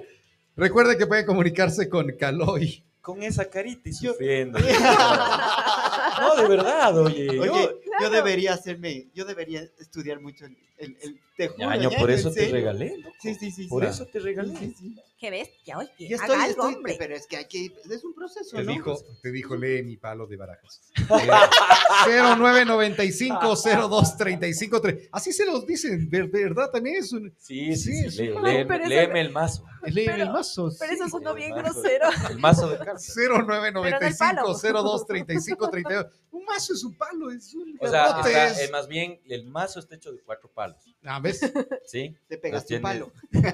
Recuerden 0.55 0.97
que 0.97 1.05
pueden 1.07 1.25
comunicarse 1.25 1.87
con 1.87 2.11
Caloy. 2.19 2.83
con 3.01 3.21
esa 3.23 3.45
carita 3.49 3.87
y 3.87 3.93
sufriendo. 3.93 4.59
no, 6.19 6.35
de 6.35 6.47
verdad, 6.47 6.97
oye. 6.97 7.29
Oye, 7.39 7.45
yo, 7.45 7.79
yo 8.01 8.09
debería 8.09 8.53
hacerme, 8.53 9.07
yo 9.13 9.23
debería 9.25 9.61
estudiar 9.79 10.19
mucho 10.19 10.45
el, 10.45 10.57
el, 10.77 10.97
el- 11.01 11.19
te 11.37 11.49
juro, 11.49 11.69
Ñaño, 11.69 11.89
ñaño, 11.91 11.99
por 11.99 12.09
eso 12.09 12.29
te 12.31 12.39
serio. 12.39 12.55
regalé. 12.55 12.97
loco. 12.97 13.13
Sí, 13.21 13.35
sí, 13.35 13.51
sí. 13.51 13.67
Por 13.67 13.83
sí. 13.83 13.89
eso 13.91 14.07
te 14.07 14.17
regalé. 14.19 14.55
Sí, 14.57 14.73
sí, 14.75 14.79
sí. 14.79 14.95
¿Qué 15.19 15.29
ves? 15.29 15.49
Ya, 15.65 15.77
oye, 15.77 15.89
Y 15.99 16.11
haga 16.13 16.23
estoy, 16.25 16.35
algo, 16.41 16.49
estoy- 16.49 16.73
hombre. 16.75 16.95
pero 16.97 17.15
es 17.15 17.27
que 17.27 17.37
hay 17.37 17.45
que, 17.47 17.65
es 17.91 18.03
un 18.03 18.15
proceso, 18.15 18.57
Te 18.57 18.63
¿no? 18.63 18.71
dijo, 18.71 18.99
te 19.21 19.31
dijo, 19.31 19.55
lee 19.55 19.83
mi 19.83 19.97
palo 19.97 20.25
de 20.25 20.35
barajas. 20.35 20.81
Eh, 20.97 21.03
0995-0235. 22.07 25.07
Así 25.11 25.31
se 25.31 25.45
los 25.45 25.65
dicen, 25.67 26.09
ver- 26.09 26.27
¿verdad? 26.29 26.71
También 26.71 26.95
es 26.97 27.13
un. 27.13 27.31
Sí, 27.37 27.75
sí, 27.75 27.93
Sí, 27.93 28.03
sí. 28.03 28.09
sí. 28.17 28.23
lee- 28.23 28.33
No, 28.35 28.41
léeme, 28.41 28.65
pero 28.65 28.79
eso- 28.85 28.89
léeme 28.89 29.21
el 29.21 29.29
mazo. 29.31 29.63
Lee 29.85 30.05
Pero- 30.05 30.23
el 30.23 30.29
mazo. 30.31 30.71
Pero 30.79 30.91
eso 30.93 31.07
sonó 31.09 31.33
bien 31.35 31.53
grosero. 31.55 32.09
El 32.29 32.39
mazo 32.39 32.67
de 32.69 32.77
cartas. 32.79 33.15
0995-023532. 33.15 36.09
Un 36.31 36.45
mazo 36.45 36.73
es 36.73 36.83
un 36.83 36.93
palo, 36.95 37.29
es 37.31 37.53
un 37.53 37.77
O 37.79 37.87
sea, 37.87 38.21
eh, 38.59 38.69
más 38.71 38.87
bien 38.87 39.19
el 39.27 39.45
mazo 39.45 39.79
está 39.79 39.93
hecho 39.95 40.11
de 40.11 40.19
cuatro 40.21 40.49
palos. 40.53 40.66
Ah, 41.03 41.19
¿ves? 41.19 41.39
¿Sí? 41.85 42.15
Te 42.27 42.37
pegaste 42.37 42.75
un 42.77 42.81
palo. 42.81 43.11
Bonito 43.31 43.51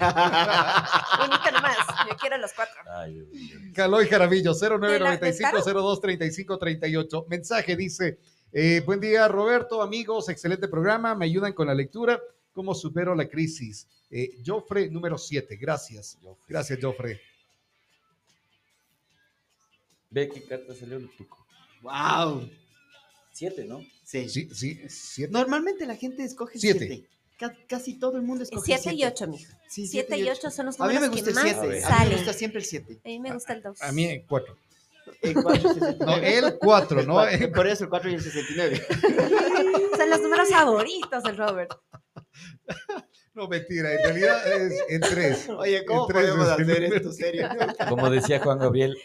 nomás. 1.51 1.77
Yo 2.09 2.15
quiero 2.17 2.37
los 2.37 2.51
cuatro. 2.53 2.81
Ay. 2.91 3.71
Caloy 3.75 4.07
Jaramillo, 4.07 4.53
¿De 4.53 4.99
la- 4.99 5.17
del 5.17 5.33
0995-023538. 5.35 7.27
Mensaje 7.27 7.75
dice: 7.75 8.19
eh, 8.51 8.81
Buen 8.85 8.99
día, 8.99 9.27
Roberto, 9.27 9.81
amigos, 9.81 10.29
excelente 10.29 10.67
programa. 10.67 11.13
Me 11.15 11.25
ayudan 11.25 11.53
con 11.53 11.67
la 11.67 11.73
lectura. 11.75 12.19
¿Cómo 12.53 12.73
supero 12.75 13.15
la 13.15 13.27
crisis? 13.27 13.87
Eh, 14.11 14.37
Joffre, 14.45 14.89
número 14.89 15.17
7. 15.17 15.55
Gracias. 15.57 16.17
Gracias, 16.47 16.79
Joffre. 16.81 17.19
Ve 20.11 20.29
qué 20.29 20.43
carta 20.43 20.75
salió 20.75 20.97
el 20.97 21.09
tuco. 21.15 21.45
wow. 21.81 22.47
Siete, 23.33 23.65
¿no? 23.65 23.81
Sí. 24.05 24.29
Sí, 24.29 24.49
sí, 24.53 24.79
7. 24.87 25.31
Normalmente 25.33 25.85
la 25.85 25.95
gente 25.95 26.23
escoge 26.23 26.57
Siete. 26.59 26.87
siete. 26.87 27.09
Ca- 27.37 27.55
casi 27.67 27.95
todo 27.99 28.15
el 28.17 28.21
mundo 28.23 28.43
escoge 28.43 28.63
Siete 28.65 28.93
y 28.93 28.97
siete. 28.97 29.07
ocho, 29.13 29.27
mijo. 29.27 29.51
Sí, 29.67 29.87
Siete 29.87 30.17
y 30.17 30.29
ocho 30.29 30.49
son 30.51 30.67
los 30.67 30.79
A 30.79 30.85
mí 30.87 30.93
me 30.93 30.99
números 31.07 31.15
gusta 31.25 31.25
que 31.43 31.49
el 31.49 31.55
más 31.55 31.65
siete. 31.67 31.85
A 31.85 32.03
mí 32.03 32.09
me 32.09 32.15
gusta 32.15 32.33
siempre 32.33 32.59
el 32.59 32.65
siete. 32.65 33.01
A 33.03 33.07
mí 33.07 33.19
me 33.19 33.33
gusta 33.33 33.53
el 33.53 33.61
dos. 33.63 33.81
A 33.81 33.91
mí, 33.91 34.23
4. 34.27 34.57
El 35.21 35.33
cuatro, 35.33 35.69
el 35.69 35.73
69. 35.75 35.97
No, 36.05 36.15
el 36.47 36.57
4, 36.59 36.99
El 37.01 37.07
¿no? 37.07 37.13
cuatro, 37.13 37.51
Por 37.51 37.67
eso 37.67 37.83
el 37.83 37.89
4 37.89 38.09
y 38.09 38.13
el 38.13 38.21
69. 38.21 38.87
Son 39.97 40.09
los 40.09 40.21
números 40.21 40.49
favoritos 40.49 41.23
del 41.23 41.37
Robert. 41.37 41.73
No, 43.35 43.47
mentira, 43.47 43.91
en 43.91 43.97
realidad 44.03 44.47
es 44.53 44.73
el 44.89 44.99
3. 45.01 45.49
Oye, 45.57 45.83
¿cómo 45.85 46.07
El 46.07 46.13
tres 46.13 46.27
podemos 46.29 46.45
el 46.45 46.53
hacer 46.53 46.67
número. 46.67 46.95
esto 46.97 47.11
serio? 47.11 47.49
Como 47.89 48.11
decía 48.11 48.39
Juan 48.39 48.59
Gabriel, 48.59 48.95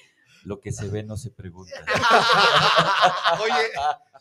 lo 0.45 0.61
que 0.61 0.70
se 0.70 0.87
ve 0.89 1.03
no 1.03 1.16
se 1.16 1.31
pregunta. 1.31 1.72
Oye, 3.41 3.70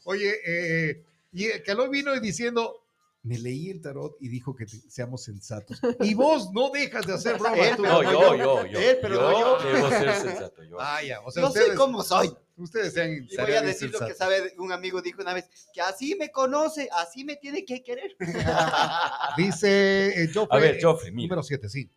oye, 0.07 0.33
eh, 0.45 1.03
y 1.31 1.49
Caloy 1.65 1.89
vino 1.89 2.17
diciendo, 2.19 2.83
me 3.23 3.37
leí 3.37 3.69
el 3.69 3.81
tarot 3.81 4.15
y 4.21 4.29
dijo 4.29 4.55
que 4.55 4.65
te- 4.65 4.79
seamos 4.89 5.23
sensatos. 5.23 5.79
Y 6.01 6.13
vos 6.13 6.51
no 6.53 6.69
dejas 6.69 7.05
de 7.05 7.13
hacer 7.13 7.37
bromas. 7.37 7.59
Él, 7.59 7.75
No, 7.81 8.01
no 8.01 8.03
yo, 8.03 8.11
yo. 8.11 8.37
yo, 8.37 8.65
yo. 8.67 8.79
Él, 8.79 8.97
pero 9.01 9.15
no 9.15 9.31
yo 9.31 9.63
yo. 9.63 9.69
debo 9.73 9.89
ser 9.89 10.13
sensato. 10.15 10.63
Yo. 10.63 10.77
Ah, 10.79 11.03
ya, 11.03 11.19
o 11.21 11.29
sea, 11.31 11.43
Yo 11.43 11.49
ustedes, 11.49 11.67
sé 11.71 11.75
cómo 11.75 12.03
soy. 12.03 12.33
ustedes 12.55 12.93
sean 12.93 13.11
Y 13.29 13.35
voy 13.35 13.51
a 13.53 13.61
decir 13.61 13.91
lo 13.91 13.99
que 13.99 14.13
sabe, 14.13 14.53
un 14.57 14.71
amigo 14.71 15.01
dijo 15.01 15.21
una 15.21 15.33
vez, 15.33 15.49
que 15.73 15.81
así 15.81 16.15
me 16.15 16.31
conoce, 16.31 16.87
así 16.93 17.25
me 17.25 17.35
tiene 17.35 17.65
que 17.65 17.83
querer. 17.83 18.15
Dice 19.37 20.23
eh, 20.23 20.29
Joffre, 20.33 20.57
A 20.57 20.59
ver, 20.61 20.79
Joffrey, 20.81 21.11
mira. 21.11 21.27
número 21.27 21.43
7, 21.43 21.69
sí. 21.69 21.89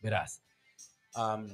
Verás, 0.00 0.42
am, 1.14 1.48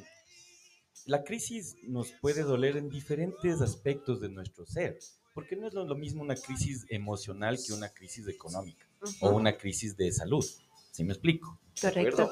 la 1.07 1.23
crisis 1.25 1.77
nos 1.85 2.11
puede 2.21 2.43
doler 2.43 2.77
en 2.77 2.89
diferentes 2.91 3.61
aspectos 3.61 4.21
de 4.21 4.29
nuestro 4.29 4.67
ser, 4.67 4.99
porque 5.35 5.57
no 5.57 5.67
es 5.67 5.75
lo, 5.75 5.85
lo 5.85 5.97
mismo 5.97 6.23
una 6.23 6.37
crisis 6.37 6.87
emocional 6.89 7.59
que 7.65 7.73
una 7.73 7.89
crisis 7.89 8.29
económica 8.29 8.87
o 9.21 9.31
una 9.31 9.57
crisis 9.57 9.97
de 9.97 10.11
salud. 10.13 10.45
¿Sí 10.93 11.03
me 11.03 11.13
explico? 11.13 11.59
¿De 11.83 11.89
Correcto. 11.89 12.31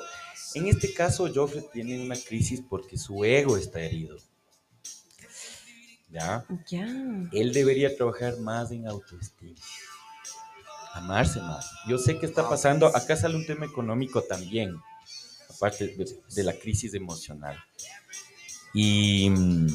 En 0.55 0.69
este 0.69 0.95
caso, 0.95 1.29
Joffrey 1.35 1.65
tiene 1.73 2.01
una 2.01 2.15
crisis 2.17 2.63
porque 2.69 2.97
su 2.97 3.25
ego 3.25 3.57
está 3.57 3.81
herido. 3.81 4.17
¿Ya? 6.11 6.45
Ya. 6.69 6.87
Él 7.33 7.53
debería 7.53 7.97
trabajar 7.97 8.39
más 8.39 8.71
en 8.71 8.87
autoestima. 8.87 9.59
Amarse 10.93 11.41
más. 11.41 11.71
Yo 11.89 11.99
sé 11.99 12.19
que 12.19 12.27
está 12.27 12.49
pasando, 12.49 12.87
acá 12.95 13.17
sale 13.17 13.35
un 13.35 13.47
tema 13.47 13.65
económico 13.65 14.23
también, 14.23 14.77
aparte 15.49 15.89
de, 15.89 16.21
de 16.35 16.45
la 16.45 16.53
crisis 16.53 16.95
emocional. 16.95 17.57
Y 18.75 19.31
mm, 19.31 19.69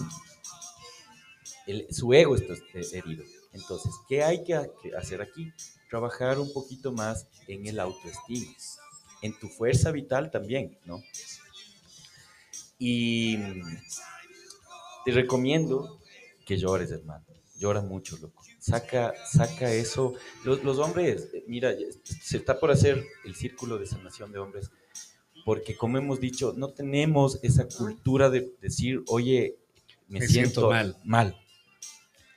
el- 1.67 1.87
su 1.93 2.13
ego 2.13 2.35
está 2.35 2.53
eh, 2.73 2.81
herido. 2.93 3.23
Entonces, 3.53 3.93
¿qué 4.07 4.23
hay 4.23 4.43
que 4.43 4.55
ha- 4.55 4.67
que 4.81 4.95
hacer 4.95 5.21
aquí? 5.21 5.51
Trabajar 5.89 6.39
un 6.39 6.51
poquito 6.53 6.91
más 6.91 7.27
en 7.47 7.65
el 7.67 7.79
autoestima, 7.79 8.53
en 9.21 9.37
tu 9.39 9.47
fuerza 9.49 9.91
vital 9.91 10.31
también, 10.31 10.77
¿no? 10.85 11.01
Y 12.79 13.37
te 15.05 15.11
recomiendo 15.11 15.99
que 16.45 16.57
llores, 16.57 16.91
hermano. 16.91 17.25
Llora 17.59 17.81
mucho, 17.81 18.17
loco. 18.17 18.43
Saca, 18.59 19.13
saca 19.31 19.71
eso. 19.73 20.13
Los, 20.43 20.63
los 20.63 20.77
hombres, 20.77 21.29
eh, 21.33 21.43
mira, 21.47 21.73
se 22.03 22.37
está 22.37 22.59
por 22.59 22.69
hacer 22.71 23.03
el 23.25 23.35
círculo 23.35 23.77
de 23.79 23.87
sanación 23.87 24.31
de 24.31 24.39
hombres, 24.39 24.69
porque 25.45 25.75
como 25.77 25.97
hemos 25.97 26.19
dicho, 26.19 26.53
no 26.55 26.69
tenemos 26.73 27.39
esa 27.43 27.67
cultura 27.67 28.29
de 28.29 28.53
decir, 28.61 29.03
oye, 29.07 29.57
me, 30.07 30.19
Me 30.19 30.27
siento 30.27 30.61
siento, 30.61 30.69
mal. 30.69 30.97
mal. 31.03 31.37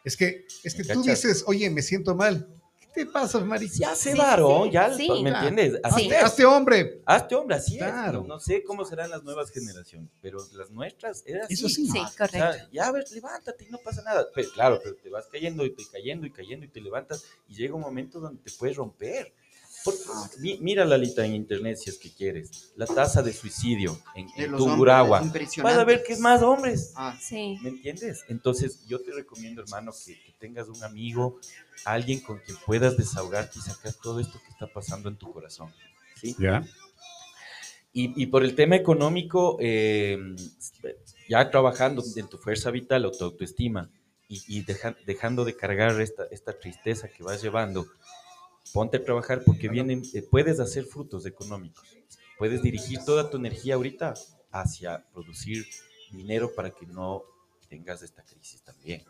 Es 0.04 0.16
que, 0.16 0.46
es 0.64 0.74
que 0.74 0.84
¿Me 0.84 0.94
tú 0.94 1.00
cachas? 1.02 1.22
dices, 1.22 1.44
oye, 1.46 1.68
me 1.70 1.82
siento 1.82 2.14
mal. 2.14 2.46
¿Qué 2.80 3.04
te 3.04 3.06
pasa, 3.06 3.38
Marisa? 3.40 3.76
Ya 3.78 3.94
se 3.94 4.12
Sí, 4.12 4.18
varón, 4.18 4.64
sí, 4.68 4.72
ya, 4.72 4.92
sí. 4.96 5.08
¿me 5.22 5.30
entiendes? 5.30 5.74
Es. 5.74 5.80
Hazte 6.22 6.44
hombre. 6.44 7.02
Hazte 7.06 7.34
hombre, 7.36 7.56
así 7.56 7.76
Claro. 7.78 8.22
es. 8.22 8.26
No, 8.26 8.40
sé 8.40 8.64
cómo 8.64 8.84
serán 8.84 9.10
las 9.10 9.22
nuevas 9.22 9.50
generaciones, 9.50 10.10
pero 10.20 10.38
las 10.54 10.70
nuestras 10.70 11.22
era 11.26 11.44
así. 11.44 11.54
Eso 11.54 11.68
sí. 11.68 11.86
Sí, 11.86 11.98
O 11.98 12.02
correcto. 12.16 12.38
sea, 12.52 12.68
ya, 12.72 12.86
a 12.86 12.92
ver, 12.92 13.04
levántate 13.12 13.64
y 13.64 13.70
no 13.70 13.78
pasa 13.78 14.02
nada. 14.02 14.26
Pero, 14.34 14.50
claro, 14.52 14.80
pero 14.82 14.96
te 14.96 15.08
vas 15.10 15.26
cayendo 15.30 15.64
y 15.64 15.70
te 15.74 15.84
cayendo 15.92 16.26
y 16.26 16.30
cayendo 16.32 16.66
y 16.66 16.68
te 16.68 16.80
levantas 16.80 17.24
y 17.48 17.54
llega 17.54 17.74
un 17.74 17.82
momento 17.82 18.18
donde 18.18 18.42
te 18.42 18.50
puedes 18.58 18.76
romper. 18.76 19.32
Mi- 20.40 20.58
mira, 20.60 20.84
Lalita, 20.84 21.24
en 21.24 21.34
internet 21.34 21.78
si 21.78 21.90
es 21.90 21.98
que 21.98 22.10
quieres, 22.10 22.72
la 22.76 22.86
tasa 22.86 23.22
de 23.22 23.32
suicidio 23.32 23.98
en, 24.14 24.26
De 24.36 24.44
en 24.44 24.56
Tungurahua. 24.56 25.20
Vas 25.62 25.76
a 25.78 25.84
ver 25.84 26.02
que 26.02 26.12
es 26.12 26.20
más 26.20 26.42
hombres. 26.42 26.92
Ah, 26.96 27.16
Sí. 27.20 27.58
¿Me 27.62 27.70
entiendes? 27.70 28.24
Entonces, 28.28 28.86
yo 28.86 29.00
te 29.00 29.12
recomiendo, 29.12 29.62
hermano, 29.62 29.92
que, 30.04 30.14
que 30.22 30.32
tengas 30.38 30.68
un 30.68 30.82
amigo, 30.84 31.38
alguien 31.84 32.20
con 32.20 32.38
quien 32.40 32.56
puedas 32.66 32.96
desahogarte 32.96 33.58
y 33.58 33.62
sacar 33.62 33.92
todo 33.94 34.20
esto 34.20 34.38
que 34.44 34.50
está 34.50 34.66
pasando 34.66 35.08
en 35.08 35.16
tu 35.16 35.32
corazón. 35.32 35.72
¿sí? 36.20 36.36
Ya. 36.38 36.62
Y, 37.92 38.22
y 38.22 38.26
por 38.26 38.44
el 38.44 38.54
tema 38.54 38.76
económico, 38.76 39.56
eh, 39.60 40.16
ya 41.28 41.50
trabajando 41.50 42.04
en 42.16 42.28
tu 42.28 42.38
fuerza 42.38 42.70
vital 42.70 43.04
o 43.06 43.10
tu 43.10 43.24
autoestima, 43.24 43.90
y, 44.28 44.42
y 44.46 44.62
deja- 44.62 44.96
dejando 45.06 45.44
de 45.44 45.56
cargar 45.56 46.00
esta, 46.00 46.24
esta 46.30 46.56
tristeza 46.56 47.08
que 47.08 47.24
vas 47.24 47.42
llevando, 47.42 47.86
ponte 48.72 48.98
a 48.98 49.04
trabajar 49.04 49.42
porque 49.44 49.68
vienen, 49.68 50.02
eh, 50.14 50.22
puedes 50.22 50.60
hacer 50.60 50.84
frutos 50.84 51.26
económicos. 51.26 51.84
Puedes 52.38 52.62
dirigir 52.62 52.98
toda 53.04 53.28
tu 53.30 53.36
energía 53.36 53.74
ahorita 53.74 54.14
hacia 54.50 55.04
producir 55.12 55.66
dinero 56.12 56.52
para 56.54 56.70
que 56.70 56.86
no 56.86 57.22
tengas 57.68 58.02
esta 58.02 58.22
crisis 58.22 58.62
también. 58.62 59.04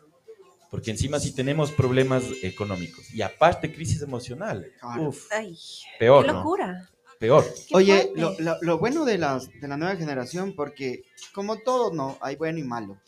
Porque 0.69 0.91
encima 0.91 1.19
si 1.19 1.33
tenemos 1.33 1.71
problemas 1.71 2.23
económicos 2.43 3.13
y 3.13 3.21
aparte 3.21 3.73
crisis 3.73 4.01
emocional, 4.01 4.71
uf, 4.99 5.27
Ay, 5.31 5.57
peor, 5.99 6.25
qué 6.25 6.31
¿no? 6.31 6.37
locura. 6.39 6.89
Peor. 7.19 7.45
Oye, 7.73 8.11
lo, 8.15 8.33
lo- 8.39 8.57
lo 8.61 8.77
bueno 8.79 9.05
de, 9.05 9.17
las, 9.19 9.47
de 9.59 9.67
la 9.67 9.77
nueva 9.77 9.95
generación, 9.95 10.55
porque 10.55 11.03
como 11.33 11.57
todo, 11.59 11.93
no, 11.93 12.17
hay 12.21 12.35
bueno 12.35 12.57
y 12.59 12.63
malo. 12.63 12.99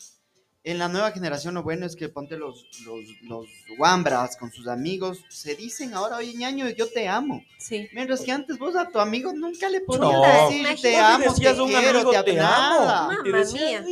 En 0.66 0.78
la 0.78 0.88
nueva 0.88 1.10
generación 1.12 1.52
lo 1.54 1.62
bueno 1.62 1.84
es 1.84 1.94
que 1.94 2.08
ponte 2.08 2.38
los, 2.38 2.66
los, 2.86 3.00
los 3.22 3.46
wambras 3.78 4.34
con 4.38 4.50
sus 4.50 4.66
amigos, 4.66 5.22
se 5.28 5.54
dicen 5.54 5.92
ahora, 5.92 6.16
oye 6.16 6.32
ñaño, 6.34 6.70
yo 6.70 6.90
te 6.90 7.06
amo. 7.06 7.44
Sí. 7.58 7.86
Mientras 7.92 8.22
que 8.22 8.32
antes 8.32 8.58
vos 8.58 8.74
a 8.74 8.88
tu 8.88 8.98
amigo 8.98 9.34
nunca 9.34 9.68
le 9.68 9.82
podías 9.82 10.00
No, 10.10 10.22
decir 10.22 10.60
imagínate. 10.60 10.80
te 10.82 10.96
amo, 10.96 11.18
te 11.34 11.50
un 11.60 11.68
quiero, 11.68 11.90
amigo, 11.98 12.10
te 12.12 12.22
te 12.22 12.32
nada. 12.34 13.04
amo. 13.04 13.12
Mamma 13.22 13.44
mía. 13.52 13.84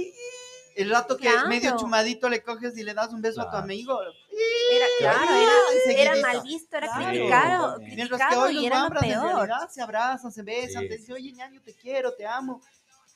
El 0.74 0.88
rato 0.88 1.18
que 1.18 1.28
Claro. 1.30 1.48
medio 1.50 1.76
chumadito 1.76 2.30
le 2.30 2.42
coges 2.42 2.78
y 2.78 2.82
le 2.82 2.94
das 2.94 3.12
un 3.12 3.20
beso 3.20 3.42
a 3.42 3.44
tu 3.44 3.50
Claro. 3.50 3.64
amigo. 3.64 4.00
Era, 4.00 4.86
claro, 4.98 5.18
Claro, 5.26 5.90
era, 5.90 6.00
era 6.14 6.22
mal 6.22 6.40
visto, 6.42 6.78
era 6.78 6.86
Claro. 6.86 7.08
criticado, 7.10 7.76
Sí, 7.76 7.84
Mientras 7.94 8.08
que 8.08 8.26
criticado 8.26 8.42
hoy 8.44 8.52
y 8.52 8.54
los 8.56 8.64
era 8.64 8.88
lo 8.88 8.88
peor. 9.00 9.34
realidad 9.36 9.68
se 9.70 9.82
abrazan, 9.82 10.32
se 10.32 10.42
besan, 10.42 10.82
Sí, 10.84 10.88
te 10.88 10.96
dicen, 10.96 11.14
oye 11.14 11.32
ñaño, 11.32 11.60
te 11.60 11.74
quiero, 11.74 12.14
te 12.14 12.26
amo. 12.26 12.62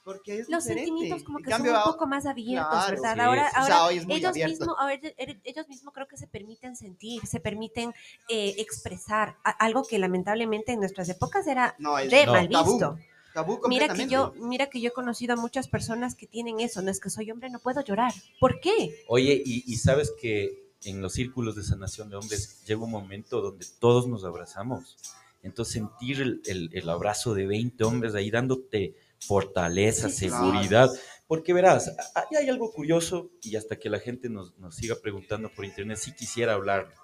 Porque 0.07 0.39
es 0.39 0.49
Los 0.49 0.63
diferente. 0.63 0.87
sentimientos 0.89 1.25
como 1.25 1.39
que 1.39 1.51
cambio, 1.51 1.73
son 1.73 1.75
un 1.75 1.81
ahora- 1.83 1.93
poco 1.93 2.07
más 2.07 2.27
abiertos, 2.27 2.71
Claro, 2.71 2.91
¿verdad? 2.93 3.15
sí, 3.15 3.21
ahora 3.21 3.49
sí, 3.51 3.55
sí. 3.57 3.61
O 3.61 3.67
sea, 3.67 3.75
ahora 3.77 3.87
hoy 3.89 3.97
es 3.99 4.07
muy 4.07 4.15
ellos 4.17 4.37
mismos, 4.37 4.77
ahora 4.79 4.95
ellos- 4.95 5.13
ellos 5.43 5.69
mismos 5.69 5.93
creo 5.95 6.07
que 6.07 6.17
se 6.17 6.27
permiten 6.29 6.77
sentir, 6.77 7.27
se 7.27 7.41
permiten 7.41 7.93
eh, 8.29 8.55
expresar 8.59 9.37
a- 9.43 9.51
algo 9.51 9.83
que 9.85 9.99
lamentablemente 9.99 10.71
en 10.73 10.79
nuestras 10.79 11.09
épocas 11.09 11.45
era 11.49 11.75
No, 11.81 11.99
es 11.99 12.09
re 12.09 12.25
No. 12.25 12.33
mal 12.35 12.49
tabú. 12.49 12.71
visto. 12.71 12.99
Tabú 13.35 13.61
Mira 13.69 13.89
que 13.93 14.07
yo, 14.07 14.33
mira 14.37 14.71
que 14.71 14.81
yo 14.81 14.91
he 14.91 14.93
conocido 14.93 15.35
a 15.35 15.37
muchas 15.37 15.67
personas 15.67 16.15
que 16.15 16.29
tienen 16.29 16.61
eso, 16.61 16.83
no 16.83 16.91
es 16.93 17.01
que 17.01 17.11
soy 17.11 17.29
hombre, 17.33 17.51
no 17.51 17.59
puedo 17.59 17.81
llorar. 17.83 18.13
¿Por 18.39 18.61
qué? 18.61 18.95
Oye, 19.09 19.43
y, 19.45 19.65
y 19.67 19.77
sabes 19.77 20.13
que 20.21 20.71
en 20.85 21.03
los 21.03 21.15
círculos 21.15 21.57
de 21.57 21.65
sanación 21.65 22.09
de 22.11 22.17
hombres 22.17 22.63
llega 22.65 22.85
un 22.85 22.93
momento 22.93 23.41
donde 23.43 23.67
todos 23.81 24.07
nos 24.07 24.25
abrazamos. 24.25 24.97
Entonces 25.43 25.75
sentir 25.75 26.21
el, 26.21 26.43
el- 26.47 26.71
el 26.73 26.89
abrazo 26.89 27.35
de 27.35 27.47
20 27.49 27.83
hombres 27.83 28.15
ahí 28.15 28.31
dándote 28.31 28.95
fortaleza, 29.21 30.09
Sí, 30.09 30.15
sí, 30.15 30.25
sí. 30.25 30.31
seguridad. 30.31 30.91
Porque 31.27 31.53
verás, 31.53 31.93
ahí 32.15 32.37
hay 32.39 32.49
algo 32.49 32.73
curioso 32.73 33.31
y 33.43 33.57
hasta 33.57 33.77
que 33.79 33.91
la 33.91 33.99
gente 33.99 34.29
nos, 34.29 34.57
nos 34.59 34.77
siga 34.77 34.95
preguntando 35.03 35.51
por 35.51 35.65
internet, 35.65 35.99
si 35.99 36.13
quisiera 36.13 36.53
hablarlo. 36.55 36.95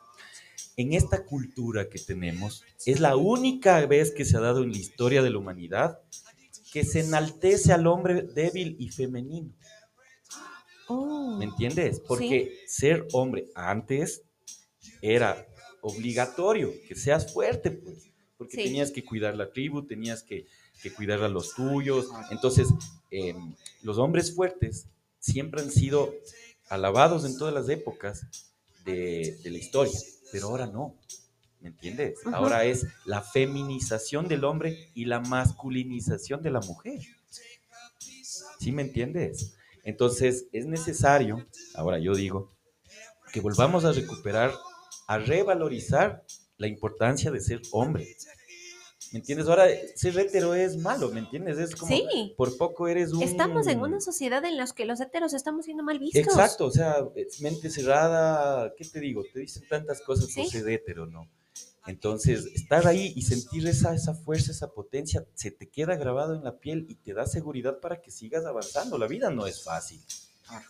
En 0.77 0.93
esta 0.93 1.25
cultura 1.25 1.89
que 1.89 1.99
tenemos, 1.99 2.65
es 2.87 3.01
la 3.01 3.17
única 3.17 3.85
vez 3.87 4.13
que 4.13 4.25
se 4.25 4.37
ha 4.37 4.41
dado 4.41 4.63
en 4.63 4.71
la 4.73 4.79
historia 4.79 5.23
de 5.23 5.31
la 5.31 5.39
humanidad 5.39 5.99
que 6.73 6.85
se 6.85 7.01
enaltece 7.01 7.73
al 7.73 7.87
hombre 7.87 8.23
débil 8.23 8.77
y 8.79 8.89
femenino. 8.89 9.53
Oh, 10.89 11.37
¿Me 11.39 11.45
entiendes? 11.45 12.01
Porque 12.01 12.59
ser 12.67 13.07
hombre 13.13 13.47
antes 13.55 14.23
era 15.01 15.47
obligatorio, 15.83 16.73
que 16.89 16.95
seas 16.95 17.33
fuerte, 17.33 17.71
pues. 17.71 18.09
Porque 18.39 18.57
Sí. 18.57 18.65
tenías 18.65 18.91
que 18.91 19.05
cuidar 19.05 19.37
la 19.37 19.51
tribu, 19.53 19.83
tenías 19.87 20.23
que, 20.23 20.47
que 20.83 20.93
cuidar 20.93 21.23
a 21.23 21.29
los 21.29 21.55
tuyos. 21.55 22.09
Entonces, 22.31 22.69
eh, 23.11 23.35
los 23.83 23.99
hombres 23.99 24.35
fuertes 24.35 24.87
siempre 25.19 25.63
han 25.63 25.71
sido 25.71 26.13
alabados 26.69 27.25
en 27.25 27.37
todas 27.39 27.55
las 27.55 27.69
épocas 27.69 28.27
de, 28.85 29.39
de 29.43 29.51
la 29.51 29.59
historia, 29.59 29.99
pero 30.33 30.49
ahora 30.49 30.67
no. 30.67 30.97
¿Me 31.61 31.69
entiendes? 31.69 32.19
Ahora 32.33 32.65
es 32.65 32.87
la 33.05 33.23
feminización 33.23 34.27
del 34.27 34.43
hombre 34.43 34.91
y 34.95 35.05
la 35.05 35.21
masculinización 35.21 36.43
de 36.43 36.51
la 36.51 36.61
mujer. 36.61 37.01
¿Sí 38.59 38.73
me 38.73 38.83
entiendes? 38.83 39.55
Entonces 39.85 40.47
es 40.53 40.67
necesario, 40.67 41.47
ahora 41.75 42.01
yo 42.01 42.15
digo, 42.15 42.53
que 43.33 43.41
volvamos 43.41 43.85
a 43.85 43.93
recuperar, 43.93 44.53
a 45.07 45.19
revalorizar 45.19 46.25
la 46.59 46.67
importancia 46.67 47.31
de 47.31 47.41
ser 47.41 47.63
hombre. 47.71 48.17
¿Me 49.13 49.19
entiendes? 49.19 49.47
Ahora 49.47 49.67
ser 49.95 50.19
hetero 50.19 50.55
es 50.55 50.77
malo, 50.79 51.11
¿me 51.11 51.21
entiendes? 51.21 51.59
Es 51.59 51.77
como, 51.77 51.95
Sí. 51.95 52.35
por 52.37 52.57
poco 52.57 52.89
eres 52.89 53.13
un... 53.13 53.23
Estamos 53.23 53.67
en 53.67 53.81
una 53.81 54.01
sociedad 54.01 54.43
en 54.45 54.57
la 54.57 54.67
que 54.67 54.87
los 54.87 55.01
heteros 55.01 55.35
estamos 55.35 55.67
siendo 55.67 55.83
mal 55.83 55.99
vistos. 55.99 56.23
Exacto, 56.23 56.65
o 56.67 56.71
sea, 56.71 56.97
es 57.15 57.41
mente 57.43 57.69
cerrada, 57.69 58.73
¿qué 58.77 58.85
te 58.87 59.01
digo? 59.01 59.23
Te 59.31 59.41
dicen 59.41 59.65
tantas 59.69 60.01
cosas 60.01 60.27
por 60.35 60.45
Sí. 60.45 60.51
ser 60.51 60.69
hetero, 60.69 61.07
¿no? 61.07 61.29
Entonces, 61.87 62.47
estar 62.55 62.87
ahí 62.87 63.13
y 63.17 63.23
sentir 63.23 63.67
esa, 63.67 63.93
esa 63.95 64.15
fuerza, 64.15 64.53
esa 64.53 64.69
potencia, 64.73 65.27
se 65.35 65.51
te 65.51 65.69
queda 65.69 65.97
grabado 65.97 66.35
en 66.35 66.45
la 66.45 66.59
piel 66.59 66.87
y 66.89 66.95
te 66.95 67.13
da 67.13 67.27
seguridad 67.27 67.81
para 67.81 68.01
que 68.01 68.11
sigas 68.13 68.45
avanzando. 68.47 68.97
La 68.99 69.09
vida 69.09 69.31
no 69.31 69.47
es 69.47 69.63
fácil, 69.65 70.01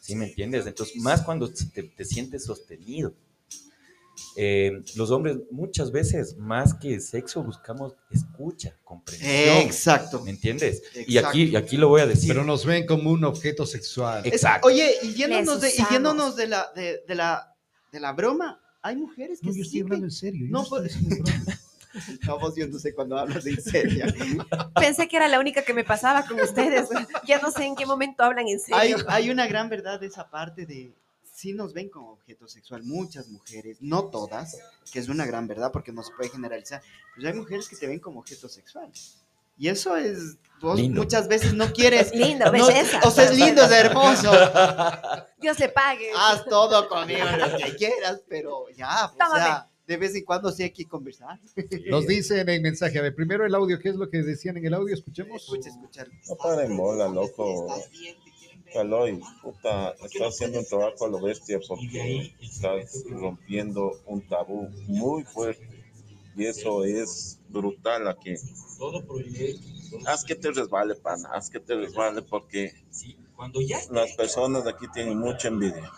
¿sí 0.01 0.17
me 0.17 0.27
entiendes? 0.29 0.67
Entonces, 0.67 0.97
más 1.03 1.23
cuando 1.23 1.53
te, 1.53 1.83
te 1.83 2.05
sientes 2.05 2.45
sostenido. 2.45 3.13
Eh, 4.37 4.83
los 4.97 5.11
hombres 5.11 5.39
muchas 5.51 5.91
veces, 5.93 6.37
más 6.39 6.75
que 6.75 7.01
sexo, 7.01 7.43
buscamos 7.43 7.95
escucha, 8.11 8.77
comprensión. 8.85 9.57
Exacto. 9.59 10.23
¿Me 10.23 10.31
entiendes? 10.31 10.83
Y 11.07 11.19
aquí, 11.19 11.45
y 11.45 11.57
aquí 11.57 11.77
lo 11.77 11.89
voy 11.89 12.01
a 12.03 12.07
decir. 12.07 12.29
Pero 12.29 12.45
nos 12.45 12.65
ven 12.65 12.87
como 12.87 13.11
un 13.11 13.25
objeto 13.25 13.67
sexual. 13.67 14.25
Es- 14.27 14.35
Exacto. 14.35 14.69
oye, 14.69 14.91
y 15.03 15.15
yéndonos, 15.15 15.61
de, 15.61 15.71
y 15.71 15.85
yéndonos 15.91 16.37
de, 16.37 16.47
la, 16.47 16.71
de, 16.75 17.03
de 17.07 17.15
la, 17.15 17.55
de 17.91 18.01
la 18.01 18.13
broma, 18.13 18.61
hay 18.83 18.97
mujeres 18.97 19.41
que 19.41 19.47
No, 19.49 19.53
yo 19.53 19.57
sí 19.57 19.61
estoy 19.63 19.79
que- 19.81 19.85
hablando 19.85 20.07
en 20.07 20.11
serio. 20.11 20.47
yo 20.47 20.53
No, 20.53 20.63
estoy 20.63 20.87
haciendo 20.87 21.17
broma. 21.17 21.59
No, 22.27 22.39
no 22.69 22.79
sé 22.79 22.95
cuando 22.95 23.19
hablas 23.19 23.45
en 23.45 23.61
serio. 23.63 24.07
Pensé 24.75 25.09
que 25.09 25.17
era 25.19 25.29
la 25.29 25.39
única 25.39 25.63
que 25.63 25.75
me 25.75 25.85
pasaba 25.85 26.25
con 26.27 26.41
ustedes. 26.41 26.89
Ya 27.27 27.39
no 27.41 27.51
sé 27.51 27.65
en 27.65 27.77
qué 27.77 27.85
momento 27.85 28.23
hablan 28.23 28.49
en 28.49 28.59
hay, 28.73 28.91
serio. 28.93 29.05
hay 29.09 29.29
una 29.29 29.47
gran 29.47 29.69
verdad 29.69 30.01
de 30.01 30.07
esa 30.07 30.31
parte 30.31 30.65
de 30.65 30.95
sí 31.43 31.53
nos 31.53 31.73
ven 31.73 31.89
como 31.89 32.13
objeto 32.13 32.47
sexual 32.47 32.85
muchas 32.85 33.27
mujeres, 33.27 33.79
no 33.81 34.05
todas, 34.05 34.57
que 34.93 35.01
es 35.01 35.09
una 35.09 35.27
gran 35.27 35.49
verdad 35.49 35.73
porque 35.73 35.91
no 35.91 36.05
se 36.05 36.13
puede 36.15 36.31
generalizar, 36.31 36.81
pero 37.17 37.27
hay 37.29 37.35
mujeres 37.35 37.69
que 37.69 37.75
te 37.75 37.89
ven 37.89 37.99
como 37.99 38.21
objeto 38.21 38.49
sexual. 38.49 38.89
Y 39.59 39.67
eso 39.69 39.97
es, 39.97 40.39
vos 40.61 40.79
Lindo. 40.79 41.03
muchas 41.03 41.27
veces 41.27 41.53
no 41.53 41.73
quieres. 41.73 42.15
Lindo, 42.15 42.45
no- 42.45 42.53
belleza. 42.53 43.01
o 43.05 43.11
sea, 43.11 43.25
es 43.25 43.37
lindo, 43.37 43.65
es 43.65 43.73
hermoso. 43.73 44.31
Dios 45.41 45.59
le 45.59 45.69
pague. 45.69 46.13
Haz 46.17 46.45
todo 46.45 46.89
conmigo 46.89 47.27
lo 47.37 47.57
que 47.57 47.75
quieras, 47.75 48.23
pero 48.29 48.69
ya, 48.71 49.07
o 49.07 49.37
sea, 49.37 49.69
de 49.85 49.97
vez 49.97 50.15
en 50.15 50.25
cuando 50.25 50.53
sí 50.53 50.63
hay 50.63 50.71
que 50.71 50.87
conversar. 50.87 51.41
Nos 51.91 52.07
dicen 52.07 52.49
en 52.49 52.63
mensaje, 52.63 53.01
a 53.01 53.03
ver, 53.03 53.17
primero 53.17 53.45
el 53.45 53.55
audio, 53.57 53.81
¿qué 53.81 53.89
es 53.89 53.97
lo 53.97 54.09
que 54.09 54.23
decían 54.23 54.59
en 54.59 54.67
el 54.67 54.75
audio? 54.75 54.95
Escuchemos. 54.95 55.43
Escucha, 55.43 55.71
escucha. 55.71 56.07
No 56.29 56.37
paren 56.37 56.77
bola, 56.77 57.09
loco. 57.09 57.67
Caloy, 58.73 59.21
puta, 59.43 59.95
está 60.03 60.27
haciendo 60.27 60.61
un 60.61 60.67
trabajo 60.67 61.05
a 61.05 61.09
lo 61.09 61.21
bestia 61.21 61.61
porque 61.67 62.35
estás 62.41 63.05
rompiendo 63.11 64.01
un 64.07 64.27
tabú 64.27 64.69
muy 64.87 65.25
fuerte. 65.25 65.69
Y 66.35 66.47
eso 66.47 66.85
es 66.85 67.39
brutal 67.49 68.09
aquí. 68.09 68.35
Haz 70.07 70.25
que 70.25 70.35
te 70.35 70.51
resbale, 70.51 70.95
pana, 70.95 71.29
haz 71.33 71.51
que 71.51 71.61
te 71.61 71.75
resbale 71.75 72.23
porque 72.23 72.73
las 73.91 74.13
personas 74.17 74.65
de 74.65 74.71
aquí 74.71 74.87
tienen 74.93 75.19
mucha 75.19 75.49
envidia. 75.49 75.91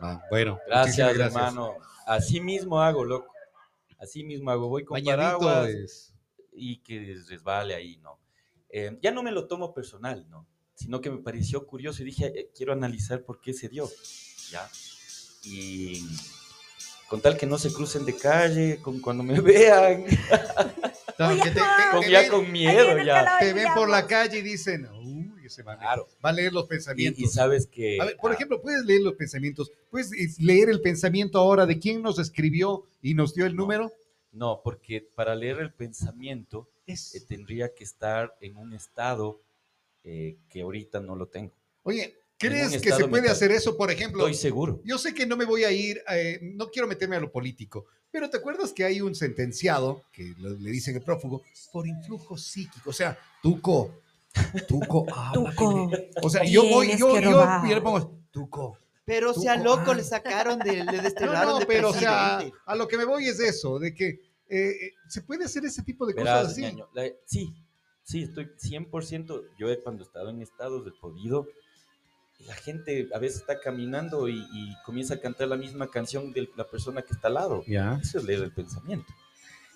Ah, 0.00 0.22
bueno, 0.30 0.58
Gracias, 0.66 1.16
hermano. 1.18 1.74
Así 2.06 2.40
mismo 2.40 2.80
hago, 2.80 3.04
loco. 3.04 3.32
Así 3.98 4.24
mismo 4.24 4.50
hago. 4.50 4.68
Voy 4.68 4.84
con 4.84 4.96
Bañadito 4.96 5.38
paraguas 5.38 5.68
es. 5.68 6.14
y 6.52 6.78
que 6.82 7.16
resbale 7.28 7.74
ahí, 7.74 7.96
¿no? 7.98 8.18
Eh, 8.68 8.98
ya 9.00 9.10
no 9.12 9.22
me 9.22 9.30
lo 9.30 9.46
tomo 9.46 9.72
personal, 9.72 10.28
¿no? 10.28 10.46
Sino 10.74 11.00
que 11.00 11.10
me 11.10 11.18
pareció 11.18 11.66
curioso 11.66 12.02
y 12.02 12.06
dije, 12.06 12.26
eh, 12.34 12.50
quiero 12.56 12.72
analizar 12.72 13.22
por 13.22 13.40
qué 13.40 13.52
se 13.54 13.68
dio, 13.68 13.88
¿ya? 14.50 14.68
Y 15.44 16.02
con 17.08 17.20
tal 17.20 17.36
que 17.36 17.46
no 17.46 17.58
se 17.58 17.72
crucen 17.72 18.04
de 18.04 18.16
calle, 18.16 18.78
con 18.82 19.00
cuando 19.00 19.22
me 19.22 19.40
vean, 19.40 20.04
que 20.04 20.16
te, 21.16 21.50
te- 21.50 21.60
con, 21.92 22.00
te 22.00 22.10
ya 22.10 22.20
ven, 22.22 22.30
con 22.30 22.50
miedo, 22.52 22.98
ya. 23.04 23.38
te 23.38 23.52
ven 23.52 23.68
por 23.74 23.88
la 23.88 24.06
calle 24.06 24.38
y 24.38 24.42
dicen, 24.42 24.88
uy, 24.90 25.32
ese 25.44 25.62
va, 25.62 25.74
a- 25.74 25.78
Claro. 25.78 26.08
va 26.24 26.30
a 26.30 26.32
leer 26.32 26.52
los 26.52 26.64
Y, 26.64 26.68
pensamientos. 26.68 27.20
y 27.22 27.26
sabes 27.28 27.66
que... 27.66 27.98
A 28.00 28.06
ver, 28.06 28.16
por 28.16 28.32
ah, 28.32 28.34
ejemplo, 28.34 28.60
puedes 28.60 28.84
leer 28.84 29.02
los 29.02 29.14
pensamientos. 29.14 29.70
Puedes 29.90 30.12
eh, 30.12 30.28
leer 30.38 30.70
el 30.70 30.80
pensamiento 30.80 31.38
ahora 31.38 31.66
de 31.66 31.78
quién 31.78 32.02
nos 32.02 32.18
escribió 32.18 32.84
y 33.02 33.14
nos 33.14 33.34
dio 33.34 33.46
el 33.46 33.54
No. 33.54 33.62
número. 33.62 33.92
No, 34.32 34.60
porque 34.64 35.06
para 35.14 35.36
leer 35.36 35.60
el 35.60 35.72
pensamiento 35.72 36.68
eh, 36.86 36.94
Es- 36.94 37.24
tendría 37.28 37.72
que 37.74 37.84
estar 37.84 38.34
en 38.40 38.56
un 38.56 38.72
estado 38.72 39.40
eh, 40.04 40.36
que 40.48 40.62
ahorita 40.62 41.00
no 41.00 41.16
lo 41.16 41.26
tengo. 41.26 41.52
Oye, 41.82 42.14
¿crees 42.38 42.80
que 42.80 42.90
se 42.92 43.00
puede 43.08 43.22
mental. 43.22 43.30
hacer 43.32 43.52
eso? 43.52 43.76
Por 43.76 43.90
ejemplo, 43.90 44.20
Estoy 44.26 44.34
seguro. 44.34 44.80
yo 44.84 44.98
sé 44.98 45.14
que 45.14 45.26
no 45.26 45.36
me 45.36 45.44
voy 45.44 45.64
a 45.64 45.72
ir, 45.72 46.02
eh, 46.10 46.38
no 46.42 46.70
quiero 46.70 46.86
meterme 46.88 47.16
a 47.16 47.20
lo 47.20 47.30
político, 47.32 47.86
pero 48.10 48.30
¿te 48.30 48.36
acuerdas 48.36 48.72
que 48.72 48.84
hay 48.84 49.00
un 49.00 49.14
sentenciado 49.14 50.04
que 50.12 50.34
lo- 50.38 50.50
le 50.50 50.70
dicen 50.70 50.94
el 50.96 51.02
prófugo 51.02 51.42
por 51.72 51.86
influjo 51.86 52.36
psíquico? 52.38 52.90
O 52.90 52.92
sea, 52.92 53.18
Tuco, 53.42 54.00
Tuco, 54.68 55.06
habla, 55.14 55.32
Tuco, 55.56 55.90
O 56.22 56.30
sea, 56.30 56.44
yo 56.44 56.64
voy, 56.64 56.96
yo, 56.96 57.18
yo, 57.20 57.62
le 57.66 57.80
pongo, 57.80 58.20
Tuco, 58.30 58.78
Pero 59.04 59.32
Tú- 59.34 59.42
sea 59.42 59.56
loco, 59.56 59.90
ah. 59.90 59.94
le 59.94 60.02
sacaron 60.02 60.58
de, 60.58 60.84
le 60.84 60.84
No, 60.96 61.02
desterraron 61.02 61.52
no, 61.54 61.58
de 61.60 61.66
pero 61.66 61.90
o 61.90 61.92
sea, 61.94 62.38
a 62.66 62.74
lo 62.74 62.88
que 62.88 62.96
me 62.96 63.04
voy 63.04 63.26
es 63.28 63.38
eso, 63.40 63.78
de 63.78 63.94
que 63.94 64.08
eh, 64.48 64.70
eh, 64.70 64.92
se 65.08 65.22
puede 65.22 65.44
hacer 65.44 65.64
ese 65.64 65.82
tipo 65.82 66.06
de 66.06 66.14
Verás, 66.14 66.38
cosas 66.40 66.52
así. 66.52 66.62
ñaño, 66.62 66.88
la- 66.94 67.10
sí, 67.26 67.52
sí, 68.04 68.22
estoy 68.22 68.50
100%. 68.56 69.42
Yo 69.58 69.68
he- 69.70 69.80
cuando 69.80 70.02
he 70.04 70.06
estado 70.06 70.30
en 70.30 70.40
estados 70.42 70.84
de 70.84 70.92
podido, 70.92 71.48
la 72.46 72.54
gente 72.54 73.08
a 73.14 73.18
veces 73.18 73.40
está 73.40 73.60
caminando 73.60 74.28
y, 74.28 74.38
y 74.38 74.74
comienza 74.84 75.14
a 75.14 75.20
cantar 75.20 75.48
la 75.48 75.56
misma 75.56 75.88
canción 75.90 76.32
de 76.32 76.48
la 76.56 76.68
persona 76.68 77.02
que 77.02 77.12
está 77.14 77.28
al 77.28 77.34
lado. 77.34 77.64
Ya. 77.66 77.98
Eso 78.02 78.18
es 78.18 78.24
leer 78.24 78.42
el 78.42 78.52
pensamiento. 78.52 79.12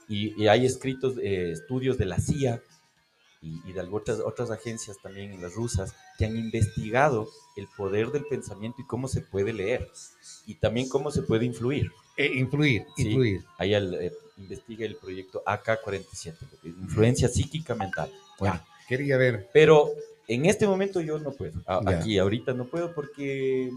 Y, 0.09 0.41
y 0.43 0.49
hay 0.49 0.65
escritos, 0.67 1.17
eh, 1.19 1.53
estudios 1.53 1.99
de 1.99 2.07
la 2.07 2.19
CIA 2.19 2.63
y, 3.41 3.61
y 3.69 3.73
de 3.73 3.81
otras, 3.83 4.21
otras 4.21 4.51
agencias 4.51 4.97
también, 5.03 5.41
las 5.41 5.55
rusas, 5.55 5.95
que 6.19 6.25
han 6.27 6.37
investigado 6.37 7.29
el 7.57 7.69
poder 7.77 8.11
del 8.11 8.25
pensamiento 8.25 8.81
y 8.83 8.87
cómo 8.87 9.07
se 9.09 9.21
puede 9.21 9.53
leer. 9.53 9.89
Y 10.47 10.57
también 10.57 10.89
cómo 10.89 11.11
se 11.11 11.23
puede 11.23 11.45
influir. 11.45 11.91
Eh, 12.17 12.33
influir, 12.35 12.85
Sí. 12.97 13.05
influir. 13.09 13.45
Ahí 13.59 13.75
el, 13.75 13.95
eh, 13.95 14.13
investiga 14.39 14.87
el 14.87 14.97
proyecto 14.97 15.43
AK-47, 15.45 16.35
lo 16.41 16.61
que 16.61 16.69
es 16.69 16.75
influencia 16.77 17.29
psíquica 17.29 17.75
mental. 17.75 18.11
Bueno, 18.39 18.61
quería 18.89 19.17
ver. 19.17 19.49
Pero 19.53 19.91
en 20.27 20.47
este 20.47 20.67
momento 20.67 21.01
yo 21.01 21.19
no 21.19 21.33
puedo. 21.33 21.61
A-. 21.67 21.83
Aquí, 21.87 22.19
ahorita 22.19 22.53
no 22.53 22.67
puedo 22.67 22.95
porque 22.95 23.71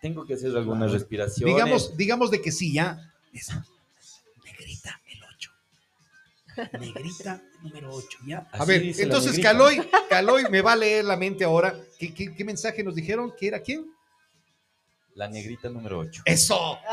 tengo 0.00 0.26
que 0.26 0.34
hacer 0.34 0.56
algunas 0.56 0.92
respiraciones. 0.92 1.54
Digamos, 1.54 1.96
digamos 1.96 2.30
de 2.30 2.42
que 2.42 2.52
sí, 2.52 2.72
ya. 2.72 3.12
Esa. 3.32 3.64
Negrita, 4.44 5.00
el 5.08 5.22
8. 5.22 5.50
Negrita, 6.80 7.42
número 7.62 7.92
8, 7.92 8.18
ya. 8.26 8.48
A 8.52 8.64
ver, 8.64 8.82
entonces. 8.98 9.38
Caloy, 9.38 9.80
Caloy 10.08 10.44
me 10.50 10.60
va 10.60 10.72
a 10.72 10.76
leer 10.76 11.04
la 11.04 11.16
mente 11.16 11.44
ahora. 11.44 11.74
¿Qué, 11.98 12.12
qué, 12.12 12.34
qué 12.34 12.44
mensaje 12.44 12.82
nos 12.82 12.94
dijeron? 12.94 13.32
¿Que 13.38 13.48
era 13.48 13.60
quién? 13.60 13.86
La 15.16 15.28
negrita 15.28 15.68
número 15.70 15.98
8. 16.00 16.22
¡Eso! 16.26 16.78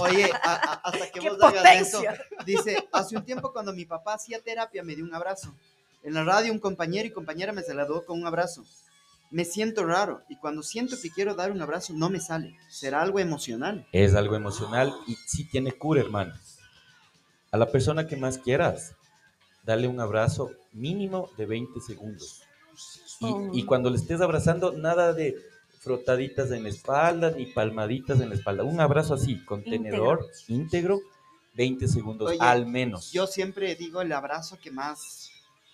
Oye, 0.00 0.30
a- 0.42 0.54
a- 0.54 0.80
hasta 0.84 1.10
que 1.10 1.20
¡Qué 1.20 1.30
vos 1.30 1.42
hagas 1.42 1.80
eso. 1.80 2.02
Dice, 2.44 2.88
hace 2.92 3.16
un 3.16 3.24
tiempo 3.24 3.52
cuando 3.52 3.72
mi 3.72 3.84
papá 3.86 4.14
hacía 4.14 4.40
terapia 4.40 4.82
me 4.82 4.94
dio 4.94 5.04
un 5.04 5.14
abrazo. 5.14 5.54
En 6.02 6.14
la 6.14 6.24
radio 6.24 6.52
un 6.52 6.58
compañero 6.58 7.08
y 7.08 7.10
compañera 7.10 7.52
me 7.52 7.62
saludó 7.62 8.04
con 8.04 8.20
un 8.20 8.26
abrazo. 8.26 8.64
Me 9.30 9.44
siento 9.44 9.84
raro 9.84 10.22
y 10.28 10.36
cuando 10.36 10.62
siento 10.62 10.96
que 11.00 11.10
quiero 11.10 11.34
dar 11.34 11.50
un 11.50 11.60
abrazo 11.62 11.92
no 11.94 12.10
me 12.10 12.20
sale. 12.20 12.56
¿Será 12.68 13.00
algo 13.02 13.18
emocional? 13.18 13.86
Es 13.92 14.14
algo 14.14 14.36
emocional 14.36 14.94
y 15.06 15.14
sí 15.26 15.48
tiene 15.48 15.72
cura, 15.72 16.02
hermano. 16.02 16.34
A 17.50 17.56
la 17.56 17.66
persona 17.70 18.06
que 18.06 18.16
más 18.16 18.38
quieras, 18.38 18.94
dale 19.64 19.88
un 19.88 19.98
abrazo 20.00 20.50
mínimo 20.72 21.30
de 21.38 21.46
20 21.46 21.80
segundos. 21.80 22.42
Y, 23.20 23.24
Oh. 23.32 23.50
y 23.54 23.64
cuando 23.64 23.88
le 23.88 23.96
estés 23.96 24.20
abrazando, 24.20 24.72
nada 24.72 25.14
de 25.14 25.34
frotaditas 25.86 26.50
en 26.50 26.64
la 26.64 26.68
espalda 26.68 27.30
ni 27.30 27.46
palmaditas 27.46 28.20
en 28.20 28.30
la 28.30 28.34
espalda. 28.34 28.64
Un 28.64 28.80
abrazo 28.80 29.14
así, 29.14 29.44
contenedor, 29.44 30.26
íntegro, 30.48 31.00
20 31.54 31.86
segundos 31.86 32.30
Oye, 32.30 32.38
al 32.40 32.66
menos. 32.66 33.12
Yo 33.12 33.28
siempre 33.28 33.76
digo 33.76 34.02
el 34.02 34.10
abrazo 34.10 34.58
que 34.60 34.72
más, 34.72 35.30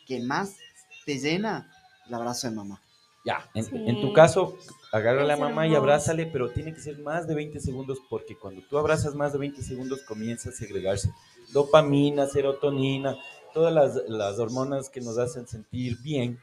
que 0.06 0.20
más 0.20 0.56
te 1.06 1.18
llena, 1.18 1.72
el 2.06 2.12
abrazo 2.12 2.50
de 2.50 2.54
mamá. 2.56 2.82
Ya, 3.24 3.48
en, 3.54 3.64
Sí. 3.64 3.70
en 3.74 4.02
tu 4.02 4.12
caso, 4.12 4.58
agarra 4.92 5.22
a 5.22 5.24
la 5.24 5.38
mamá 5.38 5.66
y 5.66 5.74
abrázale, 5.74 6.26
pero 6.26 6.50
tiene 6.50 6.74
que 6.74 6.80
ser 6.80 6.98
más 6.98 7.26
de 7.26 7.34
20 7.34 7.58
segundos 7.60 7.98
porque 8.10 8.36
cuando 8.36 8.60
tú 8.68 8.76
abrazas 8.76 9.14
más 9.14 9.32
de 9.32 9.38
20 9.38 9.62
segundos 9.62 10.02
comienza 10.02 10.50
a 10.50 10.52
segregarse 10.52 11.10
dopamina, 11.54 12.26
serotonina, 12.26 13.16
todas 13.54 13.72
las, 13.72 14.02
las 14.08 14.38
hormonas 14.38 14.90
que 14.90 15.00
nos 15.00 15.16
hacen 15.16 15.46
sentir 15.46 15.96
bien 16.02 16.38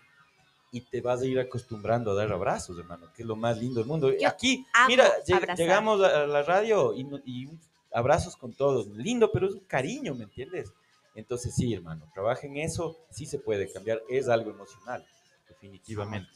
y 0.72 0.82
te 0.82 1.02
vas 1.02 1.22
a 1.22 1.26
ir 1.26 1.40
acostumbrando 1.40 2.12
a 2.12 2.16
dar 2.16 2.32
abrazos, 2.32 2.78
hermano, 2.78 3.12
que 3.14 3.24
es 3.24 3.28
lo 3.28 3.36
más 3.36 3.58
lindo 3.58 3.80
del 3.80 3.88
mundo. 3.88 4.12
Yo 4.16 4.28
Aquí, 4.28 4.66
mira, 4.88 5.06
lleg- 5.26 5.36
abrazar. 5.38 5.58
llegamos 5.58 6.02
a 6.04 6.28
la 6.28 6.44
radio 6.44 6.94
y, 6.96 7.50
abrazos 7.92 8.36
con 8.36 8.54
todos, 8.54 8.88
lindo, 8.88 9.32
pero 9.32 9.48
es 9.48 9.54
un 9.56 9.62
cariño, 9.62 10.14
¿me 10.14 10.26
entiendes? 10.26 10.72
Entonces 11.16 11.56
sí, 11.56 11.74
hermano, 11.74 12.08
trabaja 12.14 12.46
en 12.46 12.58
eso, 12.58 12.98
sí 13.10 13.26
se 13.26 13.40
puede 13.40 13.72
cambiar, 13.72 14.02
es 14.10 14.30
algo 14.30 14.52
emocional, 14.52 15.04
definitivamente. 15.48 16.32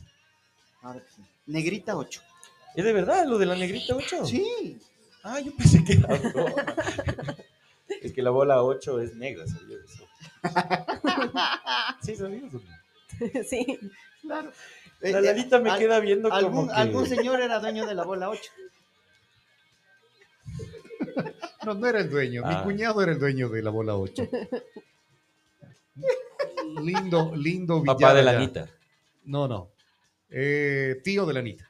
Que 0.81 0.99
sí. 1.15 1.21
Negrita 1.45 1.95
8. 1.95 2.21
¿Es 2.75 2.83
de 2.83 2.91
verdad 2.91 3.25
lo 3.27 3.37
de 3.37 3.45
la 3.45 3.55
negrita 3.55 3.95
8? 3.95 4.25
Sí. 4.25 4.77
Ah, 5.23 5.39
yo 5.39 5.55
pensé 5.55 5.83
que 5.85 5.93
era 5.93 6.07
broma. 6.07 6.53
es 8.01 8.11
que 8.11 8.21
la 8.21 8.31
bola 8.31 8.63
8 8.63 8.99
es 8.99 9.15
negra, 9.15 9.45
¿sabías 9.47 9.81
eso? 9.85 10.07
Sí, 12.01 12.15
¿sabías? 12.15 12.51
Sí. 13.49 13.79
Claro. 14.23 14.51
La 15.01 15.09
Eh, 15.09 15.21
Lalita 15.21 15.59
me 15.59 15.69
al- 15.69 15.79
queda 15.79 15.99
viendo 15.99 16.29
como 16.29 16.39
algún, 16.39 16.67
que... 16.69 16.73
algún 16.73 17.05
señor 17.07 17.41
era 17.41 17.59
dueño 17.59 17.85
de 17.85 17.93
la 17.93 18.03
bola 18.03 18.29
8. 18.29 18.51
No, 21.65 21.73
no 21.75 21.87
era 21.87 21.99
el 21.99 22.09
dueño. 22.09 22.41
Mi 22.45 22.53
Ah. 22.55 22.63
cuñado 22.63 23.01
era 23.01 23.11
el 23.11 23.19
dueño 23.19 23.49
de 23.49 23.61
la 23.61 23.69
bola 23.69 23.95
8. 23.95 24.27
lindo, 26.81 27.33
lindo 27.35 27.83
Papá 27.83 28.13
de 28.13 28.23
la. 28.23 28.31
Anita. 28.37 28.69
No, 29.25 29.47
no. 29.47 29.69
Eh, 30.29 30.99
tío 31.03 31.25
de 31.25 31.33
la 31.33 31.39
Anita. 31.39 31.69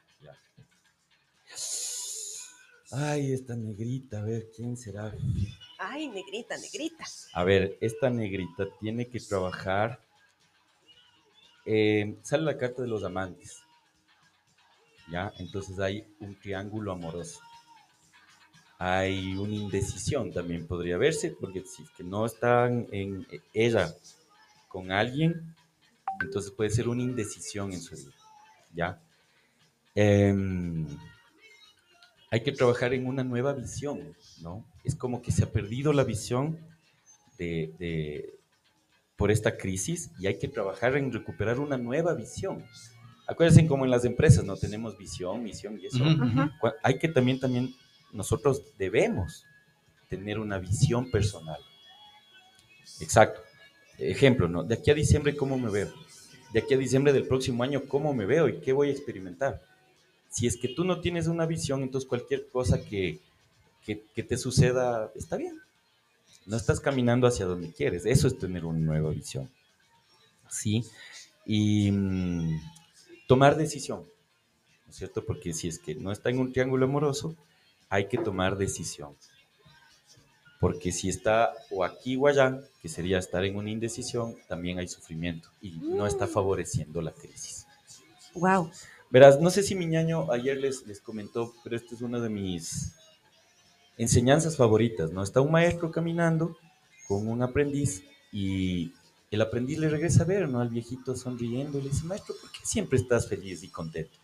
Ay, 2.92 3.34
esta 3.34 3.56
negrita, 3.56 4.20
a 4.20 4.24
ver, 4.24 4.50
¿quién 4.56 4.78
será? 4.78 5.12
Ay, 5.80 6.08
negrita, 6.10 6.56
negrita. 6.58 7.04
A 7.34 7.44
ver, 7.44 7.76
esta 7.82 8.10
negrita 8.12 8.68
tiene 8.80 9.08
que 9.10 9.20
trabajar... 9.20 10.00
eh, 11.66 12.18
sale 12.24 12.44
la 12.44 12.58
carta 12.58 12.82
de 12.82 12.88
los 12.88 13.04
amantes. 13.04 13.64
¿Ya? 15.12 15.32
Entonces 15.38 15.80
hay 15.80 16.06
un 16.20 16.36
triángulo 16.40 16.92
amoroso. 16.92 17.40
Hay 18.80 19.36
una 19.36 19.56
indecisión 19.56 20.32
también 20.32 20.68
podría 20.68 20.98
verse, 20.98 21.36
porque 21.40 21.62
si 21.62 21.84
que 21.96 22.04
no 22.04 22.26
están 22.26 22.88
en 22.92 23.26
ella 23.54 23.94
con 24.68 24.92
alguien, 24.92 25.56
entonces 26.22 26.52
puede 26.52 26.70
ser 26.70 26.88
una 26.90 27.02
indecisión 27.04 27.72
en 27.74 27.82
su 27.82 27.96
vida. 27.96 28.12
¿Ya? 28.74 29.02
Em, 29.96 30.88
hay 32.32 32.42
que 32.42 32.52
trabajar 32.52 32.94
en 32.94 33.06
una 33.06 33.24
nueva 33.24 33.54
visión, 33.54 34.16
¿no? 34.42 34.66
Es 34.84 34.96
como 34.96 35.22
que 35.22 35.32
se 35.32 35.44
ha 35.44 35.52
perdido 35.52 35.94
la 35.94 36.04
visión 36.04 36.58
de- 37.38 38.34
por 39.24 39.32
esta 39.32 39.56
crisis 39.56 40.12
y 40.20 40.28
hay 40.28 40.38
que 40.38 40.50
trabajar 40.50 40.98
en 40.98 41.10
recuperar 41.10 41.58
una 41.62 41.78
nueva 41.78 42.14
visión. 42.14 42.62
Acuérdense 43.26 43.66
como 43.68 43.86
en 43.86 43.92
las 43.92 44.04
empresas, 44.04 44.44
¿no? 44.44 44.58
Tenemos 44.58 44.98
visión, 44.98 45.42
misión 45.42 45.80
y 45.80 45.86
eso. 45.86 46.04
Hay 46.84 47.00
que 47.00 47.08
también, 47.08 47.40
también, 47.40 47.74
nosotros 48.12 48.62
debemos 48.78 49.46
tener 50.10 50.40
una 50.40 50.58
visión 50.58 51.10
personal. 51.10 51.62
Exacto. 53.00 53.40
Ejemplo, 53.98 54.50
¿no? 54.50 54.62
De 54.66 54.76
aquí 54.76 54.92
a 54.92 54.94
diciembre, 54.94 55.38
¿cómo 55.38 55.58
me 55.58 55.72
veo? 55.72 55.90
De 56.52 56.60
aquí 56.60 56.74
a 56.74 56.78
diciembre 56.78 57.14
del 57.14 57.26
próximo 57.26 57.64
año, 57.64 57.84
¿cómo 57.88 58.14
me 58.14 58.26
veo 58.26 58.50
y 58.50 58.60
qué 58.60 58.74
voy 58.74 58.90
a 58.90 58.92
experimentar? 58.92 59.62
Si 60.28 60.48
es 60.48 60.58
que 60.58 60.68
tú 60.68 60.84
no 60.84 61.00
tienes 61.00 61.28
una 61.28 61.46
visión, 61.46 61.82
entonces 61.82 62.10
cualquier 62.10 62.50
cosa 62.50 62.84
que, 62.84 63.22
que, 63.86 64.04
que 64.14 64.24
te 64.24 64.36
suceda 64.36 65.14
está 65.16 65.38
bien. 65.38 65.62
No 66.46 66.58
estás 66.58 66.80
caminando 66.80 67.28
hacia 67.28 67.46
donde 67.46 67.72
quieres. 67.72 68.06
Eso 68.06 68.28
es 68.28 68.38
tener 68.38 68.66
una 68.66 68.80
nueva 68.80 69.12
visión. 69.12 69.50
¿Sí? 70.50 70.84
Y 71.46 71.92
mm, 71.92 72.60
tomar 73.28 73.56
decisión. 73.56 74.02
¿No 74.86 74.92
es 74.92 74.98
cierto? 74.98 75.26
Porque 75.26 75.54
si 75.54 75.68
es 75.68 75.80
que 75.80 75.96
no 75.96 76.12
está 76.12 76.30
en 76.30 76.40
un 76.40 76.52
triángulo 76.52 76.86
amoroso, 76.86 77.36
hay 77.90 78.08
que 78.08 78.18
tomar 78.18 78.58
decisión. 78.58 79.16
Porque 80.60 80.92
si 80.92 81.10
está 81.10 81.54
o 81.72 81.84
aquí 81.84 82.16
o 82.16 82.28
allá, 82.28 82.60
que 82.82 82.88
sería 82.88 83.18
estar 83.18 83.44
en 83.44 83.56
una 83.56 83.70
indecisión, 83.70 84.36
también 84.48 84.80
hay 84.80 84.88
sufrimiento 84.88 85.50
y 85.62 85.72
no 85.72 86.08
está 86.08 86.26
favoreciendo 86.26 87.02
la 87.02 87.12
crisis. 87.12 87.66
Wow. 88.34 88.72
Verás, 89.10 89.40
no 89.40 89.50
sé 89.50 89.62
si 89.62 89.76
mi 89.76 89.86
ñaño 89.86 90.32
ayer 90.32 90.58
les, 90.58 90.88
les 90.88 91.02
comentó, 91.02 91.54
pero 91.64 91.76
esta 91.76 91.94
es 91.94 92.02
una 92.02 92.20
de 92.20 92.30
mis 92.30 92.94
enseñanzas 93.98 94.58
favoritas, 94.58 95.12
¿no? 95.12 95.24
Está 95.24 95.42
un 95.42 95.52
maestro 95.52 95.92
caminando 95.92 96.58
con 97.08 97.28
un 97.28 97.42
aprendiz 97.42 98.04
y 98.32 98.92
el 99.32 99.42
aprendiz 99.42 99.80
le 99.80 99.90
regresa 99.90 100.24
a 100.24 100.28
ver, 100.28 100.48
¿no? 100.50 100.60
Al 100.60 100.70
viejito 100.70 101.16
sonriendo 101.16 101.80
y 101.80 101.84
le 101.84 101.90
dice, 101.90 102.06
maestro, 102.06 102.36
¿por 102.40 102.52
qué 102.52 102.60
siempre 102.64 102.98
estás 102.98 103.28
feliz 103.28 103.64
y 103.64 103.70
contento? 103.70 104.18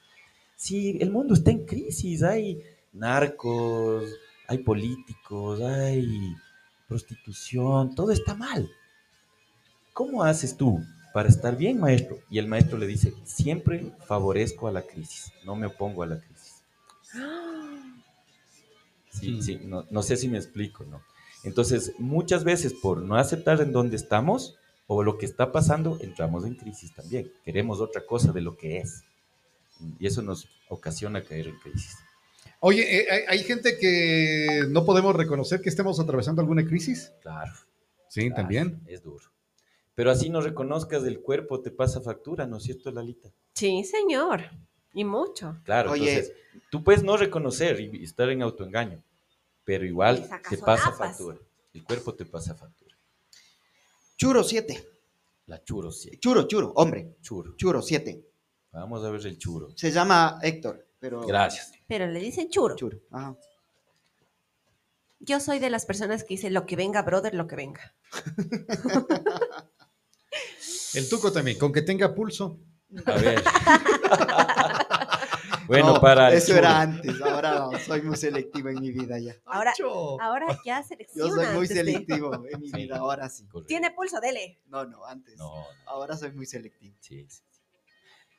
Si 0.56 0.98
el 1.00 1.12
mundo 1.12 1.34
está 1.34 1.52
en 1.52 1.66
crisis, 1.66 2.22
hay 2.24 2.62
narcos, 2.94 4.12
hay 4.48 4.60
políticos, 4.60 5.62
hay 5.62 6.36
prostitución, 6.88 7.96
todo 7.96 8.12
está 8.12 8.36
mal. 8.36 8.70
¿Cómo 9.94 10.24
haces 10.24 10.58
tú 10.58 10.80
para 11.14 11.30
estar 11.30 11.56
bien, 11.56 11.80
maestro? 11.80 12.20
Y 12.30 12.40
el 12.40 12.48
maestro 12.48 12.78
le 12.78 12.88
dice, 12.88 13.14
siempre 13.26 13.94
favorezco 14.06 14.68
a 14.68 14.72
la 14.72 14.82
crisis, 14.82 15.32
no 15.46 15.56
me 15.56 15.68
opongo 15.68 16.04
a 16.04 16.08
la 16.08 16.20
crisis. 16.20 16.64
Sí, 19.12 19.32
Mm. 19.32 19.42
sí, 19.42 19.60
no, 19.64 19.86
no 19.90 20.02
sé 20.04 20.18
si 20.18 20.28
me 20.28 20.38
explico, 20.38 20.84
¿no? 20.86 21.02
Entonces, 21.44 21.94
muchas 22.00 22.44
veces 22.44 22.74
por 22.74 23.02
no 23.02 23.16
aceptar 23.16 23.62
en 23.62 23.72
dónde 23.72 23.96
estamos 23.96 24.56
o 24.88 25.04
lo 25.04 25.18
que 25.18 25.26
está 25.26 25.52
pasando, 25.52 25.98
entramos 26.02 26.46
en 26.46 26.56
crisis 26.56 26.94
también. 26.94 27.32
Queremos 27.46 27.80
otra 27.80 28.06
cosa 28.06 28.32
de 28.32 28.42
lo 28.42 28.58
que 28.58 28.78
es. 28.80 29.04
Y 30.00 30.06
eso 30.08 30.22
nos 30.22 30.48
ocasiona 30.68 31.24
caer 31.24 31.48
en 31.48 31.58
crisis. 31.60 31.96
Oye, 32.60 33.00
eh, 33.02 33.08
hay, 33.10 33.22
hay 33.38 33.44
gente 33.46 33.78
que 33.80 34.64
no 34.70 34.84
podemos 34.86 35.16
reconocer 35.16 35.62
que 35.62 35.70
estemos 35.70 36.00
atravesando 36.00 36.42
alguna 36.42 36.66
crisis. 36.66 37.14
Claro. 37.22 37.54
Sí, 38.10 38.22
claro, 38.28 38.36
también. 38.36 38.82
Es 38.88 39.02
duro. 39.04 39.26
Pero 39.96 40.12
así 40.12 40.30
no 40.30 40.42
reconozcas 40.42 41.04
del 41.04 41.22
cuerpo, 41.22 41.62
te 41.62 41.72
pasa 41.72 42.02
factura, 42.02 42.46
¿no 42.48 42.58
es 42.58 42.64
cierto, 42.64 42.92
Lalita? 42.92 43.30
Sí, 43.54 43.84
señor. 43.86 44.42
Y 44.94 45.04
mucho. 45.04 45.60
Claro, 45.64 45.92
Oye. 45.92 46.12
entonces 46.12 46.36
tú 46.70 46.84
puedes 46.84 47.04
no 47.04 47.18
reconocer 47.18 47.80
y 47.80 48.04
estar 48.04 48.30
en 48.30 48.42
autoengaño, 48.42 49.04
pero 49.64 49.86
igual 49.86 50.28
te 50.50 50.58
pasa 50.58 50.92
factura. 50.92 51.38
El 51.74 51.84
cuerpo 51.84 52.14
te 52.16 52.26
pasa 52.26 52.56
factura. 52.56 52.96
Churo 54.18 54.44
7. 54.44 54.88
La 55.46 55.64
churo, 55.64 55.92
sí. 55.92 56.12
Churo, 56.20 56.48
churo, 56.48 56.74
hombre. 56.76 57.16
Churo. 57.22 57.56
Churo 57.56 57.82
7. 57.82 58.24
Vamos 58.72 59.04
a 59.04 59.10
ver 59.10 59.26
el 59.26 59.38
churo. 59.38 59.70
Se 59.76 59.92
llama 59.92 60.40
Héctor, 60.42 60.88
pero. 61.00 61.26
Gracias. 61.26 61.72
Pero 61.88 62.06
le 62.08 62.20
dicen 62.20 62.50
churo. 62.50 62.76
Churo. 62.76 63.00
Ajá. 63.12 63.36
Yo 65.20 65.40
soy 65.40 65.60
de 65.60 65.70
las 65.70 65.86
personas 65.86 66.24
que 66.24 66.36
dice 66.36 66.50
lo 66.50 66.66
que 66.66 66.76
venga, 66.76 67.02
brother, 67.02 67.34
lo 67.34 67.48
que 67.48 67.56
venga. 67.56 67.94
El 70.94 71.08
tuco 71.10 71.32
también, 71.32 71.58
con 71.58 71.72
que 71.72 71.82
tenga 71.82 72.14
pulso. 72.16 72.60
A 73.06 73.14
ver. 73.14 73.44
bueno, 75.70 75.94
No, 75.94 76.02
para 76.02 76.34
Eso 76.34 76.56
era 76.58 76.82
antes, 76.82 77.22
ahora 77.22 77.60
no, 77.72 77.80
soy 77.80 78.02
muy 78.02 78.18
selectivo 78.18 78.70
en 78.70 78.82
mi 78.82 78.92
vida 78.92 79.20
ya. 79.20 79.36
Ahora, 79.46 79.74
ahora 80.20 80.60
ya 80.66 80.82
Yo 80.82 80.88
selecciona. 80.88 81.36
soy 81.46 81.56
muy 81.56 81.68
selectivo 81.68 82.34
en 82.50 82.60
mi 82.60 82.70
Sí. 82.70 82.76
vida, 82.76 82.98
ahora 82.98 83.30
sí. 83.30 83.46
Correcto. 83.48 83.68
Tiene 83.68 83.92
pulso, 83.92 84.20
dele. 84.20 84.60
No, 84.66 84.84
no, 84.86 85.06
antes. 85.06 85.38
No, 85.38 85.46
no, 85.54 85.66
Ahora 85.86 86.18
soy 86.18 86.32
muy 86.32 86.46
selectivo. 86.48 86.96
sí, 87.00 87.26
sí, 87.30 87.44
sí. 87.52 87.62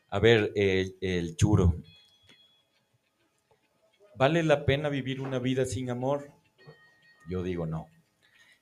A 0.09 0.19
ver, 0.19 0.53
el, 0.57 0.97
el 1.01 1.37
churo. 1.37 1.77
¿Vale 4.17 4.43
la 4.43 4.67
pena 4.67 4.89
vivir 4.89 5.21
una 5.21 5.39
vida 5.39 5.65
sin 5.65 5.89
amor? 5.89 6.31
Yo 7.29 7.43
digo 7.45 7.65
no. 7.65 7.87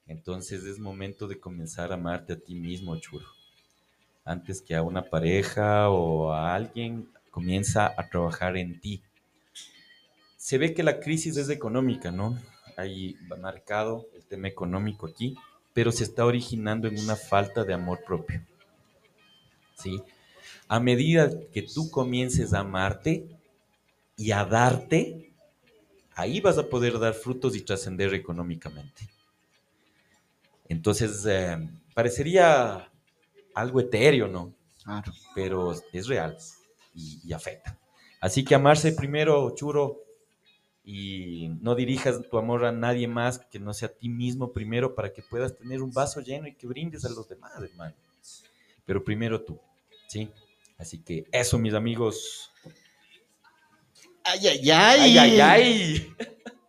Entonces 0.06 0.64
es 0.64 0.78
momento 0.78 1.26
de 1.26 1.40
comenzar 1.40 1.90
a 1.90 1.94
amarte 1.94 2.34
a 2.34 2.38
ti 2.38 2.54
mismo, 2.54 2.96
churo. 2.98 3.24
Antes 4.24 4.60
que 4.60 4.74
a 4.76 4.82
una 4.82 5.08
pareja 5.08 5.88
o 5.88 6.30
a 6.32 6.54
alguien, 6.54 7.08
comienza 7.38 7.94
a 7.96 8.08
trabajar 8.08 8.56
en 8.56 8.80
ti. 8.80 9.00
Se 10.36 10.58
ve 10.58 10.74
que 10.74 10.82
la 10.82 10.98
crisis 10.98 11.36
es 11.36 11.48
económica, 11.50 12.10
¿no? 12.10 12.36
Hay 12.76 13.16
marcado 13.40 14.08
el 14.16 14.24
tema 14.24 14.48
económico 14.48 15.06
aquí, 15.06 15.36
pero 15.72 15.92
se 15.92 16.02
está 16.02 16.26
originando 16.26 16.88
en 16.88 16.98
una 16.98 17.14
falta 17.14 17.62
de 17.62 17.74
amor 17.74 18.00
propio. 18.04 18.42
¿Sí? 19.76 20.02
A 20.66 20.80
medida 20.80 21.30
que 21.52 21.62
tú 21.62 21.92
comiences 21.92 22.52
a 22.54 22.60
amarte 22.60 23.28
y 24.16 24.32
a 24.32 24.44
darte, 24.44 25.30
ahí 26.16 26.40
vas 26.40 26.58
a 26.58 26.68
poder 26.68 26.98
dar 26.98 27.14
frutos 27.14 27.54
y 27.54 27.60
trascender 27.60 28.14
económicamente. 28.14 29.08
Entonces, 30.68 31.24
eh, 31.24 31.56
parecería 31.94 32.90
algo 33.54 33.78
etéreo, 33.78 34.26
¿no? 34.26 34.52
Claro. 34.82 35.12
Pero 35.36 35.72
es 35.92 36.08
real 36.08 36.36
y, 36.98 37.20
y 37.24 37.32
afecta. 37.32 37.78
Así 38.20 38.44
que 38.44 38.54
amarse 38.54 38.92
primero, 38.92 39.54
churo, 39.54 40.02
y 40.90 41.50
no 41.60 41.74
dirijas 41.74 42.22
tu 42.30 42.38
amor 42.38 42.64
a 42.64 42.72
nadie 42.72 43.06
más 43.06 43.38
que 43.38 43.58
no 43.58 43.74
sea 43.74 43.88
a 43.88 43.92
ti 43.92 44.08
mismo 44.08 44.54
primero 44.54 44.94
para 44.94 45.12
que 45.12 45.20
puedas 45.22 45.54
tener 45.54 45.82
un 45.82 45.92
vaso 45.92 46.22
lleno 46.22 46.48
y 46.48 46.54
que 46.54 46.66
brindes 46.66 47.04
a 47.04 47.10
los 47.10 47.28
demás, 47.28 47.52
hermano. 47.62 47.94
Pero 48.86 49.04
primero 49.04 49.42
tú, 49.42 49.60
¿sí? 50.06 50.30
Así 50.78 50.98
que 51.00 51.26
eso, 51.30 51.58
mis 51.58 51.74
amigos. 51.74 52.50
Ay, 54.24 54.48
ay, 54.48 54.70
ay. 54.70 54.70
¡Ay, 54.70 55.18
ay, 55.18 55.40
ay! 55.40 56.14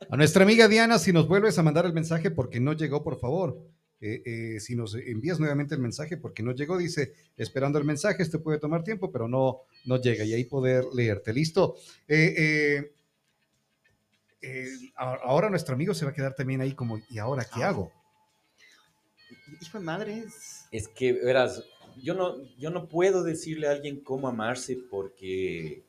A 0.09 0.17
nuestra 0.17 0.43
amiga 0.43 0.67
Diana, 0.67 0.99
si 0.99 1.13
nos 1.13 1.25
vuelves 1.25 1.57
a 1.57 1.63
mandar 1.63 1.86
el 1.86 1.93
mensaje 1.93 2.30
porque 2.30 2.59
no 2.59 2.73
llegó, 2.73 3.01
por 3.03 3.19
favor. 3.21 3.57
Eh, 4.01 4.21
eh, 4.25 4.59
si 4.61 4.75
nos 4.75 4.95
envías 4.95 5.39
nuevamente 5.39 5.75
el 5.75 5.81
mensaje 5.81 6.15
porque 6.15 6.41
no 6.41 6.53
llegó, 6.53 6.77
dice, 6.77 7.13
esperando 7.35 7.77
el 7.79 7.85
mensaje, 7.85 8.23
este 8.23 8.39
puede 8.39 8.57
tomar 8.59 8.83
tiempo, 8.83 9.11
pero 9.11 9.27
no, 9.27 9.59
no 9.85 9.99
llega 10.01 10.23
y 10.23 10.33
ahí 10.33 10.45
poder 10.45 10.85
leerte. 10.93 11.33
¿Listo? 11.33 11.75
Eh, 12.07 12.33
eh, 12.37 12.91
eh, 14.41 14.67
ahora 14.95 15.49
nuestro 15.49 15.75
amigo 15.75 15.93
se 15.93 16.05
va 16.05 16.11
a 16.11 16.13
quedar 16.13 16.33
también 16.33 16.61
ahí 16.61 16.73
como, 16.73 16.99
¿y 17.09 17.17
ahora 17.19 17.45
qué 17.53 17.61
hago? 17.63 17.91
Hijo 19.61 19.79
de 19.79 19.83
madre. 19.83 20.19
es- 20.19 20.65
Es 20.71 20.87
que, 20.87 21.13
verás, 21.13 21.63
yo 22.01 22.13
no, 22.13 22.35
yo 22.57 22.69
no 22.69 22.87
puedo 22.87 23.23
decirle 23.23 23.67
a 23.67 23.71
alguien 23.71 23.99
cómo 23.99 24.27
amarse 24.27 24.77
porque 24.89 25.83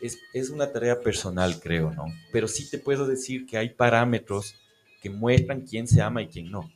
es, 0.00 0.18
es 0.32 0.50
una 0.50 0.72
tarea 0.72 1.00
personal, 1.00 1.60
creo, 1.60 1.92
¿no? 1.92 2.04
Pero 2.32 2.48
sí 2.48 2.68
te 2.70 2.78
puedo 2.78 3.06
decir 3.06 3.44
que 3.46 3.58
hay 3.58 3.70
parámetros 3.70 4.54
que 5.02 5.10
muestran 5.10 5.62
quién 5.66 5.86
se 5.86 6.00
ama 6.00 6.22
y 6.22 6.28
quién 6.28 6.50
no. 6.50 6.70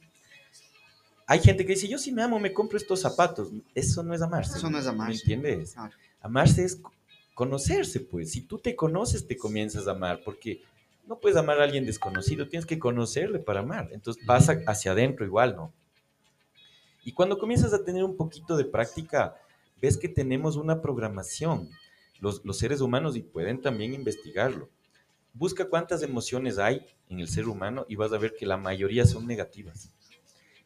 Hay 1.30 1.40
gente 1.40 1.66
que 1.66 1.74
dice, 1.74 1.86
yo 1.88 1.98
sí 1.98 2.10
me 2.10 2.22
amo, 2.22 2.40
me 2.40 2.52
compro 2.54 2.78
estos 2.78 3.00
zapatos. 3.00 3.50
Eso 3.74 4.02
no 4.02 4.14
es 4.14 4.22
amarse. 4.22 4.56
Eso 4.56 4.70
no 4.70 4.78
es 4.78 4.84
¿Me 4.84 4.90
amarse. 4.90 5.20
entiendes? 5.20 5.74
Claro. 5.74 5.94
Amarse 6.22 6.64
es 6.64 6.76
co- 6.76 6.90
conocerse, 7.34 8.00
pues. 8.00 8.32
Si 8.32 8.40
tú 8.40 8.58
te 8.58 8.74
conoces, 8.74 9.26
te 9.26 9.36
comienzas 9.36 9.86
a 9.86 9.90
amar, 9.90 10.22
porque 10.24 10.62
no 11.06 11.18
puedes 11.20 11.36
amar 11.36 11.60
a 11.60 11.64
alguien 11.64 11.84
desconocido, 11.84 12.48
tienes 12.48 12.64
que 12.64 12.78
conocerle 12.78 13.38
para 13.40 13.60
amar. 13.60 13.90
Entonces 13.92 14.24
pasa 14.26 14.58
hacia 14.66 14.92
adentro 14.92 15.26
igual, 15.26 15.54
¿no? 15.54 15.72
Y 17.04 17.12
cuando 17.12 17.38
comienzas 17.38 17.72
a 17.72 17.84
tener 17.84 18.04
un 18.04 18.16
poquito 18.16 18.56
de 18.56 18.64
práctica, 18.64 19.36
ves 19.80 19.96
que 19.96 20.08
tenemos 20.08 20.56
una 20.56 20.80
programación, 20.82 21.68
los, 22.20 22.44
los 22.44 22.58
seres 22.58 22.80
humanos, 22.80 23.16
y 23.16 23.20
pueden 23.22 23.60
también 23.60 23.94
investigarlo. 23.94 24.68
Busca 25.34 25.66
cuántas 25.68 26.02
emociones 26.02 26.58
hay 26.58 26.86
en 27.08 27.20
el 27.20 27.28
ser 27.28 27.48
humano 27.48 27.86
y 27.88 27.96
vas 27.96 28.12
a 28.12 28.18
ver 28.18 28.34
que 28.34 28.46
la 28.46 28.56
mayoría 28.56 29.04
son 29.04 29.26
negativas. 29.26 29.90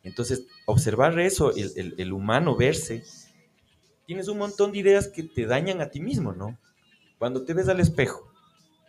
Entonces, 0.04 0.46
observar 0.66 1.18
eso, 1.20 1.54
el, 1.54 1.72
el- 1.76 1.94
el 1.98 2.12
humano 2.12 2.56
verse, 2.56 3.04
tienes 4.06 4.28
un 4.28 4.38
montón 4.38 4.72
de 4.72 4.78
ideas 4.78 5.08
que 5.08 5.22
te 5.22 5.46
dañan 5.46 5.80
a 5.80 5.90
ti 5.90 6.00
mismo, 6.00 6.32
¿no? 6.32 6.58
Cuando 7.18 7.44
te 7.44 7.54
ves 7.54 7.68
al 7.68 7.80
espejo, 7.80 8.32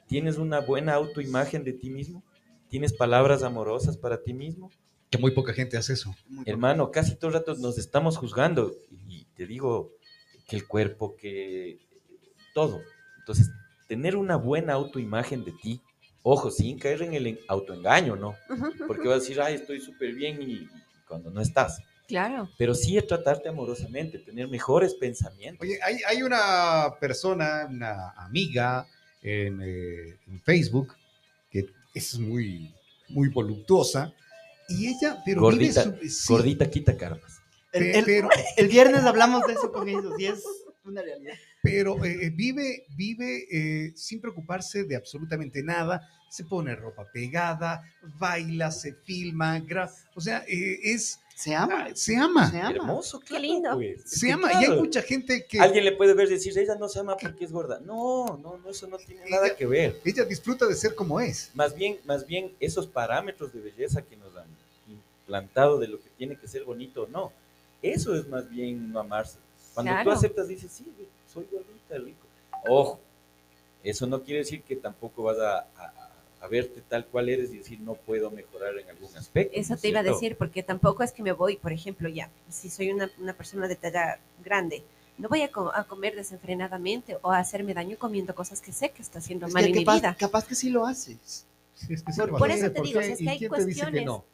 ¿tienes 0.08 0.38
una 0.38 0.62
buena 0.62 0.96
autoimagen 0.96 1.64
de 1.64 1.74
ti 1.74 1.90
mismo? 1.92 2.24
¿Tienes 2.70 2.94
palabras 2.94 3.44
amorosas 3.44 3.98
para 3.98 4.24
ti 4.24 4.34
mismo? 4.34 4.72
Que 5.12 5.20
muy 5.20 5.32
poca 5.32 5.54
gente 5.54 5.78
hace 5.78 5.94
eso. 5.94 6.16
muy 6.28 6.44
Hermano, 6.48 6.92
casi 6.92 7.16
todo 7.18 7.30
el 7.30 7.36
rato 7.36 7.56
nos 7.56 7.78
estamos 7.78 8.18
juzgando 8.18 8.74
y 8.92 9.26
te 9.36 9.48
digo 9.48 9.92
que 10.48 10.58
el 10.58 10.68
cuerpo, 10.68 11.16
que 11.18 11.80
todo. 12.54 12.82
Entonces, 13.20 13.50
tener 13.88 14.16
una 14.16 14.36
buena 14.38 14.74
autoimagen 14.74 15.44
de 15.44 15.52
ti, 15.54 15.82
ojo, 16.24 16.52
sin 16.52 16.80
caer 16.80 17.04
en 17.04 17.14
el 17.14 17.28
en- 17.28 17.40
autoengaño, 17.48 18.16
¿no? 18.16 18.36
Porque 18.86 19.08
vas 19.08 19.18
a 19.18 19.20
decir, 19.22 19.42
ay, 19.42 19.56
estoy 19.56 19.80
súper 19.80 20.14
bien 20.14 20.42
y 20.42 20.68
cuando 21.14 21.30
no 21.30 21.42
estás. 21.42 21.80
Claro. 22.08 22.50
Pero 22.58 22.74
sí 22.74 22.98
es 22.98 23.06
tratarte 23.08 23.50
amorosamente, 23.50 24.18
tener 24.20 24.48
mejores 24.48 24.94
pensamientos. 24.96 25.62
Oye, 25.62 25.80
hay, 25.84 25.98
hay 26.08 26.24
una 26.24 26.96
persona, 27.00 27.68
una 27.70 28.10
amiga 28.18 28.88
en, 29.22 29.62
eh, 29.64 30.18
en 30.28 30.42
Facebook 30.42 30.96
que 31.52 31.68
es 31.94 32.18
muy, 32.18 32.74
muy 33.10 33.30
voluptuosa 33.30 34.12
y 34.68 34.88
ella, 34.88 35.22
pero 35.24 35.42
gordita, 35.42 35.84
vive 35.86 36.10
su- 36.10 36.10
sí, 36.10 36.34
gordita 36.34 36.70
quita. 36.70 36.92
El, 37.72 37.84
el- 37.84 38.06
pero, 38.06 38.30
el 38.58 38.68
viernes 38.68 39.04
hablamos 39.04 39.46
de 39.46 39.54
eso 39.54 39.72
con 39.72 39.88
ellos 39.88 40.14
y 40.18 40.26
es 40.26 40.44
una 40.84 41.02
realidad. 41.02 41.36
Pero 41.64 42.04
eh, 42.04 42.30
vive, 42.30 42.86
vive 42.96 43.48
eh, 43.50 43.94
sin 43.96 44.20
preocuparse 44.20 44.84
de 44.84 44.98
absolutamente 44.98 45.64
nada. 45.64 46.08
Se 46.30 46.44
pone 46.44 46.76
ropa 46.76 47.08
pegada, 47.12 47.82
baila, 48.20 48.70
se 48.72 48.94
filma, 48.94 49.60
gra- 49.60 49.90
o 50.14 50.20
sea, 50.20 50.44
eh, 50.48 50.80
es 50.84 51.20
Se 51.36 51.56
ama. 51.56 51.86
ah, 51.88 51.92
se 51.96 52.18
ama, 52.18 52.50
Se 52.52 52.60
ama. 52.60 52.72
Hermoso, 52.72 53.20
claro, 53.22 53.44
lindo. 53.44 53.74
pues. 53.76 54.04
Es 54.04 54.20
se 54.20 54.32
ama. 54.32 54.52
Y 54.52 54.66
hay 54.66 54.78
mucha 54.78 55.02
gente 55.04 55.46
que 55.48 55.60
Alguien 55.60 55.86
le 55.86 55.94
puede 55.94 56.14
ver 56.16 56.28
y 56.28 56.32
decir, 56.32 56.58
ella 56.60 56.76
no 56.76 56.90
se 56.90 57.00
ama 57.00 57.16
porque 57.16 57.46
es 57.46 57.52
gorda. 57.54 57.80
No, 57.80 58.38
no, 58.44 58.58
no, 58.58 58.70
eso 58.70 58.88
no 58.88 58.98
tiene 58.98 59.30
nada 59.30 59.56
que 59.56 59.66
ver. 59.66 60.02
ella 60.04 60.26
disfruta 60.26 60.66
de 60.66 60.76
ser 60.76 60.96
como 60.96 61.20
es. 61.22 61.50
Más 61.54 61.74
bien, 61.76 61.98
más 62.06 62.26
bien 62.28 62.52
esos 62.60 62.88
parámetros 62.88 63.54
de 63.54 63.62
belleza 63.62 64.02
que 64.02 64.18
nos 64.18 64.36
han 64.36 64.48
implantado 64.90 65.80
de 65.80 65.88
lo 65.88 66.02
que 66.02 66.10
tiene 66.18 66.36
que 66.36 66.48
ser 66.48 66.64
bonito 66.66 67.04
o 67.04 67.08
no, 67.08 67.32
eso 67.82 68.16
es 68.16 68.28
más 68.28 68.50
bien 68.50 68.92
no 68.92 69.00
amarse. 69.00 69.38
Cuando 69.74 69.92
tú 70.04 70.12
aceptas, 70.12 70.48
dices, 70.48 70.72
sí, 70.72 70.86
soy 71.34 71.48
gordita, 71.52 71.98
rico. 71.98 72.28
Ojo, 72.68 73.00
eso 73.84 74.06
no 74.08 74.22
quiere 74.24 74.40
decir 74.42 74.62
que 74.64 74.76
tampoco 74.76 75.24
vas 75.24 75.38
a, 75.40 75.60
a- 75.76 76.10
a 76.42 76.48
verte 76.48 76.82
tal 76.90 77.06
cual 77.06 77.30
eres 77.30 77.52
y 77.54 77.58
decir, 77.60 77.80
no 77.80 77.94
puedo 77.96 78.30
mejorar 78.30 78.78
en 78.78 78.90
algún 78.90 79.16
aspecto. 79.16 79.58
Eso 79.58 79.70
¿no 79.70 79.76
es 79.76 79.82
te 79.82 79.88
iba 79.90 80.02
a 80.02 80.04
decir, 80.04 80.36
porque 80.38 80.62
tampoco 80.62 81.02
es 81.04 81.12
que 81.14 81.24
me 81.24 81.32
voy, 81.32 81.56
por 81.56 81.72
ejemplo, 81.72 82.10
ya, 82.10 82.30
si 82.50 82.70
soy 82.70 82.92
una, 82.92 83.10
una 83.18 83.34
persona 83.34 83.68
de 83.68 83.78
talla 83.78 84.20
grande, 84.44 84.84
no 85.18 85.30
voy 85.30 85.42
a, 85.42 85.52
co- 85.52 85.72
a 85.74 85.86
comer 85.86 86.16
desenfrenadamente 86.16 87.18
o 87.22 87.32
a 87.32 87.38
hacerme 87.40 87.74
daño 87.74 87.98
comiendo 87.98 88.36
cosas 88.36 88.60
que 88.60 88.74
sé 88.74 88.90
que 88.92 89.02
está 89.02 89.20
haciendo 89.20 89.48
Es 89.48 89.54
mal 89.54 89.64
que 89.64 89.70
en 89.70 89.76
mi 89.78 89.86
vida. 89.86 90.16
capaz 90.20 90.46
que 90.46 90.56
sí 90.56 90.70
lo 90.70 90.86
haces. 90.86 91.46
Sí, 91.76 91.94
es 91.94 92.04
que 92.04 92.12
sí 92.12 92.20
Por- 92.20 92.32
lo 92.32 92.38
por 92.38 92.50
eso 92.52 92.68
te 92.72 92.78
¿Por 92.78 92.86
digo, 92.88 93.02
si 93.02 93.12
es 93.12 93.18
que 93.20 93.24
¿Y 93.24 93.28
hay 93.30 93.48
cuestiones- 93.48 94.06
no? 94.06 94.26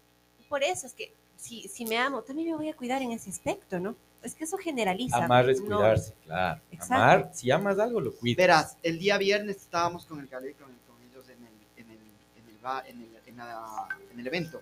Por 0.47 0.63
eso 0.63 0.87
es 0.87 0.93
que 0.93 1.13
si, 1.37 1.67
si 1.67 1.85
me 1.85 1.97
amo, 1.97 2.21
también 2.23 2.49
me 2.49 2.55
voy 2.55 2.69
a 2.69 2.75
cuidar 2.75 3.01
en 3.03 3.11
ese 3.11 3.29
aspecto, 3.29 3.79
¿no? 3.79 3.95
Es 4.23 4.35
que 4.35 4.43
eso 4.43 4.57
generaliza. 4.57 5.23
Amar 5.23 5.49
es 5.49 5.61
no. 5.61 5.77
claro. 6.25 6.61
Exacto. 6.71 6.93
Amar, 6.95 7.31
si 7.33 7.49
amas 7.51 7.79
algo, 7.79 8.01
lo 8.01 8.13
cuidas. 8.13 8.37
Verás, 8.37 8.77
el 8.83 8.99
día 8.99 9.17
viernes 9.17 9.57
estábamos 9.57 10.05
con 10.05 10.19
el 10.19 10.27
Cali, 10.27 10.53
con, 10.53 10.67
con 10.87 11.01
ellos 11.09 11.25
en 11.29 11.43
el, 11.45 11.53
en 11.77 11.91
el, 11.91 11.97
en 11.97 12.49
el, 12.49 12.57
ba- 12.61 12.83
en 12.87 13.01
el, 13.01 13.09
en 13.25 13.37
la- 13.37 13.87
en 14.11 14.19
el 14.19 14.27
evento. 14.27 14.61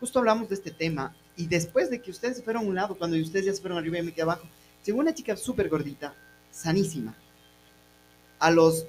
Justo 0.00 0.18
hablamos 0.18 0.48
de 0.48 0.54
este 0.54 0.70
tema 0.70 1.14
y 1.36 1.46
después 1.46 1.90
de 1.90 2.00
que 2.00 2.10
ustedes 2.10 2.38
se 2.38 2.42
fueron 2.42 2.64
a 2.64 2.66
un 2.68 2.74
lado, 2.74 2.96
cuando 2.96 3.16
ustedes 3.18 3.44
ya 3.46 3.52
se 3.52 3.60
fueron 3.60 3.78
arriba 3.78 3.98
y 3.98 4.02
me 4.02 4.12
quedé 4.12 4.22
abajo, 4.22 4.46
llegó 4.84 4.98
una 5.00 5.14
chica 5.14 5.36
súper 5.36 5.68
gordita, 5.68 6.14
sanísima. 6.50 7.14
A 8.38 8.50
los 8.50 8.86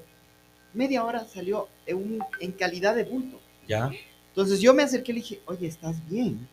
media 0.73 1.03
hora 1.05 1.25
salió 1.25 1.67
en, 1.85 1.97
un- 1.97 2.23
en 2.39 2.51
calidad 2.53 2.95
de 2.95 3.03
bulto. 3.03 3.39
¿Ya? 3.67 3.91
Entonces 4.29 4.59
yo 4.61 4.73
me 4.73 4.83
acerqué 4.83 5.11
y 5.11 5.15
le 5.15 5.21
dije, 5.21 5.41
oye, 5.45 5.67
¿estás 5.67 5.95
bien? 6.09 6.47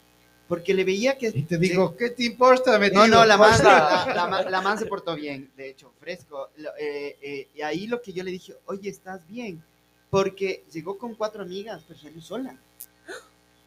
Porque 0.49 0.75
le 0.75 0.85
veía 0.85 1.17
que... 1.17 1.29
Y 1.29 1.43
te 1.43 1.57
digo, 1.57 1.97
¿qué 1.97 2.11
te 2.11 2.25
importa? 2.25 2.73
No, 2.73 2.79
metido? 2.81 3.07
no, 3.07 3.25
la 3.25 3.37
man, 3.39 3.59
la, 3.63 4.13
la 4.15 4.27
man- 4.27 4.51
la 4.51 4.61
man 4.61 4.79
se 4.79 4.87
portó 4.87 5.15
bien, 5.15 5.51
de 5.57 5.71
hecho, 5.71 5.93
fresco. 5.99 6.51
Eh, 6.79 7.17
eh, 7.23 7.49
y 7.55 7.63
ahí 7.63 7.87
lo 7.87 8.03
que 8.03 8.13
yo 8.13 8.23
le 8.23 8.31
dije, 8.33 8.55
oye, 8.67 8.91
¿estás 8.91 9.27
bien? 9.29 9.63
Porque 10.11 10.65
llegó 10.73 10.99
con 10.99 11.15
cuatro 11.15 11.43
amigas, 11.43 11.83
pero 11.89 11.99
salió 11.99 12.21
sola. 12.21 12.59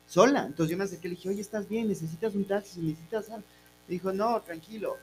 Sola. 0.07 0.45
Entonces 0.45 0.71
yo 0.71 0.77
me 0.77 0.83
acerqué 0.83 1.07
y 1.07 1.11
le 1.11 1.15
dije, 1.15 1.29
oye, 1.29 1.41
¿estás 1.41 1.67
bien? 1.67 1.87
¿Necesitas 1.87 2.35
un 2.35 2.45
taxi? 2.45 2.79
¿Necesitas 2.79 3.29
algo? 3.29 3.43
Me 3.87 3.93
dijo, 3.93 4.13
no, 4.13 4.39
tranquilo. 4.41 4.97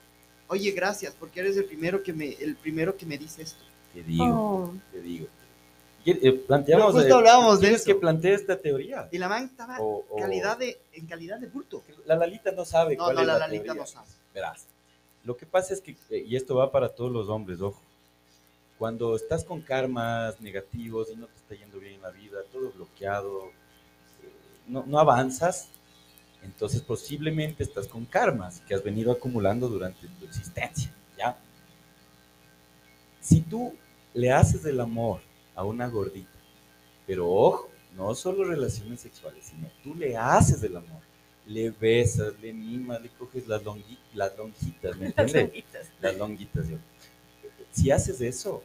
Oye, 0.49 0.70
gracias, 0.73 1.14
porque 1.18 1.41
eres 1.41 1.57
el 1.57 1.64
primero 1.64 2.03
que 2.03 2.12
me, 2.12 2.29
el 2.35 2.55
primero 2.57 2.97
que 2.97 3.07
me 3.07 3.18
dice 3.18 3.43
esto. 3.43 3.64
Te 3.93 4.03
digo, 4.03 4.25
Oh. 4.25 4.75
te 4.93 5.01
digo. 5.01 5.27
Eh, 6.05 6.32
planteamos. 6.32 6.86
Pero 6.86 6.98
justo 6.98 7.14
eh, 7.14 7.18
hablábamos 7.18 7.61
de 7.61 7.66
¿quieres 7.66 7.80
eso. 7.82 7.86
que 7.86 7.94
plantee 7.94 8.34
esta 8.34 8.59
teoría? 8.59 9.09
Y 9.12 9.18
la 9.18 9.28
man 9.28 9.44
estaba 9.44 9.80
O- 9.80 10.05
o- 10.09 10.16
calidad 10.16 10.59
de, 10.59 10.80
en 10.92 11.07
calidad 11.07 11.38
de 11.38 11.46
bulto. 11.46 11.82
La 12.07 12.16
Lalita 12.16 12.50
no 12.53 12.64
sabe 12.64 12.96
No, 12.96 13.05
cuál 13.05 13.14
no, 13.16 13.20
es 13.22 13.26
la 13.28 13.32
la, 13.34 13.38
Lalita 13.46 13.64
teoría. 13.64 13.82
no 13.82 13.86
sabe. 13.86 14.09
Verás, 14.34 14.66
lo 15.24 15.36
que 15.36 15.46
pasa 15.46 15.72
es 15.74 15.80
que, 15.80 15.96
eh, 16.11 16.24
y 16.26 16.34
esto 16.36 16.57
va 16.57 16.72
para 16.72 16.88
todos 16.88 17.12
los 17.12 17.28
hombres, 17.28 17.61
ojo, 17.61 17.80
cuando 18.78 19.14
estás 19.14 19.44
con 19.44 19.61
karmas 19.61 20.40
negativos 20.40 21.09
y 21.12 21.16
no 21.16 21.26
te 21.26 21.36
está 21.36 21.55
yendo 21.55 21.78
bien 21.78 21.94
en 21.94 22.03
la 22.03 22.11
vida, 22.11 22.38
todo 22.50 22.72
bloqueado, 22.72 23.53
no, 24.66 24.84
no 24.86 24.98
avanzas, 24.98 25.68
entonces 26.42 26.80
posiblemente 26.82 27.62
estás 27.62 27.86
con 27.86 28.05
karmas 28.07 28.61
que 28.62 28.74
has 28.74 28.82
venido 28.82 29.12
acumulando 29.12 29.68
durante 29.68 30.09
tu 30.18 30.24
existencia, 30.24 30.90
¿ya? 31.16 31.36
Si 33.20 33.40
tú 33.42 33.72
le 34.14 34.32
haces 34.32 34.64
el 34.64 34.80
amor 34.80 35.20
a 35.55 35.64
una 35.64 35.88
gordita, 35.88 36.30
pero 37.07 37.28
ojo, 37.30 37.68
no 37.96 38.14
solo 38.14 38.44
relaciones 38.44 39.00
sexuales, 39.00 39.44
sino 39.46 39.68
tú 39.82 39.94
le 39.94 40.16
haces 40.16 40.62
el 40.62 40.76
amor, 40.76 41.00
le 41.46 41.70
besas, 41.70 42.32
le 42.40 42.53
mimas, 42.53 43.03
le 43.03 43.11
coges 43.11 43.46
las, 43.46 43.62
longui- 43.62 43.98
las 44.14 44.36
lonjitas, 44.36 44.96
¿me 44.96 45.07
entiendes? 45.16 45.64
Las 46.00 46.16
longuitas, 46.16 46.68
yo. 46.68 46.76
Si 47.70 47.90
haces 47.90 48.20
eso, 48.20 48.62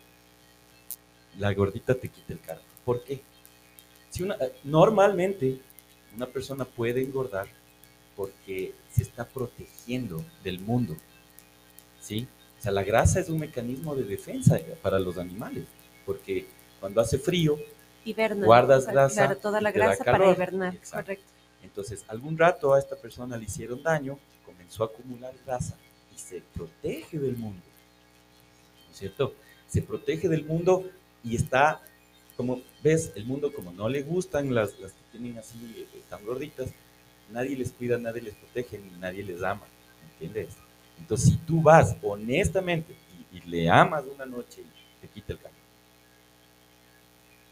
la 1.37 1.53
gordita 1.53 1.93
te 1.95 2.09
quita 2.09 2.33
el 2.33 2.39
cargo. 2.41 2.63
¿Por 2.85 3.03
qué? 3.03 3.21
Si 4.09 4.23
una, 4.23 4.37
normalmente 4.63 5.59
una 6.15 6.25
persona 6.25 6.65
puede 6.65 7.01
engordar 7.03 7.47
porque 8.15 8.73
se 8.91 9.03
está 9.03 9.25
protegiendo 9.27 10.23
del 10.43 10.59
mundo. 10.59 10.95
¿Sí? 11.99 12.27
O 12.57 12.61
sea, 12.61 12.71
la 12.71 12.83
grasa 12.83 13.19
es 13.19 13.29
un 13.29 13.39
mecanismo 13.39 13.95
de 13.95 14.03
defensa 14.03 14.57
para 14.81 14.97
los 14.99 15.17
animales, 15.17 15.65
porque 16.05 16.47
cuando 16.79 17.01
hace 17.01 17.17
frío, 17.17 17.57
Hiberna. 18.07 18.45
Guardas 18.45 18.87
grasa 18.87 19.35
toda 19.35 19.59
la 19.59 19.71
grasa 19.71 20.03
para 20.03 20.31
hibernar. 20.31 20.75
Exacto. 20.75 21.05
Correcto. 21.05 21.31
entonces 21.61 22.05
algún 22.07 22.37
rato 22.37 22.73
a 22.73 22.79
esta 22.79 22.95
persona 22.95 23.37
le 23.37 23.45
hicieron 23.45 23.83
daño, 23.83 24.17
comenzó 24.45 24.83
a 24.83 24.87
acumular 24.87 25.33
grasa 25.45 25.75
y 26.15 26.17
se 26.17 26.41
protege 26.53 27.19
del 27.19 27.35
mundo. 27.35 27.61
¿No 28.85 28.91
es 28.91 28.97
cierto? 28.97 29.35
Se 29.67 29.81
protege 29.81 30.29
del 30.29 30.45
mundo 30.45 30.89
y 31.23 31.35
está, 31.35 31.81
como 32.37 32.61
ves, 32.81 33.11
el 33.15 33.25
mundo 33.25 33.51
como 33.53 33.71
no 33.71 33.89
le 33.89 34.03
gustan 34.03 34.53
las, 34.55 34.79
las 34.79 34.93
que 34.93 35.03
tienen 35.11 35.37
así 35.37 35.85
eh, 35.93 36.01
tan 36.09 36.25
gorditas, 36.25 36.69
nadie 37.31 37.57
les 37.57 37.73
cuida, 37.73 37.97
nadie 37.97 38.21
les 38.21 38.35
protege, 38.35 38.77
ni 38.77 38.97
nadie 38.99 39.23
les 39.23 39.43
ama. 39.43 39.65
¿Me 40.01 40.25
entiendes? 40.25 40.55
Entonces, 40.97 41.31
si 41.31 41.37
tú 41.37 41.61
vas 41.61 41.95
honestamente 42.01 42.95
y, 43.33 43.37
y 43.37 43.41
le 43.41 43.69
amas 43.69 44.05
una 44.05 44.25
noche 44.25 44.61
y 44.61 45.01
te 45.01 45.09
quita 45.09 45.33
el 45.33 45.39
cambio. 45.39 45.56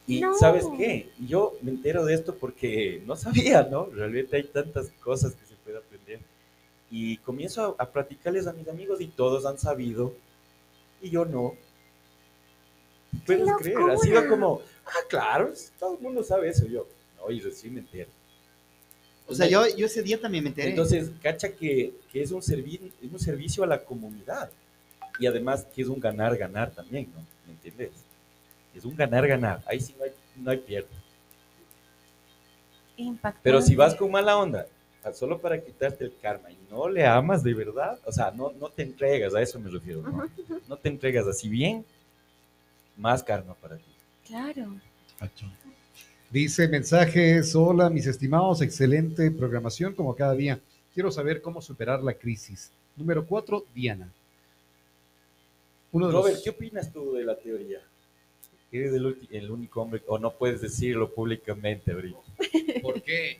Y 0.07 0.21
No. 0.21 0.35
¿sabes 0.37 0.65
qué? 0.77 1.09
Yo 1.27 1.57
me 1.61 1.71
entero 1.71 2.05
de 2.05 2.13
esto 2.13 2.35
porque 2.35 3.01
no 3.05 3.15
sabía, 3.15 3.63
¿no? 3.63 3.85
Realmente 3.87 4.37
hay 4.37 4.43
tantas 4.43 4.89
cosas 5.01 5.33
que 5.33 5.45
se 5.45 5.55
puede 5.55 5.77
aprender. 5.77 6.19
Y 6.91 7.17
comienzo 7.17 7.75
a, 7.79 7.83
a 7.83 7.89
platicarles 7.91 8.45
a 8.47 8.53
mis 8.53 8.67
amigos 8.67 9.01
y 9.01 9.07
todos 9.07 9.45
han 9.45 9.57
sabido 9.57 10.13
y 11.01 11.09
yo 11.09 11.25
no. 11.25 11.55
Puedes 13.25 13.49
creer, 13.59 13.77
ha 13.89 13.97
sido 13.97 14.27
como, 14.27 14.61
ah, 14.85 14.91
claro, 15.09 15.51
todo 15.79 15.95
el 15.95 15.99
mundo 16.01 16.23
sabe 16.23 16.49
eso. 16.49 16.65
Yo, 16.67 16.85
no, 17.17 17.31
y 17.31 17.39
recién 17.39 17.73
me 17.73 17.79
entero. 17.79 18.09
O 19.27 19.33
sea, 19.33 19.47
yo, 19.47 19.65
yo 19.75 19.87
ese 19.87 20.03
día 20.03 20.21
también 20.21 20.43
me 20.43 20.49
enteré. 20.51 20.69
Entonces, 20.69 21.09
cacha 21.23 21.49
que, 21.49 21.95
que 22.11 22.21
es, 22.21 22.31
un 22.31 22.41
servi- 22.41 22.91
es 23.01 23.11
un 23.11 23.19
servicio 23.19 23.63
a 23.63 23.67
la 23.67 23.83
comunidad. 23.83 24.51
Y 25.17 25.25
además 25.25 25.65
que 25.73 25.81
es 25.81 25.87
un 25.87 25.99
ganar-ganar 25.99 26.71
también, 26.71 27.09
¿no? 27.15 27.25
¿Me 27.47 27.53
entiendes? 27.53 27.91
Es 28.75 28.85
un 28.85 28.95
ganar-ganar. 28.95 29.63
Ahí 29.65 29.79
sí 29.79 29.95
no 29.97 30.03
hay, 30.03 30.11
no 30.35 30.51
hay 30.51 30.57
pierde. 30.57 30.89
Impactante. 32.97 33.39
Pero 33.43 33.61
si 33.61 33.75
vas 33.75 33.95
con 33.95 34.11
mala 34.11 34.37
onda, 34.37 34.67
solo 35.13 35.39
para 35.39 35.61
quitarte 35.61 36.03
el 36.03 36.13
karma 36.21 36.51
y 36.51 36.57
no 36.69 36.89
le 36.89 37.05
amas 37.05 37.43
de 37.43 37.53
verdad, 37.53 37.99
o 38.05 38.11
sea, 38.11 38.31
no, 38.31 38.51
no 38.51 38.69
te 38.69 38.83
entregas, 38.83 39.33
a 39.35 39.41
eso 39.41 39.59
me 39.59 39.69
refiero, 39.69 40.01
¿no? 40.01 40.29
No 40.67 40.77
te 40.77 40.89
entregas 40.89 41.27
así 41.27 41.47
bien, 41.47 41.85
más 42.97 43.23
karma 43.23 43.53
para 43.55 43.77
ti. 43.77 43.83
Claro. 44.25 44.75
Dice 46.29 46.67
mensajes, 46.67 47.55
hola 47.55 47.89
mis 47.89 48.07
estimados, 48.07 48.61
excelente 48.61 49.29
programación 49.31 49.93
como 49.93 50.15
cada 50.15 50.33
día. 50.33 50.59
Quiero 50.93 51.11
saber 51.11 51.41
cómo 51.41 51.61
superar 51.61 52.03
la 52.03 52.13
crisis. 52.13 52.71
Número 52.95 53.25
cuatro, 53.25 53.65
Diana. 53.73 54.11
Uno 55.91 56.07
de 56.07 56.13
Robert, 56.13 56.35
los... 56.35 56.43
¿qué 56.43 56.49
opinas 56.49 56.91
tú 56.91 57.13
de 57.13 57.23
la 57.23 57.37
teoría? 57.37 57.79
Eres 58.77 58.93
el, 58.93 59.27
el 59.31 59.51
único 59.51 59.81
hombre, 59.81 60.01
o 60.07 60.17
no 60.19 60.31
puedes 60.31 60.61
decirlo 60.61 61.09
públicamente 61.13 61.91
ahorita. 61.91 62.19
¿Por 62.81 63.01
qué? 63.01 63.39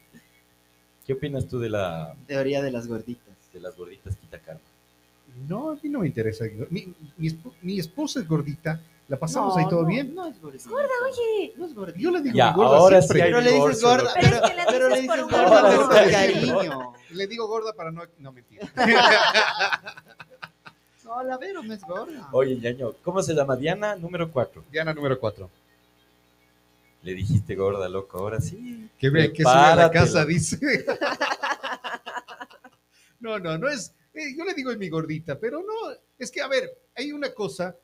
¿Qué 1.05 1.13
opinas 1.13 1.47
tú 1.47 1.59
de, 1.59 1.69
la, 1.69 2.15
Teoría 2.27 2.61
de 2.61 2.71
las 2.71 2.87
gorditas. 2.87 3.35
de 3.53 3.59
las 3.59 3.75
gorditas 3.77 4.15
quita 4.15 4.39
karma? 4.39 4.61
No, 5.47 5.71
a 5.71 5.73
mí 5.75 5.89
no 5.89 5.99
me 5.99 6.07
interesa. 6.07 6.45
Mi, 6.69 6.93
mi 7.17 7.27
esp- 7.27 7.51
mi 7.61 7.77
esposa 7.79 8.21
es 8.21 8.27
gordita, 8.27 8.79
la 9.07 9.17
pasamos 9.17 9.53
No, 9.55 9.59
ahí 9.61 9.69
todo 9.69 9.81
no, 9.83 9.87
bien. 9.87 10.15
No 10.15 10.25
es 10.27 10.41
gordita. 10.41 10.69
Oye, 10.71 11.53
No 11.57 11.65
es 11.65 11.75
gordita. 11.75 11.99
Yo 11.99 12.09
le 12.11 12.21
digo 12.21 12.35
Ya, 12.35 12.53
gorda 12.53 12.77
ahora 12.77 13.01
siempre. 13.01 13.19
sí 13.19 13.23
Pero 13.25 13.41
le 13.41 13.51
dices 13.51 13.81
gorda. 13.83 14.13
Pero 14.15 14.27
pero, 14.31 14.35
es 14.45 14.49
que 14.49 14.55
le 14.57 14.63
pero 14.67 14.89
le 14.89 15.01
dices 15.01 15.21
gorda 15.21 15.75
por 15.75 15.89
cariño. 16.11 16.93
Le 17.11 17.27
digo 17.27 17.47
gorda 17.47 17.73
para 17.73 17.91
no... 17.91 18.01
No, 18.19 18.31
mentira. 18.31 18.67
No, 21.05 21.21
la 21.21 21.37
Vero 21.37 21.61
no 21.61 21.71
es 21.71 21.81
gorda. 21.81 22.29
Oye, 22.31 22.55
ñaño, 22.57 22.93
¿cómo 23.03 23.21
se 23.21 23.35
llama? 23.35 23.55
Diana, 23.55 23.95
número 23.95 24.31
4. 24.31 24.63
Diana 24.71 24.91
número 24.91 25.19
cuatro. 25.19 25.51
Le 27.03 27.13
dijiste 27.13 27.53
gorda, 27.53 27.87
loco, 27.87 28.17
ahora 28.17 28.41
sí. 28.41 28.89
Que 28.97 29.11
ve 29.11 29.31
que 29.31 29.43
sube 29.43 29.51
a 29.53 29.75
la 29.75 29.91
casa, 29.91 30.25
dice. 30.25 30.57
no, 33.19 33.37
no, 33.37 33.55
no 33.59 33.69
es. 33.69 33.93
eh, 34.15 34.33
yo 34.35 34.43
le 34.45 34.55
digo 34.55 34.71
es 34.71 34.79
mi 34.79 34.89
gordita, 34.89 35.37
pero 35.37 35.59
no. 35.59 35.95
Es 36.17 36.31
que, 36.31 36.41
a 36.41 36.47
ver, 36.47 36.75
hay 36.95 37.11
una 37.11 37.31
cosa. 37.31 37.75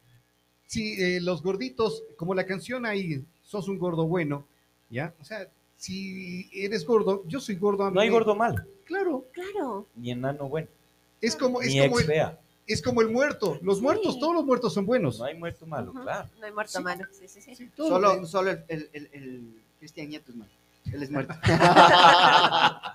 Si 0.65 0.99
eh, 0.99 1.21
los 1.21 1.43
gorditos, 1.43 2.01
como 2.15 2.33
la 2.33 2.47
canción 2.47 2.87
ahí, 2.87 3.23
sos 3.43 3.67
un 3.67 3.77
gordo 3.77 4.07
bueno, 4.07 4.47
¿ya? 4.89 5.13
O 5.21 5.25
sea, 5.25 5.47
si 5.77 6.49
eres 6.53 6.87
gordo, 6.87 7.23
yo 7.27 7.39
soy 7.39 7.53
gordo. 7.55 7.85
a 7.85 7.91
No 7.91 7.99
hay 7.99 8.09
gordo 8.09 8.33
malo, 8.33 8.63
Claro, 8.85 9.27
claro. 9.31 9.85
ni 9.95 10.09
enano 10.09 10.49
bueno, 10.49 10.69
es 11.21 11.35
como, 11.35 11.61
es 11.61 11.67
ni 11.67 11.81
como, 11.81 11.99
ex 11.99 12.01
el, 12.01 12.07
fea. 12.07 12.39
Es 12.71 12.81
como 12.81 13.01
el 13.01 13.09
muerto. 13.09 13.59
Los 13.61 13.77
Sí. 13.77 13.83
muertos, 13.83 14.19
todos 14.19 14.33
los 14.35 14.45
muertos 14.45 14.73
son 14.73 14.85
buenos. 14.85 15.19
No 15.19 15.25
hay 15.25 15.35
muerto 15.37 15.65
malo, 15.65 15.93
claro. 15.93 16.29
No 16.39 16.45
hay 16.45 16.51
muerto 16.53 16.77
Sí. 16.77 16.83
malo. 16.83 17.05
Sí, 17.11 17.27
sí, 17.27 17.55
sí. 17.55 17.69
Solo, 17.75 18.25
solo 18.25 18.51
el, 18.51 18.63
el, 18.67 18.89
el, 18.93 19.09
el 19.13 19.61
Cristian 19.79 20.09
Nieto 20.09 20.31
es 20.31 20.37
muerto. 20.37 20.55
Él 20.91 21.03
es 21.03 21.11
muerto. 21.11 21.33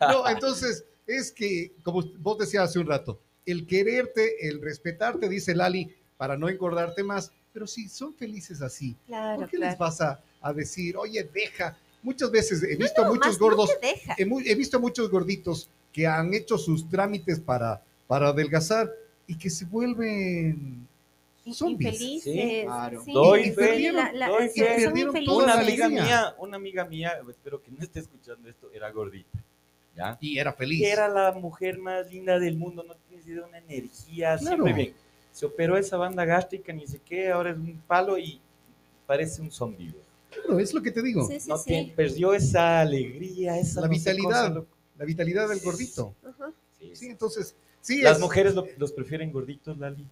No, 0.00 0.28
entonces, 0.28 0.84
es 1.06 1.32
que, 1.32 1.72
como 1.82 2.02
vos 2.18 2.38
decías 2.38 2.64
hace 2.70 2.78
un 2.78 2.86
rato, 2.86 3.18
el 3.46 3.66
quererte, 3.66 4.48
el 4.48 4.60
respetarte, 4.60 5.28
dice 5.28 5.54
Lali, 5.54 5.92
para 6.16 6.36
no 6.36 6.48
engordarte 6.48 7.02
más, 7.02 7.32
pero 7.52 7.66
si 7.66 7.88
son 7.88 8.14
felices 8.14 8.62
así, 8.62 8.94
Claro, 9.06 9.40
¿por 9.40 9.50
qué 9.50 9.56
claro. 9.56 9.70
les 9.72 9.78
vas 9.78 10.00
a, 10.00 10.20
a 10.40 10.52
decir, 10.52 10.96
oye, 10.96 11.28
deja? 11.32 11.76
Muchas 12.02 12.30
veces 12.30 12.62
he 12.62 12.76
visto 12.76 13.02
No, 13.04 13.12
muchos 13.14 13.38
gordos, 13.38 13.70
he, 13.82 14.22
he 14.22 14.54
visto 14.54 14.76
a 14.76 14.80
muchos 14.80 15.10
gorditos 15.10 15.68
que 15.92 16.06
han 16.06 16.32
hecho 16.32 16.56
sus 16.58 16.88
trámites 16.88 17.40
para, 17.40 17.82
para 18.06 18.28
adelgazar 18.28 18.88
y 19.28 19.36
que 19.36 19.48
se 19.50 19.64
vuelven 19.66 20.88
zombies. 21.52 21.92
Infelices. 21.94 22.32
Sí, 22.34 22.62
claro. 22.64 23.02
Sí, 23.04 23.12
Doy 23.12 23.44
sí, 23.44 23.50
fe, 23.52 23.92
la- 23.92 24.12
la- 24.12 24.28
doy 24.28 24.48
sí, 24.48 24.60
fe. 24.60 24.66
son 24.66 24.84
Perdieron 24.84 25.16
infelices. 25.16 25.34
toda 25.34 25.44
Una 25.54 25.60
amiga 25.62 25.88
mía, 25.88 26.34
una 26.38 26.56
amiga 26.56 26.84
mía, 26.84 27.12
espero 27.30 27.62
que 27.62 27.70
no 27.70 27.78
esté 27.82 28.00
escuchando 28.00 28.48
esto, 28.48 28.68
era 28.74 28.90
gordita. 28.90 29.38
¿Ya? 29.96 30.16
Y 30.20 30.38
era 30.38 30.52
feliz. 30.52 30.82
Era 30.84 31.08
la 31.08 31.32
mujer 31.32 31.78
más 31.78 32.10
linda 32.12 32.38
del 32.38 32.56
mundo, 32.56 32.82
no 32.84 32.94
tienes 33.08 33.24
de 33.26 33.40
una 33.40 33.58
energía, 33.58 34.36
Claro. 34.38 34.56
siempre 34.64 34.72
bien. 34.72 34.94
Se 35.32 35.46
operó 35.46 35.76
esa 35.76 35.96
banda 35.96 36.24
gástrica, 36.24 36.72
ni 36.72 36.86
sé 36.86 37.00
qué, 37.04 37.30
ahora 37.30 37.50
es 37.50 37.56
un 37.56 37.80
palo 37.86 38.18
y 38.18 38.40
parece 39.06 39.40
un 39.40 39.50
zombie. 39.50 39.92
Claro, 40.30 40.58
es 40.58 40.72
lo 40.74 40.82
que 40.82 40.90
te 40.90 41.02
digo. 41.02 41.26
Sí, 41.26 41.40
sí, 41.40 41.48
No 41.48 41.56
sí. 41.56 41.64
tiene- 41.68 41.92
perdió 41.96 42.34
esa 42.34 42.80
alegría, 42.80 43.58
esa 43.58 43.80
La 43.80 43.86
no 43.88 43.92
vitalidad. 43.92 44.24
cosa, 44.28 44.48
loco. 44.50 44.68
La 44.98 45.04
vitalidad 45.04 45.48
del 45.48 45.60
gordito. 45.60 46.14
Ajá. 46.28 46.52
Sí, 46.78 46.88
Sí, 46.90 46.96
sí. 46.96 47.06
entonces, 47.06 47.54
sí, 47.88 48.02
Las 48.02 48.16
es- 48.16 48.20
mujeres 48.22 48.54
lo- 48.54 48.66
los 48.76 48.92
prefieren 48.92 49.32
gorditos, 49.32 49.78
Lali. 49.78 50.04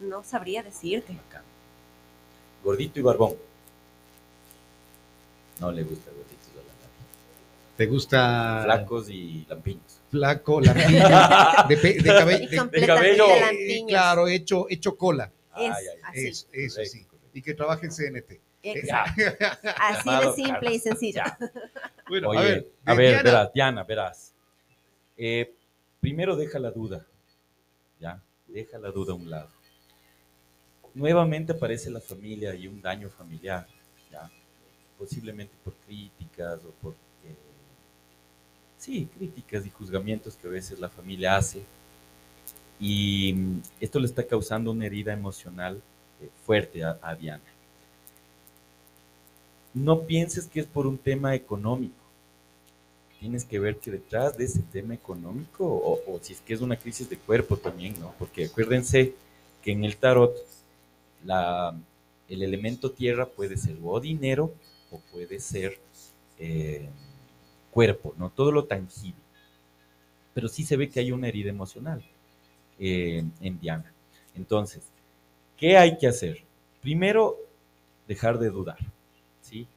No 0.00 0.24
sabría 0.24 0.62
decirte. 0.62 1.16
Gordito 2.64 2.98
y 2.98 3.02
barbón. 3.02 3.34
No 5.60 5.70
le 5.70 5.82
gusta 5.84 6.10
gorditos 6.10 6.48
a 6.52 6.56
la 6.56 6.62
Lali. 6.62 7.76
te 7.76 7.86
gusta 7.86 8.60
Flacos 8.64 9.08
y 9.10 9.46
lampiños. 9.48 10.00
flaco, 10.10 10.60
lampiño, 10.60 10.88
de, 11.68 11.76
de 11.76 11.92
de- 12.72 12.86
cabello. 12.86 13.26
claro, 13.86 14.28
hecho, 14.28 14.66
hecho 14.68 14.96
cola. 14.96 15.30
Ay, 15.52 15.66
Es 15.68 15.76
ay, 15.76 15.86
ay. 15.86 16.00
así. 16.28 16.46
Eso, 16.52 16.84
sí. 16.84 17.06
Y 17.34 17.42
que 17.42 17.54
trabaje 17.54 17.86
en 17.86 17.92
CNT. 17.92 18.40
Exacto. 18.64 19.22
Así 19.78 20.08
de 20.08 20.32
simple 20.34 20.74
y 20.74 20.78
sencillo. 20.78 21.22
Bueno, 22.08 22.28
Oye, 22.28 22.38
a 22.38 22.42
ver, 22.42 22.66
a 22.84 22.94
ver, 22.94 23.08
Diana, 23.08 23.22
verás, 23.22 23.52
Diana, 23.52 23.84
verás. 23.84 24.32
Eh, 25.16 25.52
primero 26.02 26.34
deja 26.36 26.58
la 26.58 26.72
duda. 26.72 27.06
Ya, 28.00 28.20
deja 28.48 28.76
la 28.78 28.90
duda 28.90 29.12
a 29.12 29.16
un 29.16 29.30
lado. 29.30 29.48
Nuevamente 30.94 31.52
aparece 31.52 31.90
la 31.90 32.00
familia 32.00 32.54
y 32.54 32.66
un 32.66 32.82
daño 32.82 33.08
familiar. 33.08 33.66
Ya, 34.10 34.28
posiblemente 34.98 35.54
por 35.64 35.74
críticas 35.86 36.60
o 36.64 36.70
por. 36.82 36.92
eh, 37.24 37.36
sí, 38.76 39.08
críticas 39.16 39.64
y 39.64 39.70
juzgamientos 39.70 40.36
que 40.36 40.48
a 40.48 40.50
veces 40.50 40.80
la 40.80 40.88
familia 40.88 41.36
hace. 41.36 41.62
Y 42.80 43.36
esto 43.80 44.00
le 44.00 44.06
está 44.06 44.26
causando 44.26 44.72
una 44.72 44.86
herida 44.86 45.12
emocional 45.12 45.80
eh, 46.20 46.28
fuerte 46.44 46.82
a, 46.82 46.98
a 47.00 47.14
Diana. 47.14 47.44
No 49.72 50.00
pienses 50.02 50.48
que 50.48 50.58
es 50.60 50.66
por 50.66 50.88
un 50.88 50.98
tema 50.98 51.36
económico. 51.36 52.01
Tienes 53.22 53.44
que 53.44 53.60
ver 53.60 53.76
que 53.76 53.92
detrás 53.92 54.36
de 54.36 54.46
ese 54.46 54.62
tema 54.72 54.94
económico, 54.94 55.64
o, 55.64 56.18
si 56.20 56.32
es 56.32 56.40
que 56.40 56.54
es 56.54 56.60
una 56.60 56.76
crisis 56.76 57.08
de 57.08 57.16
cuerpo 57.16 57.56
también, 57.56 57.94
¿no? 58.00 58.12
Porque 58.18 58.46
acuérdense 58.46 59.14
que 59.62 59.70
en 59.70 59.84
el 59.84 59.96
tarot 59.96 60.34
el 62.28 62.42
elemento 62.42 62.90
tierra 62.90 63.26
puede 63.26 63.56
ser 63.56 63.76
o 63.80 64.00
dinero 64.00 64.52
o 64.90 64.98
puede 65.12 65.38
ser 65.38 65.78
eh, 66.36 66.88
cuerpo, 67.70 68.12
¿no? 68.18 68.28
Todo 68.30 68.50
lo 68.50 68.64
tangible. 68.64 69.22
Pero 70.34 70.48
sí 70.48 70.64
se 70.64 70.76
ve 70.76 70.90
que 70.90 70.98
hay 70.98 71.12
una 71.12 71.28
herida 71.28 71.50
emocional 71.50 72.02
eh, 72.80 73.22
en 73.40 73.60
Diana. 73.60 73.92
Entonces, 74.34 74.82
¿qué 75.56 75.78
hay 75.78 75.96
que 75.96 76.08
hacer? 76.08 76.42
Primero, 76.80 77.36
dejar 78.08 78.40
de 78.40 78.50
dudar, 78.50 78.78
¿sí? 79.42 79.68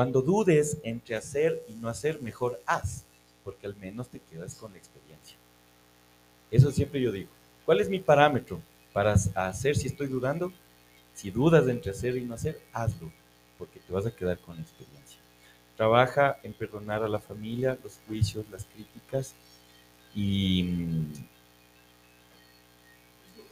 Cuando 0.00 0.22
dudes 0.22 0.78
entre 0.82 1.14
hacer 1.14 1.62
y 1.68 1.74
no 1.74 1.90
hacer, 1.90 2.22
mejor 2.22 2.62
haz, 2.64 3.04
porque 3.44 3.66
al 3.66 3.76
menos 3.76 4.08
te 4.08 4.18
quedas 4.18 4.54
con 4.54 4.72
la 4.72 4.78
experiencia. 4.78 5.36
Eso 6.50 6.70
siempre 6.70 7.00
yo 7.00 7.12
digo. 7.12 7.28
¿Cuál 7.64 7.80
es 7.80 7.88
mi 7.88 8.00
parámetro 8.00 8.60
para 8.92 9.12
hacer 9.12 9.76
si 9.76 9.86
estoy 9.88 10.08
dudando? 10.08 10.52
Si 11.14 11.30
dudas 11.30 11.68
entre 11.68 11.90
hacer 11.92 12.16
y 12.16 12.24
no 12.24 12.34
hacer, 12.34 12.60
hazlo, 12.72 13.12
porque 13.58 13.80
te 13.80 13.92
vas 13.92 14.06
a 14.06 14.14
quedar 14.14 14.38
con 14.38 14.56
la 14.56 14.62
experiencia. 14.62 15.18
Trabaja 15.76 16.38
en 16.42 16.52
perdonar 16.52 17.02
a 17.04 17.08
la 17.08 17.20
familia, 17.20 17.78
los 17.82 17.98
juicios, 18.06 18.46
las 18.50 18.64
críticas 18.64 19.34
y 20.14 20.62
mm, 20.64 21.12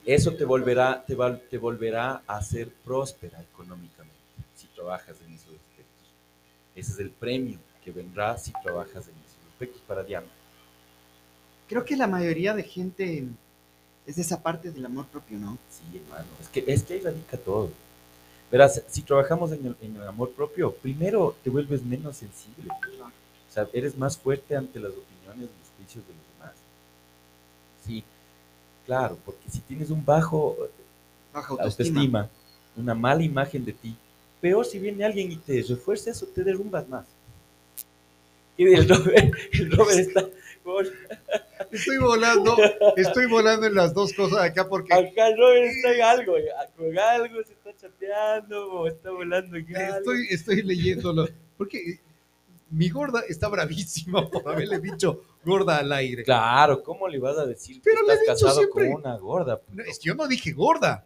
eso 0.04 0.34
te 0.34 0.44
volverá, 0.44 1.04
te, 1.06 1.14
val- 1.14 1.42
te 1.48 1.56
volverá 1.58 2.22
a 2.26 2.42
ser 2.42 2.68
próspera 2.84 3.40
económicamente 3.42 4.16
si 4.56 4.66
trabajas 4.68 5.16
en 5.26 5.34
aspectos. 5.34 5.67
Ese 6.78 6.92
es 6.92 6.98
el 7.00 7.10
premio 7.10 7.58
que 7.84 7.90
vendrá 7.90 8.38
si 8.38 8.52
trabajas 8.62 9.08
en 9.08 9.14
esos 9.14 9.52
aspectos 9.52 9.82
para 9.86 10.04
Diana. 10.04 10.28
Creo 11.68 11.84
que 11.84 11.96
la 11.96 12.06
mayoría 12.06 12.54
de 12.54 12.62
gente 12.62 13.24
es 14.06 14.16
de 14.16 14.22
esa 14.22 14.40
parte 14.42 14.70
del 14.70 14.86
amor 14.86 15.06
propio, 15.06 15.38
¿no? 15.38 15.58
Sí, 15.68 15.98
hermano, 15.98 16.26
es 16.40 16.48
que, 16.48 16.64
es 16.66 16.82
que 16.84 16.94
ahí 16.94 17.00
radica 17.00 17.36
todo. 17.36 17.70
Verás, 18.50 18.82
si 18.88 19.02
trabajamos 19.02 19.52
en 19.52 19.66
el, 19.66 19.76
en 19.82 19.96
el 19.96 20.06
amor 20.06 20.30
propio, 20.32 20.72
primero 20.72 21.36
te 21.42 21.50
vuelves 21.50 21.82
menos 21.82 22.16
sensible. 22.16 22.70
O 22.70 23.52
sea, 23.52 23.68
eres 23.72 23.96
más 23.98 24.16
fuerte 24.16 24.56
ante 24.56 24.78
las 24.78 24.92
opiniones 24.92 25.50
y 25.50 25.58
los 25.60 25.68
juicios 25.76 26.06
de 26.06 26.14
los 26.14 26.22
demás. 26.38 26.54
Sí, 27.84 28.04
claro, 28.86 29.18
porque 29.24 29.50
si 29.50 29.58
tienes 29.60 29.90
un 29.90 30.04
bajo 30.04 30.56
Baja 31.32 31.48
autoestima. 31.50 32.20
autoestima, 32.20 32.30
una 32.76 32.94
mala 32.94 33.22
imagen 33.22 33.64
de 33.64 33.72
ti, 33.72 33.96
peor 34.40 34.64
si 34.64 34.78
viene 34.78 35.04
alguien 35.04 35.32
y 35.32 35.36
te 35.36 35.62
refuerza 35.62 36.10
eso, 36.10 36.26
te 36.26 36.44
derrumbas 36.44 36.88
más. 36.88 37.06
Y 38.56 38.64
el 38.72 38.88
Robert, 38.88 39.34
el 39.52 39.70
Robert 39.70 39.98
está 39.98 40.28
estoy 41.70 41.98
volando, 41.98 42.56
estoy 42.96 43.26
volando 43.26 43.66
en 43.66 43.74
las 43.74 43.94
dos 43.94 44.12
cosas 44.12 44.40
acá 44.40 44.68
porque 44.68 44.92
acá 44.92 45.34
Robert 45.36 45.64
está 45.64 45.94
en 45.94 46.02
algo, 46.02 46.34
con 46.76 46.98
algo, 46.98 47.42
se 47.44 47.52
está 47.52 47.76
chateando 47.76 48.72
o 48.72 48.86
está 48.86 49.10
volando 49.10 49.56
en 49.56 49.76
algo. 49.76 49.98
estoy, 49.98 50.26
estoy 50.30 50.62
leyéndolo. 50.62 51.28
Porque 51.56 52.00
mi 52.70 52.88
gorda 52.88 53.22
está 53.28 53.48
bravísima 53.48 54.28
por 54.28 54.48
haberle 54.48 54.78
dicho 54.78 55.22
gorda 55.44 55.78
al 55.78 55.92
aire. 55.92 56.22
Claro, 56.24 56.82
¿cómo 56.82 57.08
le 57.08 57.18
vas 57.18 57.38
a 57.38 57.46
decir 57.46 57.80
Pero 57.82 58.04
que 58.06 58.12
estás 58.12 58.26
casado 58.26 58.58
siempre. 58.58 58.90
con 58.90 59.00
una 59.00 59.16
gorda? 59.16 59.60
No, 59.72 59.82
es 59.82 59.98
que 59.98 60.08
yo 60.08 60.14
no 60.14 60.26
dije 60.28 60.52
gorda. 60.52 61.04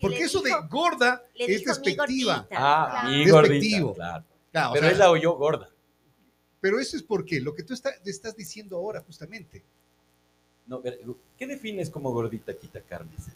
Que 0.00 0.06
Porque 0.06 0.20
eso 0.24 0.40
de 0.40 0.50
gorda 0.70 1.22
es 1.34 1.62
despectiva. 1.64 2.46
Ah, 2.50 3.02
Claro. 3.02 3.10
Despectivo. 3.18 3.88
gordita, 3.88 3.94
claro. 3.94 4.24
Claro, 4.50 4.70
o 4.70 4.72
Pero 4.72 4.84
sea, 4.86 4.92
él 4.92 4.98
la 4.98 5.10
oyó 5.10 5.32
gorda. 5.36 5.70
pero 6.60 6.80
eso 6.80 6.96
es 6.96 7.02
porque 7.02 7.40
lo 7.40 7.54
que 7.54 7.62
tú 7.62 7.74
está- 7.74 7.92
estás 8.04 8.34
diciendo 8.36 8.76
ahora, 8.78 9.02
justamente. 9.02 9.62
No, 10.66 10.82
¿Qué 11.36 11.46
defines 11.46 11.90
como 11.90 12.12
gordita, 12.12 12.52
Quita 12.56 12.80
Carnes? 12.80 13.26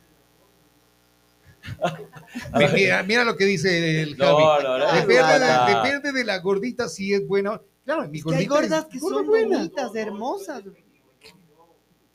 Mi- 2.55 2.67
Mira, 2.75 3.03
mira 3.03 3.25
lo 3.25 3.37
que 3.37 3.45
dice 3.45 4.03
el 4.03 4.17
No, 4.19 4.37
Javi. 4.37 4.65
no, 4.65 4.79
no. 4.79 4.87
Depende, 4.93 5.15
no, 5.23 5.29
de, 5.29 5.73
no. 5.73 5.83
depende 5.83 6.13
de 6.13 6.25
la 6.25 6.39
gordita 6.39 6.89
si 6.89 7.13
es 7.15 7.27
buena. 7.27 7.61
Claro, 7.85 8.09
mi 8.09 8.19
Es 8.19 8.25
que 8.25 8.35
hay 8.35 8.47
gordas 8.47 8.85
que 8.87 8.99
gorda 8.99 9.17
son 9.19 9.27
buena. 9.27 9.57
bonitas, 9.59 9.95
hermosas. 9.95 10.63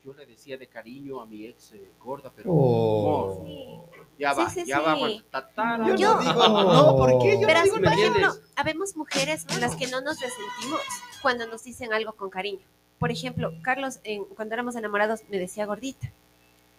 Yo 0.04 0.14
le 0.14 0.26
decía 0.26 0.56
de 0.56 0.66
cariño 0.66 1.20
a 1.20 1.26
mi 1.26 1.46
ex 1.46 1.72
eh, 1.72 1.90
gorda, 2.02 2.32
pero 2.34 2.50
Oh. 2.52 3.44
no, 3.44 4.06
ya 4.20 4.34
Sí, 4.34 4.40
va, 4.40 4.50
sí, 4.50 4.62
ya 4.66 4.76
sí. 4.78 4.82
va. 4.86 4.94
bueno, 4.94 5.22
tatara. 5.30 5.86
Yo 5.88 5.94
Yo- 5.96 6.14
no 6.14 6.20
digo, 6.20 6.48
no, 6.48 6.96
¿por 6.96 7.18
qué? 7.22 7.40
Yo 7.40 7.46
Pero 7.46 7.52
no 7.54 7.58
así, 7.60 7.64
digo 7.64 7.74
por 7.74 7.80
¿me 7.80 7.86
nada. 7.90 7.96
ejemplo, 8.02 8.32
habemos 8.56 8.96
mujeres 8.96 9.46
en 9.48 9.60
las 9.60 9.74
que 9.76 9.86
no 9.88 10.00
nos 10.02 10.20
resentimos 10.20 10.80
cuando 11.22 11.46
nos 11.46 11.64
dicen 11.64 11.92
algo 11.92 12.12
con 12.12 12.30
cariño. 12.30 12.60
Por 12.98 13.10
ejemplo, 13.10 13.50
Carlos, 13.62 13.98
en- 14.04 14.24
cuando 14.26 14.54
éramos 14.54 14.76
enamorados, 14.76 15.20
me 15.30 15.38
decía 15.38 15.64
gordita. 15.66 16.12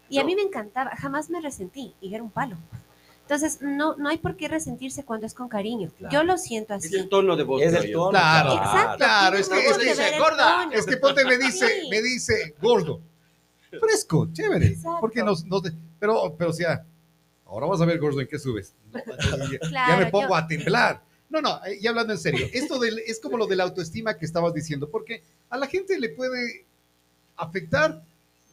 Y 0.09 0.19
a 0.19 0.23
mí 0.23 0.35
me 0.35 0.41
encantaba, 0.43 0.91
jamás 0.95 1.29
me 1.29 1.41
resentí, 1.41 1.95
y 2.01 2.13
era 2.13 2.21
un 2.23 2.29
palo. 2.31 2.55
Entonces, 3.23 3.59
no, 3.61 3.95
no 3.95 4.09
hay 4.09 4.17
por 4.17 4.35
qué 4.35 4.49
resentirse 4.49 5.05
cuando 5.05 5.25
es 5.25 5.33
con 5.33 5.47
cariño. 5.47 5.89
Claro. 5.97 6.11
Yo 6.13 6.23
lo 6.23 6.37
siento 6.37 6.73
Es 6.73 6.85
así. 6.85 6.95
el 6.97 7.07
tono 7.07 7.37
de 7.37 7.43
voz. 7.43 7.61
Es 7.61 7.73
el 7.73 7.91
tono. 7.93 8.09
Claro, 8.09 8.53
Exacto. 8.55 8.97
claro, 8.97 9.37
es 9.37 9.47
que, 9.47 9.65
es 9.67 9.77
que 9.77 9.83
dice 9.85 10.19
gorda, 10.19 10.69
es 10.73 10.85
que 10.85 10.97
ponte 10.97 11.23
me 11.23 11.37
dice, 11.37 11.65
Sí. 11.81 11.89
me 11.89 12.01
dice 12.01 12.55
gordo. 12.61 12.99
Fresco, 13.79 14.27
chévere. 14.33 14.65
Exacto. 14.67 14.97
Porque 14.99 15.23
nos, 15.23 15.45
nos 15.45 15.61
pero, 15.97 16.35
pero 16.37 16.49
o 16.49 16.53
sea, 16.53 16.83
ahora 17.51 17.67
vas 17.67 17.81
a 17.81 17.85
ver 17.85 17.99
gordo 17.99 18.19
en 18.21 18.27
qué 18.27 18.39
subes. 18.39 18.73
No, 18.91 18.99
entonces 18.99 19.59
ya, 19.71 19.97
me 19.97 20.05
pongo 20.07 20.29
yo- 20.29 20.35
a 20.35 20.47
temblar. 20.47 21.03
No, 21.29 21.41
no, 21.41 21.63
eh, 21.65 21.77
ya 21.81 21.91
hablando 21.91 22.11
en 22.13 22.19
serio, 22.19 22.45
esto 22.51 22.77
del- 22.79 22.99
es 22.99 23.19
como 23.19 23.37
lo 23.37 23.45
de 23.47 23.55
la 23.55 23.63
autoestima 23.63 24.17
que 24.17 24.25
estabas 24.25 24.53
diciendo, 24.53 24.89
porque 24.89 25.21
a 25.49 25.57
la 25.57 25.67
gente 25.67 25.99
le 25.99 26.09
puede 26.09 26.65
afectar 27.37 28.01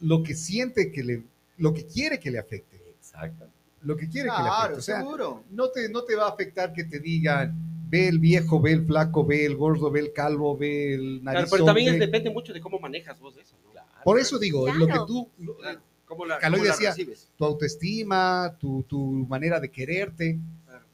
lo 0.01 0.23
que 0.23 0.35
siente 0.35 0.91
que 0.91 1.03
le, 1.03 1.23
lo 1.57 1.73
que 1.73 1.85
quiere 1.85 2.19
que 2.19 2.31
le 2.31 2.39
afecte, 2.39 2.77
Exacto. 2.97 3.47
lo 3.81 3.95
que 3.97 4.07
quiere 4.07 4.29
que 4.29 4.43
le 4.43 4.49
afecte. 4.49 4.59
Claro, 4.59 4.77
O 4.77 4.81
sea, 4.81 4.97
seguro. 4.99 5.43
no 5.51 5.69
te, 5.69 5.89
no 5.89 6.03
te 6.03 6.15
va 6.15 6.25
a 6.27 6.29
afectar 6.29 6.71
que 6.73 6.85
te 6.85 6.99
digan, 6.99 7.53
ve 7.89 8.07
el 8.07 8.19
viejo, 8.19 8.61
ve 8.61 8.71
el 8.73 8.85
flaco, 8.85 9.25
ve 9.25 9.45
el 9.45 9.55
gordo, 9.57 9.91
ve 9.91 9.99
el 9.99 10.13
calvo, 10.13 10.57
ve 10.57 10.93
el 10.93 11.19
Claro, 11.21 11.39
narizón. 11.39 11.57
pero 11.57 11.65
también 11.65 11.93
ve- 11.93 12.05
depende 12.05 12.29
mucho 12.29 12.53
de 12.53 12.61
cómo 12.61 12.79
manejas 12.79 13.19
vos 13.19 13.35
eso. 13.37 13.55
¿no? 13.65 13.69
Por 14.03 14.19
eso 14.19 14.39
digo, 14.39 14.71
lo 14.73 14.87
que 14.87 14.93
tú, 15.05 15.27
lo- 15.39 15.57
Claro, 15.57 15.81
¿Cómo 16.09 16.25
la, 16.25 16.39
Caloy 16.39 16.59
cómo 16.59 16.67
la 16.67 16.73
decía, 16.75 16.89
recibes? 16.89 17.29
tu 17.37 17.45
autoestima, 17.45 18.55
tu, 18.59 18.83
tu 18.83 18.99
manera 18.99 19.59
de 19.59 19.69
quererte. 19.71 20.39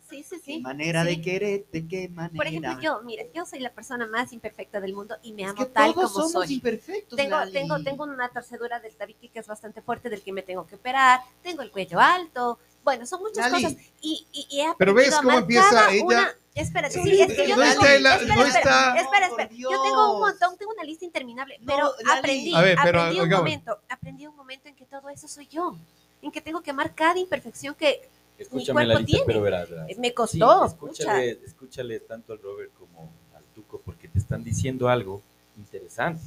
Sí, 0.09 0.21
sí, 0.21 0.35
Qué 0.37 0.41
sí. 0.53 0.59
manera 0.61 1.03
Sí. 1.03 1.09
de 1.15 1.21
quererte, 1.21 1.87
qué 1.87 2.09
manera. 2.09 2.35
Por 2.35 2.45
ejemplo, 2.45 2.79
yo, 2.79 3.01
mira, 3.03 3.23
yo 3.33 3.43
soy 3.45 3.59
la 3.59 3.71
persona 3.73 4.05
más 4.05 4.31
imperfecta 4.33 4.79
del 4.79 4.93
mundo 4.93 5.15
y 5.23 5.33
me 5.33 5.41
Es 5.43 5.49
amo 5.49 5.57
que 5.65 5.71
tal 5.71 5.93
todos 5.95 6.11
como 6.13 6.27
somos 6.29 6.45
soy. 6.45 6.55
imperfectos, 6.55 7.17
Tengo, 7.17 7.37
Lali. 7.37 7.51
tengo, 7.51 7.81
tengo 7.83 8.03
una 8.03 8.29
torcedura 8.29 8.79
del 8.79 8.93
tabique 8.95 9.29
que 9.29 9.39
es 9.39 9.47
bastante 9.47 9.81
fuerte, 9.81 10.09
del 10.09 10.21
que 10.21 10.31
me 10.31 10.43
tengo 10.43 10.67
que 10.67 10.75
operar. 10.75 11.21
Tengo 11.41 11.63
el 11.63 11.71
cuello 11.71 11.99
alto. 11.99 12.59
Bueno, 12.83 13.05
son 13.07 13.21
muchas 13.21 13.49
Lali. 13.51 13.63
cosas. 13.63 13.77
Y, 14.01 14.27
y, 14.31 14.47
y 14.51 14.61
he 14.61 14.67
Pero 14.77 14.93
ves 14.93 15.13
a 15.15 15.21
cómo 15.23 15.39
empieza 15.39 15.91
ella, 15.91 16.05
una- 16.05 16.35
Espérate, 16.55 16.93
Sí, 16.93 17.03
sí, 17.03 17.21
es 17.21 17.27
que 17.33 17.47
yo 17.49 17.57
no 17.57 17.61
tengo- 17.63 17.83
está 17.83 17.95
espera, 17.95 18.15
no 18.17 18.21
espera, 18.45 18.47
está- 18.47 18.95
espera, 18.97 19.27
espera. 19.27 19.49
Yo 19.51 19.69
tengo 19.83 20.13
un 20.15 20.19
montón, 20.21 20.57
tengo 20.57 20.71
una 20.71 20.83
lista 20.85 21.03
interminable, 21.03 21.57
No, 21.59 21.65
pero 21.65 21.91
Lali. 22.05 22.19
aprendí, 22.19 22.55
A 22.55 22.61
ver, 22.61 22.77
pero, 22.81 23.01
aprendí 23.01 23.19
un 23.19 23.29
momento, 23.29 23.79
aprendí 23.89 24.27
un 24.27 24.35
momento 24.37 24.69
en 24.69 24.75
que 24.75 24.85
todo 24.85 25.09
eso 25.09 25.27
soy 25.27 25.47
yo, 25.47 25.75
en 26.21 26.31
que 26.31 26.39
tengo 26.39 26.61
que 26.61 26.71
amar 26.71 26.95
cada 26.95 27.19
imperfección 27.19 27.75
que 27.75 28.07
Escúchame 28.37 28.85
cuerpo 28.85 28.93
la 28.93 28.99
lista, 28.99 29.05
tiene. 29.11 29.25
pero 29.25 29.41
verás, 29.41 29.69
verás. 29.69 29.87
me 29.97 30.07
Sí, 30.07 30.13
costó. 30.13 30.65
escúchale, 30.65 31.39
escúchale 31.45 31.99
tanto 31.99 32.31
al 32.31 32.41
Robert 32.41 32.71
como 32.79 33.09
al 33.35 33.43
Tuco, 33.53 33.81
porque 33.83 34.07
te 34.07 34.19
están 34.19 34.41
diciendo 34.43 34.87
algo 34.87 35.21
interesante. 35.57 36.21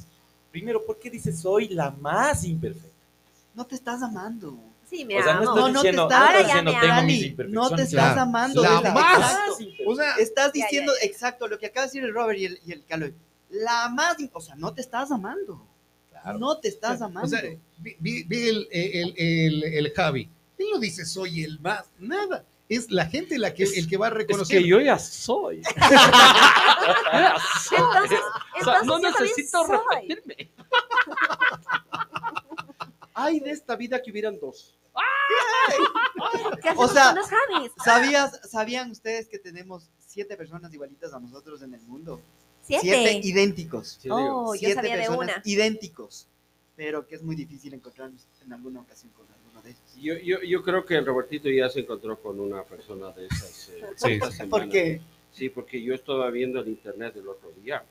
Primero, 0.51 0.85
¿por 0.85 0.99
qué 0.99 1.09
dices 1.09 1.39
soy 1.39 1.69
la 1.69 1.89
más 1.89 2.43
imperfecta? 2.43 2.87
No 3.55 3.65
te 3.65 3.73
estás 3.75 4.01
amando. 4.03 4.55
Sí, 4.89 5.05
me 5.05 5.19
O 5.19 5.23
sea, 5.23 5.33
no 5.35 5.41
estás 5.41 5.55
No, 5.55 5.67
no 5.69 5.81
te 5.81 5.89
estás- 5.89 5.95
no 5.95 6.09
estás 6.09 6.37
diciendo 6.45 6.71
tengo 6.81 7.01
mis 7.03 7.23
imperfecciones. 7.25 7.69
no 7.69 7.75
te 7.75 7.81
estás 7.83 8.03
Claro. 8.13 8.21
amando. 8.21 8.61
La 8.63 8.77
es 8.77 8.83
la- 8.83 8.91
más. 8.93 9.37
O 9.85 9.95
sea, 9.95 10.15
Estás 10.15 10.51
diciendo 10.53 10.91
ya, 10.95 11.01
ya. 11.01 11.07
exacto 11.11 11.47
lo 11.47 11.59
que 11.59 11.67
acaba 11.67 11.83
de 11.85 11.87
decir 11.89 12.03
el 12.03 12.13
Robert 12.13 12.39
y 12.39 12.45
el, 12.45 12.59
y 12.65 12.71
el 12.71 12.83
Caloy. 12.85 13.13
La 13.51 13.89
más, 13.89 14.17
o 14.33 14.41
sea, 14.41 14.55
no 14.55 14.73
te 14.73 14.81
estás 14.81 15.11
amando. 15.11 15.65
No 16.37 16.57
te 16.57 16.67
estás 16.67 17.01
amando. 17.01 17.25
O 17.25 17.29
sea, 17.29 17.41
vi, 17.77 17.95
vi- 17.99 18.23
vi 18.23 18.47
el, 18.49 18.67
el, 18.71 19.13
el, 19.17 19.63
el 19.63 19.93
Javi. 19.93 20.29
Él 20.57 20.65
no 20.73 20.79
dice 20.79 21.05
soy 21.05 21.43
el 21.43 21.59
más, 21.59 21.85
nada. 21.99 22.43
Es 22.67 22.91
la 22.91 23.05
gente 23.07 23.37
la 23.39 23.53
que, 23.53 23.63
el 23.63 23.87
que 23.87 23.95
va 23.97 24.07
a 24.07 24.09
Es 24.09 24.15
reconocer. 24.15 24.61
que 24.61 24.67
yo 24.67 24.79
ya 24.81 24.99
soy. 24.99 25.61
Entonces, 27.71 28.19
O 28.59 28.63
sea, 28.63 28.79
entonces 28.79 28.85
no 28.85 28.99
necesito 28.99 29.65
repetirme. 29.65 30.51
Ay, 33.21 33.39
de 33.39 33.51
esta 33.51 33.75
vida 33.75 34.01
que 34.01 34.11
hubieran 34.11 34.39
dos. 34.39 34.75
¿Qué 36.61 36.69
O 36.75 36.87
sea, 36.87 37.07
con 37.07 37.15
los 37.15 37.27
Javis? 37.27 37.71
¿Sabías, 37.83 38.41
¿Sabían 38.49 38.91
ustedes 38.91 39.27
que 39.27 39.39
tenemos 39.39 39.89
siete 39.99 40.35
personas 40.35 40.73
igualitas 40.73 41.13
a 41.13 41.19
nosotros 41.19 41.61
en 41.61 41.73
el 41.73 41.81
mundo? 41.81 42.21
Siete. 42.61 43.19
idénticos. 43.23 43.97
Sí, 44.01 44.03
digo, 44.03 44.15
Oh, 44.49 44.53
yo 44.55 44.59
Siete 44.59 44.81
de 44.81 44.89
personas 44.89 45.17
una. 45.19 45.41
idénticos. 45.45 46.27
Pero 46.75 47.05
que 47.07 47.15
es 47.15 47.23
muy 47.23 47.35
difícil 47.35 47.73
encontrarnos 47.73 48.25
en 48.45 48.53
alguna 48.53 48.81
ocasión 48.81 49.11
con 49.11 49.25
alguno 49.31 49.61
de 49.61 49.71
ellos. 49.71 49.81
Yo, 49.97 50.13
yo, 50.17 50.41
yo 50.47 50.63
creo 50.63 50.85
que 50.85 50.95
el 50.95 51.05
Robertito 51.05 51.49
ya 51.49 51.69
se 51.69 51.81
encontró 51.81 52.17
con 52.21 52.39
una 52.39 52.63
persona 52.63 53.11
de 53.11 53.25
esas. 53.25 53.69
eh, 53.69 53.81
Sí, 53.97 54.19
esta. 54.21 54.45
¿Por 54.45 54.69
qué? 54.69 55.01
Sí, 55.31 55.49
porque 55.49 55.81
yo 55.81 55.93
estaba 55.93 56.29
viendo 56.29 56.59
el 56.61 56.69
internet 56.69 57.15
el 57.17 57.27
otro 57.27 57.51
día 57.61 57.83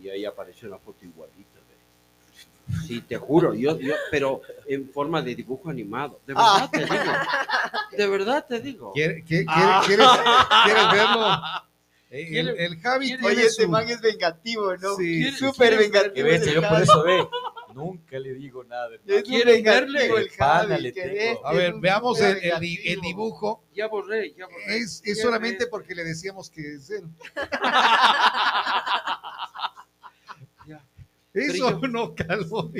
y 0.00 0.08
ahí 0.08 0.24
apareció 0.24 0.68
una 0.68 0.78
foto 0.78 1.04
igualita. 1.04 1.59
Sí, 2.86 3.00
te 3.02 3.16
juro, 3.16 3.54
yo, 3.54 3.78
yo, 3.78 3.94
pero 4.10 4.40
en 4.66 4.90
forma 4.90 5.22
de 5.22 5.34
dibujo 5.34 5.70
animado. 5.70 6.20
De 6.26 6.34
verdad 6.34 6.56
Ah. 6.62 6.68
te 6.70 6.78
digo. 6.80 6.94
De 7.96 8.06
verdad 8.08 8.46
te 8.48 8.60
digo. 8.60 8.92
¿Quiere- 8.92 9.22
quiere- 9.24 9.46
Ah. 9.48 9.82
¿Quieres, 9.86 10.06
quieres 10.64 10.90
verlo? 10.92 11.36
El, 12.10 12.26
Quiere- 12.28 12.64
el 12.64 12.80
Javi 12.80 13.06
quiere- 13.06 13.24
Oye, 13.26 13.46
este 13.46 13.62
su- 13.64 13.68
man 13.68 13.88
es 13.88 14.00
vengativo, 14.00 14.76
¿no? 14.76 14.96
Sí, 14.96 15.30
Súper 15.30 15.70
¿Quieres 15.70 15.90
ver- 15.92 16.12
vengativo. 16.12 16.26
Ves, 16.26 16.52
yo 16.52 16.68
por 16.68 16.82
eso 16.82 17.04
ve, 17.04 17.28
nunca 17.74 18.18
le 18.18 18.34
digo 18.34 18.64
nada. 18.64 18.86
hermano. 18.86 19.02
Es 19.06 19.22
un 19.22 19.30
¿Quieres 19.30 19.54
vengativo 19.62 19.92
verle? 19.92 20.22
el 20.22 20.30
Pana 20.36 20.68
Javi. 20.70 20.82
le 20.82 20.92
que 20.92 21.00
tengo. 21.02 21.14
bestia, 21.14 21.48
A 21.48 21.52
ver, 21.52 21.74
veamos 21.78 22.20
el, 22.20 23.00
dibujo. 23.00 23.62
Ya 23.74 23.86
borré, 23.86 24.34
ya 24.36 24.46
borré. 24.46 24.76
Es, 24.78 25.00
es 25.04 25.20
solamente 25.22 25.58
ves. 25.64 25.68
porque 25.70 25.94
le 25.94 26.02
decíamos 26.02 26.50
que 26.50 26.74
es 26.74 26.90
él. 26.90 27.04
Eso 31.34 31.78
no 31.88 32.14
caló. 32.14 32.70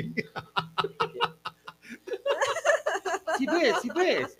Si 3.37 3.45
ves, 3.47 3.75
si 3.81 3.89
ves. 3.89 4.37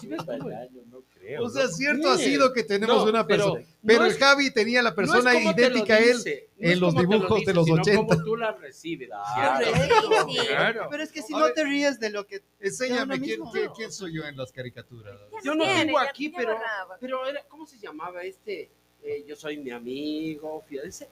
Si 0.00 0.06
ves 0.08 0.20
cómo 0.24 0.50
es. 0.50 0.70
no 0.86 1.02
creo. 1.14 1.44
O 1.44 1.48
sea, 1.48 1.64
¿no? 1.66 1.70
cierto 1.70 2.10
ha 2.10 2.16
sido 2.18 2.52
que 2.52 2.64
tenemos 2.64 2.96
No, 3.04 3.10
una 3.10 3.26
pero 3.26 3.54
persona. 3.54 3.60
no 3.82 3.86
Pero 3.86 4.04
es- 4.06 4.14
el 4.14 4.18
Javi 4.20 4.50
tenía 4.52 4.82
la 4.82 4.94
persona 4.94 5.34
idéntica 5.40 5.94
a 5.94 5.98
él 6.00 6.16
en 6.58 6.80
los 6.80 6.94
dibujos 6.94 7.44
de 7.44 7.54
los 7.54 7.64
sino 7.66 7.80
80. 7.80 7.96
como 8.06 8.24
tú 8.24 8.36
la 8.36 8.52
recibes. 8.52 9.08
Claro. 9.08 9.64
¿cierto? 9.74 10.28
Sí. 10.28 10.38
Claro. 10.48 10.86
Pero 10.90 11.02
es 11.02 11.12
que 11.12 11.22
si 11.22 11.34
A 11.34 11.38
no 11.38 11.44
ver. 11.44 11.54
te 11.54 11.64
ríes 11.64 12.00
de 12.00 12.10
lo 12.10 12.26
que... 12.26 12.42
Enséñame 12.60 13.14
Uno 13.16 13.24
quién, 13.24 13.40
mismo. 13.40 13.52
quién- 13.52 13.70
quién 13.76 13.92
soy 13.92 14.14
yo 14.14 14.24
en 14.24 14.36
las 14.36 14.50
caricaturas. 14.52 15.18
Yo 15.44 15.54
no 15.54 15.64
tengo 15.64 15.98
aquí, 15.98 16.30
pero, 16.30 16.58
pero 17.00 17.26
era, 17.26 17.42
¿cómo 17.48 17.66
se 17.66 17.78
llamaba 17.78 18.22
este? 18.22 18.70
Eh, 19.04 19.24
yo 19.26 19.34
soy 19.34 19.56
mi 19.58 19.70
amigo. 19.70 20.64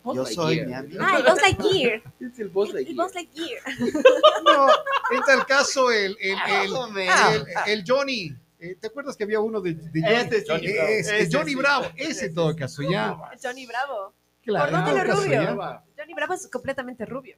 Buzz 0.05 0.17
Yo 0.17 0.25
soy 0.27 0.65
mi 0.65 0.73
amigo. 0.75 1.03
Ah, 1.05 1.17
el 1.19 1.25
Buzz 1.25 1.43
Lightyear. 1.43 2.03
Es 2.21 2.39
el 2.39 2.49
Buzz 2.49 2.69
El 2.71 2.75
Lightyear. 2.77 3.05
Buzz 3.07 3.15
Lightyear. 3.15 3.63
No, 4.45 4.69
en 5.17 5.23
tal 5.27 5.45
caso, 5.47 5.91
el, 5.91 6.17
el, 6.21 6.37
el, 6.49 6.93
menos. 6.93 7.17
el- 7.35 7.47
el 7.73 7.85
Johnny. 7.87 8.33
eh, 8.61 8.77
¿Te 8.81 8.87
acuerdas 8.87 9.17
que 9.17 9.25
había 9.25 9.41
uno 9.41 9.61
de, 9.61 9.75
de 9.75 10.01
Johnny? 10.03 10.41
Sí. 10.41 10.45
Johnny 10.49 10.67
Eh, 10.71 10.73
Bravo. 10.77 10.89
ese, 10.93 11.19
Ese 11.21 11.37
Johnny 11.37 11.51
sí. 11.51 11.57
Bravo, 11.57 11.87
ese 11.97 12.27
en 12.27 12.35
todo 12.35 12.57
caso 12.57 12.83
ya. 12.83 13.17
Johnny 13.43 13.67
Bravo. 13.67 14.15
Claro, 14.43 14.71
¿Por 14.73 14.85
dónde 14.85 15.05
lo 15.05 15.15
rubio? 15.17 15.33
ya. 15.43 15.85
Johnny 15.99 16.15
Bravo 16.15 16.35
es 16.35 16.49
completamente 16.49 17.05
rubio. 17.07 17.37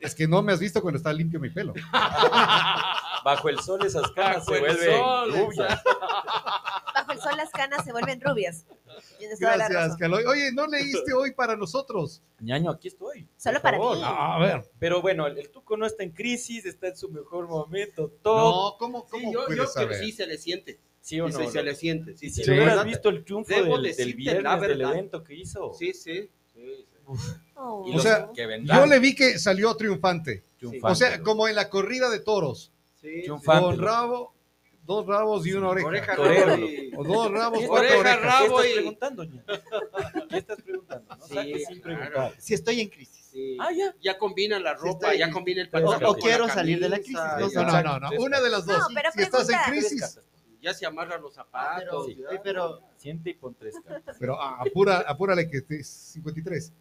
Es 0.00 0.14
que 0.14 0.26
no 0.26 0.42
me 0.42 0.52
has 0.52 0.58
visto 0.60 0.80
cuando 0.80 0.96
está 0.98 1.12
limpio 1.12 1.38
mi 1.38 1.50
pelo. 1.50 1.74
Bajo 3.24 3.48
el 3.48 3.60
sol 3.60 3.84
esas 3.86 4.10
canas 4.12 4.38
Bajo 4.46 4.50
se 4.52 4.56
el 4.56 4.60
vuelven 4.62 5.44
rubias. 5.46 5.80
Bajo 6.94 7.12
el 7.12 7.20
sol 7.20 7.36
las 7.36 7.50
canas 7.50 7.84
se 7.84 7.92
vuelven 7.92 8.20
rubias. 8.20 8.64
Tienes 9.22 9.38
toda 9.38 9.56
la 9.56 9.68
Gracias, 9.68 9.82
razón. 9.84 9.98
Caloy. 10.00 10.24
Oye, 10.24 10.50
¿no 10.52 10.66
leíste 11.06 11.12
hoy 11.12 11.30
para 11.32 11.56
nosotros? 11.56 12.22
Ñaño, 12.40 12.70
aquí 12.72 12.88
estoy. 12.88 13.28
Solo 13.36 13.62
para 13.62 13.78
favor. 13.78 13.98
ti. 13.98 14.02
A 14.04 14.38
ver. 14.40 14.64
Pero 14.80 15.00
bueno, 15.00 15.28
el, 15.28 15.38
el 15.38 15.48
Tuco 15.48 15.76
no 15.76 15.86
está 15.86 16.02
en 16.02 16.10
crisis, 16.10 16.64
está 16.66 16.88
en 16.88 16.96
su 16.96 17.08
mejor 17.08 17.46
momento. 17.46 18.10
Todo. 18.20 18.72
No, 18.72 18.78
¿cómo, 18.78 19.02
Sí, 19.02 19.06
cómo 19.12 19.32
yo, 19.32 19.40
yo 19.42 19.46
puedes 19.46 19.58
pero 19.58 19.66
saber? 19.68 19.98
sí 20.00 20.10
se 20.10 20.26
le 20.26 20.38
siente. 20.38 20.80
¿Sí 21.00 21.20
o 21.20 21.28
Sí, 21.30 21.38
no? 21.38 21.44
sí, 21.46 21.52
se 21.52 21.62
le 21.62 21.74
siente. 21.76 22.16
Sí, 22.16 22.30
sí, 22.30 22.34
si 22.36 22.44
Sí. 22.44 22.50
hubieras 22.50 22.84
visto 22.84 23.08
el 23.10 23.24
triunfo 23.24 23.54
Debo 23.54 23.78
del, 23.80 23.94
del 23.94 24.14
viernes 24.14 24.42
la 24.42 24.56
del 24.58 24.80
evento 24.80 25.22
que 25.22 25.34
hizo. 25.34 25.72
Sí, 25.74 25.92
sí. 25.94 26.28
sí, 26.52 26.84
sí. 26.84 26.84
Oh. 27.54 27.84
Y 27.86 27.96
O 27.96 28.00
sea, 28.00 28.28
que. 28.34 28.60
Yo 28.64 28.86
le 28.86 28.98
vi 28.98 29.14
que 29.14 29.38
salió 29.38 29.76
triunfante. 29.76 30.42
Triunfante, 30.58 30.92
O 30.92 30.94
sea, 30.96 31.22
como 31.22 31.46
en 31.46 31.54
la 31.54 31.68
corrida 31.70 32.10
de 32.10 32.18
toros. 32.18 32.72
Sí, 33.00 33.22
Triunfante. 33.22 33.64
Con 33.66 33.78
rabo, 33.78 34.34
dos 34.84 35.06
rabos 35.06 35.46
y 35.46 35.52
una 35.52 35.68
oreja. 35.68 35.86
Oreja, 35.88 36.16
Torero, 36.16 36.46
rabo 36.46 36.62
O 36.96 37.04
dos 37.04 37.30
rabos, 37.30 37.60
¿Qué 37.60 37.66
cuatro 37.68 37.88
Oreja, 37.88 38.00
orejas. 38.00 38.20
¿Qué 38.20 38.26
rabo 38.26 38.60
estás 38.60 38.70
y- 38.70 38.74
preguntando, 38.74 39.24
Ñaño? 39.24 39.44
¿Qué 40.28 40.38
estás 40.38 40.62
preguntando? 40.62 41.16
No 41.16 41.26
Sí, 41.26 41.34
saques 41.34 41.64
sin 41.66 41.80
claro. 41.80 41.98
preguntar. 42.00 42.34
Si 42.38 42.54
estoy 42.54 42.80
en 42.80 42.88
crisis. 42.88 43.28
Sí. 43.32 43.56
Ah, 43.60 43.68
ya. 43.72 43.94
Ya 44.02 44.18
combina 44.18 44.58
la 44.58 44.72
Sí, 44.76 44.84
ropa, 44.84 45.06
estoy- 45.08 45.18
ya 45.18 45.30
combina 45.30 45.62
el 45.62 45.68
O, 45.68 45.70
pantalón. 45.70 46.04
o 46.04 46.14
la 46.16 46.20
quiero 46.22 46.48
salir 46.48 46.80
de 46.80 46.88
la 46.88 46.96
crisis. 46.98 47.14
No, 47.38 47.48
ya. 47.50 47.62
no, 47.82 47.82
no, 47.82 48.10
no. 48.10 48.10
Una 48.22 48.40
de 48.40 48.50
las 48.50 48.66
dos. 48.66 48.78
No, 48.78 48.86
pero 48.94 49.10
si 49.12 49.22
estás 49.22 49.48
en 49.48 49.58
pregunta. 49.64 49.70
Crisis. 49.88 50.20
Ya 50.60 50.72
se 50.74 50.86
amarran 50.86 51.20
los 51.22 51.32
Pero, 51.32 51.44
zapatos. 51.44 52.06
Sí. 52.06 52.22
ay, 52.30 52.38
pero 52.44 52.80
Siente 52.96 53.30
y 53.30 53.34
pon 53.34 53.52
tres 53.58 53.74
cartas. 53.84 54.16
pero 54.20 54.40
ah, 54.40 54.58
apura, 54.60 54.98
apúrale 55.08 55.48
que 55.50 55.64
es 55.70 55.88
53. 55.88 56.72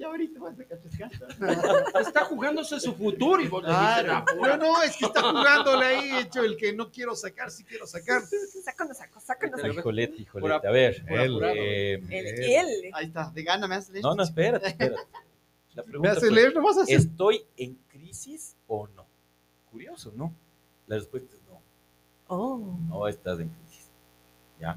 Ya 0.00 0.06
ahorita 0.08 0.40
vas 0.40 0.54
a 0.58 0.64
cartas. 0.98 1.36
Está 2.08 2.24
jugándose 2.24 2.80
su 2.80 2.94
futuro 2.94 3.40
y 3.42 3.48
vos 3.48 3.62
Claro. 3.62 4.02
dices, 4.02 4.10
"Ah, 4.16 4.24
No, 4.32 4.38
pura". 4.38 4.56
no, 4.56 4.82
es 4.82 4.96
que 4.96 5.04
está 5.04 5.22
jugándole 5.22 5.84
ahí, 5.86 6.10
hecho 6.18 6.42
el 6.42 6.56
que 6.56 6.72
no 6.72 6.90
quiero 6.90 7.14
sacar, 7.14 7.50
sí 7.50 7.62
quiero 7.64 7.86
sacar. 7.86 8.22
Saco, 8.22 8.84
no 8.84 8.94
saco, 8.94 9.20
saco, 9.20 9.46
no 9.46 9.58
saco. 9.58 9.82
Por 10.32 10.52
ap- 10.52 10.64
A 10.64 10.70
ver. 10.70 11.04
él, 11.08 11.40
eh, 11.44 11.94
El, 11.94 12.10
Eh, 12.10 12.58
él. 12.60 12.90
Ahí 12.94 13.06
está, 13.06 13.30
de 13.30 13.42
gana 13.42 13.68
me 13.68 13.74
has 13.76 13.88
leído. 13.90 14.08
no, 14.08 14.16
no, 14.16 14.22
espérate, 14.22 14.66
espérate. 14.68 15.02
La 15.74 15.82
¿Me 15.84 15.88
pregunta 15.88 16.10
haces 16.12 16.24
fue, 16.28 16.32
leer? 16.32 16.54
¿No 16.54 16.62
vas 16.62 16.78
a 16.78 16.82
hacer? 16.82 16.96
¿estoy 16.96 17.44
en 17.56 17.74
crisis 17.88 18.56
o 18.66 18.88
no? 18.88 19.06
Curioso, 19.70 20.12
¿no? 20.16 20.34
La 20.88 20.96
respuesta 20.96 21.34
es 21.36 21.42
no. 21.48 21.60
Oh. 22.26 22.76
No 22.88 23.06
estás 23.06 23.38
en 23.38 23.48
crisis. 23.50 23.86
¿Ya? 24.58 24.76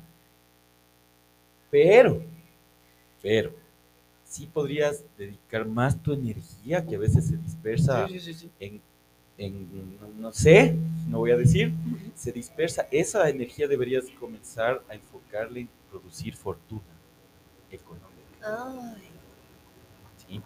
Pero, 1.71 2.21
pero, 3.21 3.53
sí 4.33 4.47
podrías 4.51 5.03
dedicar 5.15 5.63
más 5.67 6.01
tu 6.01 6.11
energía 6.11 6.83
que 6.83 6.95
a 6.95 6.99
veces 6.99 7.27
se 7.27 7.37
dispersa 7.37 8.07
Sí, 8.07 8.19
sí, 8.19 8.33
sí, 8.33 8.39
sí. 8.39 8.51
en, 8.59 8.81
en, 9.37 9.97
no, 10.01 10.07
no 10.17 10.31
sé, 10.31 10.75
no 11.07 11.19
voy 11.19 11.29
a 11.29 11.37
decir, 11.37 11.71
se 12.15 12.31
dispersa. 12.31 12.87
Esa 12.89 13.29
energía 13.29 13.67
deberías 13.67 14.05
comenzar 14.19 14.83
a 14.89 14.95
enfocarle 14.95 15.59
en 15.61 15.69
producir 15.91 16.35
fortuna 16.35 16.81
económica. 17.69 18.41
Ay. 18.41 19.03
¿sí? 20.27 20.41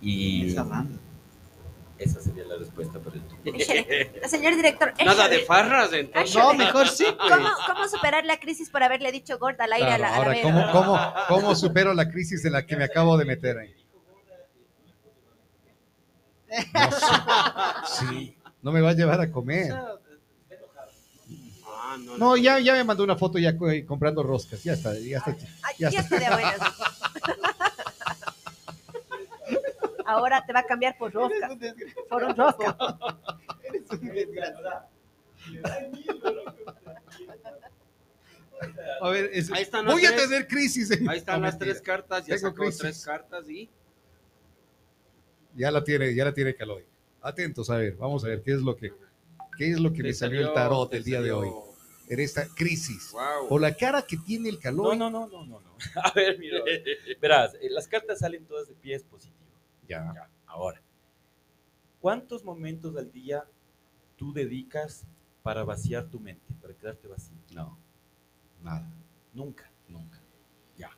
Y 0.00 0.46
Esa 0.46 0.62
banda. 0.62 0.98
Esa 1.98 2.20
sería 2.20 2.44
la 2.44 2.56
respuesta 2.56 2.98
para 2.98 3.16
el. 3.16 3.22
Señor 4.28 4.56
director, 4.56 4.92
Nada 5.04 5.28
de 5.28 5.38
farras, 5.40 5.92
entonces. 5.92 6.34
No, 6.36 6.52
mejor 6.54 6.88
sí, 6.88 7.06
pues. 7.18 7.32
¿Cómo, 7.32 7.48
¿Cómo 7.66 7.88
superar 7.88 8.24
la 8.24 8.38
crisis 8.38 8.68
por 8.70 8.82
haberle 8.82 9.10
dicho 9.12 9.38
gorda 9.38 9.64
al 9.64 9.72
aire 9.72 9.86
Claro, 9.86 10.04
a 10.04 10.08
la, 10.08 10.08
a 10.08 10.10
la 10.10 10.16
ahora, 10.16 10.30
Vero? 10.30 10.42
¿cómo, 10.42 10.72
cómo, 10.72 11.14
¿cómo 11.28 11.54
supero 11.54 11.94
la 11.94 12.08
crisis 12.10 12.44
en 12.44 12.52
la 12.52 12.66
que 12.66 12.76
me 12.76 12.84
acabo 12.84 13.16
de 13.16 13.24
meter 13.24 13.58
ahí? 13.58 13.74
No 16.74 16.90
sé. 16.90 17.06
Sí, 17.98 18.36
no 18.62 18.72
me 18.72 18.80
va 18.80 18.90
a 18.90 18.94
llevar 18.94 19.20
a 19.20 19.30
comer. 19.30 19.72
Ah, 21.68 21.96
no, 21.98 22.16
No, 22.18 22.36
ya, 22.36 22.58
ya 22.60 22.72
me 22.74 22.84
mandó 22.84 23.04
una 23.04 23.16
foto 23.16 23.38
ya 23.38 23.56
co- 23.56 23.66
comprando 23.86 24.22
roscas. 24.22 24.62
Ya 24.62 24.72
está, 24.74 24.92
ya 24.98 25.18
está. 25.18 25.36
Ya 25.78 25.90
ya 25.90 26.00
está 26.00 26.18
de 26.18 26.28
buenas. 26.30 26.58
Ahora 30.06 30.44
te 30.46 30.52
va 30.52 30.60
a 30.60 30.66
cambiar 30.66 30.96
por 30.98 31.12
rosca. 31.12 31.48
Por 32.08 32.24
un 32.24 32.36
rosca. 32.36 32.76
Eres 33.64 33.90
un 33.90 34.00
desgraciado. 34.08 34.88
A 39.02 39.10
ver, 39.10 39.30
es- 39.32 39.52
Ahí 39.52 39.62
están 39.62 39.84
voy 39.86 40.04
a 40.06 40.10
tres. 40.10 40.22
tener 40.28 40.46
crisis. 40.48 40.90
en- 40.90 41.08
Ahí 41.08 41.18
están 41.18 41.40
No, 41.40 41.46
las 41.46 41.54
mentira. 41.54 41.72
tres 41.74 41.82
cartas, 41.82 42.26
ya 42.26 42.36
Tengo 42.36 42.48
sacó 42.48 42.62
crisis. 42.62 42.78
tres 42.80 43.04
cartas 43.04 43.48
y 43.50 43.70
Ya 45.54 45.70
la 45.70 45.82
tiene, 45.82 46.14
ya 46.14 46.24
la 46.26 46.34
tiene 46.34 46.54
Caloy. 46.54 46.84
Atentos, 47.22 47.70
a 47.70 47.76
ver, 47.78 47.96
vamos 47.96 48.22
a 48.24 48.28
ver 48.28 48.42
qué 48.42 48.52
es 48.52 48.60
lo 48.60 48.76
que, 48.76 48.92
qué 49.56 49.70
es 49.70 49.80
lo 49.80 49.90
que 49.90 49.98
te 50.02 50.08
me 50.08 50.12
salió, 50.12 50.40
salió- 50.40 50.48
el 50.48 50.54
tarot 50.54 50.92
el 50.94 51.02
día 51.02 51.22
de 51.22 51.32
hoy. 51.32 51.48
En 52.08 52.20
esta 52.20 52.46
crisis. 52.54 53.10
Wow. 53.12 53.46
O 53.50 53.58
la 53.58 53.74
cara 53.74 54.02
que 54.02 54.16
tiene 54.18 54.48
el 54.50 54.56
No, 54.56 54.60
Caloy. 54.60 54.98
no, 54.98 55.10
no, 55.10 55.26
no, 55.26 55.44
no, 55.46 55.60
no. 55.60 55.76
A 56.04 56.12
ver, 56.14 56.38
mira. 56.38 56.58
Verás, 57.20 57.54
eh, 57.54 57.68
las 57.70 57.88
cartas 57.88 58.18
salen 58.20 58.44
todas 58.46 58.68
de 58.68 58.74
pies 58.74 59.02
positivo. 59.02 59.35
Ya. 59.88 60.12
Ya, 60.14 60.28
ahora. 60.46 60.80
¿Cuántos 62.00 62.44
momentos 62.44 62.96
al 62.96 63.10
día 63.12 63.44
tú 64.16 64.32
dedicas 64.32 65.04
para 65.42 65.64
vaciar 65.64 66.06
tu 66.08 66.20
mente, 66.20 66.54
para 66.60 66.74
quedarte 66.74 67.08
vacío? 67.08 67.36
No. 67.52 67.76
Nada. 68.62 68.88
Nunca. 69.32 69.70
Nunca. 69.88 70.18
Ya. 70.76 70.90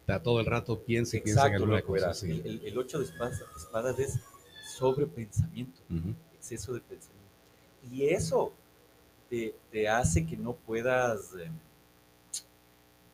Está 0.00 0.22
todo 0.22 0.40
el 0.40 0.46
rato 0.46 0.82
piensa 0.82 1.16
y 1.16 1.20
piensa 1.20 1.46
en 1.48 1.54
alguna 1.54 1.82
cosa. 1.82 1.92
verás. 2.06 2.18
sí. 2.18 2.30
El, 2.30 2.46
el, 2.46 2.66
el 2.66 2.78
ocho 2.78 2.98
de 2.98 3.04
espadas, 3.04 3.42
espadas 3.56 3.98
es 3.98 4.20
sobrepensamiento, 4.76 5.80
Ujú. 5.90 6.14
exceso 6.34 6.74
de 6.74 6.80
pensamiento. 6.80 7.14
Y 7.90 8.06
eso 8.08 8.52
te, 9.30 9.54
te 9.70 9.88
hace 9.88 10.26
que 10.26 10.36
no 10.36 10.54
puedas 10.54 11.34
eh, 11.38 11.50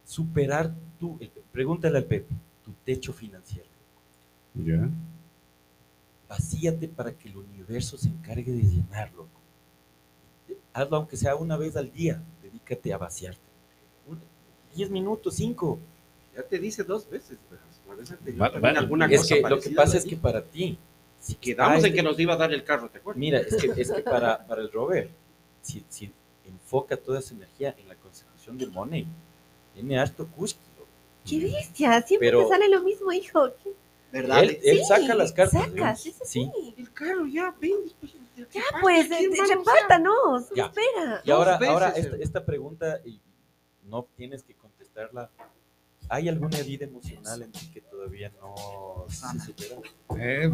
superar 0.05 0.73
tu, 0.99 1.19
pregúntale 1.53 1.99
al 1.99 2.05
Pepe, 2.05 2.35
tu 2.65 2.73
techo 2.85 3.13
financiero. 3.13 3.69
Ya. 4.55 4.89
Vacíate 6.31 6.87
para 6.87 7.13
que 7.13 7.29
el 7.29 7.37
universo 7.39 7.99
se 7.99 8.09
encargue 8.09 8.53
de 8.53 8.63
llenarlo. 8.63 9.27
Hazlo 10.73 10.97
aunque 10.99 11.17
sea 11.17 11.35
una 11.35 11.57
vez 11.57 11.77
al 11.77 11.91
día, 11.93 12.23
dedícate 12.41 12.93
a 12.93 12.99
vaciarte. 12.99 13.41
Un- 14.07 14.21
Diez 14.73 14.89
minutos, 14.89 15.35
cinco. 15.35 15.81
Ya 16.37 16.45
te 16.45 16.61
dice 16.61 16.85
dos 16.85 17.11
veces, 17.11 17.37
pero 17.51 17.61
Vale, 18.39 18.61
vale. 18.61 18.79
alguna 18.79 19.07
es 19.07 19.23
cosa 19.23 19.35
que 19.35 19.41
lo 19.43 19.59
que 19.61 19.71
pasa 19.71 19.97
es 19.97 20.05
que 20.05 20.17
para 20.17 20.41
ti, 20.45 20.79
si 21.19 21.35
quedamos 21.35 21.83
Ah, 21.83 21.89
en 21.89 21.93
que 21.95 22.03
nos 22.05 22.17
iba 22.21 22.35
a 22.35 22.37
dar 22.37 22.53
el 22.53 22.63
carro, 22.63 22.89
¿te 22.89 22.99
acuerdas? 22.99 23.19
Mira, 23.19 23.41
es 23.41 23.57
que, 23.57 23.73
es 23.81 23.91
que 23.91 24.03
para, 24.03 24.47
para 24.47 24.63
el 24.63 24.71
Robert, 24.71 25.11
si, 25.61 25.85
si 25.89 26.13
enfoca 26.47 26.97
toda 26.97 27.21
su 27.21 27.35
energía 27.35 27.75
en 27.77 27.89
la 27.89 27.97
consecución 27.97 28.57
de 28.57 28.69
money, 28.69 29.05
tiene 29.75 29.99
harto 29.99 30.29
cusco. 30.29 30.61
¡Qué 31.29 31.41
bestia! 31.41 32.01
Siempre 32.03 32.29
Pero- 32.29 32.45
te 32.45 32.49
sale 32.51 32.69
lo 32.69 32.83
mismo, 32.85 33.11
hijo. 33.11 33.49
¿Qué- 33.65 33.73
¿Verdad? 34.13 34.43
Él, 34.43 34.59
él 34.63 34.79
Sí, 34.79 34.85
saca 34.87 35.15
las 35.15 35.33
cartas. 35.33 35.63
saca, 35.65 35.95
sí, 35.97 36.13
sí, 36.13 36.23
sí. 36.25 36.75
El 36.77 36.93
carro 36.93 37.27
ya, 37.27 37.55
ven. 37.61 37.73
pues, 38.01 38.13
Ya, 38.53 38.63
pues, 38.81 39.07
¿quién 39.09 39.33
eh, 39.33 39.37
vamos 39.39 39.51
a- 39.51 39.55
repártanos. 39.55 40.49
Ya. 40.57 40.67
Espera. 40.67 41.21
Y 41.25 41.31
ahora, 41.31 41.59
veces, 41.59 41.73
ahora 41.75 41.89
eh. 41.91 42.01
esta, 42.01 42.17
esta 42.17 42.45
pregunta, 42.45 43.01
y 43.05 43.21
no 43.85 44.07
tienes 44.17 44.43
que 44.43 44.55
contestarla. 44.55 45.31
¿Hay 46.09 46.29
alguna 46.29 46.59
herida 46.59 46.87
emocional 46.87 47.43
en 47.43 47.53
ti 47.53 47.71
que 47.73 47.81
todavía 47.83 48.33
no 48.41 49.05
se 49.09 49.39
supera? 49.47 49.77
Eh, 50.19 50.51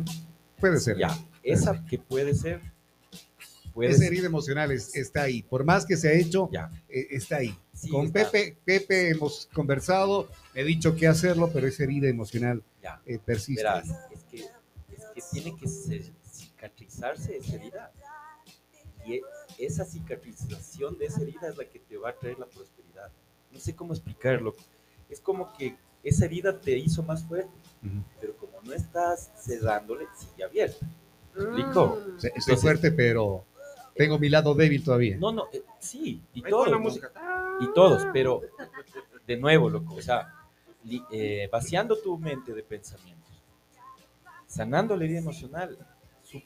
puede 0.61 0.78
ser. 0.81 0.99
Ya, 0.99 1.16
esa 1.43 1.83
que 1.87 1.99
puede 1.99 2.35
ser, 2.35 2.61
puede 3.73 3.91
Esa 3.91 4.01
ser. 4.01 4.09
herida 4.12 4.27
emocional 4.27 4.70
es- 4.73 4.95
está 4.95 5.23
ahí. 5.23 5.43
Por 5.43 5.65
más 5.65 5.87
que 5.87 5.97
se 5.97 6.09
ha 6.09 6.12
hecho, 6.12 6.51
Ya, 6.53 6.70
eh, 6.91 7.07
está 7.11 7.37
ahí. 7.37 7.57
sí, 7.73 7.89
Con 7.89 8.07
está, 8.07 8.31
Pepe, 8.31 8.57
Pepe 8.66 9.09
hemos 9.11 9.49
conversado, 9.55 10.28
he 10.55 10.65
dicho 10.65 10.95
qué 10.97 11.07
hacerlo, 11.07 11.49
pero 11.53 11.66
esa 11.66 11.85
herida 11.85 12.09
emocional 12.09 12.62
Ya, 12.87 13.03
eh, 13.05 13.19
persiste. 13.19 13.63
verás, 13.63 13.89
es 14.13 14.23
que, 14.25 14.37
es 14.39 15.05
que 15.15 15.23
tiene 15.33 15.57
que 15.57 15.67
se- 15.67 16.13
cicatrizarse 16.31 17.37
esa 17.37 17.55
herida. 17.57 17.93
Y 19.05 19.15
e- 19.15 19.23
esa 19.59 19.85
cicatrización 19.85 20.97
de 20.99 21.07
esa 21.07 21.23
herida 21.23 21.49
es 21.49 21.57
la 21.57 21.65
que 21.65 21.79
te 21.81 21.97
va 21.97 22.11
a 22.11 22.15
traer 22.15 22.39
la 22.39 22.47
prosperidad. 22.47 23.11
No 23.51 23.59
sé 23.59 23.75
cómo 23.75 23.93
explicarlo. 23.93 24.55
Es 25.09 25.21
como 25.21 25.53
que 25.57 25.77
esa 26.03 26.25
herida 26.27 26.59
te 26.61 26.77
hizo 26.79 27.03
más 27.03 27.25
fuerte, 27.25 27.51
Ujú. 27.85 28.03
pero 28.21 28.37
como 28.37 28.61
no 28.63 28.73
estás 28.73 29.33
cerrándole, 29.37 30.07
sigue 30.17 30.45
abierta. 30.45 30.87
¿Me 31.35 31.43
explico? 31.43 31.87
Mm. 31.87 32.17
O 32.17 32.21
sea, 32.21 32.29
Estoy 32.29 32.31
Entonces- 32.37 32.61
fuerte, 32.63 32.93
pero 32.93 33.45
tengo 33.95 34.19
mi 34.19 34.29
lado 34.29 34.55
débil 34.55 34.83
todavía. 34.85 35.17
No, 35.19 35.33
no, 35.33 35.45
eh, 35.53 35.63
sí, 35.81 36.23
y 36.35 36.43
todos. 36.43 37.01
Y 37.61 37.73
todos, 37.75 38.07
pero 38.13 38.43
de 39.27 39.37
nuevo, 39.37 39.71
loco, 39.71 39.95
o 39.95 40.03
sea, 40.03 40.33
eh, 41.11 41.49
vaciando 41.51 41.97
tu 41.99 42.17
mente 42.19 42.53
de 42.55 42.63
pensamientos, 42.63 43.31
sanando 44.47 44.97
la 44.97 45.05
herida 45.05 45.19
emocional, 45.19 45.77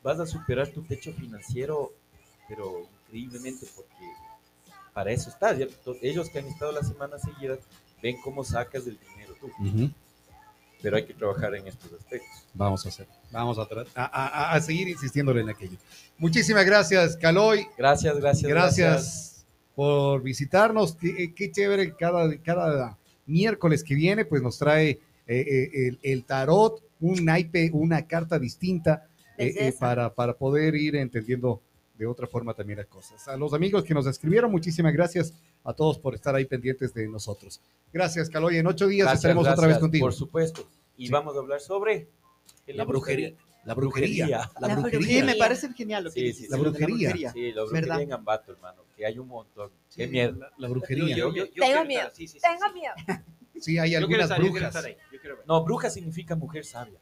vas 0.03 0.21
a 0.21 0.27
superar 0.27 0.69
tu 0.69 0.83
techo 0.83 1.13
financiero, 1.13 1.93
pero 2.49 2.87
increíblemente, 3.07 3.67
porque 3.75 4.05
para 4.93 5.11
eso 5.13 5.31
estás. 5.31 5.59
ellos 6.03 6.31
que 6.31 6.39
han 6.39 6.47
estado 6.47 6.73
las 6.73 6.89
semanas 6.89 7.23
seguidas 7.23 7.59
ven 8.03 8.21
cómo 8.23 8.45
sacas 8.45 8.87
el 8.87 8.99
dinero 8.99 9.35
tú, 9.41 9.47
Ujú. 9.47 9.91
pero 10.83 10.97
hay 10.97 11.05
que 11.05 11.15
trabajar 11.15 11.55
en 11.55 11.67
estos 11.67 11.93
aspectos. 11.93 12.31
Vamos 12.55 12.85
a 12.87 12.89
hacer. 12.89 13.07
Vamos 13.31 13.59
a, 13.59 13.63
a, 13.95 14.05
a- 14.05 14.53
a 14.55 14.61
seguir 14.61 14.89
insistiéndole 14.89 15.43
en 15.43 15.51
aquello. 15.51 15.77
Muchísimas 16.19 16.65
gracias, 16.65 17.17
Caloy. 17.17 17.67
Gracias, 17.77 18.17
gracias. 18.19 18.49
Gracias 18.51 19.47
por 19.75 20.23
visitarnos. 20.23 20.95
Qué, 20.97 21.33
qué 21.35 21.51
chévere. 21.53 21.95
Cada, 21.97 22.37
cada 22.43 22.99
miércoles 23.31 23.83
que 23.85 23.95
viene, 23.95 24.25
pues 24.25 24.43
nos 24.43 24.59
trae 24.59 24.91
eh, 24.91 24.99
eh, 25.27 25.71
el, 25.89 25.99
el 26.03 26.25
tarot, 26.25 26.83
un 27.01 27.25
naipe, 27.25 27.71
una 27.73 28.07
carta 28.07 28.39
distinta 28.39 29.07
eh, 29.39 29.55
eh, 29.57 29.75
para, 29.79 30.13
para 30.13 30.35
poder 30.35 30.75
ir 30.75 30.97
entendiendo 30.97 31.63
de 31.97 32.07
otra 32.07 32.27
forma 32.27 32.53
también 32.55 32.79
las 32.79 32.87
cosas. 32.89 33.27
A 33.29 33.37
los 33.37 33.53
amigos 33.55 33.85
que 33.85 33.95
nos 33.95 34.07
escribieron, 34.07 34.51
muchísimas 34.51 34.93
gracias 34.93 35.33
a 35.65 35.73
todos 35.73 35.99
por 35.99 36.15
estar 36.15 36.35
ahí 36.35 36.47
pendientes 36.47 36.93
de 36.95 37.07
nosotros. 37.09 37.61
Gracias, 37.93 38.29
Caloy. 38.31 38.57
En 38.57 38.67
ocho 38.67 38.87
días 38.87 39.05
Gracias, 39.07 39.19
estaremos 39.21 39.47
otra 39.49 39.67
vez 39.69 39.79
contigo. 39.79 40.07
Por 40.07 40.15
supuesto. 40.15 40.67
Y 40.97 41.07
Sí. 41.07 41.13
vamos 41.13 41.37
a 41.37 41.41
hablar 41.41 41.61
sobre 41.61 42.09
La 42.67 42.85
brujería. 42.85 43.35
La 43.65 43.75
brujería. 43.75 44.25
Brujería. 44.27 44.51
La 44.61 44.69
La 44.69 44.75
brujería. 44.75 45.01
Sí, 45.01 45.07
brujería. 45.07 45.25
me 45.25 45.35
parece 45.39 45.73
genial 45.75 46.05
lo 46.05 46.11
que 46.11 46.21
Sí, 46.21 46.27
dices, 46.27 46.45
sí, 46.47 46.51
La 46.51 46.57
lo 46.57 46.65
de 46.65 46.71
brujería. 46.71 47.11
Sí, 47.33 47.53
la 47.53 47.63
¿Verdad? 47.65 47.65
brujería 47.71 48.03
en 48.05 48.13
Ambato, 48.13 48.53
hermano, 48.53 48.83
que 48.97 49.07
hay 49.07 49.19
un 49.19 49.29
montón. 49.29 49.71
Qué 49.95 50.05
Sí, 50.07 50.11
miedo. 50.11 50.33
La, 50.39 50.51
la 50.57 50.69
brujería. 50.69 51.17
Yo- 51.17 51.29
¿no? 51.29 51.35
yo- 51.37 51.45
yo 51.45 51.51
Tengo 51.53 51.65
quiero 51.67 51.85
miedo. 51.85 52.01
estar, 52.09 52.15
sí, 52.17 52.27
Tengo 52.41 52.67
sí. 52.67 52.75
miedo. 52.75 52.95
Sí, 53.61 53.79
hay 53.79 53.95
algunas 53.95 54.23
estar, 54.23 54.41
brujas. 54.41 54.63
estar 54.69 54.85
ahí, 54.87 54.97
yo 55.13 55.21
quiero 55.21 55.37
ver. 55.37 55.47
No, 55.47 55.63
bruja 55.63 55.91
significa 55.91 56.35
mujer 56.35 56.65
sabia. 56.65 56.99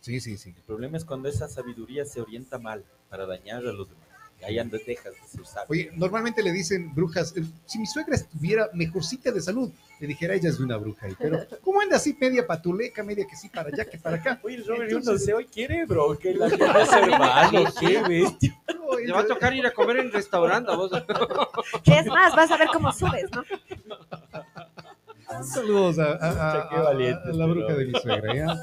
Sí, 0.00 0.18
sí, 0.20 0.36
sí. 0.36 0.52
El 0.56 0.62
problema 0.64 0.96
es 0.96 1.04
cuando 1.04 1.28
esa 1.28 1.46
sabiduría 1.46 2.04
se 2.04 2.20
orienta 2.20 2.58
mal 2.58 2.84
para 3.08 3.26
dañar 3.26 3.58
a 3.58 3.72
los 3.72 3.88
demás. 3.88 4.08
De 4.40 4.78
ser 4.78 4.98
sabio. 5.44 5.66
Oye, 5.68 5.90
normalmente 5.94 6.42
le 6.42 6.50
dicen 6.52 6.94
brujas, 6.94 7.36
eh, 7.36 7.42
si 7.66 7.78
mi 7.78 7.86
suegra 7.86 8.14
estuviera 8.16 8.68
mejorcita 8.72 9.30
de 9.30 9.40
salud, 9.40 9.70
le 10.00 10.06
dijera 10.06 10.34
ella 10.34 10.48
es 10.48 10.58
de 10.58 10.64
una 10.64 10.76
bruja. 10.78 11.06
ahí, 11.06 11.14
Pero, 11.18 11.38
¿cómo 11.62 11.80
anda 11.80 11.96
así 11.96 12.16
media 12.18 12.46
patuleca, 12.46 13.02
media 13.02 13.26
que 13.28 13.36
sí 13.36 13.48
para 13.50 13.68
allá, 13.68 13.84
que 13.84 13.98
para 13.98 14.16
acá? 14.16 14.40
Oye, 14.42 14.56
Robert, 14.66 14.90
Entonces- 14.90 15.08
uno 15.10 15.18
se 15.18 15.34
hoy 15.34 15.44
quiere, 15.46 15.84
bro, 15.84 16.18
que 16.18 16.34
la 16.34 16.48
gente 16.48 16.64
es 16.82 16.92
hermano, 16.92 17.64
qué 17.78 18.02
bestia. 18.02 18.56
No, 18.90 18.96
Te 18.96 19.12
va 19.12 19.20
a 19.20 19.26
tocar 19.26 19.54
ir 19.54 19.64
a 19.66 19.70
comer 19.72 19.98
en 19.98 20.10
restaurante, 20.10 20.70
a 20.72 20.74
vos. 20.74 20.90
Es 21.86 22.06
más, 22.06 22.34
vas 22.34 22.50
a 22.50 22.56
ver 22.56 22.68
cómo 22.72 22.92
subes, 22.92 23.26
¿no? 23.32 23.44
Saludos 25.44 25.98
a, 25.98 26.12
a- 26.12 26.28
a- 26.30 26.60
a- 26.62 26.82
valiente 26.82 27.28
a 27.28 27.32
la 27.32 27.46
bruja 27.46 27.74
de 27.74 27.84
mi 27.86 28.00
suegra. 28.00 28.34
¿ya? 28.34 28.58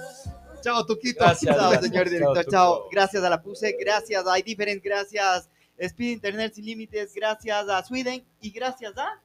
Chao, 0.62 0.86
Tuquito. 0.86 1.24
Gracias. 1.24 1.56
Chao, 1.56 1.70
Gracias. 1.70 1.90
señor 1.91 2.10
director. 2.10 2.45
Chao. 2.49 2.90
Gracias 2.91 3.24
a 3.24 3.30
la 3.30 3.41
PUSE, 3.41 3.78
gracias 3.80 4.28
a 4.28 4.38
iDifferent, 4.40 4.84
gracias 4.84 5.49
Speed 5.80 6.14
Internet 6.14 6.54
Sin 6.54 6.66
Límites, 6.66 7.14
gracias 7.14 7.70
a 7.70 7.84
Sweden 7.84 8.26
y 8.41 8.52
gracias 8.52 8.98
a. 8.98 9.22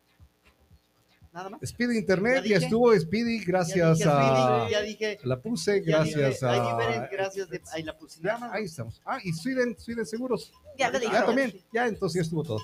Nada 1.32 1.48
más. 1.48 1.60
Speedy 1.64 1.96
Internet, 1.96 2.42
dije. 2.42 2.56
estuvo 2.56 2.94
Speedy, 2.94 3.42
gracias 3.44 3.98
ya 3.98 4.04
dije, 4.04 4.08
a 4.08 4.66
Speedy, 4.66 4.72
ya 4.72 4.80
dije. 4.82 5.18
la 5.24 5.40
Puse, 5.40 5.72
dije, 5.80 5.90
gracias 5.90 6.42
a... 6.42 6.56
iDifferent, 6.56 7.10
gracias 7.10 7.48
de, 7.48 7.62
ahí 7.72 7.82
la 7.82 7.96
puse. 7.96 8.20
Nada 8.20 8.38
más. 8.38 8.52
Ahí 8.52 8.64
estamos. 8.64 9.00
Ah, 9.04 9.18
y 9.22 9.32
Sweden, 9.32 9.74
Sweden 9.78 10.04
Seguros. 10.04 10.52
Ya 10.78 10.90
lo 10.90 10.98
dije. 10.98 11.12
Ya 11.12 11.24
también, 11.24 11.54
ya 11.72 11.86
entonces 11.86 12.16
ya 12.16 12.22
estuvo 12.22 12.42
todo. 12.42 12.58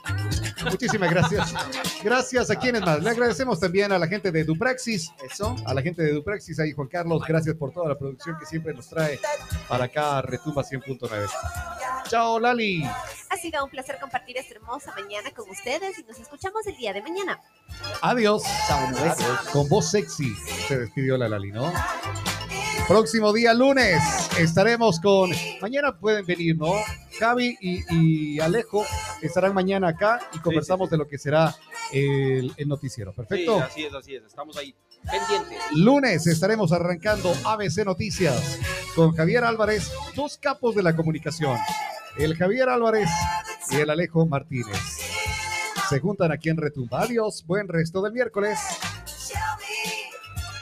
Muchísimas 0.70 1.10
gracias. 1.10 1.54
Gracias 2.02 2.50
a 2.50 2.56
quienes 2.56 2.82
más. 2.82 3.02
Le 3.02 3.10
agradecemos 3.10 3.58
también 3.58 3.90
a 3.92 3.98
la 3.98 4.06
gente 4.06 4.30
de 4.30 4.44
Dupraxis, 4.44 5.10
Eso. 5.24 5.56
a 5.64 5.72
la 5.74 5.82
gente 5.82 6.02
de 6.02 6.12
Dupraxis, 6.12 6.58
ahí 6.60 6.72
Juan 6.72 6.88
Carlos, 6.88 7.22
gracias 7.26 7.54
por 7.56 7.72
toda 7.72 7.88
la 7.88 7.98
producción 7.98 8.36
que 8.38 8.46
siempre 8.46 8.74
nos 8.74 8.88
trae 8.88 9.18
para 9.68 9.84
acá 9.84 10.22
Retumba 10.22 10.62
100.9. 10.62 11.28
Chao 12.08 12.38
Lali. 12.38 12.82
Ha 13.30 13.36
sido 13.36 13.62
un 13.64 13.70
placer 13.70 13.98
compartir 14.00 14.36
esta 14.38 14.54
hermosa 14.54 14.92
mañana 14.94 15.30
con 15.32 15.48
ustedes 15.50 15.98
y 15.98 16.02
nos 16.04 16.18
escuchamos 16.18 16.66
el 16.66 16.76
día 16.76 16.92
de 16.92 17.02
mañana. 17.02 17.40
Adiós. 18.00 18.42
Chao, 18.66 18.90
¿no 18.90 19.02
ves? 19.02 19.14
Con 19.52 19.68
voz 19.68 19.90
sexy 19.90 20.34
se 20.66 20.78
despidió 20.78 21.16
la 21.16 21.28
Lali, 21.28 21.52
¿no? 21.52 21.72
Próximo 22.86 23.32
día 23.32 23.52
lunes 23.52 24.02
estaremos 24.38 24.98
con. 25.00 25.30
Mañana 25.60 25.98
pueden 25.98 26.24
venir, 26.24 26.56
¿no? 26.56 26.72
Javi 27.18 27.56
y, 27.60 27.82
y 27.94 28.40
Alejo 28.40 28.84
estarán 29.20 29.52
mañana 29.52 29.88
acá 29.88 30.20
y 30.32 30.38
conversamos 30.38 30.88
de 30.88 30.96
lo 30.96 31.06
que 31.06 31.18
será 31.18 31.54
el, 31.92 32.52
el 32.56 32.68
noticiero. 32.68 33.12
Perfecto. 33.12 33.58
Sí, 33.58 33.62
así 33.62 33.84
es, 33.84 33.94
así 33.94 34.14
es. 34.14 34.24
Estamos 34.24 34.56
ahí 34.56 34.74
pendientes. 35.10 35.58
Lunes 35.72 36.26
estaremos 36.26 36.72
arrancando 36.72 37.34
ABC 37.44 37.84
Noticias 37.84 38.58
con 38.94 39.14
Javier 39.14 39.44
Álvarez, 39.44 39.92
dos 40.14 40.38
capos 40.38 40.74
de 40.74 40.82
la 40.82 40.96
comunicación, 40.96 41.58
el 42.16 42.36
Javier 42.36 42.68
Álvarez 42.68 43.10
y 43.70 43.76
el 43.76 43.90
Alejo 43.90 44.26
Martínez. 44.26 45.17
Se 45.88 46.00
juntan 46.00 46.32
aquí 46.32 46.50
en 46.50 46.56
Retumba. 46.56 47.02
Adiós, 47.02 47.44
buen 47.46 47.68
resto 47.68 48.02
del 48.02 48.12
miércoles. 48.12 48.58